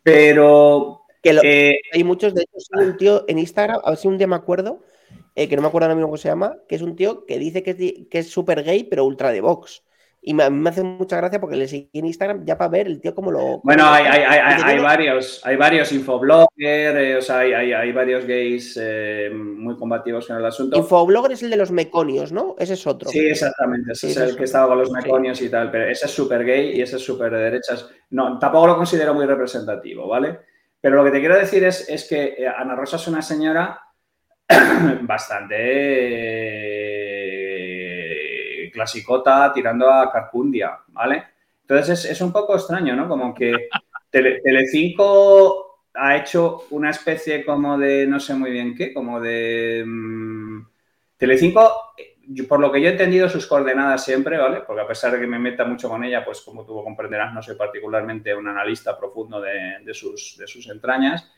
Pero... 0.00 1.00
Que 1.20 1.30
eh, 1.42 1.80
hay 1.92 2.04
muchos, 2.04 2.34
de 2.34 2.42
hecho, 2.42 2.56
hay 2.78 2.86
un 2.86 2.96
tío 2.96 3.24
en 3.26 3.40
Instagram, 3.40 3.80
a 3.82 3.90
ver 3.90 3.98
si 3.98 4.06
un 4.06 4.16
día 4.16 4.28
me 4.28 4.36
acuerdo, 4.36 4.84
eh, 5.34 5.48
que 5.48 5.56
no 5.56 5.62
me 5.62 5.68
acuerdo 5.68 5.86
ahora 5.86 5.96
mismo 5.96 6.06
cómo 6.06 6.18
se 6.18 6.28
llama, 6.28 6.56
que 6.68 6.76
es 6.76 6.82
un 6.82 6.94
tío 6.94 7.26
que 7.26 7.40
dice 7.40 7.64
que 7.64 7.70
es, 7.72 8.08
que 8.08 8.18
es 8.20 8.30
súper 8.30 8.62
gay, 8.62 8.84
pero 8.84 9.04
ultra 9.04 9.32
de 9.32 9.40
Vox. 9.40 9.82
Y 10.24 10.34
me, 10.34 10.48
me 10.50 10.70
hace 10.70 10.84
mucha 10.84 11.16
gracia 11.16 11.40
porque 11.40 11.56
le 11.56 11.66
seguí 11.66 11.90
en 11.94 12.06
Instagram 12.06 12.44
ya 12.44 12.56
para 12.56 12.70
ver 12.70 12.86
el 12.86 13.00
tío 13.00 13.12
cómo 13.12 13.32
lo. 13.32 13.60
Bueno, 13.64 13.84
hay, 13.88 14.04
hay, 14.06 14.22
hay, 14.22 14.62
hay 14.64 14.78
varios, 14.78 15.40
hay 15.44 15.56
varios 15.56 15.90
infobloggers, 15.90 16.48
eh, 16.56 17.16
o 17.18 17.22
sea, 17.22 17.38
hay, 17.40 17.52
hay, 17.52 17.72
hay 17.72 17.90
varios 17.92 18.24
gays 18.24 18.78
eh, 18.80 19.30
muy 19.34 19.76
combativos 19.76 20.30
en 20.30 20.36
el 20.36 20.44
asunto. 20.44 20.78
Infoblogger 20.78 21.32
es 21.32 21.42
el 21.42 21.50
de 21.50 21.56
los 21.56 21.72
meconios, 21.72 22.30
¿no? 22.30 22.54
Ese 22.56 22.74
es 22.74 22.86
otro. 22.86 23.10
Sí, 23.10 23.18
exactamente. 23.18 23.90
Ese 23.92 24.00
Sí, 24.00 24.06
es 24.06 24.12
ese 24.12 24.24
el 24.24 24.30
es 24.30 24.36
que 24.36 24.44
estaba 24.44 24.68
con 24.68 24.78
los 24.78 24.88
Sí. 24.90 24.94
meconios 24.94 25.42
y 25.42 25.48
tal, 25.48 25.72
pero 25.72 25.88
ese 25.88 26.06
es 26.06 26.12
súper 26.12 26.44
gay 26.44 26.76
y 26.76 26.82
ese 26.82 26.96
es 26.96 27.04
súper 27.04 27.32
de 27.32 27.38
derechas. 27.38 27.90
No, 28.10 28.38
tampoco 28.38 28.68
lo 28.68 28.76
considero 28.76 29.14
muy 29.14 29.26
representativo, 29.26 30.06
¿vale? 30.06 30.38
Pero 30.80 30.96
lo 30.96 31.04
que 31.04 31.10
te 31.10 31.18
quiero 31.18 31.36
decir 31.36 31.64
es, 31.64 31.88
es 31.88 32.08
que 32.08 32.36
eh, 32.38 32.46
Ana 32.46 32.76
Rosa 32.76 32.94
es 32.94 33.08
una 33.08 33.22
señora 33.22 33.80
bastante 35.02 36.81
clasicota 38.82 39.52
tirando 39.52 39.90
a 39.90 40.10
Carcundia, 40.10 40.78
¿vale? 40.88 41.24
Entonces 41.60 42.04
es, 42.04 42.10
es 42.10 42.20
un 42.20 42.32
poco 42.32 42.54
extraño, 42.54 42.96
¿no? 42.96 43.08
Como 43.08 43.32
que 43.32 43.68
Tele, 44.10 44.40
Telecinco 44.42 45.86
ha 45.94 46.16
hecho 46.16 46.64
una 46.70 46.90
especie 46.90 47.44
como 47.44 47.78
de, 47.78 48.06
no 48.06 48.18
sé 48.18 48.34
muy 48.34 48.50
bien 48.50 48.74
qué, 48.74 48.92
como 48.92 49.20
de... 49.20 49.84
mm, 49.86 50.66
Telecinco, 51.16 51.94
por 52.48 52.58
lo 52.58 52.72
que 52.72 52.80
yo 52.80 52.88
he 52.88 52.92
entendido 52.92 53.28
sus 53.28 53.46
coordenadas 53.46 54.04
siempre, 54.04 54.38
¿vale? 54.38 54.62
Porque 54.66 54.82
a 54.82 54.86
pesar 54.86 55.12
de 55.12 55.20
que 55.20 55.26
me 55.26 55.38
meta 55.38 55.64
mucho 55.64 55.88
con 55.88 56.02
ella, 56.02 56.24
pues 56.24 56.40
como 56.40 56.66
tú 56.66 56.82
comprenderás, 56.82 57.32
no 57.32 57.42
soy 57.42 57.54
particularmente 57.54 58.34
un 58.34 58.48
analista 58.48 58.98
profundo 58.98 59.40
de, 59.40 59.78
de 59.84 59.94
sus, 59.94 60.36
de 60.36 60.48
sus 60.48 60.68
entrañas. 60.68 61.30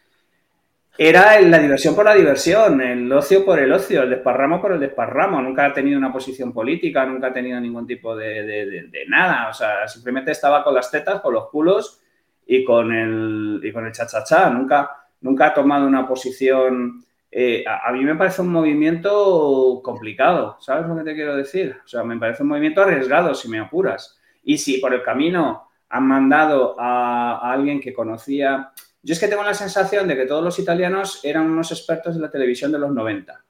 Era 0.96 1.40
la 1.40 1.58
diversión 1.58 1.96
por 1.96 2.04
la 2.04 2.14
diversión, 2.14 2.80
el 2.80 3.10
ocio 3.12 3.44
por 3.44 3.58
el 3.58 3.72
ocio, 3.72 4.02
el 4.04 4.10
desparramo 4.10 4.60
por 4.60 4.72
el 4.72 4.80
desparramo. 4.80 5.42
Nunca 5.42 5.66
ha 5.66 5.72
tenido 5.72 5.98
una 5.98 6.12
posición 6.12 6.52
política, 6.52 7.04
nunca 7.04 7.28
ha 7.28 7.32
tenido 7.32 7.58
ningún 7.60 7.84
tipo 7.84 8.14
de, 8.14 8.44
de- 8.44 9.04
nada. 9.08 9.48
O 9.48 9.52
sea, 9.52 9.88
simplemente 9.88 10.30
estaba 10.30 10.62
con 10.62 10.72
las 10.74 10.90
tetas, 10.92 11.20
con 11.20 11.34
los 11.34 11.48
culos 11.50 12.00
y 12.46 12.64
con 12.64 12.92
el, 12.92 13.60
y 13.64 13.72
con 13.72 13.86
el 13.86 13.92
cha-cha-cha. 13.92 14.50
Nunca, 14.50 14.88
nunca 15.20 15.46
ha 15.46 15.54
tomado 15.54 15.84
una 15.86 16.06
posición. 16.06 17.04
eh, 17.30 17.64
a, 17.66 17.90
mí 17.90 18.04
me 18.04 18.14
parece 18.14 18.42
un 18.42 18.48
movimiento 18.52 19.80
complicado, 19.82 20.56
¿sabes 20.60 20.86
lo 20.86 20.96
que 20.96 21.02
te 21.02 21.14
quiero 21.16 21.34
decir? 21.36 21.76
O 21.84 21.88
sea, 21.88 22.04
me 22.04 22.16
parece 22.18 22.44
un 22.44 22.50
movimiento 22.50 22.82
arriesgado, 22.82 23.34
si 23.34 23.48
me 23.48 23.58
apuras. 23.58 24.20
Y 24.44 24.58
si 24.58 24.78
por 24.78 24.94
el 24.94 25.02
camino 25.02 25.68
han 25.88 26.06
mandado 26.06 26.76
a 26.78 27.50
alguien 27.52 27.80
que 27.80 27.92
conocía. 27.92 28.70
Yo 29.04 29.12
es 29.12 29.20
que 29.20 29.28
tengo 29.28 29.42
la 29.44 29.54
sensación 29.54 30.08
de 30.08 30.16
que 30.16 30.24
todos 30.26 30.42
los 30.42 30.58
italianos 30.58 31.20
eran 31.24 31.50
unos 31.50 31.70
expertos 31.70 32.14
de 32.14 32.22
la 32.22 32.30
televisión 32.30 32.72
de 32.72 32.78
los 32.78 32.90
90 32.90 33.44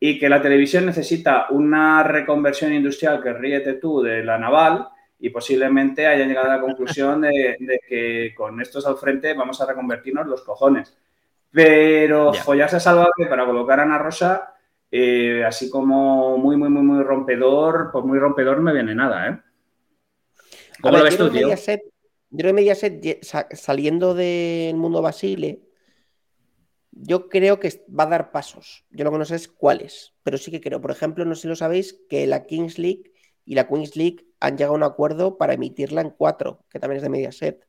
y 0.00 0.18
que 0.18 0.28
la 0.28 0.40
televisión 0.42 0.86
necesita 0.86 1.46
una 1.50 2.02
reconversión 2.02 2.72
industrial 2.72 3.22
que 3.22 3.32
ríete 3.34 3.74
tú 3.74 4.00
de 4.02 4.24
la 4.24 4.38
naval 4.38 4.88
y 5.18 5.30
posiblemente 5.30 6.06
hayan 6.06 6.28
llegado 6.28 6.50
a 6.50 6.56
la 6.56 6.60
conclusión 6.62 7.20
de, 7.22 7.56
de 7.60 7.80
que 7.86 8.34
con 8.34 8.60
estos 8.60 8.86
al 8.86 8.96
frente 8.96 9.34
vamos 9.34 9.60
a 9.60 9.66
reconvertirnos 9.66 10.26
los 10.26 10.42
cojones. 10.42 10.96
Pero 11.50 12.32
Ya. 12.32 12.42
follarse 12.42 12.80
salvaje 12.80 13.26
para 13.28 13.46
colocar 13.46 13.80
a 13.80 13.84
Ana 13.84 13.98
Rosa, 13.98 14.54
eh, 14.90 15.42
así 15.44 15.70
como 15.70 16.36
muy, 16.38 16.56
muy, 16.56 16.68
muy, 16.68 16.82
muy 16.82 17.02
rompedor, 17.02 17.90
pues 17.92 18.04
muy 18.04 18.18
rompedor 18.18 18.56
no 18.58 18.62
me 18.64 18.72
viene 18.74 18.94
nada, 18.94 19.28
¿eh? 19.28 19.30
A 19.30 20.82
¿Cómo 20.82 20.92
ver, 20.94 21.00
lo 21.00 21.04
ves 21.04 21.16
tú, 21.16 21.30
tío? 21.30 21.46
Mediaset, 21.48 21.80
yo 22.30 22.38
creo 22.38 22.50
que 22.50 22.54
Mediaset, 22.54 23.24
saliendo 23.54 24.14
del 24.14 24.76
mundo 24.76 25.02
Basile, 25.02 25.62
yo 26.92 27.28
creo 27.28 27.60
que 27.60 27.84
va 27.88 28.04
a 28.04 28.06
dar 28.06 28.32
pasos. 28.32 28.84
Yo 28.90 29.04
lo 29.04 29.12
que 29.12 29.18
no 29.18 29.24
sé 29.24 29.36
es 29.36 29.48
cuáles, 29.48 30.14
pero 30.22 30.38
sí 30.38 30.50
que 30.50 30.60
creo. 30.60 30.80
Por 30.80 30.90
ejemplo, 30.90 31.24
no 31.24 31.34
sé 31.34 31.42
si 31.42 31.48
lo 31.48 31.56
sabéis, 31.56 32.00
que 32.08 32.26
la 32.26 32.46
Kings 32.46 32.78
League 32.78 33.12
y 33.44 33.54
la 33.54 33.68
Queens 33.68 33.96
League 33.96 34.26
han 34.40 34.56
llegado 34.56 34.74
a 34.74 34.76
un 34.76 34.82
acuerdo 34.82 35.38
para 35.38 35.54
emitirla 35.54 36.00
en 36.00 36.10
cuatro, 36.10 36.64
que 36.70 36.80
también 36.80 36.96
es 36.98 37.02
de 37.02 37.08
Mediaset. 37.10 37.66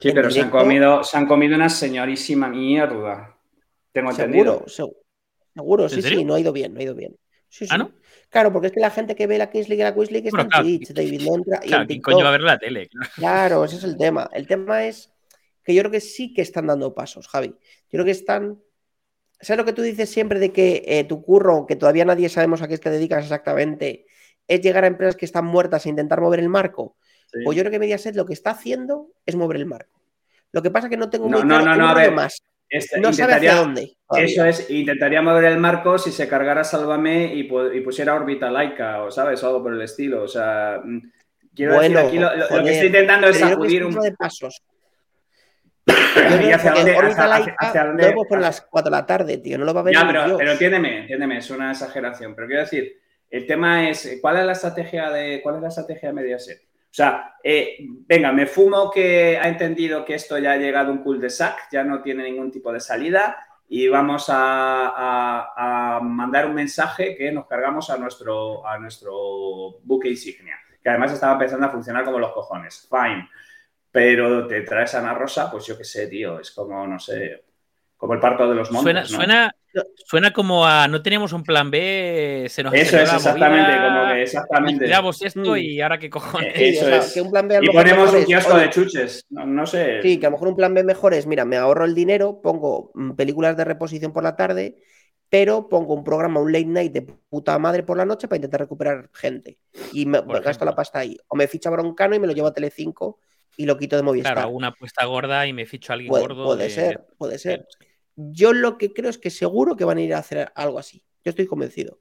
Sí, 0.00 0.08
en 0.08 0.14
pero 0.14 0.30
se 0.30 0.40
han, 0.40 0.50
comido, 0.50 1.02
se 1.02 1.16
han 1.18 1.26
comido 1.26 1.56
una 1.56 1.68
señorísima 1.68 2.48
mierda. 2.48 3.36
Tengo 3.92 4.10
entendido. 4.10 4.60
Seguro, 4.62 4.66
seg- 4.66 4.96
seguro, 5.54 5.84
¿En 5.84 5.90
sí, 5.90 6.02
sí, 6.02 6.24
no 6.24 6.34
ha 6.34 6.40
ido 6.40 6.52
bien, 6.52 6.72
no 6.72 6.80
ha 6.80 6.82
ido 6.84 6.94
bien. 6.94 7.16
Sí, 7.48 7.66
¿Ah, 7.68 7.76
sí. 7.76 7.78
no? 7.78 7.90
Claro, 8.30 8.52
porque 8.52 8.66
es 8.68 8.72
que 8.72 8.80
la 8.80 8.90
gente 8.90 9.14
que 9.14 9.26
ve 9.26 9.38
la 9.38 9.50
Kings 9.50 9.68
League 9.68 9.80
y 9.80 9.84
la 9.84 9.94
Queens 9.94 10.10
League 10.10 10.28
está 10.28 10.44
Bueno, 10.44 10.56
en 10.56 10.62
Twitch, 10.78 10.92
David 10.92 11.22
no 11.22 11.34
entra 11.36 11.60
y 11.62 11.68
Claro, 11.68 11.82
en 11.82 11.88
¿quién 11.88 12.02
coño 12.02 12.22
va 12.24 12.28
a 12.28 12.32
ver 12.32 12.40
la 12.42 12.58
tele? 12.58 12.90
Claro, 13.16 13.64
ese 13.64 13.76
es 13.76 13.84
el 13.84 13.96
tema. 13.96 14.28
El 14.32 14.46
tema 14.46 14.84
es 14.84 15.10
que 15.64 15.74
yo 15.74 15.82
creo 15.82 15.90
que 15.92 16.00
sí 16.00 16.34
que 16.34 16.42
están 16.42 16.66
dando 16.66 16.94
pasos, 16.94 17.26
Javi. 17.28 17.48
Yo 17.48 17.56
creo 17.90 18.04
que 18.04 18.10
están. 18.10 18.60
¿Sabes 19.40 19.58
lo 19.58 19.64
que 19.64 19.72
tú 19.72 19.82
dices 19.82 20.10
siempre 20.10 20.40
de 20.40 20.52
que 20.52 20.82
eh, 20.86 21.04
tu 21.04 21.22
curro, 21.22 21.64
que 21.66 21.76
todavía 21.76 22.04
nadie 22.04 22.28
sabemos 22.28 22.60
a 22.60 22.68
qué 22.68 22.76
te 22.76 22.90
dedicas 22.90 23.22
exactamente, 23.22 24.06
es 24.46 24.60
llegar 24.60 24.84
a 24.84 24.88
empresas 24.88 25.16
que 25.16 25.24
están 25.26 25.44
muertas 25.46 25.86
e 25.86 25.90
intentar 25.90 26.20
mover 26.20 26.40
el 26.40 26.48
marco? 26.48 26.96
Sí. 27.32 27.40
Pues 27.44 27.56
yo 27.56 27.62
creo 27.62 27.70
que 27.70 27.78
Mediaset 27.78 28.16
lo 28.16 28.26
que 28.26 28.32
está 28.32 28.50
haciendo 28.50 29.12
es 29.24 29.36
mover 29.36 29.58
el 29.58 29.66
marco. 29.66 30.00
Lo 30.52 30.62
que 30.62 30.70
pasa 30.70 30.86
es 30.86 30.90
que 30.90 30.96
no 30.96 31.10
tengo 31.10 31.28
No, 31.28 31.38
muy 31.38 31.46
no, 31.46 31.54
claro 31.56 31.64
no, 31.66 31.72
un 31.72 31.78
no, 31.78 31.88
a 31.88 31.94
ver, 31.94 32.12
más. 32.12 32.42
Este, 32.70 33.00
No 33.00 33.12
sabe 33.12 33.34
hacia 33.34 33.54
dónde. 33.54 33.96
todavía. 34.06 34.26
Eso 34.28 34.44
es, 34.44 34.70
intentaría 34.70 35.22
mover 35.22 35.44
el 35.44 35.58
marco 35.58 35.96
si 35.98 36.12
se 36.12 36.28
cargara 36.28 36.64
Sálvame 36.64 37.32
y, 37.34 37.48
pu- 37.48 37.74
y 37.74 37.80
pusiera 37.80 38.14
órbita 38.14 38.50
laica, 38.50 39.02
o 39.02 39.10
sabes, 39.10 39.42
algo 39.44 39.62
por 39.62 39.72
el 39.72 39.80
estilo. 39.82 40.22
O 40.22 40.28
sea, 40.28 40.80
mm, 40.84 41.00
quiero 41.54 41.74
Bueno, 41.76 42.00
decir, 42.00 42.08
aquí 42.08 42.18
lo, 42.18 42.36
lo- 42.36 42.56
lo 42.58 42.64
que 42.64 42.70
estoy 42.72 42.86
intentando 42.88 43.28
es 43.28 43.38
sacudir 43.38 43.84
un. 43.84 43.94
de 43.94 44.12
pasos. 44.12 44.62
¿Y 45.86 46.52
hacia 46.52 46.72
dónde? 46.72 46.94
hacia- 46.96 47.26
laica 47.26 47.84
no 47.84 47.96
dónde- 47.96 48.36
a 48.36 48.40
las 48.40 48.60
4 48.60 48.90
de 48.90 48.96
la 48.96 49.06
tarde, 49.06 49.38
tío. 49.38 49.56
No 49.58 49.64
lo 49.64 49.72
va 49.72 49.80
a 49.80 49.84
ver 49.84 49.94
Ya, 49.94 50.02
ni 50.02 50.08
pero, 50.08 50.24
Dios. 50.26 50.38
pero 50.38 50.52
entiéndeme, 50.52 50.98
entiéndeme, 51.00 51.38
es 51.38 51.50
una 51.50 51.70
exageración. 51.70 52.34
Pero 52.34 52.46
quiero 52.46 52.62
decir, 52.62 53.00
el 53.30 53.46
tema 53.46 53.88
es, 53.88 54.18
¿cuál 54.20 54.36
es 54.38 54.44
la 54.44 54.52
estrategia 54.52 55.10
de, 55.10 55.40
cuál 55.42 55.56
es 55.56 55.62
la 55.62 55.68
estrategia 55.68 56.10
de 56.10 56.14
Mediaset? 56.14 56.67
O 56.90 56.94
sea, 56.98 57.34
eh, 57.44 57.78
venga, 57.80 58.32
me 58.32 58.46
fumo 58.46 58.90
que 58.90 59.38
ha 59.38 59.48
entendido 59.48 60.04
que 60.04 60.14
esto 60.14 60.38
ya 60.38 60.52
ha 60.52 60.56
llegado 60.56 60.90
un 60.90 61.02
cul 61.02 61.20
de 61.20 61.30
sac, 61.30 61.68
ya 61.70 61.84
no 61.84 62.02
tiene 62.02 62.24
ningún 62.24 62.50
tipo 62.50 62.72
de 62.72 62.80
salida 62.80 63.36
y 63.68 63.86
vamos 63.88 64.26
a, 64.28 66.00
mandar 66.02 66.46
un 66.46 66.54
mensaje 66.54 67.14
que 67.14 67.30
nos 67.30 67.46
cargamos 67.46 67.90
a 67.90 67.98
nuestro, 67.98 68.66
a 68.66 68.78
nuestro 68.78 69.80
buque 69.82 70.08
insignia, 70.08 70.56
que 70.82 70.88
además 70.88 71.12
estaba 71.12 71.34
empezando 71.34 71.66
a 71.66 71.70
funcionar 71.70 72.04
como 72.04 72.18
los 72.18 72.32
cojones. 72.32 72.88
Fine. 72.88 73.28
Pero 73.90 74.46
te 74.46 74.62
traes 74.62 74.94
a 74.94 75.00
Ana 75.00 75.14
Rosa, 75.14 75.50
pues 75.50 75.66
yo 75.66 75.76
qué 75.76 75.84
sé, 75.84 76.06
tío, 76.08 76.40
es 76.40 76.50
como, 76.52 76.86
no 76.86 76.98
sé, 76.98 77.44
como 77.98 78.14
el 78.14 78.20
parto 78.20 78.48
de 78.48 78.54
los 78.54 78.70
montes. 78.70 78.82
Suena, 78.82 79.00
¿no? 79.02 79.06
suena, 79.08 79.54
suena 80.06 80.32
como 80.32 80.64
a 80.64 80.88
no 80.88 81.02
teníamos 81.02 81.32
un 81.34 81.42
plan 81.42 81.70
B, 81.70 82.46
se 82.48 82.62
nos 82.62 82.72
Eso 82.72 82.96
es 82.96 83.12
exactamente, 83.12 83.62
movida, 83.66 83.88
como 83.88 84.12
que 84.14 84.22
exactamente. 84.22 84.84
liquidamos 84.84 85.22
esto 85.22 85.40
Mm. 85.52 85.56
y 85.58 85.80
ahora 85.82 85.98
qué 85.98 86.08
cojones. 86.08 86.54
Sí, 86.56 86.64
eso 86.64 86.84
o 86.86 86.88
sea, 86.88 86.98
es. 86.98 87.12
que 87.12 87.20
un 87.20 87.30
plan 87.30 87.48
B 87.48 87.56
a 87.56 87.60
lo 87.60 87.70
Y 87.70 87.74
ponemos 87.74 88.14
un 88.14 88.24
kiosco 88.24 88.56
de 88.56 88.70
chuches. 88.70 89.26
No, 89.30 89.44
no 89.44 89.66
sé. 89.66 90.00
Sí, 90.00 90.18
que 90.18 90.26
a 90.26 90.30
lo 90.30 90.36
mejor 90.36 90.48
un 90.48 90.56
plan 90.56 90.72
B 90.72 90.84
mejor 90.84 91.12
es, 91.12 91.26
mira, 91.26 91.44
me 91.44 91.56
ahorro 91.56 91.84
el 91.84 91.94
dinero, 91.94 92.40
pongo 92.40 92.90
mm, 92.94 93.12
películas 93.12 93.56
de 93.56 93.64
reposición 93.64 94.12
por 94.12 94.22
la 94.22 94.36
tarde, 94.36 94.76
pero 95.28 95.68
pongo 95.68 95.92
un 95.94 96.04
programa, 96.04 96.40
un 96.40 96.52
late 96.52 96.64
night 96.66 96.92
de 96.92 97.02
puta 97.02 97.58
madre 97.58 97.82
por 97.82 97.96
la 97.98 98.06
noche 98.06 98.28
para 98.28 98.36
intentar 98.38 98.60
recuperar 98.60 99.10
gente. 99.12 99.58
Y 99.92 100.06
me, 100.06 100.18
gasto 100.20 100.38
ejemplo. 100.38 100.66
la 100.66 100.74
pasta 100.74 101.00
ahí. 101.00 101.18
O 101.28 101.36
me 101.36 101.46
ficha 101.48 101.68
Broncano 101.68 102.14
y 102.14 102.20
me 102.20 102.26
lo 102.28 102.32
llevo 102.32 102.46
a 102.46 102.54
Telecinco 102.54 103.18
y 103.56 103.66
lo 103.66 103.76
quito 103.76 103.96
de 103.96 104.02
Movistar. 104.04 104.34
Claro, 104.34 104.50
una 104.50 104.68
apuesta 104.68 105.04
gorda 105.04 105.44
y 105.46 105.52
me 105.52 105.66
ficho 105.66 105.92
a 105.92 105.94
alguien 105.94 106.08
Puede, 106.10 106.22
gordo. 106.22 106.44
puede 106.46 106.62
de- 106.64 106.70
ser, 106.70 107.06
puede 107.18 107.38
ser. 107.40 107.66
Yo 108.20 108.52
lo 108.52 108.78
que 108.78 108.92
creo 108.92 109.10
es 109.10 109.16
que 109.16 109.30
seguro 109.30 109.76
que 109.76 109.84
van 109.84 109.98
a 109.98 110.00
ir 110.00 110.12
a 110.12 110.18
hacer 110.18 110.50
algo 110.56 110.80
así. 110.80 111.04
Yo 111.24 111.30
estoy 111.30 111.46
convencido. 111.46 112.00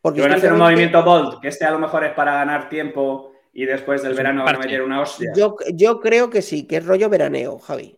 Porque 0.00 0.16
Que 0.16 0.22
van 0.22 0.32
a 0.32 0.36
hacer 0.36 0.52
un 0.52 0.58
movimiento 0.58 1.04
bold, 1.04 1.40
que 1.40 1.46
este 1.46 1.64
a 1.64 1.70
lo 1.70 1.78
mejor 1.78 2.04
es 2.04 2.12
para 2.12 2.34
ganar 2.34 2.68
tiempo 2.68 3.32
y 3.52 3.64
después 3.64 4.02
del 4.02 4.14
verano 4.14 4.42
van 4.42 4.56
a 4.56 4.58
meter 4.58 4.82
una 4.82 5.00
hostia. 5.00 5.32
Yo, 5.36 5.54
yo 5.72 6.00
creo 6.00 6.28
que 6.28 6.42
sí, 6.42 6.66
que 6.66 6.78
es 6.78 6.86
rollo 6.86 7.08
veraneo, 7.08 7.56
Javi. 7.60 7.96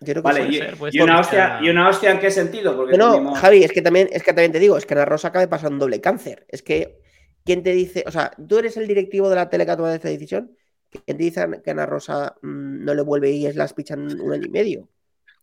Yo 0.00 0.06
creo 0.06 0.16
que 0.16 0.20
Vale, 0.22 0.48
y, 0.48 0.58
ser, 0.58 1.02
una 1.02 1.20
hostia, 1.20 1.60
¿y 1.62 1.70
una 1.70 1.88
hostia 1.88 2.10
en 2.10 2.18
qué 2.18 2.32
sentido? 2.32 2.76
Porque 2.76 2.96
No, 2.96 3.12
tenemos- 3.12 3.38
Javi, 3.38 3.62
es 3.62 3.70
que 3.70 3.82
también, 3.82 4.08
es 4.10 4.24
que 4.24 4.32
también 4.32 4.50
te 4.50 4.58
digo, 4.58 4.76
es 4.76 4.86
que 4.86 4.94
Ana 4.94 5.04
Rosa 5.04 5.28
acaba 5.28 5.44
de 5.44 5.48
pasar 5.48 5.70
un 5.70 5.78
doble 5.78 6.00
cáncer. 6.00 6.46
Es 6.48 6.62
que, 6.62 6.98
¿quién 7.44 7.62
te 7.62 7.72
dice? 7.72 8.02
O 8.08 8.10
sea, 8.10 8.32
tú 8.48 8.58
eres 8.58 8.76
el 8.76 8.88
directivo 8.88 9.28
de 9.28 9.36
la 9.36 9.48
tele 9.48 9.64
que 9.64 9.70
ha 9.70 9.76
tomado 9.76 9.94
esta 9.94 10.08
decisión. 10.08 10.56
¿Quién 10.90 11.16
te 11.16 11.22
dice 11.22 11.46
que 11.64 11.70
Ana 11.70 11.86
Rosa 11.86 12.34
mm, 12.42 12.84
no 12.84 12.94
le 12.94 13.02
vuelve 13.02 13.30
y 13.30 13.46
es 13.46 13.54
las 13.54 13.72
pichan 13.72 14.20
un 14.20 14.32
año 14.32 14.46
y 14.46 14.50
medio? 14.50 14.88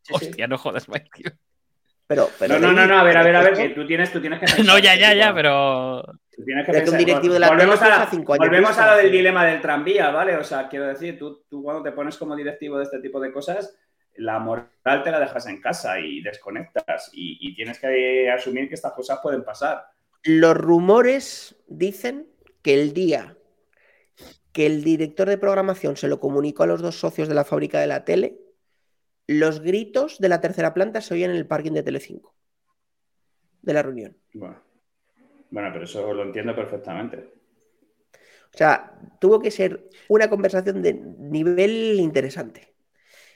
Sí, 0.02 0.14
sí. 0.20 0.26
Hostia, 0.30 0.48
no 0.48 0.58
jodas, 0.58 0.88
Mike, 0.90 1.10
tío. 1.14 1.32
Pero, 2.08 2.28
pero 2.40 2.58
No, 2.60 2.68
no, 2.68 2.74
no, 2.74 2.88
no, 2.88 2.98
a 3.00 3.04
ver, 3.04 3.18
a 3.18 3.24
ver, 3.24 3.36
a 3.36 3.42
ver, 3.44 3.54
que 3.54 3.70
tú 3.70 3.86
tienes, 3.86 4.12
tú 4.12 4.20
tienes 4.20 4.40
que 4.40 4.46
pensar 4.48 4.66
No, 4.66 4.80
ya, 4.80 4.96
ya, 4.96 5.14
ya, 5.14 5.34
pero. 5.34 6.02
tú 6.36 6.44
tienes 6.44 6.66
que 6.66 6.72
que 6.72 6.78
un 6.80 6.84
pensar- 6.86 6.98
directivo 7.00 7.34
de 7.36 7.40
la 7.40 7.50
volvemos 7.50 7.82
a, 7.82 7.86
piensa 7.86 8.08
cinco 8.10 8.34
años 8.34 8.48
volvemos 8.48 8.78
a 8.78 8.92
lo 8.92 8.98
del 8.98 9.12
dilema 9.12 9.46
del 9.46 9.62
tranvía, 9.62 10.10
¿vale? 10.10 10.36
O 10.38 10.44
sea, 10.44 10.68
quiero 10.68 10.88
decir, 10.88 11.20
tú, 11.20 11.44
tú 11.48 11.62
cuando 11.62 11.84
te 11.84 11.92
pones 11.92 12.18
como 12.18 12.36
directivo 12.36 12.78
de 12.78 12.86
este 12.86 13.00
tipo 13.00 13.20
de 13.20 13.32
cosas, 13.32 13.78
la 14.16 14.40
moral 14.40 14.68
te 15.04 15.12
la 15.12 15.20
dejas 15.20 15.46
en 15.48 15.62
casa 15.62 16.00
y 16.00 16.22
desconectas 16.22 17.12
y, 17.14 17.38
y 17.42 17.56
tienes 17.56 17.78
que 17.80 18.30
asumir 18.32 18.68
que 18.68 18.76
estas 18.76 18.94
cosas 18.94 19.20
pueden 19.22 19.44
pasar. 19.44 19.86
Los 20.24 20.58
rumores 20.58 21.56
dicen 21.68 22.28
que 22.64 22.74
el 22.74 22.94
día 22.94 23.36
que 24.52 24.66
el 24.66 24.84
director 24.84 25.30
de 25.30 25.38
programación 25.38 25.96
se 25.96 26.08
lo 26.08 26.20
comunicó 26.20 26.64
a 26.64 26.68
los 26.68 26.82
dos 26.82 27.00
socios 27.00 27.30
de 27.30 27.36
la 27.36 27.46
fábrica 27.46 27.80
de 27.80 27.88
la 27.88 28.04
tele, 28.04 28.36
los 29.30 29.62
gritos 29.62 30.18
de 30.18 30.28
la 30.28 30.42
tercera 30.42 30.74
planta 30.74 31.02
se 31.02 31.14
oían 31.14 31.30
en 31.30 31.38
el 31.38 31.46
parking 31.46 31.74
de 31.74 31.84
Telecinco. 31.84 32.34
De 33.62 33.74
la 33.74 33.84
reunión. 33.84 34.18
Bueno, 34.34 34.60
bueno, 35.52 35.70
pero 35.72 35.86
eso 35.86 36.14
lo 36.14 36.24
entiendo 36.24 36.56
perfectamente. 36.56 37.32
O 38.52 38.58
sea, 38.58 38.92
tuvo 39.22 39.40
que 39.40 39.52
ser 39.52 39.88
una 40.08 40.32
conversación 40.32 40.82
de 40.82 40.94
nivel 40.94 42.00
interesante. 42.00 42.74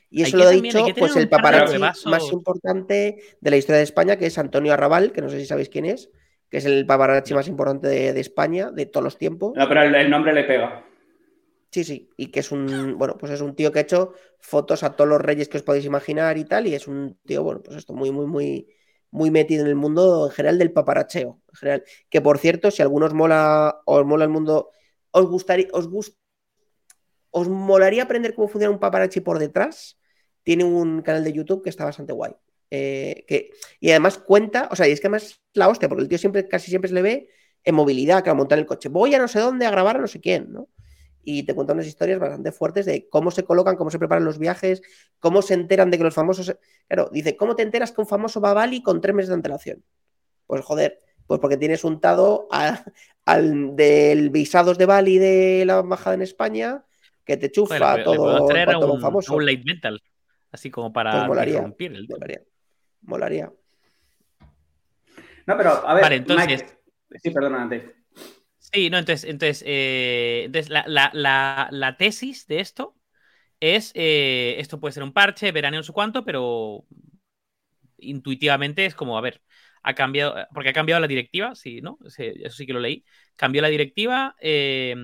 Y 0.09 0.23
eso 0.23 0.37
lo 0.37 0.45
ha 0.45 0.49
dicho 0.49 0.83
pues, 0.97 1.15
el 1.15 1.29
paparazzi 1.29 1.77
más 1.77 2.31
importante 2.31 3.19
de 3.39 3.51
la 3.51 3.57
historia 3.57 3.77
de 3.77 3.83
España, 3.83 4.17
que 4.17 4.25
es 4.25 4.37
Antonio 4.39 4.73
Arrabal, 4.73 5.11
que 5.11 5.21
no 5.21 5.29
sé 5.29 5.39
si 5.39 5.45
sabéis 5.45 5.69
quién 5.69 5.85
es, 5.85 6.09
que 6.49 6.57
es 6.57 6.65
el 6.65 6.87
paparazzi 6.87 7.35
más 7.35 7.47
importante 7.47 7.87
de, 7.87 8.19
España 8.19 8.71
de 8.71 8.87
todos 8.87 9.03
los 9.03 9.19
tiempos. 9.19 9.53
No, 9.55 9.67
pero 9.67 9.83
el, 9.83 10.09
nombre 10.09 10.33
le 10.33 10.43
pega. 10.43 10.85
Sí, 11.69 11.83
sí, 11.83 12.09
y 12.17 12.27
que 12.27 12.39
es 12.39 12.51
un, 12.51 12.97
bueno, 12.97 13.15
pues 13.17 13.31
es 13.31 13.41
un 13.41 13.55
tío 13.55 13.71
que 13.71 13.79
ha 13.79 13.83
hecho 13.83 14.13
fotos 14.43 14.83
a 14.83 14.95
todos 14.95 15.09
los 15.09 15.21
reyes 15.21 15.47
que 15.47 15.57
os 15.57 15.63
podéis 15.63 15.85
imaginar 15.85 16.37
y 16.37 16.43
tal, 16.43 16.67
y 16.67 16.75
es 16.75 16.87
un 16.87 17.17
tío, 17.25 17.43
bueno, 17.43 17.61
pues 17.63 17.77
esto 17.77 17.93
muy, 17.93 18.11
muy, 18.11 18.27
muy, 18.27 18.67
muy 19.09 19.31
metido 19.31 19.63
en 19.63 19.69
el 19.69 19.75
mundo 19.75 20.27
en 20.27 20.31
general 20.33 20.59
del 20.59 20.73
paparacheo. 20.73 21.41
En 21.47 21.55
general. 21.55 21.83
Que 22.09 22.21
por 22.21 22.37
cierto, 22.37 22.69
si 22.69 22.81
a 22.81 22.85
algunos 22.85 23.13
mola, 23.13 23.81
os 23.85 24.05
mola 24.05 24.25
el 24.25 24.29
mundo, 24.29 24.69
os 25.11 25.27
gustaría, 25.27 25.67
os 25.71 25.87
gust, 25.87 26.17
os 27.31 27.47
molaría 27.47 28.03
aprender 28.03 28.35
cómo 28.35 28.49
funciona 28.49 28.73
un 28.73 28.79
paparazzi 28.79 29.21
por 29.21 29.39
detrás, 29.39 29.97
tiene 30.43 30.65
un 30.65 31.01
canal 31.01 31.23
de 31.23 31.31
YouTube 31.31 31.63
que 31.63 31.69
está 31.69 31.85
bastante 31.85 32.11
guay. 32.11 32.33
Eh, 32.69 33.23
que, 33.27 33.51
y 33.79 33.91
además 33.91 34.17
cuenta, 34.17 34.67
o 34.71 34.75
sea, 34.75 34.87
y 34.89 34.91
es 34.91 34.99
que 34.99 35.07
además 35.07 35.41
la 35.53 35.69
hostia, 35.69 35.87
porque 35.87 36.03
el 36.03 36.09
tío 36.09 36.17
siempre, 36.17 36.47
casi 36.49 36.69
siempre 36.69 36.89
se 36.89 36.95
le 36.95 37.01
ve 37.01 37.29
en 37.63 37.75
movilidad, 37.75 38.23
que 38.23 38.29
a 38.29 38.33
montar 38.33 38.59
el 38.59 38.65
coche. 38.65 38.89
Voy 38.89 39.15
a 39.15 39.19
no 39.19 39.29
sé 39.29 39.39
dónde 39.39 39.65
a 39.65 39.71
grabar 39.71 39.95
a 39.95 40.01
no 40.01 40.07
sé 40.07 40.19
quién, 40.19 40.51
¿no? 40.51 40.67
Y 41.23 41.43
te 41.43 41.53
cuenta 41.55 41.73
unas 41.73 41.87
historias 41.87 42.19
bastante 42.19 42.51
fuertes 42.51 42.85
de 42.85 43.07
cómo 43.09 43.31
se 43.31 43.43
colocan, 43.43 43.77
cómo 43.77 43.89
se 43.89 43.99
preparan 43.99 44.25
los 44.25 44.39
viajes, 44.39 44.81
cómo 45.19 45.41
se 45.41 45.53
enteran 45.53 45.89
de 45.89 45.97
que 45.97 46.03
los 46.03 46.13
famosos. 46.13 46.57
Claro, 46.87 47.09
dice, 47.11 47.37
¿cómo 47.37 47.55
te 47.55 47.63
enteras 47.63 47.91
que 47.91 48.01
un 48.01 48.07
famoso 48.07 48.41
va 48.41 48.51
a 48.51 48.53
Bali 48.53 48.83
con 48.83 48.99
tres 48.99 49.15
meses 49.15 49.29
de 49.29 49.35
antelación? 49.35 49.83
Pues 50.47 50.63
joder, 50.65 50.99
pues 51.27 51.39
porque 51.39 51.57
tienes 51.57 51.83
untado 51.83 52.47
al 53.25 53.75
del 53.75 54.29
visados 54.29 54.77
de 54.77 54.85
Bali 54.85 55.17
de 55.17 55.63
la 55.65 55.79
embajada 55.79 56.15
en 56.15 56.21
España, 56.21 56.83
que 57.23 57.37
te 57.37 57.51
chufa 57.51 58.03
todo, 58.03 58.45
un, 58.45 59.01
famoso. 59.01 59.35
Un 59.35 59.45
late 59.45 59.63
mental. 59.65 60.01
Así 60.51 60.69
como 60.69 60.91
para 60.91 61.11
pues 61.11 61.27
molaría, 61.27 61.73
molaría, 63.01 63.51
No, 65.47 65.57
pero 65.57 65.71
a 65.71 65.93
ver. 65.93 66.03
Vale, 66.03 66.15
entonces. 66.17 66.77
Sí, 67.15 67.31
perdona, 67.31 67.69
Sí, 68.73 68.89
no, 68.89 68.97
entonces, 68.97 69.29
entonces, 69.29 69.63
eh, 69.67 70.49
la, 70.69 71.95
tesis 71.99 72.47
de 72.47 72.59
esto 72.59 72.95
es, 73.59 73.91
eh, 73.95 74.55
esto 74.59 74.79
puede 74.79 74.93
ser 74.93 75.03
un 75.03 75.13
parche, 75.13 75.51
verano 75.51 75.77
no 75.77 75.83
sé 75.83 75.93
cuánto, 75.93 76.25
pero 76.25 76.85
intuitivamente 77.99 78.85
es 78.85 78.95
como, 78.95 79.17
a 79.17 79.21
ver, 79.21 79.41
ha 79.83 79.93
cambiado, 79.93 80.35
porque 80.53 80.69
ha 80.69 80.73
cambiado 80.73 81.01
la 81.01 81.07
directiva, 81.07 81.55
sí, 81.55 81.81
¿no? 81.81 81.99
eso 82.05 82.55
sí 82.55 82.65
que 82.65 82.73
lo 82.73 82.79
leí. 82.79 83.05
Cambió 83.35 83.61
la 83.61 83.67
directiva, 83.69 84.35
eh, 84.39 84.95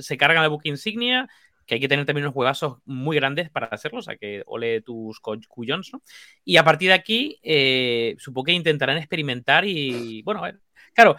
se 0.00 0.16
carga 0.16 0.42
la 0.42 0.48
book 0.48 0.62
insignia, 0.64 1.28
que 1.66 1.74
hay 1.74 1.80
que 1.80 1.88
tener 1.88 2.06
también 2.06 2.26
unos 2.26 2.36
huevazos 2.36 2.78
muy 2.84 3.16
grandes 3.16 3.50
para 3.50 3.66
hacerlo, 3.66 3.98
o 4.00 4.02
sea, 4.02 4.16
que 4.16 4.42
ole 4.46 4.80
tus 4.82 5.20
cuyons, 5.20 5.92
¿no? 5.92 6.02
Y 6.44 6.56
a 6.56 6.64
partir 6.64 6.88
de 6.88 6.94
aquí, 6.94 7.38
eh, 7.42 8.16
supongo 8.18 8.46
que 8.46 8.52
intentarán 8.52 8.98
experimentar 8.98 9.64
y, 9.64 10.22
bueno, 10.22 10.40
a 10.44 10.46
ver, 10.46 10.60
claro, 10.94 11.16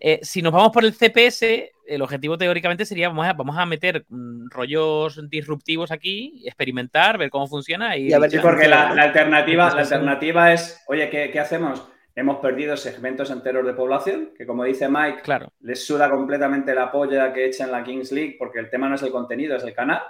eh, 0.00 0.18
si 0.22 0.42
nos 0.42 0.52
vamos 0.52 0.72
por 0.72 0.84
el 0.84 0.94
CPS, 0.94 1.72
el 1.86 2.02
objetivo 2.02 2.38
teóricamente 2.38 2.86
sería, 2.86 3.08
vamos 3.08 3.26
a, 3.26 3.32
vamos 3.34 3.56
a 3.58 3.66
meter 3.66 4.04
mm, 4.08 4.48
rollos 4.50 5.28
disruptivos 5.28 5.90
aquí, 5.90 6.42
experimentar, 6.46 7.18
ver 7.18 7.30
cómo 7.30 7.46
funciona 7.46 7.96
y... 7.96 8.12
a 8.12 8.18
ver, 8.18 8.30
sí, 8.30 8.38
porque 8.40 8.68
la, 8.68 8.90
alternativa, 8.90 9.72
la 9.74 9.82
alternativa 9.82 10.52
es, 10.52 10.82
oye, 10.88 11.10
¿qué, 11.10 11.30
¿qué 11.30 11.40
hacemos? 11.40 11.86
Hemos 12.14 12.38
perdido 12.38 12.76
segmentos 12.76 13.30
enteros 13.30 13.64
de 13.64 13.72
población, 13.72 14.30
que 14.36 14.44
como 14.44 14.64
dice 14.64 14.88
Mike, 14.88 15.22
claro. 15.22 15.52
les 15.60 15.84
suda 15.86 16.10
completamente 16.10 16.74
la 16.74 16.90
polla 16.90 17.32
que 17.32 17.46
echen 17.46 17.70
la 17.70 17.84
Kings 17.84 18.10
League, 18.12 18.36
porque 18.38 18.58
el 18.58 18.68
tema 18.68 18.88
no 18.88 18.96
es 18.96 19.02
el 19.02 19.10
contenido, 19.10 19.56
es 19.56 19.62
el 19.62 19.74
canal. 19.74 20.02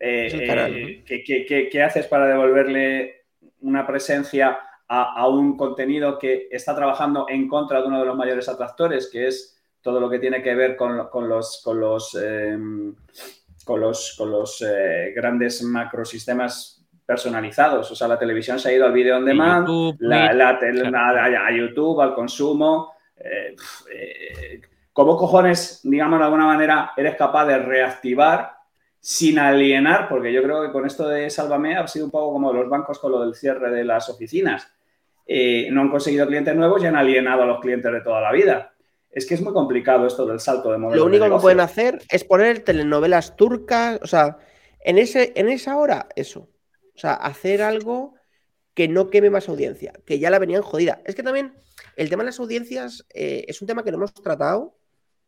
Eh, 0.00 1.02
eh, 1.06 1.68
¿qué, 1.70 1.82
haces 1.82 2.06
para 2.06 2.26
devolverle 2.26 3.24
una 3.60 3.86
presencia 3.86 4.58
a, 4.88 5.28
un 5.28 5.56
contenido 5.56 6.18
que 6.18 6.48
está 6.50 6.74
trabajando 6.74 7.26
en 7.28 7.46
contra 7.46 7.80
de 7.80 7.88
uno 7.88 8.00
de 8.00 8.06
los 8.06 8.16
mayores 8.16 8.48
atractores, 8.48 9.08
que 9.12 9.26
es 9.26 9.60
todo 9.82 10.00
lo 10.00 10.08
que 10.08 10.18
tiene 10.18 10.42
que 10.42 10.54
ver 10.54 10.76
con, 10.76 10.96
los, 11.28 11.62
con 11.62 11.78
los, 11.78 12.14
em, 12.14 12.94
con 13.64 13.80
los, 13.80 14.14
con 14.16 14.30
los 14.30 14.62
eh, 14.62 15.12
grandes 15.14 15.62
macrosistemas 15.62 16.86
personalizados. 17.04 17.90
O 17.90 17.94
sea, 17.94 18.08
la 18.08 18.18
televisión 18.18 18.58
se 18.58 18.70
ha 18.70 18.72
ido 18.72 18.86
al 18.86 18.92
video 18.92 19.18
on 19.18 19.24
demand, 19.24 19.68
a, 20.94 21.52
YouTube, 21.52 22.00
al 22.00 22.14
consumo. 22.14 22.92
Eh, 23.16 23.54
eh, 23.92 24.60
¿Cómo 24.92 25.16
cojones, 25.16 25.80
digamos 25.84 26.18
de 26.18 26.24
alguna 26.24 26.46
manera, 26.46 26.92
eres 26.96 27.14
capaz 27.14 27.46
de 27.46 27.58
reactivar 27.58 28.52
sin 28.98 29.38
alienar? 29.38 30.08
Porque 30.08 30.32
yo 30.32 30.42
creo 30.42 30.62
que 30.62 30.72
con 30.72 30.86
esto 30.86 31.06
de 31.06 31.30
Sálvame 31.30 31.76
ha 31.76 31.86
sido 31.86 32.06
un 32.06 32.10
poco 32.10 32.32
como 32.32 32.52
los 32.52 32.68
bancos 32.68 32.98
con 32.98 33.12
lo 33.12 33.20
del 33.20 33.34
cierre 33.34 33.70
de 33.70 33.84
las 33.84 34.08
oficinas. 34.08 34.77
Eh, 35.30 35.68
no 35.70 35.82
han 35.82 35.90
conseguido 35.90 36.26
clientes 36.26 36.56
nuevos 36.56 36.82
y 36.82 36.86
han 36.86 36.96
alienado 36.96 37.42
a 37.42 37.46
los 37.46 37.60
clientes 37.60 37.92
de 37.92 38.00
toda 38.00 38.22
la 38.22 38.32
vida. 38.32 38.72
Es 39.10 39.26
que 39.26 39.34
es 39.34 39.42
muy 39.42 39.52
complicado 39.52 40.06
esto 40.06 40.24
del 40.24 40.40
salto 40.40 40.72
de 40.72 40.78
modelo. 40.78 41.02
Lo 41.02 41.06
único 41.06 41.24
que 41.28 41.42
pueden 41.42 41.60
hacer 41.60 41.98
es 42.10 42.24
poner 42.24 42.60
telenovelas 42.60 43.36
turcas, 43.36 44.00
o 44.02 44.06
sea, 44.06 44.38
en, 44.80 44.96
ese, 44.96 45.34
en 45.36 45.50
esa 45.50 45.76
hora, 45.76 46.08
eso. 46.16 46.48
O 46.94 46.98
sea, 46.98 47.12
hacer 47.12 47.60
algo 47.60 48.14
que 48.72 48.88
no 48.88 49.10
queme 49.10 49.28
más 49.28 49.48
audiencia, 49.50 49.92
que 50.06 50.18
ya 50.18 50.30
la 50.30 50.38
venían 50.38 50.62
jodida. 50.62 51.02
Es 51.04 51.14
que 51.14 51.22
también 51.22 51.52
el 51.96 52.08
tema 52.08 52.22
de 52.22 52.28
las 52.28 52.40
audiencias 52.40 53.04
eh, 53.12 53.44
es 53.48 53.60
un 53.60 53.68
tema 53.68 53.84
que 53.84 53.90
no 53.90 53.98
hemos 53.98 54.14
tratado, 54.14 54.78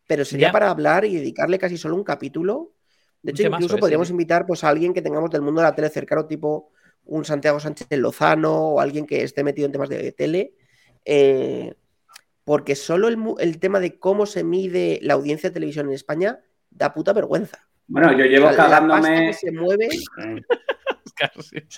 pero 0.06 0.24
sería 0.24 0.50
para 0.50 0.70
hablar 0.70 1.04
y 1.04 1.16
dedicarle 1.16 1.58
casi 1.58 1.76
solo 1.76 1.94
un 1.94 2.04
capítulo. 2.04 2.72
De 3.22 3.32
hecho, 3.32 3.42
incluso 3.42 3.76
podríamos 3.76 4.08
invitar 4.08 4.46
pues, 4.46 4.64
a 4.64 4.68
alguien 4.70 4.94
que 4.94 5.02
tengamos 5.02 5.30
del 5.30 5.42
mundo 5.42 5.60
de 5.60 5.66
la 5.66 5.74
tele 5.74 5.90
cercano, 5.90 6.26
tipo 6.26 6.72
un 7.10 7.24
Santiago 7.24 7.60
Sánchez 7.60 7.88
Lozano 7.90 8.54
o 8.54 8.80
alguien 8.80 9.06
que 9.06 9.22
esté 9.22 9.44
metido 9.44 9.66
en 9.66 9.72
temas 9.72 9.88
de 9.88 10.12
tele. 10.12 10.54
Eh, 11.04 11.74
porque 12.44 12.74
solo 12.76 13.08
el, 13.38 13.58
tema 13.58 13.80
de 13.80 13.98
cómo 13.98 14.26
se 14.26 14.44
mide 14.44 14.98
la 15.02 15.14
audiencia 15.14 15.50
de 15.50 15.54
televisión 15.54 15.88
en 15.88 15.94
España 15.94 16.40
da 16.70 16.94
puta 16.94 17.12
vergüenza. 17.12 17.66
Bueno, 17.86 18.12
yo 18.12 18.24
llevo 18.24 18.48
cagándome. 18.54 19.32
se 19.32 19.50
mueve. 19.52 19.88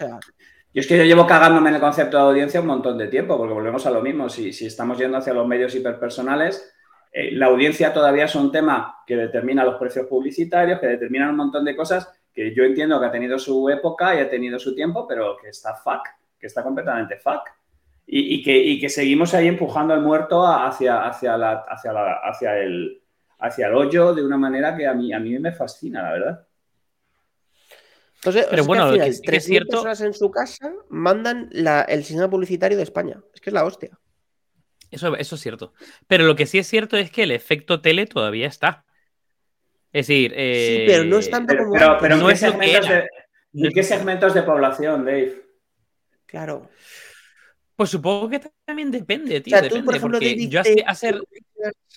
yo 0.73 0.81
es 0.81 0.87
que 0.87 0.99
yo 0.99 1.05
llevo 1.05 1.27
cagándome 1.27 1.71
en 1.71 1.77
el 1.77 1.81
concepto 1.81 2.19
de 2.19 2.23
audiencia 2.23 2.61
un 2.61 2.67
montón 2.67 2.99
de 2.99 3.09
tiempo, 3.09 3.37
porque 3.39 3.55
volvemos 3.55 3.87
a 3.87 3.91
lo 3.91 4.03
mismo. 4.03 4.29
Si, 4.29 4.49
estamos 4.67 4.99
yendo 4.99 5.17
hacia 5.19 5.35
los 5.35 5.47
medios 5.47 5.75
hiperpersonales, 5.75 6.75
eh, 7.11 7.33
la 7.33 7.47
audiencia 7.47 7.93
todavía 7.93 8.27
es 8.27 8.35
un 8.35 8.53
tema 8.53 8.97
que 9.07 9.17
determina 9.17 9.65
los 9.65 9.77
precios 9.77 10.07
publicitarios, 10.07 10.79
que 10.79 10.87
determina 10.87 11.31
un 11.31 11.37
montón 11.37 11.65
de 11.65 11.75
cosas 11.75 12.09
que 12.35 12.55
yo 12.55 12.65
entiendo 12.65 12.99
que 12.99 13.07
ha 13.07 13.13
tenido 13.13 13.39
su 13.39 13.69
época 13.69 14.15
y 14.15 14.21
ha 14.21 14.31
tenido 14.31 14.59
su 14.59 14.75
tiempo, 14.75 15.07
pero 15.07 15.37
que 15.37 15.49
está 15.49 15.75
fuck, 15.75 16.09
que 16.39 16.47
está 16.47 16.63
completamente 16.63 17.19
fuck. 17.19 17.43
Y, 18.15 18.43
que, 18.43 18.79
que, 18.79 18.89
seguimos 18.91 19.33
ahí 19.33 19.49
empujando 19.49 19.95
al 19.95 20.03
muerto 20.03 20.45
hacia, 20.45 21.07
hacia, 21.07 21.37
la, 21.37 21.65
hacia, 21.69 21.93
hacia, 22.25 22.59
el, 22.59 23.01
hacia 23.39 23.69
el 23.69 23.75
hoyo 23.75 24.13
de 24.13 24.23
una 24.23 24.37
manera 24.37 24.77
que 24.77 24.87
a 24.87 24.93
mí, 24.93 25.13
a 25.15 25.21
mí 25.21 25.39
me 25.39 25.53
fascina, 25.53 26.03
la 26.03 26.13
verdad. 26.13 26.47
Entonces, 28.17 28.47
pero 28.51 28.65
bueno, 28.65 28.93
que, 28.93 29.07
es 29.07 29.45
cierto... 29.45 29.71
personas 29.71 30.01
en 30.03 30.15
su 30.15 30.31
casa 30.31 30.73
mandan 30.91 31.49
el 31.53 32.05
sistema 32.05 32.29
publicitario 32.29 32.77
de 32.77 32.83
España. 32.83 33.21
Es 33.33 33.41
que 33.41 33.51
es 33.51 33.55
la 33.55 33.65
hostia. 33.65 33.99
Eso, 34.91 35.17
eso 35.17 35.37
es 35.37 35.41
cierto. 35.41 35.73
Pero 36.07 36.25
lo 36.25 36.37
que 36.37 36.47
sí 36.47 36.59
es 36.59 36.67
cierto 36.67 36.97
es 36.97 37.11
que 37.11 37.23
el 37.23 37.31
efecto 37.31 37.81
tele 37.81 38.07
todavía 38.07 38.47
está. 38.47 38.85
Es 39.93 40.06
decir, 40.06 40.31
sí, 40.31 40.85
pero 40.86 41.05
no 41.05 41.19
es 41.19 41.31
tanto 41.31 41.56
como. 41.56 41.73
Pero, 42.01 42.16
no 42.16 42.31
¿en, 42.31 42.35
qué 42.35 42.36
segmentos 42.36 42.89
de, 42.89 43.09
¿en 43.55 43.73
qué 43.73 43.82
segmentos 43.82 44.35
de 44.35 44.43
población, 44.43 45.05
Dave? 45.05 45.43
Claro. 46.27 46.70
Pues 47.77 47.90
supongo 47.90 48.28
que 48.31 48.40
también 48.64 48.90
depende, 48.90 49.40
tío. 49.40 49.56
O 49.56 49.60
sea, 49.60 49.69
tú, 49.69 49.85
por 49.85 49.97
ejemplo, 49.97 50.19
yo 50.20 50.60
hacer... 50.86 51.20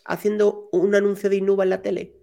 haciendo 0.05 0.69
un 0.71 0.93
anuncio 0.95 1.29
de 1.29 1.37
Inuba 1.37 1.63
en 1.63 1.69
la 1.69 1.81
tele. 1.81 2.15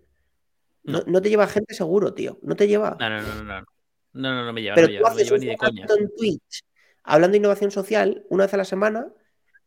No. 0.84 1.02
no. 1.06 1.22
te 1.22 1.30
lleva 1.30 1.46
gente 1.46 1.74
seguro, 1.74 2.12
tío. 2.12 2.38
No 2.42 2.56
te 2.56 2.66
lleva. 2.66 2.96
No, 2.98 3.08
no, 3.08 3.22
no, 3.22 3.44
no. 3.44 3.64
No, 4.14 4.34
no, 4.34 4.44
no 4.44 4.52
me 4.52 4.62
lleva. 4.62 4.74
Pero 4.74 4.88
no 4.88 4.98
tú 4.98 5.06
haces 5.06 5.30
un 5.30 5.42
en 5.42 6.14
Twitch 6.16 6.64
hablando 7.04 7.32
de 7.32 7.38
innovación 7.38 7.70
social 7.70 8.24
una 8.28 8.44
vez 8.44 8.54
a 8.54 8.58
la 8.58 8.64
semana 8.64 9.08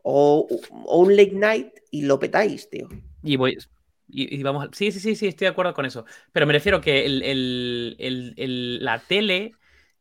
o, 0.03 0.47
un 0.69 1.15
late 1.15 1.33
night 1.33 1.73
y 1.91 2.03
lo 2.03 2.19
petáis, 2.19 2.69
tío. 2.69 2.87
Y 3.23 3.37
voy. 3.37 3.57
Y, 4.07 4.41
vamos. 4.43 4.69
Sí, 4.73 4.91
sí, 4.91 4.99
sí, 4.99 5.15
sí, 5.15 5.27
estoy 5.27 5.45
de 5.45 5.51
acuerdo 5.51 5.73
con 5.73 5.85
eso. 5.85 6.05
Pero 6.31 6.45
me 6.45 6.53
refiero 6.53 6.79
que 6.81 7.05
la 8.79 8.99
tele, 8.99 9.51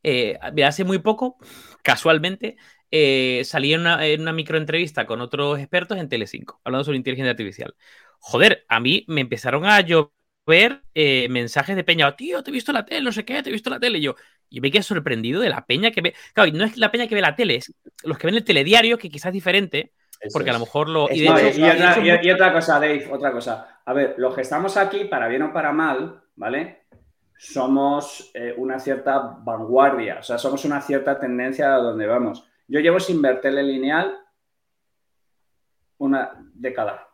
eh, 0.02 0.38
hace 0.64 0.84
muy 0.84 0.98
poco, 0.98 1.38
casualmente, 1.82 2.56
eh, 2.90 3.42
salí 3.44 3.72
en 3.74 3.80
una, 3.80 4.06
en 4.06 4.20
una 4.20 4.32
microentrevista 4.32 5.06
con 5.06 5.20
otros 5.20 5.58
expertos 5.58 5.98
en 5.98 6.08
Tele5, 6.08 6.60
hablando 6.64 6.84
sobre 6.84 6.98
inteligencia 6.98 7.30
artificial. 7.30 7.74
Joder, 8.18 8.64
a 8.68 8.80
mí 8.80 9.04
me 9.08 9.20
empezaron 9.22 9.64
a 9.66 9.80
llover 9.80 10.12
ver 10.46 10.82
eh, 10.94 11.26
mensajes 11.30 11.74
de 11.76 11.84
peña, 11.84 12.14
tío, 12.16 12.42
te 12.42 12.50
he 12.50 12.52
visto 12.52 12.72
la 12.72 12.84
tele, 12.84 13.00
no 13.02 13.12
sé 13.12 13.24
qué, 13.24 13.42
te 13.42 13.48
he 13.48 13.52
visto 13.52 13.70
la 13.70 13.80
tele. 13.80 13.98
Y 13.98 14.02
yo, 14.02 14.14
y 14.50 14.60
me 14.60 14.70
quedé 14.70 14.82
sorprendido 14.82 15.40
de 15.40 15.48
la 15.48 15.64
peña 15.66 15.90
que 15.90 16.00
ve. 16.02 16.14
Claro, 16.34 16.52
no 16.52 16.64
es 16.64 16.76
la 16.76 16.90
peña 16.92 17.06
que 17.06 17.14
ve 17.14 17.20
la 17.22 17.34
tele, 17.34 17.56
es 17.56 17.72
los 18.04 18.18
que 18.18 18.26
ven 18.26 18.36
el 18.36 18.44
telediario, 18.44 18.98
que 18.98 19.08
quizás 19.10 19.28
es 19.28 19.32
diferente. 19.34 19.92
Porque 20.32 20.50
a 20.50 20.54
lo 20.54 20.60
mejor 20.60 20.88
lo. 20.88 21.08
Y, 21.10 21.26
otra, 21.28 22.52
cosa, 22.52 22.74
Dave, 22.80 23.08
otra 23.10 23.32
cosa. 23.32 23.80
A 23.84 23.92
ver, 23.92 24.14
los 24.18 24.34
que 24.34 24.42
estamos 24.42 24.76
aquí, 24.76 25.04
para 25.04 25.28
bien 25.28 25.42
o 25.42 25.52
para 25.52 25.72
mal, 25.72 26.22
¿vale? 26.36 26.84
Somos 27.36 28.30
eh, 28.34 28.54
una 28.56 28.78
cierta 28.78 29.18
vanguardia, 29.42 30.18
o 30.20 30.22
sea, 30.22 30.38
somos 30.38 30.64
una 30.64 30.80
cierta 30.80 31.18
tendencia 31.18 31.74
a 31.74 31.78
donde 31.78 32.06
vamos. 32.06 32.48
Yo 32.68 32.80
llevo 32.80 33.00
sin 33.00 33.20
ver 33.20 33.40
tele 33.40 33.62
lineal 33.62 34.18
una 35.98 36.32
década. 36.54 37.08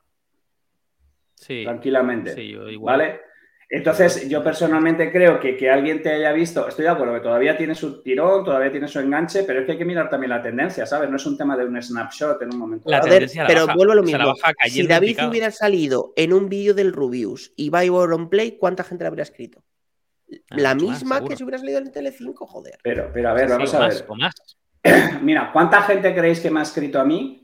Sí. 1.35 1.65
Tranquilamente. 1.65 2.35
Sí, 2.35 2.51
yo 2.53 2.69
igual. 2.69 2.99
¿Vale? 2.99 3.30
Entonces, 3.72 4.28
yo 4.28 4.42
personalmente 4.42 5.12
creo 5.12 5.38
que 5.38 5.56
que 5.56 5.70
alguien 5.70 6.02
te 6.02 6.12
haya 6.12 6.32
visto, 6.32 6.66
estoy 6.66 6.86
de 6.86 6.90
acuerdo 6.90 7.14
que 7.14 7.20
todavía 7.20 7.56
tiene 7.56 7.76
su 7.76 8.02
tirón, 8.02 8.44
todavía 8.44 8.72
tiene 8.72 8.88
su 8.88 8.98
enganche, 8.98 9.44
pero 9.44 9.60
es 9.60 9.66
que 9.66 9.72
hay 9.72 9.78
que 9.78 9.84
mirar 9.84 10.10
también 10.10 10.30
la 10.30 10.42
tendencia, 10.42 10.84
¿sabes? 10.86 11.09
No 11.09 11.16
es 11.16 11.24
un 11.24 11.38
tema 11.38 11.56
de 11.56 11.64
un 11.64 11.80
snapshot 11.80 12.42
en 12.42 12.52
un 12.52 12.59
momento. 12.59 12.90
La 12.90 13.01
tendencia 13.01 13.44
pero 13.47 13.68
vuelvo 13.68 13.92
a 13.92 13.97
lo 13.97 14.02
mismo. 14.02 14.34
Si 14.66 14.84
David 14.88 15.18
hubiera 15.28 15.52
salido 15.52 16.12
en 16.16 16.32
un 16.32 16.48
vídeo 16.48 16.74
del 16.74 16.92
Rubius 16.92 17.52
y 17.55 17.70
va 17.70 17.82
on 17.82 18.28
Play, 18.28 18.59
¿cuánta 18.59 18.82
gente 18.82 19.05
le 19.05 19.09
habría 19.09 19.22
escrito? 19.22 19.62
Ah, 20.51 20.56
la 20.56 20.74
misma 20.74 21.24
que 21.24 21.36
si 21.36 21.44
hubiera 21.44 21.59
salido 21.59 21.78
en 21.78 21.92
Tele5, 21.92 22.34
joder. 22.38 22.78
Pero, 22.82 23.10
pero 23.12 23.28
a 23.28 23.34
ver, 23.34 23.51
vamos 23.51 23.72
a 23.72 23.86
ver. 23.86 24.05
Mira, 25.22 25.51
¿cuánta 25.52 25.82
gente 25.82 26.12
creéis 26.12 26.40
que 26.40 26.51
me 26.51 26.59
ha 26.59 26.64
escrito 26.64 27.01
a 27.01 27.05
mí 27.05 27.39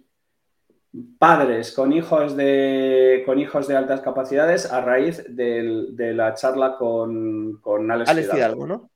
padres 1.18 1.72
con 1.72 1.92
hijos 1.92 2.36
de, 2.36 3.22
con 3.26 3.38
hijos 3.38 3.68
de 3.68 3.76
altas 3.76 4.00
capacidades 4.00 4.70
a 4.70 4.80
raíz 4.80 5.24
de 5.28 6.12
la 6.14 6.34
charla 6.34 6.76
con, 6.76 7.58
con 7.60 7.90
Alex, 7.90 8.10
Alex 8.10 8.30
Fidalgo, 8.30 8.66
¿no? 8.66 8.90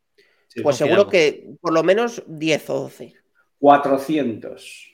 pues 0.63 0.77
seguro 0.77 1.09
que 1.09 1.49
por 1.61 1.73
lo 1.73 1.83
menos 1.83 2.23
10 2.27 2.71
o 2.71 2.81
12. 2.81 3.15
400. 3.59 4.91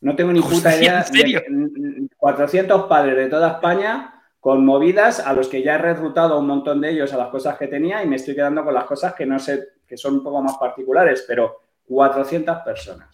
No 0.00 0.16
tengo 0.16 0.32
ni 0.32 0.40
puta 0.40 0.76
idea. 0.76 1.04
400 2.16 2.82
padres 2.84 3.16
de 3.16 3.26
toda 3.26 3.52
España 3.52 4.22
con 4.40 4.64
movidas 4.64 5.20
a 5.20 5.32
los 5.32 5.48
que 5.48 5.62
ya 5.62 5.76
he 5.76 5.78
reclutado 5.78 6.38
un 6.38 6.46
montón 6.46 6.80
de 6.80 6.90
ellos 6.90 7.12
a 7.12 7.16
las 7.16 7.28
cosas 7.28 7.56
que 7.56 7.66
tenía 7.66 8.02
y 8.02 8.06
me 8.06 8.16
estoy 8.16 8.34
quedando 8.34 8.62
con 8.62 8.74
las 8.74 8.84
cosas 8.84 9.14
que 9.14 9.24
no 9.24 9.38
sé, 9.38 9.68
que 9.86 9.96
son 9.96 10.14
un 10.14 10.22
poco 10.22 10.42
más 10.42 10.56
particulares, 10.58 11.24
pero 11.26 11.62
400 11.86 12.58
personas. 12.58 13.13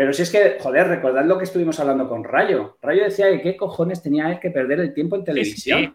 Pero 0.00 0.14
si 0.14 0.22
es 0.22 0.32
que, 0.32 0.56
joder, 0.58 0.88
recordad 0.88 1.26
lo 1.26 1.36
que 1.36 1.44
estuvimos 1.44 1.78
hablando 1.78 2.08
con 2.08 2.24
Rayo. 2.24 2.78
Rayo 2.80 3.04
decía 3.04 3.28
que 3.28 3.42
qué 3.42 3.54
cojones 3.54 4.02
tenía 4.02 4.32
él 4.32 4.40
que 4.40 4.50
perder 4.50 4.80
el 4.80 4.94
tiempo 4.94 5.14
en 5.14 5.24
televisión. 5.24 5.94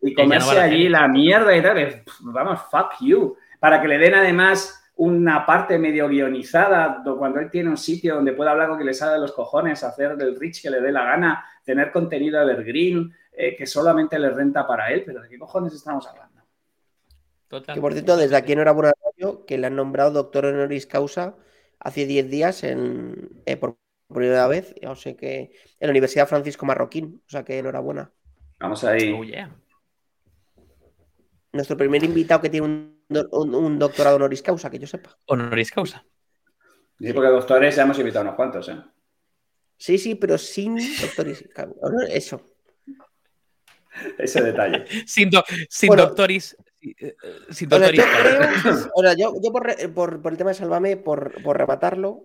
Y 0.00 0.14
comerse 0.14 0.56
allí 0.56 0.88
la 0.88 1.08
mierda 1.08 1.56
y 1.56 1.60
tal. 1.60 2.04
Vamos, 2.20 2.60
fuck 2.70 2.92
you. 3.00 3.36
Para 3.58 3.82
que 3.82 3.88
le 3.88 3.98
den 3.98 4.14
además 4.14 4.88
una 4.94 5.44
parte 5.44 5.80
medio 5.80 6.06
guionizada, 6.06 7.02
cuando 7.18 7.40
él 7.40 7.50
tiene 7.50 7.70
un 7.70 7.76
sitio 7.76 8.14
donde 8.14 8.34
puede 8.34 8.50
hablar 8.50 8.68
con 8.68 8.78
que 8.78 8.84
le 8.84 8.94
sale 8.94 9.14
de 9.14 9.18
los 9.18 9.32
cojones, 9.32 9.82
hacer 9.82 10.16
del 10.16 10.38
rich 10.38 10.62
que 10.62 10.70
le 10.70 10.80
dé 10.80 10.92
la 10.92 11.02
gana, 11.02 11.44
tener 11.64 11.90
contenido 11.90 12.40
evergreen 12.40 13.12
eh, 13.32 13.56
que 13.56 13.66
solamente 13.66 14.16
le 14.16 14.30
renta 14.30 14.64
para 14.64 14.92
él. 14.92 15.02
Pero 15.04 15.20
¿de 15.20 15.28
qué 15.28 15.40
cojones 15.40 15.74
estamos 15.74 16.06
hablando? 16.06 16.40
Que 17.48 17.80
por 17.80 17.94
cierto, 17.94 18.16
desde 18.16 18.36
aquí 18.36 18.52
enhorabuena 18.52 18.90
a 18.90 19.10
Rayo, 19.10 19.44
que 19.44 19.58
le 19.58 19.66
han 19.66 19.74
nombrado 19.74 20.12
doctor 20.12 20.44
honoris 20.46 20.86
causa 20.86 21.34
hace 21.78 22.06
10 22.06 22.30
días 22.30 22.64
en, 22.64 23.42
eh, 23.46 23.56
por 23.56 23.78
primera 24.12 24.46
vez. 24.46 24.74
Ya 24.80 24.94
sé 24.94 25.16
que 25.16 25.52
en 25.80 25.86
la 25.86 25.90
Universidad 25.90 26.28
Francisco 26.28 26.66
Marroquín. 26.66 27.22
O 27.26 27.30
sea 27.30 27.44
que 27.44 27.58
enhorabuena. 27.58 28.12
Vamos 28.58 28.84
ahí. 28.84 29.12
Oh, 29.12 29.24
Nuestro 31.52 31.76
primer 31.76 32.02
invitado 32.02 32.40
que 32.40 32.50
tiene 32.50 32.66
un, 32.66 33.78
doctorado 33.78 34.16
honoris 34.16 34.42
causa, 34.42 34.70
que 34.70 34.78
yo 34.78 34.86
sepa. 34.86 35.16
Honoris 35.26 35.70
causa. 35.70 36.04
Sí, 36.98 37.12
porque 37.12 37.28
doctores 37.28 37.76
ya 37.76 37.82
hemos 37.82 37.98
invitado 37.98 38.24
unos 38.24 38.36
cuantos, 38.36 38.68
¿eh? 38.68 38.76
Sí, 39.76 39.98
sí, 39.98 40.14
pero 40.14 40.38
sin 40.38 40.76
doctores. 41.00 41.44
Eso. 42.08 42.54
Ese 44.18 44.42
detalle. 44.42 44.84
sin, 45.06 45.30
sin 45.68 45.94
doctoris 45.94 46.56
eh, 46.84 47.16
yo, 49.16 49.34
yo, 49.42 49.52
por, 49.52 49.70
el 49.70 50.36
tema 50.36 50.50
de 50.50 50.54
Sálvame, 50.54 50.96
por, 50.96 51.42
por 51.42 51.56
rematarlo, 51.56 52.24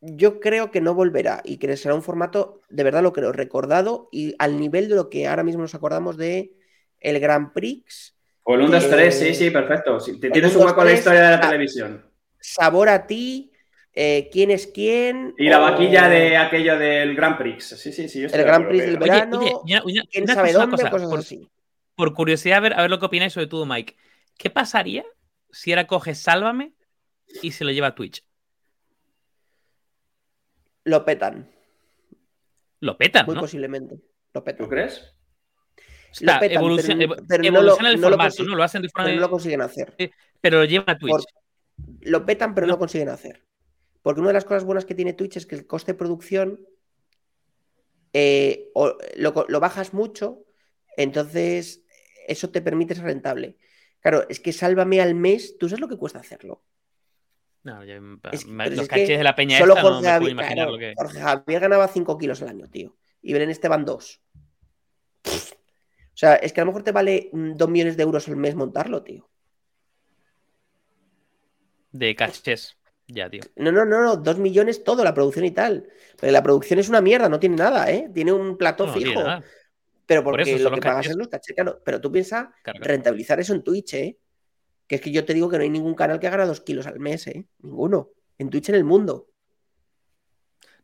yo 0.00 0.40
creo 0.40 0.70
que 0.70 0.80
no 0.80 0.94
volverá 0.94 1.42
y 1.44 1.58
que 1.58 1.76
será 1.76 1.94
un 1.94 2.02
formato, 2.02 2.60
de 2.70 2.84
verdad 2.84 3.02
lo 3.02 3.12
creo, 3.12 3.32
recordado 3.32 4.08
y 4.10 4.34
al 4.38 4.58
nivel 4.58 4.88
de 4.88 4.94
lo 4.94 5.10
que 5.10 5.26
ahora 5.26 5.42
mismo 5.42 5.62
nos 5.62 5.74
acordamos 5.74 6.16
de 6.16 6.52
el 7.00 7.20
Grand 7.20 7.52
Prix. 7.52 8.16
O 8.44 8.54
el 8.54 8.62
1, 8.62 8.70
2, 8.70 8.90
3, 8.90 9.18
sí, 9.18 9.34
sí, 9.34 9.50
perfecto. 9.50 9.98
tienes 10.32 10.56
un 10.56 10.64
hueco 10.64 10.80
en 10.80 10.86
la 10.86 10.92
historia 10.94 11.22
de 11.22 11.30
la 11.36 11.40
televisión. 11.40 12.04
Sabor 12.40 12.88
a 12.88 13.06
ti, 13.06 13.52
eh, 13.92 14.30
quién 14.32 14.50
es 14.50 14.66
quién. 14.66 15.34
Y 15.36 15.50
la 15.50 15.58
vaquilla 15.58 16.08
de 16.08 16.38
aquello 16.38 16.78
del 16.78 17.14
Grand 17.14 17.36
Prix. 17.36 17.64
Sí, 17.78 17.92
sí, 17.92 18.08
sí. 18.08 18.22
el 18.22 18.30
Grand 18.30 18.66
Prix 18.66 18.86
del 18.86 18.98
verano. 18.98 19.62
quién 20.10 20.26
sabe 20.26 20.52
dónde, 20.54 20.88
cosas 20.88 21.12
así 21.12 21.46
por 21.94 22.14
curiosidad, 22.14 22.58
a 22.58 22.60
ver, 22.60 22.72
a 22.74 22.82
ver 22.82 22.90
lo 22.90 22.98
que 22.98 23.06
opináis 23.06 23.32
sobre 23.32 23.46
todo, 23.46 23.66
Mike. 23.66 23.96
¿Qué 24.38 24.50
pasaría 24.50 25.04
si 25.50 25.72
ahora 25.72 25.86
coge 25.86 26.14
Sálvame 26.14 26.74
y 27.42 27.52
se 27.52 27.64
lo 27.64 27.70
lleva 27.70 27.88
a 27.88 27.94
Twitch? 27.94 28.24
Lo 30.84 31.04
petan. 31.04 31.50
Lo 32.80 32.96
petan. 32.96 33.26
Muy 33.26 33.36
posiblemente. 33.36 34.00
Lo 34.32 34.42
petan. 34.42 34.64
¿Tú 34.64 34.70
crees? 34.70 35.14
O 36.12 36.44
evoluciona, 36.44 37.04
el 37.04 37.98
formato, 37.98 38.42
no 38.42 38.56
lo, 38.56 38.62
hacen 38.64 38.82
de 38.82 38.88
forma. 38.88 39.12
no 39.12 39.20
lo 39.20 39.30
consiguen 39.30 39.60
hacer. 39.60 39.94
pero 40.40 40.58
lo 40.58 40.64
llevan 40.64 40.90
a 40.90 40.98
Twitch. 40.98 41.24
lo 42.00 42.26
petan, 42.26 42.54
pero 42.54 42.66
no. 42.66 42.72
lo 42.72 42.78
consiguen 42.78 43.10
hacer. 43.10 43.44
Porque 44.02 44.20
una 44.20 44.30
de 44.30 44.34
las 44.34 44.44
cosas 44.44 44.64
buenas 44.64 44.84
que 44.84 44.94
tiene 44.94 45.12
Twitch 45.12 45.36
es 45.36 45.46
que 45.46 45.54
el 45.54 45.66
coste 45.66 45.92
de 45.92 45.98
producción 45.98 46.66
eh, 48.12 48.70
lo, 49.16 49.46
lo, 49.48 49.60
bajas 49.60 49.94
mucho, 49.94 50.44
entonces 50.96 51.82
eso 52.26 52.50
te 52.50 52.62
permite 52.62 52.94
ser 52.94 53.04
rentable. 53.04 53.56
Claro, 54.00 54.26
es 54.28 54.40
que 54.40 54.52
sálvame 54.52 55.00
al 55.00 55.14
mes, 55.14 55.58
¿tú 55.58 55.68
sabes 55.68 55.80
lo 55.80 55.88
que 55.88 55.96
cuesta 55.96 56.20
hacerlo? 56.20 56.64
No, 57.62 57.84
los 57.84 58.88
caches 58.88 59.18
de 59.18 59.24
la 59.24 59.34
peña 59.34 59.58
solo 59.58 59.76
Jorge, 59.76 60.06
Javier, 60.06 60.94
Jorge 60.96 61.20
Javier 61.20 61.60
ganaba 61.60 61.88
5 61.88 62.16
kilos 62.16 62.40
al 62.40 62.48
año, 62.48 62.68
tío. 62.70 62.96
Y 63.20 63.34
Belén 63.34 63.50
Esteban 63.50 63.84
2. 63.84 64.22
O 65.26 65.30
sea, 66.14 66.36
es 66.36 66.52
que 66.52 66.60
a 66.60 66.64
lo 66.64 66.70
mejor 66.70 66.82
te 66.82 66.92
vale 66.92 67.28
2 67.32 67.68
mm, 67.68 67.72
millones 67.72 67.96
de 67.96 68.02
euros 68.02 68.28
al 68.28 68.36
mes 68.36 68.54
montarlo, 68.54 69.02
tío. 69.02 69.28
De 71.92 72.14
caches. 72.14 72.76
Ya, 73.06 73.28
tío. 73.28 73.42
No, 73.56 73.72
no, 73.72 73.84
no, 73.84 74.02
no, 74.02 74.16
2 74.16 74.38
millones 74.38 74.84
todo, 74.84 75.04
la 75.04 75.12
producción 75.12 75.44
y 75.44 75.50
tal. 75.50 75.88
Pero 76.18 76.32
la 76.32 76.42
producción 76.42 76.78
es 76.78 76.88
una 76.88 77.00
mierda, 77.00 77.28
no 77.28 77.40
tiene 77.40 77.56
nada, 77.56 77.90
¿eh? 77.90 78.10
Tiene 78.14 78.32
un 78.32 78.56
plato 78.56 78.88
fijo. 78.88 79.20
Pero 80.10 80.24
porque 80.24 80.58
lo 80.58 80.72
que 80.72 80.80
pagas 80.80 81.06
es 81.06 81.14
los 81.14 81.28
cachés, 81.28 81.54
Pero 81.84 82.00
tú 82.00 82.10
piensas 82.10 82.48
rentabilizar 82.64 83.38
eso 83.38 83.54
en 83.54 83.62
Twitch, 83.62 83.94
¿eh? 83.94 84.18
Que 84.88 84.96
es 84.96 85.00
que 85.00 85.12
yo 85.12 85.24
te 85.24 85.34
digo 85.34 85.48
que 85.48 85.56
no 85.56 85.62
hay 85.62 85.70
ningún 85.70 85.94
canal 85.94 86.18
que 86.18 86.28
gana 86.28 86.46
dos 86.46 86.62
kilos 86.62 86.88
al 86.88 86.98
mes, 86.98 87.28
¿eh? 87.28 87.46
Ninguno. 87.60 88.10
En 88.36 88.50
Twitch 88.50 88.70
en 88.70 88.74
el 88.74 88.82
mundo. 88.82 89.28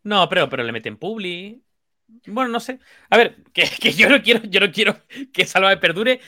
No, 0.05 0.29
pero, 0.29 0.49
pero 0.49 0.63
le 0.63 0.71
meten 0.71 0.97
publi. 0.97 1.61
Bueno, 2.29 2.53
no 2.53 2.61
sé. 2.61 2.79
A 3.11 3.17
ver, 3.17 3.43
que, 3.53 3.65
yo 3.95 4.09
no 4.09 4.23
quiero, 4.23 4.43
yo 4.45 4.61
no 4.61 4.71
quiero 4.71 4.97
que 5.33 5.45
Salva 5.45 5.75
perdure. 5.81 6.21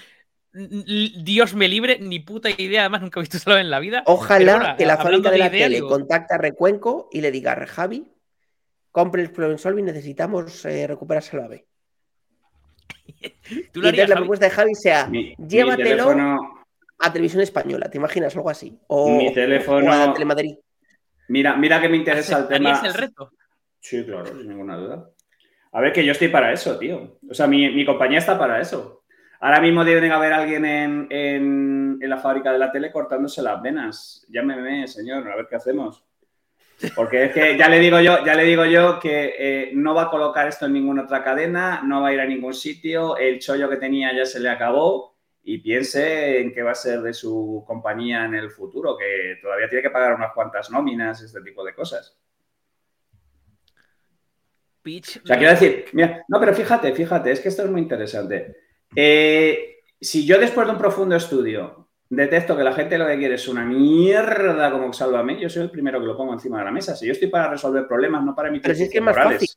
Dios 0.53 1.55
me 1.55 1.69
libre, 1.69 2.01
ni 2.01 2.19
puta 2.19 2.51
idea, 2.51 2.81
además 2.81 3.03
nunca 3.03 3.20
he 3.20 3.23
visto 3.23 3.39
Salva 3.39 3.61
en 3.61 3.70
la 3.70 3.79
vida. 3.79 4.03
Ojalá 4.07 4.75
que 4.77 4.87
la 4.87 4.97
fábrica 4.97 5.31
de 5.31 5.39
la 5.39 5.53
tele 5.53 5.81
contacte 5.83 6.35
a 6.35 6.39
Recuenco 6.39 7.09
y 7.12 7.20
le 7.20 7.31
diga, 7.31 7.65
Javi, 7.65 8.11
compre 8.91 9.23
el 9.23 9.31
Problem 9.31 9.57
Solving, 9.57 9.85
necesitamos 9.85 10.65
eh, 10.65 10.85
recuperar 10.89 11.23
Salva 11.23 11.47
y 13.51 13.59
entonces 13.74 14.09
la 14.09 14.16
propuesta 14.16 14.47
de 14.47 14.51
Javi 14.51 14.74
sea, 14.74 15.10
llévatelo 15.10 16.14
a 16.98 17.12
televisión 17.12 17.43
española, 17.43 17.89
¿te 17.89 17.98
imaginas 17.98 18.35
algo 18.36 18.51
así? 18.51 18.78
O, 18.89 19.16
mi 19.16 19.32
teléfono, 19.32 19.93
a 19.93 20.12
Telemadrid. 20.12 20.56
Mira, 21.28 21.56
mira 21.56 21.80
que 21.80 21.89
me 21.89 21.97
interesa 21.97 22.39
el 22.39 22.48
tema. 22.48 22.80
el 22.85 22.94
reto? 22.94 23.32
Sí, 23.80 24.05
claro, 24.05 24.26
sin 24.26 24.48
ninguna 24.48 24.76
duda. 24.76 25.10
A 25.72 25.80
ver, 25.80 25.93
que 25.93 26.05
yo 26.05 26.12
estoy 26.12 26.28
para 26.28 26.52
eso, 26.52 26.78
tío. 26.78 27.18
O 27.28 27.35
sea, 27.35 27.47
mi, 27.47 27.85
compañía 27.85 28.18
está 28.18 28.39
para 28.39 28.60
eso. 28.60 29.05
Ahora 29.40 29.60
mismo 29.60 29.85
deben 29.85 30.10
haber 30.10 30.32
alguien 30.32 30.64
en, 30.64 31.06
en, 31.10 31.98
la 32.01 32.16
fábrica 32.16 32.52
de 32.52 32.59
la 32.59 32.72
tele 32.72 32.90
cortándose 32.90 33.43
las 33.43 33.62
venas. 33.62 34.26
Llámeme, 34.28 34.89
señor, 34.89 35.30
a 35.30 35.36
ver 35.36 35.47
qué 35.48 35.56
hacemos. 35.56 36.05
Porque 36.94 37.24
es 37.24 37.32
que 37.32 37.59
ya 37.59 37.68
le 37.68 37.80
digo 37.80 38.00
yo, 38.00 38.24
ya 38.24 38.34
le 38.34 38.44
digo 38.44 38.64
yo 38.64 39.00
que 39.00 39.34
eh, 39.38 39.70
no 39.74 39.94
va 39.94 40.05
a 40.05 40.10
colocar 40.10 40.46
esto 40.46 40.66
en 40.66 40.74
ninguna 40.74 41.02
otra 41.02 41.24
cadena, 41.24 41.82
no 41.84 42.02
va 42.02 42.09
a 42.09 42.12
ir 42.12 42.20
a 42.20 42.26
ningún 42.26 42.55
sitio, 42.55 43.16
el 43.16 43.40
chollo 43.40 43.68
que 43.68 43.76
tenía 43.76 44.14
ya 44.14 44.24
se 44.24 44.38
le 44.38 44.48
acabó 44.48 45.16
y 45.42 45.59
piense 45.59 46.40
en 46.40 46.52
qué 46.52 46.62
va 46.62 46.72
a 46.72 46.76
ser 46.76 47.00
de 47.00 47.12
su 47.12 47.64
compañía 47.66 48.24
en 48.26 48.34
el 48.34 48.50
futuro, 48.50 48.96
que 48.96 49.38
todavía 49.42 49.68
tiene 49.68 49.82
que 49.82 49.90
pagar 49.90 50.14
unas 50.14 50.32
cuantas 50.32 50.70
nóminas, 50.70 51.20
este 51.20 51.40
tipo 51.40 51.64
de 51.64 51.74
cosas. 51.74 52.16
O 55.22 55.26
sea, 55.26 55.36
quiero 55.36 55.52
decir, 55.52 55.86
mira, 55.92 56.24
no, 56.28 56.38
pero 56.38 56.55
fíjate, 56.55 56.94
fíjate, 56.94 57.32
es 57.32 57.40
que 57.40 57.48
esto 57.48 57.64
es 57.64 57.70
muy 57.70 57.80
interesante. 57.80 58.56
Eh, 58.94 59.80
si 60.00 60.24
yo 60.24 60.38
después 60.38 60.66
de 60.66 60.72
un 60.72 60.78
profundo 60.78 61.16
estudio 61.16 61.88
detecto 62.09 62.56
que 62.56 62.64
la 62.64 62.72
gente 62.72 62.98
lo 62.98 63.06
que 63.06 63.18
quiere 63.18 63.35
es 63.35 63.48
una 63.48 63.64
mierda 63.64 64.70
como 64.70 64.93
Sálvame, 64.93 65.40
yo 65.40 65.48
soy 65.48 65.62
el 65.62 65.70
primero 65.70 66.01
que 66.01 66.06
lo 66.06 66.16
pongo 66.16 66.32
encima 66.32 66.59
de 66.59 66.64
la 66.64 66.70
mesa. 66.70 66.97
Si 66.97 67.06
yo 67.06 67.12
estoy 67.12 67.28
para 67.28 67.51
resolver 67.51 67.86
problemas, 67.86 68.24
no 68.24 68.35
para 68.35 68.48
emitir 68.48 68.62
Pero 68.62 68.74
si 68.74 68.85
es 68.85 68.90
que 68.90 68.98
es 68.98 69.05
más 69.05 69.16
fácil. 69.16 69.48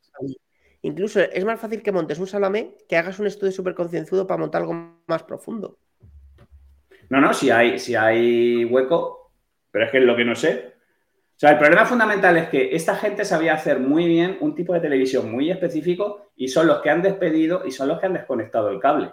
Incluso 0.84 1.19
es 1.19 1.45
más 1.45 1.60
fácil 1.60 1.84
que 1.84 1.91
montes 1.91 2.18
un 2.19 2.28
Salame 2.28 2.76
que 2.90 2.98
hagas 2.98 3.19
un 3.19 3.28
estudio 3.28 3.52
súper 3.52 3.76
concienzudo 3.76 4.26
para 4.26 4.40
montar 4.40 4.61
algo 4.61 5.02
más 5.07 5.23
profundo. 5.23 5.78
No, 7.10 7.22
no, 7.22 7.34
si 7.34 7.52
hay, 7.52 7.78
si 7.78 7.95
hay 7.95 8.65
hueco, 8.65 9.32
pero 9.69 9.86
es 9.86 9.91
que 9.91 9.99
es 9.99 10.03
lo 10.03 10.15
que 10.15 10.26
no 10.26 10.36
sé. 10.36 10.73
O 11.36 11.40
sea, 11.41 11.52
el 11.52 11.57
problema 11.57 11.86
fundamental 11.86 12.38
es 12.38 12.49
que 12.49 12.76
esta 12.76 12.95
gente 12.95 13.26
sabía 13.26 13.53
hacer 13.53 13.80
muy 13.80 14.07
bien 14.07 14.38
un 14.41 14.56
tipo 14.56 14.73
de 14.73 14.80
televisión 14.80 15.32
muy 15.32 15.52
específico 15.52 16.32
y 16.36 16.48
son 16.48 16.68
los 16.68 16.82
que 16.82 16.90
han 16.90 17.02
despedido 17.02 17.64
y 17.65 17.72
son 17.72 17.88
los 17.88 17.99
que 17.99 18.06
han 18.06 18.14
desconectado 18.14 18.69
el 18.69 18.80
cable. 18.80 19.11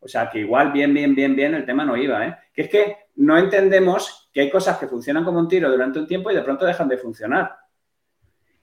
O 0.00 0.08
sea, 0.08 0.30
que 0.30 0.40
igual 0.40 0.72
bien, 0.72 0.94
bien, 0.94 1.14
bien, 1.14 1.34
bien 1.34 1.54
el 1.54 1.66
tema 1.66 1.84
no 1.84 1.96
iba, 1.96 2.26
¿eh? 2.26 2.36
Que 2.52 2.62
es 2.62 2.68
que 2.68 2.96
no 3.16 3.36
entendemos 3.36 4.30
que 4.32 4.42
hay 4.42 4.50
cosas 4.50 4.78
que 4.78 4.86
funcionan 4.86 5.24
como 5.24 5.40
un 5.40 5.48
tiro 5.48 5.70
durante 5.70 5.98
un 5.98 6.06
tiempo 6.06 6.30
y 6.30 6.34
de 6.34 6.42
pronto 6.42 6.64
dejan 6.64 6.88
de 6.88 6.98
funcionar. 6.98 7.56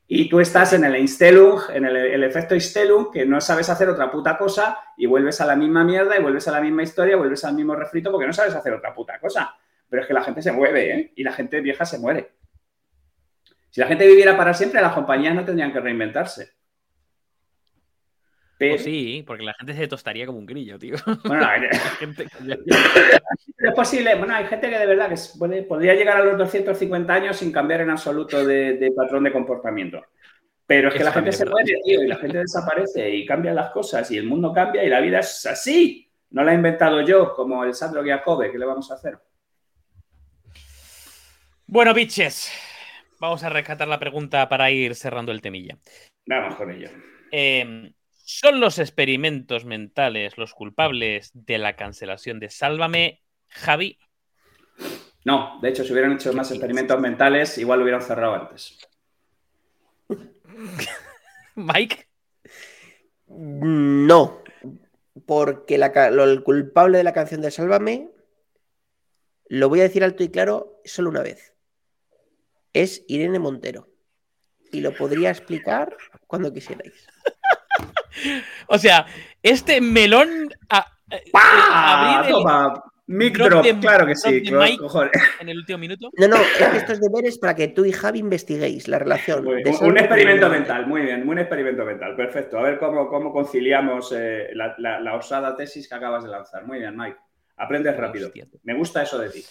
Y 0.07 0.29
tú 0.29 0.39
estás 0.39 0.73
en 0.73 0.85
el 0.85 0.95
Instelung, 0.97 1.59
en 1.73 1.85
el, 1.85 2.23
efecto 2.23 2.53
Instelung, 2.53 3.11
que 3.11 3.25
no 3.25 3.41
sabes 3.41 3.69
hacer 3.69 3.89
otra 3.89 4.11
puta 4.11 4.37
cosa 4.37 4.77
y 4.97 5.07
vuelves 5.07 5.41
a 5.41 5.47
la 5.47 5.55
misma 5.55 5.83
mierda 5.83 6.17
y 6.17 6.21
vuelves 6.21 6.47
a 6.47 6.51
la 6.51 6.61
misma 6.61 6.83
historia, 6.83 7.17
vuelves 7.17 7.43
al 7.43 7.55
mismo 7.55 7.75
refrito 7.75 8.11
porque 8.11 8.27
no 8.27 8.33
sabes 8.33 8.53
hacer 8.53 8.73
otra 8.73 8.93
puta 8.93 9.19
cosa. 9.19 9.55
Pero 9.89 10.03
es 10.03 10.07
que 10.07 10.13
la 10.13 10.23
gente 10.23 10.41
se 10.41 10.51
mueve, 10.51 10.95
¿eh? 10.95 11.13
Y 11.15 11.23
la 11.23 11.33
gente 11.33 11.59
vieja 11.59 11.85
se 11.85 11.97
muere. 11.97 12.33
Si 13.71 13.81
la 13.81 13.87
gente 13.87 14.07
viviera 14.07 14.37
para 14.37 14.53
siempre, 14.53 14.79
las 14.79 14.93
compañías 14.93 15.35
no 15.35 15.43
tendrían 15.43 15.73
que 15.73 15.79
reinventarse. 15.79 16.54
Pero... 18.57 18.77
sí, 18.77 19.23
porque 19.27 19.43
la 19.43 19.53
gente 19.53 19.73
se 19.73 19.87
tostaría 19.87 20.25
como 20.25 20.39
un 20.39 20.45
grillo, 20.45 20.79
tío. 20.79 20.95
Bueno, 21.25 21.45
es 23.57 23.73
posible. 23.75 24.15
Bueno, 24.15 24.35
hay 24.35 24.45
gente 24.45 24.69
que 24.69 24.79
de 24.79 24.85
verdad 24.85 25.09
que 25.09 25.63
podría 25.63 25.93
llegar 25.93 26.17
a 26.17 26.23
los 26.23 26.37
250 26.37 27.13
años 27.13 27.35
sin 27.37 27.51
cambiar 27.51 27.81
en 27.81 27.89
absoluto 27.89 28.45
de, 28.45 28.93
patrón 28.95 29.25
de 29.25 29.33
comportamiento. 29.33 30.05
Pero 30.65 30.87
es 30.87 30.95
que 30.95 31.03
la 31.03 31.11
gente 31.11 31.31
se 31.31 31.45
muere, 31.45 31.79
tío, 31.83 32.03
y 32.03 32.07
la 32.07 32.15
gente 32.15 32.39
desaparece 32.39 33.09
y 33.09 33.25
cambian 33.25 33.55
las 33.55 33.69
cosas 33.71 34.09
y 34.09 34.17
el 34.17 34.25
mundo 34.25 34.51
cambia 34.51 34.83
y 34.83 34.89
la 34.89 34.99
vida 34.99 35.19
es 35.19 35.45
así. 35.45 36.09
No 36.31 36.43
la 36.43 36.53
he 36.53 36.55
inventado 36.55 37.01
yo, 37.01 37.33
como 37.33 37.63
el 37.63 37.75
Sandro 37.75 38.03
Giacobbe. 38.03 38.51
¿Qué 38.51 38.57
le 38.57 38.65
vamos 38.65 38.89
a 38.89 38.95
hacer? 38.95 39.19
Bueno, 41.67 41.93
biches, 41.93 42.51
vamos 43.19 43.43
a 43.43 43.49
rescatar 43.49 43.87
la 43.87 43.99
pregunta 43.99 44.49
para 44.49 44.71
ir 44.71 44.95
cerrando 44.95 45.31
el 45.31 45.41
temilla. 45.41 45.77
Vamos 46.25 46.55
con 46.55 46.71
ello. 46.71 46.89
Eh, 47.31 47.93
¿Son 48.27 48.59
los 48.59 48.79
experimentos 48.79 49.65
mentales 49.65 50.39
los 50.39 50.55
culpables 50.55 51.29
de 51.35 51.59
la 51.59 51.75
cancelación 51.75 52.39
de 52.39 52.49
Sálvame, 52.49 53.21
Javi? 53.49 53.99
No, 55.23 55.59
de 55.61 55.69
hecho, 55.69 55.83
si 55.83 55.93
hubieran 55.93 56.13
hecho 56.13 56.33
más 56.33 56.49
experimentos 56.49 56.99
mentales, 56.99 57.55
igual 57.59 57.77
lo 57.77 57.83
hubieran 57.83 58.01
cerrado 58.01 58.33
antes. 58.33 58.79
Mike. 61.55 62.07
No, 63.27 64.41
porque 65.27 65.75
el 65.75 66.43
culpable 66.43 66.97
de 66.97 67.03
la 67.03 67.13
canción 67.13 67.41
de 67.41 67.51
Sálvame, 67.51 68.09
lo 69.49 69.69
voy 69.69 69.81
a 69.81 69.83
decir 69.83 70.03
alto 70.03 70.23
y 70.23 70.29
claro 70.29 70.81
solo 70.83 71.11
una 71.11 71.21
vez, 71.21 71.53
es 72.73 73.05
Irene 73.07 73.37
Montero. 73.37 73.87
Y 74.71 74.81
lo 74.81 74.95
podría 74.95 75.29
explicar 75.29 75.95
cuando 76.25 76.51
quisierais. 76.51 77.07
O 78.67 78.77
sea, 78.77 79.05
este 79.43 79.81
melón. 79.81 80.49
A, 80.69 80.85
Toma, 82.27 82.83
mic 83.07 83.37
drop, 83.37 83.65
claro 83.79 84.07
que 84.07 84.15
sí. 84.15 84.43
En 85.39 85.49
el 85.49 85.57
último 85.57 85.77
minuto. 85.77 86.09
No, 86.17 86.27
no, 86.27 86.37
es 86.37 86.67
que 86.69 86.77
estos 86.77 86.99
deberes 86.99 87.37
para 87.37 87.55
que 87.55 87.67
tú 87.67 87.85
y 87.85 87.91
Javi 87.91 88.19
investiguéis 88.19 88.87
la 88.87 88.99
relación. 88.99 89.45
un, 89.45 89.97
experimento 89.97 90.49
mental, 90.49 90.87
muy 90.87 91.01
bien, 91.01 91.27
un 91.27 91.37
experimento 91.37 91.85
mental, 91.85 92.15
perfecto. 92.15 92.57
A 92.57 92.63
ver 92.63 92.79
cómo, 92.79 93.07
cómo 93.07 93.31
conciliamos 93.31 94.11
eh, 94.17 94.49
la, 94.53 95.15
osada 95.15 95.55
tesis 95.55 95.87
que 95.87 95.95
acabas 95.95 96.23
de 96.23 96.29
lanzar. 96.29 96.65
Muy 96.65 96.79
bien, 96.79 96.95
Mike. 96.97 97.17
Aprendes 97.57 97.95
rápido. 97.95 98.31
Me 98.63 98.73
gusta 98.73 99.03
eso 99.03 99.17
de 99.19 99.29
ti. 99.29 99.45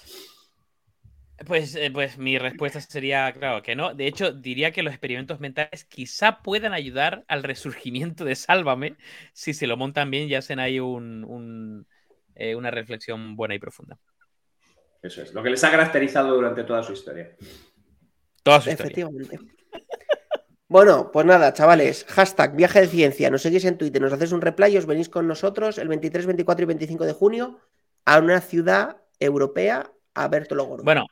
Pues, 1.47 1.75
eh, 1.75 1.91
pues 1.93 2.17
mi 2.17 2.39
respuesta 2.39 2.81
sería, 2.81 3.33
claro, 3.33 3.63
que 3.63 3.75
no. 3.75 3.93
De 3.93 4.07
hecho, 4.07 4.33
diría 4.33 4.71
que 4.71 4.83
los 4.83 4.93
experimentos 4.93 5.41
mentales 5.41 5.85
quizá 5.85 6.43
puedan 6.43 6.73
ayudar 6.73 7.25
al 7.27 7.43
resurgimiento 7.43 8.25
de 8.25 8.37
Sálvame 8.37 8.97
si 9.33 9.53
se 9.53 9.67
lo 9.67 9.77
montan 9.77 10.11
bien 10.11 10.29
y 10.29 10.35
hacen 10.37 10.61
ahí 10.61 10.79
un, 10.79 11.87
eh, 12.37 12.55
una 12.55 12.71
reflexión 12.71 13.35
buena 13.35 13.55
y 13.55 13.59
profunda. 13.59 13.99
Eso 15.03 15.23
es, 15.23 15.35
lo 15.35 15.43
que 15.43 15.51
les 15.51 15.63
ha 15.65 15.71
caracterizado 15.71 16.35
durante 16.35 16.63
toda 16.63 16.83
su 16.83 16.93
historia. 16.93 17.37
Toda 18.43 18.61
su 18.61 18.71
Efectivamente. 18.71 19.39
Bueno, 20.67 21.11
pues 21.13 21.27
nada, 21.27 21.53
chavales, 21.53 22.05
hashtag 22.09 22.57
viaje 22.57 22.81
de 22.81 22.87
ciencia, 22.89 23.31
nos 23.31 23.43
seguís 23.43 23.65
en 23.67 23.77
Twitter, 23.77 24.01
nos 24.01 24.13
hacéis 24.13 24.33
un 24.33 24.41
replay, 24.41 24.77
os 24.77 24.87
venís 24.87 25.11
con 25.11 25.29
nosotros 25.29 25.77
el 25.77 25.89
23, 25.89 26.25
24 26.27 26.63
y 26.63 26.67
25 26.67 27.05
de 27.05 27.13
junio 27.13 27.61
a 28.07 28.19
una 28.19 28.41
ciudad 28.41 28.97
europea 29.21 29.93
a 30.15 30.27
ver 30.27 30.49
todo 30.49 30.57
lo 30.57 30.65
gordo. 30.65 30.83
Bueno, 30.83 31.07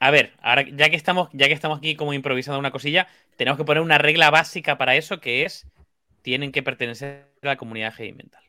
a 0.00 0.10
ver, 0.10 0.32
ahora 0.40 0.64
ya 0.68 0.88
que 0.88 0.96
estamos, 0.96 1.28
ya 1.34 1.46
que 1.46 1.52
estamos 1.52 1.78
aquí 1.78 1.94
como 1.94 2.14
improvisando 2.14 2.58
una 2.58 2.70
cosilla, 2.70 3.06
tenemos 3.36 3.58
que 3.58 3.64
poner 3.64 3.82
una 3.82 3.98
regla 3.98 4.30
básica 4.30 4.78
para 4.78 4.96
eso 4.96 5.20
que 5.20 5.44
es 5.44 5.66
tienen 6.22 6.52
que 6.52 6.62
pertenecer 6.62 7.26
a 7.42 7.46
la 7.46 7.56
comunidad 7.56 7.92
heavy 7.92 8.14
mental. 8.14 8.42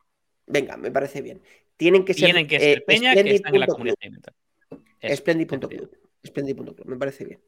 Venga, 0.47 0.77
me 0.77 0.91
parece 0.91 1.21
bien. 1.21 1.41
Tienen 1.75 2.05
que 2.05 2.13
ser, 2.13 2.25
tienen 2.25 2.47
que 2.47 2.59
ser 2.59 2.77
eh, 2.77 2.81
peña 2.81 3.13
que 3.13 3.35
están 3.35 3.53
en 3.53 3.59
la 3.59 3.67
comunidad 3.67 3.95
heavy 3.99 4.13
mental. 4.13 4.33
Splendid.club. 5.03 5.97
Splendid.club, 6.25 6.85
me 6.85 6.97
parece 6.97 7.25
bien. 7.25 7.41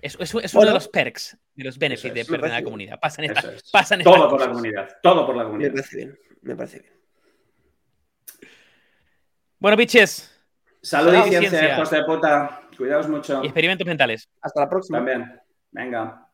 Es, 0.00 0.16
es, 0.20 0.54
uno 0.54 0.66
de 0.66 0.72
los 0.72 0.86
perks, 0.86 1.36
de 1.56 1.64
los 1.64 1.76
benefits 1.76 2.14
de 2.14 2.24
pertenecer 2.24 2.52
a 2.52 2.60
la 2.60 2.62
comunidad. 2.62 3.00
Pasan, 3.00 3.24
esta, 3.24 3.52
pasan 3.72 4.02
Todo 4.04 4.28
por 4.28 4.40
la 4.40 4.48
comunidad. 4.48 4.88
Todo 5.02 5.26
por 5.26 5.36
la 5.36 5.42
comunidad. 5.42 5.70
Me 5.70 5.74
parece 5.74 5.96
bien. 5.96 6.18
Me 6.42 6.54
parece 6.54 6.78
bien. 6.80 6.92
Bueno, 9.58 9.76
biches. 9.76 10.32
Salud, 10.82 11.14
y 11.26 11.30
ciencia, 11.30 11.74
hijos 11.74 11.90
de 11.90 12.04
puta. 12.04 12.67
Cuidaos 12.78 13.08
mucho. 13.08 13.42
experimentos 13.42 13.86
mentales. 13.86 14.28
Hasta 14.40 14.60
la 14.60 14.68
próxima. 14.70 14.98
También. 14.98 15.40
Venga. 15.72 16.24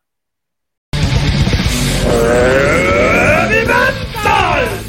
mental! 3.49 4.84